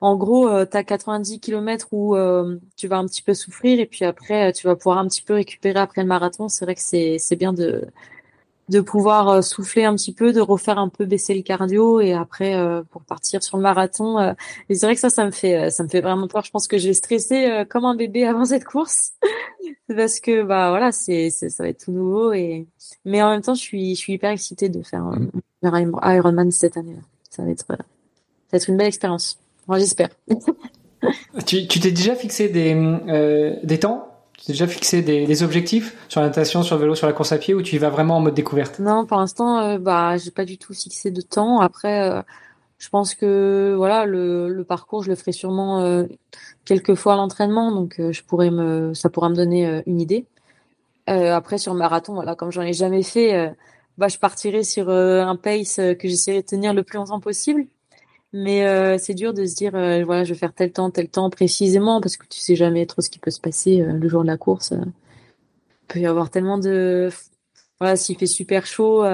en 0.00 0.16
gros, 0.16 0.48
tu 0.64 0.76
as 0.76 0.84
90 0.84 1.40
km 1.40 1.88
où 1.92 2.16
tu 2.76 2.88
vas 2.88 2.98
un 2.98 3.06
petit 3.06 3.22
peu 3.22 3.34
souffrir 3.34 3.78
et 3.80 3.86
puis 3.86 4.04
après, 4.04 4.52
tu 4.52 4.66
vas 4.66 4.76
pouvoir 4.76 4.98
un 4.98 5.06
petit 5.08 5.22
peu 5.22 5.34
récupérer 5.34 5.78
après 5.78 6.02
le 6.02 6.08
marathon. 6.08 6.48
C'est 6.48 6.64
vrai 6.64 6.74
que 6.74 6.80
c'est 6.80 7.36
bien 7.36 7.52
de 7.52 7.86
de 8.70 8.80
pouvoir 8.80 9.28
euh, 9.28 9.42
souffler 9.42 9.84
un 9.84 9.94
petit 9.96 10.12
peu, 10.12 10.32
de 10.32 10.40
refaire 10.40 10.78
un 10.78 10.88
peu 10.88 11.04
baisser 11.04 11.34
le 11.34 11.42
cardio 11.42 12.00
et 12.00 12.12
après 12.12 12.54
euh, 12.54 12.82
pour 12.88 13.02
partir 13.02 13.42
sur 13.42 13.56
le 13.56 13.64
marathon. 13.64 14.18
Euh, 14.18 14.32
et 14.68 14.76
c'est 14.76 14.86
vrai 14.86 14.94
que 14.94 15.00
ça, 15.00 15.10
ça 15.10 15.26
me 15.26 15.32
fait, 15.32 15.70
ça 15.70 15.82
me 15.82 15.88
fait 15.88 16.00
vraiment 16.00 16.28
peur. 16.28 16.44
Je 16.44 16.52
pense 16.52 16.68
que 16.68 16.78
j'ai 16.78 16.94
stressé 16.94 17.64
comme 17.68 17.84
un 17.84 17.96
bébé 17.96 18.24
avant 18.24 18.44
cette 18.44 18.64
course 18.64 19.12
parce 19.94 20.20
que 20.20 20.42
bah 20.42 20.70
voilà, 20.70 20.92
c'est, 20.92 21.30
ça 21.30 21.62
va 21.62 21.68
être 21.68 21.84
tout 21.84 21.92
nouveau 21.92 22.32
et 22.32 22.66
mais 23.04 23.22
en 23.22 23.30
même 23.30 23.42
temps, 23.42 23.54
je 23.54 23.60
suis, 23.60 23.94
je 23.96 24.00
suis 24.00 24.12
hyper 24.14 24.30
excitée 24.30 24.68
de 24.68 24.82
faire 24.82 25.02
un 25.02 26.14
Ironman 26.14 26.50
cette 26.52 26.76
année. 26.76 26.94
-là. 26.94 27.02
Ça 27.28 27.42
va 27.42 27.50
être, 27.50 27.64
ça 27.66 27.76
va 27.76 28.56
être 28.56 28.68
une 28.68 28.76
belle 28.76 28.86
expérience. 28.86 29.38
Moi, 29.66 29.78
j'espère. 29.78 30.10
tu, 31.46 31.66
tu 31.66 31.80
t'es 31.80 31.90
déjà 31.90 32.14
fixé 32.14 32.48
des, 32.48 32.74
des 33.64 33.78
temps? 33.78 34.09
Tu 34.44 34.50
as 34.50 34.54
déjà 34.54 34.66
fixé 34.66 35.02
des, 35.02 35.42
objectifs 35.42 35.96
sur 36.08 36.20
la 36.20 36.28
natation, 36.28 36.62
sur 36.62 36.76
le 36.76 36.82
vélo, 36.82 36.94
sur 36.94 37.06
la 37.06 37.12
course 37.12 37.32
à 37.32 37.38
pied 37.38 37.54
ou 37.54 37.62
tu 37.62 37.76
y 37.76 37.78
vas 37.78 37.90
vraiment 37.90 38.16
en 38.16 38.20
mode 38.20 38.34
découverte? 38.34 38.78
Non, 38.78 39.04
pour 39.04 39.18
l'instant, 39.18 39.58
euh, 39.58 39.78
bah, 39.78 40.16
j'ai 40.16 40.30
pas 40.30 40.44
du 40.44 40.56
tout 40.56 40.72
fixé 40.72 41.10
de 41.10 41.20
temps. 41.20 41.60
Après, 41.60 42.10
euh, 42.10 42.22
je 42.78 42.88
pense 42.88 43.14
que 43.14 43.74
voilà, 43.76 44.06
le, 44.06 44.48
le, 44.48 44.64
parcours, 44.64 45.02
je 45.02 45.10
le 45.10 45.14
ferai 45.14 45.32
sûrement 45.32 45.80
euh, 45.80 46.04
quelques 46.64 46.94
fois 46.94 47.14
à 47.14 47.16
l'entraînement, 47.16 47.70
donc 47.70 47.96
je 47.98 48.22
pourrais 48.22 48.50
me, 48.50 48.94
ça 48.94 49.10
pourra 49.10 49.28
me 49.28 49.36
donner 49.36 49.82
une 49.86 50.00
idée. 50.00 50.26
après, 51.06 51.58
sur 51.58 51.74
le 51.74 51.78
marathon, 51.78 52.14
voilà, 52.14 52.34
comme 52.34 52.50
j'en 52.50 52.62
ai 52.62 52.72
jamais 52.72 53.02
fait, 53.02 53.54
bah, 53.98 54.08
je 54.08 54.16
partirai 54.16 54.64
sur 54.64 54.88
un 54.88 55.36
pace 55.36 55.76
que 55.76 56.08
j'essaierai 56.08 56.40
de 56.40 56.46
tenir 56.46 56.72
le 56.72 56.82
plus 56.82 56.96
longtemps 56.96 57.20
possible. 57.20 57.66
Mais 58.32 58.64
euh, 58.64 58.96
c'est 58.98 59.14
dur 59.14 59.34
de 59.34 59.44
se 59.44 59.56
dire, 59.56 59.74
euh, 59.74 60.04
voilà, 60.04 60.22
je 60.24 60.32
vais 60.32 60.38
faire 60.38 60.52
tel 60.54 60.72
temps, 60.72 60.90
tel 60.90 61.08
temps 61.08 61.30
précisément, 61.30 62.00
parce 62.00 62.16
que 62.16 62.26
tu 62.26 62.38
sais 62.38 62.54
jamais 62.54 62.86
trop 62.86 63.02
ce 63.02 63.10
qui 63.10 63.18
peut 63.18 63.30
se 63.30 63.40
passer 63.40 63.80
euh, 63.80 63.92
le 63.92 64.08
jour 64.08 64.22
de 64.22 64.28
la 64.28 64.36
course. 64.36 64.72
il 64.72 65.86
peut 65.88 65.98
y 66.00 66.06
avoir 66.06 66.30
tellement 66.30 66.58
de, 66.58 67.10
voilà, 67.80 67.96
s'il 67.96 68.16
fait 68.18 68.26
super 68.26 68.66
chaud, 68.66 69.04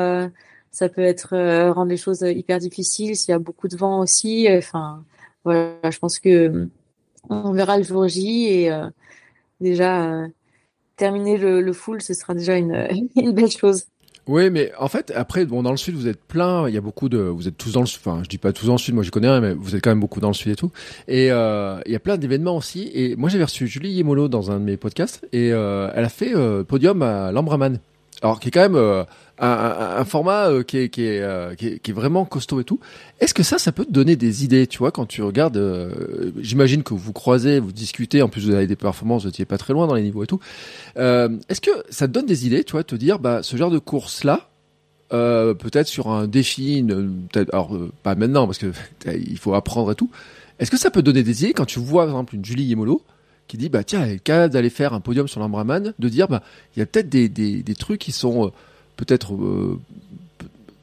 ça 0.70 0.88
peut 0.90 1.02
être 1.02 1.30
rendre 1.72 1.90
les 1.90 1.96
choses 1.96 2.20
hyper 2.22 2.58
difficiles. 2.58 3.16
S'il 3.16 3.30
y 3.30 3.34
a 3.34 3.38
beaucoup 3.38 3.68
de 3.68 3.76
vent 3.76 4.00
aussi, 4.00 4.46
enfin, 4.50 5.04
voilà, 5.44 5.90
je 5.90 5.98
pense 5.98 6.18
que 6.18 6.68
on 7.30 7.52
verra 7.52 7.78
le 7.78 7.84
jour 7.84 8.06
J 8.08 8.48
et 8.48 8.70
déjà 9.60 10.26
terminer 10.96 11.38
le, 11.38 11.62
le 11.62 11.72
full, 11.72 12.02
ce 12.02 12.12
sera 12.14 12.34
déjà 12.34 12.56
une, 12.56 12.88
une 13.16 13.32
belle 13.32 13.50
chose. 13.50 13.86
Oui, 14.26 14.50
mais 14.50 14.72
en 14.78 14.88
fait, 14.88 15.12
après, 15.14 15.46
bon, 15.46 15.62
dans 15.62 15.70
le 15.70 15.76
sud, 15.76 15.94
vous 15.94 16.08
êtes 16.08 16.20
plein. 16.20 16.68
Il 16.68 16.74
y 16.74 16.78
a 16.78 16.80
beaucoup 16.80 17.08
de, 17.08 17.18
vous 17.18 17.46
êtes 17.46 17.56
tous 17.56 17.72
dans 17.72 17.80
le 17.80 17.86
sud. 17.86 18.00
Enfin, 18.04 18.22
je 18.24 18.28
dis 18.28 18.38
pas 18.38 18.52
tous 18.52 18.66
dans 18.66 18.72
le 18.72 18.78
sud. 18.78 18.94
Moi, 18.94 19.04
je 19.04 19.12
connais 19.12 19.28
rien, 19.28 19.40
mais 19.40 19.54
vous 19.54 19.76
êtes 19.76 19.82
quand 19.82 19.90
même 19.90 20.00
beaucoup 20.00 20.18
dans 20.18 20.28
le 20.28 20.34
sud 20.34 20.50
et 20.50 20.56
tout. 20.56 20.72
Et 21.06 21.30
euh, 21.30 21.78
il 21.86 21.92
y 21.92 21.96
a 21.96 22.00
plein 22.00 22.16
d'événements 22.16 22.56
aussi. 22.56 22.90
Et 22.92 23.14
moi, 23.14 23.28
j'avais 23.28 23.44
reçu 23.44 23.68
Julie 23.68 23.90
Yemolo 23.90 24.26
dans 24.28 24.50
un 24.50 24.58
de 24.58 24.64
mes 24.64 24.76
podcasts, 24.76 25.26
et 25.32 25.52
euh, 25.52 25.90
elle 25.94 26.04
a 26.04 26.08
fait 26.08 26.34
euh, 26.34 26.64
podium 26.64 27.02
à 27.02 27.30
Lambraman. 27.30 27.78
Alors, 28.22 28.40
qui 28.40 28.48
est 28.48 28.50
quand 28.50 28.60
même 28.60 28.76
euh, 28.76 29.04
un, 29.38 29.96
un, 29.98 30.04
format 30.04 30.48
euh, 30.48 30.62
qui, 30.62 30.78
est, 30.78 30.88
qui, 30.88 31.02
est, 31.02 31.20
euh, 31.20 31.54
qui, 31.54 31.66
est, 31.66 31.92
vraiment 31.92 32.24
costaud 32.24 32.60
et 32.60 32.64
tout. 32.64 32.80
Est-ce 33.20 33.34
que 33.34 33.42
ça, 33.42 33.58
ça 33.58 33.72
peut 33.72 33.84
te 33.84 33.92
donner 33.92 34.16
des 34.16 34.44
idées, 34.44 34.66
tu 34.66 34.78
vois, 34.78 34.90
quand 34.90 35.06
tu 35.06 35.22
regardes 35.22 35.60
J'imagine 36.38 36.82
que 36.82 36.94
vous 36.94 37.12
croisez, 37.12 37.60
vous 37.60 37.72
discutez, 37.72 38.22
en 38.22 38.28
plus 38.28 38.46
vous 38.46 38.54
avez 38.54 38.66
des 38.66 38.76
performances, 38.76 39.22
vous 39.22 39.28
n'étiez 39.28 39.44
pas 39.44 39.58
très 39.58 39.74
loin 39.74 39.86
dans 39.86 39.94
les 39.94 40.02
niveaux 40.02 40.24
et 40.24 40.26
tout. 40.26 40.40
Est-ce 40.96 41.60
que 41.60 41.70
ça 41.90 42.08
te 42.08 42.12
donne 42.12 42.26
des 42.26 42.46
idées, 42.46 42.64
tu 42.64 42.72
vois, 42.72 42.84
te 42.84 42.94
dire, 42.94 43.18
bah, 43.18 43.42
ce 43.42 43.56
genre 43.56 43.70
de 43.70 43.78
course-là, 43.78 44.48
peut-être 45.10 45.88
sur 45.88 46.08
un 46.08 46.26
défi, 46.26 46.82
peut-être, 46.82 47.52
alors 47.52 47.76
pas 48.02 48.14
maintenant, 48.14 48.46
parce 48.46 48.58
que 48.58 48.72
il 49.14 49.38
faut 49.38 49.54
apprendre 49.54 49.92
et 49.92 49.94
tout. 49.94 50.10
Est-ce 50.58 50.70
que 50.70 50.78
ça 50.78 50.90
peut 50.90 51.00
te 51.00 51.06
donner 51.06 51.22
des 51.22 51.44
idées 51.44 51.52
quand 51.52 51.66
tu 51.66 51.78
vois, 51.78 52.04
par 52.04 52.14
exemple, 52.14 52.34
une 52.34 52.44
Julie 52.44 52.64
Yemolo 52.64 53.02
qui 53.48 53.56
dit 53.56 53.68
bah 53.68 53.84
tiens, 53.84 54.04
elle 54.04 54.12
est 54.12 54.18
capable 54.18 54.52
d'aller 54.52 54.70
faire 54.70 54.92
un 54.92 55.00
podium 55.00 55.28
sur 55.28 55.40
l'Ambraman, 55.40 55.94
de 55.98 56.08
dire 56.08 56.28
bah 56.28 56.42
il 56.74 56.80
y 56.80 56.82
a 56.82 56.86
peut-être 56.86 57.08
des, 57.08 57.28
des, 57.28 57.74
trucs 57.74 58.00
qui 58.00 58.12
sont 58.12 58.46
euh, 58.46 58.50
peut-être 58.96 59.34
euh, 59.34 59.78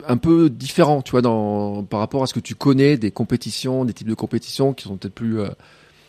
un 0.07 0.17
peu 0.17 0.49
différents, 0.49 1.01
tu 1.01 1.11
vois, 1.11 1.21
dans 1.21 1.83
par 1.83 1.99
rapport 1.99 2.23
à 2.23 2.27
ce 2.27 2.33
que 2.33 2.39
tu 2.39 2.55
connais 2.55 2.97
des 2.97 3.11
compétitions, 3.11 3.85
des 3.85 3.93
types 3.93 4.07
de 4.07 4.13
compétitions 4.13 4.73
qui 4.73 4.83
sont 4.83 4.97
peut-être 4.97 5.13
plus 5.13 5.39
euh, 5.39 5.49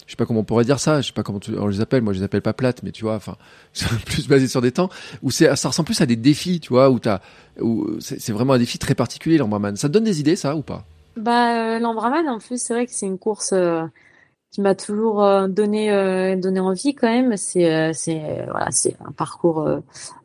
je 0.07 0.13
sais 0.13 0.17
pas 0.17 0.27
comment 0.27 0.41
on 0.41 0.45
pourrait 0.45 0.65
dire 0.65 0.81
ça, 0.81 1.01
je 1.01 1.09
sais 1.09 1.13
pas 1.13 1.23
comment 1.23 1.41
on 1.57 1.67
les 1.67 1.81
appelle, 1.81 2.03
moi 2.03 2.13
je 2.13 2.19
les 2.19 2.25
appelle 2.25 2.43
pas 2.43 2.53
plates, 2.53 2.83
mais 2.83 2.93
tu 2.93 3.05
vois, 3.05 3.17
enfin, 3.17 3.37
plus 4.07 4.29
basé 4.29 4.49
sur 4.49 4.61
des 4.61 4.71
temps 4.71 4.91
où 5.23 5.31
c'est, 5.31 5.55
ça 5.57 5.69
ressemble 5.69 5.87
plus 5.87 6.01
à 6.03 6.07
des 6.07 6.17
défis, 6.17 6.61
tu 6.61 6.69
vois, 6.69 6.91
où 6.91 6.99
t'as, 6.99 7.21
où 7.61 7.99
c'est 8.01 8.33
vraiment 8.33 8.53
un 8.53 8.59
défi 8.59 8.79
très 8.79 8.95
particulier 8.95 9.39
l'Ambraman. 9.39 9.77
Ça 9.77 9.89
te 9.89 9.95
donne 9.95 10.05
des 10.05 10.21
idées, 10.21 10.37
ça, 10.37 10.57
ou 10.57 10.63
pas? 10.63 10.85
Bah, 11.17 11.79
l'Ambraman, 11.79 12.29
en 12.29 12.39
plus, 12.39 12.61
c'est 12.61 12.75
vrai 12.75 12.87
que 12.87 12.93
c'est 12.93 13.07
une 13.07 13.19
course 13.19 13.55
qui 14.55 14.61
m'a 14.61 14.77
toujours 14.77 15.25
euh, 15.25 15.49
donné 15.49 15.91
euh, 15.91 16.37
donné 16.37 16.61
envie 16.61 16.95
quand 16.95 17.09
même. 17.09 17.37
C'est 17.37 17.75
euh, 17.75 17.93
c'est 17.93 18.47
voilà, 18.49 18.71
c'est 18.71 18.97
un 19.05 19.11
parcours 19.11 19.69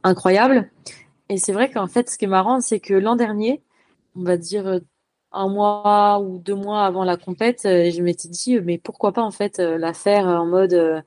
incroyable. 0.04 0.70
Et 1.30 1.38
c'est 1.38 1.52
vrai 1.52 1.72
qu'en 1.72 1.88
fait, 1.88 2.10
ce 2.10 2.18
qui 2.18 2.26
est 2.26 2.28
marrant, 2.28 2.62
c'est 2.62 2.80
que 2.80 2.94
l'an 2.94 3.16
dernier, 3.16 3.64
on 4.16 4.24
va 4.24 4.38
dire 4.38 4.82
un 5.32 5.50
mois 5.50 6.20
ou 6.22 6.38
deux 6.40 6.56
mois 6.56 6.86
avant 6.86 7.04
la 7.04 7.18
compète, 7.18 7.62
je 7.64 8.02
m'étais 8.02 8.30
dit 8.30 8.60
mais 8.62 8.78
pourquoi 8.78 9.14
pas 9.14 9.24
en 9.24 9.32
fait 9.32 9.58
la 9.60 9.94
faire 9.94 10.28
en 10.28 10.46
mode 10.46 11.04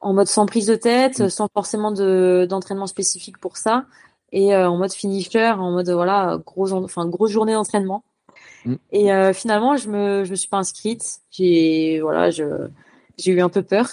en 0.00 0.12
mode 0.14 0.26
sans 0.26 0.46
prise 0.46 0.66
de 0.66 0.76
tête, 0.76 1.20
mmh. 1.20 1.28
sans 1.28 1.48
forcément 1.52 1.92
de 1.92 2.46
d'entraînement 2.48 2.86
spécifique 2.86 3.38
pour 3.38 3.58
ça, 3.58 3.86
et 4.32 4.56
en 4.56 4.76
mode 4.78 4.92
finisher, 4.92 5.50
en 5.58 5.72
mode 5.72 5.90
voilà 5.90 6.38
grosse 6.46 6.72
enfin 6.72 7.06
grosse 7.06 7.30
journée 7.30 7.54
d'entraînement. 7.54 8.04
Mm. 8.64 8.74
Et 8.92 9.12
euh, 9.12 9.32
finalement, 9.32 9.76
je 9.76 9.88
me, 9.88 10.24
je 10.24 10.30
me 10.30 10.36
suis 10.36 10.48
pas 10.48 10.58
inscrite. 10.58 11.20
J'ai, 11.30 12.00
voilà, 12.00 12.30
je, 12.30 12.44
j'ai 13.18 13.32
eu 13.32 13.40
un 13.40 13.48
peu 13.48 13.62
peur. 13.62 13.88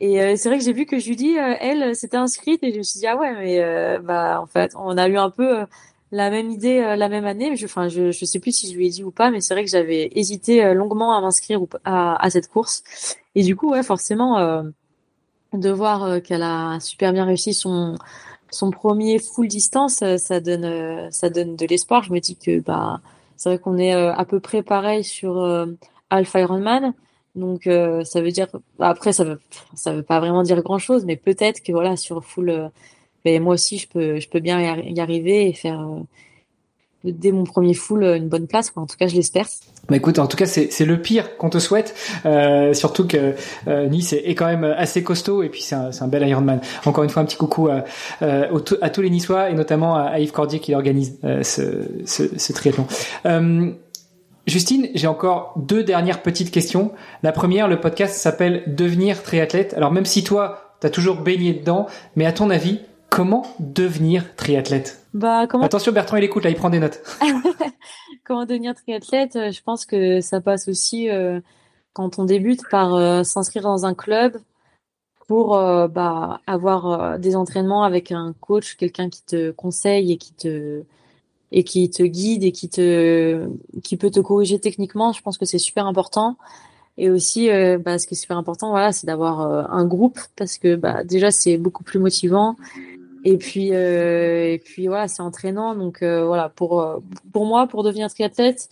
Et 0.00 0.20
euh, 0.22 0.34
c'est 0.36 0.48
vrai 0.48 0.58
que 0.58 0.64
j'ai 0.64 0.72
vu 0.72 0.86
que 0.86 0.98
Julie, 0.98 1.38
euh, 1.38 1.54
elle, 1.60 1.96
s'était 1.96 2.16
inscrite 2.16 2.62
et 2.62 2.72
je 2.72 2.78
me 2.78 2.82
suis 2.82 3.00
dit 3.00 3.06
ah 3.06 3.16
ouais, 3.16 3.32
mais 3.34 3.98
bah 4.00 4.40
en 4.40 4.46
fait, 4.46 4.72
on 4.76 4.96
a 4.96 5.08
eu 5.08 5.16
un 5.16 5.30
peu 5.30 5.66
la 6.10 6.30
même 6.30 6.50
idée 6.50 6.80
la 6.96 7.08
même 7.08 7.24
année. 7.24 7.50
Mais 7.50 7.56
je, 7.56 7.64
enfin, 7.64 7.88
je, 7.88 8.10
je 8.10 8.24
sais 8.24 8.38
plus 8.38 8.52
si 8.52 8.70
je 8.70 8.76
lui 8.76 8.86
ai 8.86 8.90
dit 8.90 9.04
ou 9.04 9.10
pas, 9.10 9.30
mais 9.30 9.40
c'est 9.40 9.54
vrai 9.54 9.64
que 9.64 9.70
j'avais 9.70 10.10
hésité 10.14 10.74
longuement 10.74 11.16
à 11.16 11.20
m'inscrire 11.20 11.60
à, 11.84 12.22
à 12.24 12.30
cette 12.30 12.48
course. 12.48 12.82
Et 13.34 13.42
du 13.42 13.56
coup, 13.56 13.70
ouais, 13.70 13.82
forcément, 13.82 14.62
de 15.52 15.70
voir 15.70 16.22
qu'elle 16.22 16.42
a 16.42 16.78
super 16.80 17.12
bien 17.12 17.24
réussi 17.24 17.54
son 17.54 17.96
son 18.50 18.70
premier 18.70 19.18
full 19.18 19.48
distance, 19.48 20.04
ça 20.18 20.40
donne 20.40 21.10
ça 21.10 21.30
donne 21.30 21.56
de 21.56 21.66
l'espoir. 21.66 22.02
Je 22.02 22.12
me 22.12 22.20
dis 22.20 22.36
que 22.36 22.60
bah 22.60 23.00
c'est 23.42 23.48
vrai 23.48 23.58
qu'on 23.58 23.76
est 23.76 23.92
euh, 23.92 24.14
à 24.14 24.24
peu 24.24 24.38
près 24.38 24.62
pareil 24.62 25.02
sur 25.02 25.38
euh, 25.38 25.66
Alpha 26.10 26.40
Ironman. 26.40 26.94
Donc 27.34 27.66
euh, 27.66 28.04
ça 28.04 28.20
veut 28.20 28.30
dire 28.30 28.46
après 28.78 29.12
ça 29.12 29.24
veut 29.24 29.40
ça 29.74 29.92
veut 29.92 30.04
pas 30.04 30.20
vraiment 30.20 30.44
dire 30.44 30.62
grand 30.62 30.78
chose, 30.78 31.04
mais 31.04 31.16
peut-être 31.16 31.60
que 31.62 31.72
voilà 31.72 31.96
sur 31.96 32.24
full, 32.24 32.70
ben, 33.24 33.42
moi 33.42 33.54
aussi 33.54 33.78
je 33.78 33.88
peux 33.88 34.20
je 34.20 34.28
peux 34.28 34.38
bien 34.38 34.60
y 34.60 35.00
arriver 35.00 35.48
et 35.48 35.54
faire 35.54 35.84
dès 37.04 37.32
mon 37.32 37.42
premier 37.44 37.74
full 37.74 38.04
une 38.04 38.28
bonne 38.28 38.46
place. 38.46 38.70
Quoi. 38.70 38.82
En 38.84 38.86
tout 38.86 38.96
cas, 38.96 39.08
je 39.08 39.16
l'espère. 39.16 39.48
Bah 39.88 39.96
écoute, 39.96 40.20
en 40.20 40.28
tout 40.28 40.36
cas, 40.36 40.46
c'est 40.46 40.84
le 40.84 41.02
pire 41.02 41.36
qu'on 41.36 41.50
te 41.50 41.58
souhaite. 41.58 41.94
Euh, 42.24 42.72
surtout 42.72 43.06
que 43.06 43.34
euh, 43.66 43.88
Nice 43.88 44.12
est, 44.12 44.34
quand 44.36 44.46
même 44.46 44.64
assez 44.64 45.02
costaud 45.02 45.42
et 45.42 45.48
puis 45.48 45.60
c'est 45.60 45.74
un, 45.74 45.90
un, 46.00 46.08
bel 46.08 46.26
Ironman. 46.26 46.60
Encore 46.86 47.02
une 47.02 47.10
fois, 47.10 47.22
un 47.22 47.24
petit 47.24 47.36
coucou 47.36 47.68
à, 47.68 47.84
à, 48.20 48.46
à 48.80 48.90
tous 48.90 49.02
les 49.02 49.10
Niçois 49.10 49.50
et 49.50 49.54
notamment 49.54 49.96
à, 49.96 50.20
Yves 50.20 50.30
Cordier 50.30 50.60
qui 50.60 50.74
organise 50.74 51.18
euh, 51.24 51.42
ce, 51.42 51.62
ce, 52.06 52.38
ce, 52.38 52.52
triathlon. 52.52 52.86
Euh, 53.26 53.72
Justine, 54.46 54.88
j'ai 54.94 55.08
encore 55.08 55.54
deux 55.56 55.82
dernières 55.82 56.22
petites 56.22 56.52
questions. 56.52 56.92
La 57.22 57.32
première, 57.32 57.66
le 57.68 57.80
podcast 57.80 58.14
s'appelle 58.14 58.62
Devenir 58.68 59.22
triathlète. 59.22 59.74
Alors 59.74 59.92
même 59.92 60.06
si 60.06 60.22
toi, 60.22 60.76
tu 60.80 60.86
as 60.86 60.90
toujours 60.90 61.16
baigné 61.16 61.54
dedans, 61.54 61.86
mais 62.14 62.24
à 62.24 62.32
ton 62.32 62.50
avis, 62.50 62.80
comment 63.12 63.44
devenir 63.60 64.34
triathlète? 64.36 65.04
Bah, 65.12 65.46
comment... 65.46 65.64
Attention, 65.64 65.92
Bertrand, 65.92 66.16
il 66.16 66.24
écoute, 66.24 66.44
là, 66.44 66.50
il 66.50 66.56
prend 66.56 66.70
des 66.70 66.80
notes. 66.80 67.02
comment 68.24 68.46
devenir 68.46 68.74
triathlète? 68.74 69.36
Euh, 69.36 69.52
Je 69.52 69.62
pense 69.62 69.84
que 69.84 70.22
ça 70.22 70.40
passe 70.40 70.66
aussi 70.66 71.10
euh, 71.10 71.38
quand 71.92 72.18
on 72.18 72.24
débute 72.24 72.62
par 72.70 72.94
euh, 72.94 73.22
s'inscrire 73.22 73.64
dans 73.64 73.84
un 73.84 73.92
club 73.92 74.38
pour 75.28 75.56
bah, 75.56 76.40
avoir 76.46 77.18
des 77.18 77.36
entraînements 77.36 77.84
avec 77.84 78.12
un 78.12 78.34
coach, 78.40 78.76
quelqu'un 78.76 79.08
qui 79.08 79.22
te 79.24 79.50
conseille 79.50 80.12
et 80.12 80.18
qui 80.18 80.34
te 80.34 80.82
et 81.52 81.64
qui 81.64 81.88
te 81.88 82.02
guide 82.02 82.44
et 82.44 82.52
qui 82.52 82.68
te 82.68 83.48
qui 83.82 83.96
peut 83.96 84.10
te 84.10 84.20
corriger 84.20 84.58
techniquement. 84.58 85.12
Je 85.12 85.22
pense 85.22 85.38
que 85.38 85.46
c'est 85.46 85.58
super 85.58 85.86
important. 85.86 86.36
Et 86.98 87.08
aussi, 87.08 87.48
bah, 87.78 87.98
ce 87.98 88.06
qui 88.06 88.12
est 88.12 88.18
super 88.18 88.36
important, 88.36 88.70
voilà, 88.70 88.92
c'est 88.92 89.06
d'avoir 89.06 89.40
un 89.72 89.86
groupe 89.86 90.18
parce 90.36 90.58
que 90.58 90.74
bah, 90.74 91.02
déjà 91.02 91.30
c'est 91.30 91.56
beaucoup 91.56 91.84
plus 91.84 92.00
motivant 92.00 92.56
et 93.24 93.36
puis, 93.36 93.70
euh, 93.72 94.52
et 94.52 94.58
puis 94.58 94.86
voilà, 94.86 95.08
c'est 95.08 95.22
entraînant. 95.22 95.74
Donc 95.74 96.02
euh, 96.02 96.24
voilà, 96.26 96.48
pour 96.48 96.80
euh, 96.80 96.98
pour 97.32 97.46
moi, 97.46 97.66
pour 97.66 97.82
devenir 97.82 98.08
triathlète, 98.10 98.68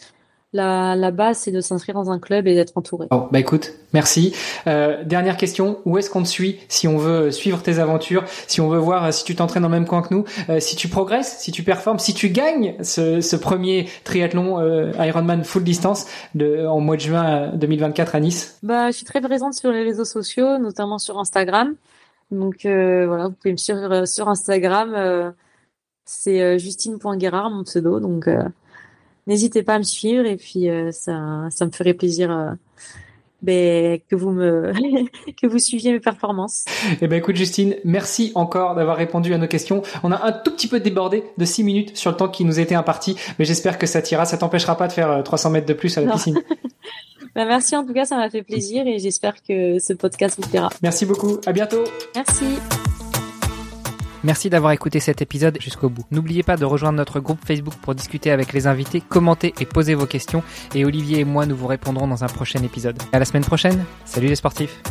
la, 0.53 0.96
la 0.96 1.11
base, 1.11 1.38
c'est 1.38 1.53
de 1.53 1.61
s'inscrire 1.61 1.94
dans 1.94 2.11
un 2.11 2.18
club 2.18 2.46
et 2.48 2.55
d'être 2.55 2.76
entouré. 2.76 3.07
Bon, 3.11 3.28
bah 3.30 3.38
écoute, 3.38 3.72
merci. 3.92 4.34
Euh, 4.66 5.05
dernière 5.05 5.36
question, 5.36 5.78
où 5.84 5.96
est-ce 5.96 6.11
qu'on 6.11 6.22
te 6.22 6.28
suit 6.28 6.59
si 6.68 6.88
on 6.88 6.96
veut 6.98 7.30
suivre 7.30 7.62
tes 7.62 7.78
aventures, 7.78 8.24
si 8.48 8.61
on 8.61 8.68
veut 8.68 8.78
voir 8.78 9.05
euh, 9.05 9.11
si 9.12 9.24
tu 9.24 9.36
t'entraînes 9.36 9.62
dans 9.62 9.68
le 9.68 9.74
même 9.74 9.86
coin 9.86 10.03
que 10.03 10.12
nous, 10.12 10.24
euh, 10.48 10.59
si 10.59 10.74
tu 10.74 10.88
progresses, 10.88 11.38
si 11.38 11.53
tu 11.53 11.62
performes, 11.62 12.01
si 12.01 12.14
tu 12.14 12.30
gagnes 12.30 12.74
ce, 12.82 13.20
ce 13.20 13.36
premier 13.36 13.88
triathlon 14.05 14.59
euh, 14.59 14.90
Ironman 14.98 15.44
full 15.44 15.62
distance 15.62 16.07
de, 16.34 16.66
en 16.66 16.80
mois 16.80 16.96
de 16.96 17.03
juin 17.03 17.53
2024 17.55 18.16
à 18.16 18.20
Nice? 18.20 18.59
Bah, 18.62 18.90
je 18.90 18.96
suis 18.96 19.07
très 19.07 19.20
présente 19.20 19.55
sur 19.55 19.70
les 19.70 19.84
réseaux 19.84 20.05
sociaux, 20.05 20.59
notamment 20.59 20.98
sur 20.98 21.18
Instagram. 21.18 21.74
Donc 22.31 22.64
euh, 22.64 23.07
voilà, 23.07 23.28
vous 23.28 23.35
pouvez 23.35 23.53
me 23.53 23.57
suivre 23.57 24.07
sur 24.07 24.28
Instagram. 24.28 25.35
c'est 26.05 26.59
justine.guerard, 26.59 27.51
mon 27.51 27.64
pseudo. 27.64 28.01
Donc 28.01 28.28
n'hésitez 29.31 29.62
pas 29.62 29.74
à 29.74 29.78
me 29.78 29.85
suivre 29.85 30.26
et 30.26 30.37
puis 30.37 30.68
euh, 30.68 30.91
ça, 30.93 31.49
ça 31.51 31.64
me 31.66 31.70
ferait 31.70 31.95
plaisir 31.95 32.31
euh, 32.31 32.51
ben, 33.43 34.01
que 34.09 34.16
vous 34.16 34.31
me 34.31 34.72
que 35.41 35.47
vous 35.47 35.59
suiviez 35.59 35.93
mes 35.93 36.01
performances. 36.01 36.64
Eh 37.01 37.07
ben 37.07 37.16
écoute 37.16 37.37
Justine, 37.37 37.76
merci 37.85 38.33
encore 38.35 38.74
d'avoir 38.74 38.97
répondu 38.97 39.33
à 39.33 39.39
nos 39.39 39.47
questions. 39.47 39.83
On 40.03 40.12
a 40.12 40.26
un 40.26 40.33
tout 40.33 40.51
petit 40.51 40.68
peu 40.68 40.81
débordé 40.81 41.24
de 41.39 41.45
6 41.45 41.64
minutes 41.64 41.97
sur 41.97 42.11
le 42.11 42.16
temps 42.16 42.28
qui 42.28 42.45
nous 42.45 42.61
était 42.61 42.74
imparti, 42.74 43.16
mais 43.39 43.45
j'espère 43.45 43.78
que 43.78 43.87
ça 43.87 44.03
t'ira, 44.03 44.24
ça 44.24 44.37
t'empêchera 44.37 44.76
pas 44.76 44.89
de 44.89 44.93
faire 44.93 45.22
300 45.22 45.49
euh, 45.49 45.53
mètres 45.53 45.66
de 45.66 45.74
plus 45.74 45.97
à 45.97 46.03
la 46.03 46.12
piscine. 46.12 46.43
ben, 47.35 47.47
merci 47.47 47.76
en 47.76 47.85
tout 47.85 47.93
cas, 47.93 48.05
ça 48.05 48.16
m'a 48.16 48.31
fait 48.31 48.43
plaisir 48.43 48.87
et 48.87 48.99
j'espère 48.99 49.43
que 49.43 49.78
ce 49.78 49.93
podcast 49.93 50.41
vous 50.41 50.49
plaira. 50.49 50.70
Merci 50.83 51.07
beaucoup, 51.07 51.39
à 51.47 51.53
bientôt. 51.53 51.85
Merci. 52.14 52.45
Merci 54.22 54.51
d'avoir 54.51 54.72
écouté 54.72 55.01
cet 55.01 55.22
épisode 55.22 55.57
jusqu'au 55.61 55.89
bout. 55.89 56.05
N'oubliez 56.11 56.43
pas 56.43 56.57
de 56.57 56.64
rejoindre 56.64 56.99
notre 56.99 57.20
groupe 57.20 57.39
Facebook 57.45 57.74
pour 57.81 57.95
discuter 57.95 58.31
avec 58.31 58.53
les 58.53 58.66
invités, 58.66 59.01
commenter 59.01 59.55
et 59.61 59.64
poser 59.64 59.95
vos 59.95 60.07
questions. 60.07 60.43
Et 60.74 60.85
Olivier 60.85 61.20
et 61.20 61.24
moi, 61.24 61.47
nous 61.47 61.57
vous 61.57 61.66
répondrons 61.66 62.07
dans 62.07 62.22
un 62.22 62.28
prochain 62.28 62.62
épisode. 62.62 62.99
À 63.12 63.18
la 63.18 63.24
semaine 63.24 63.45
prochaine. 63.45 63.85
Salut 64.05 64.28
les 64.28 64.37
sportifs. 64.37 64.83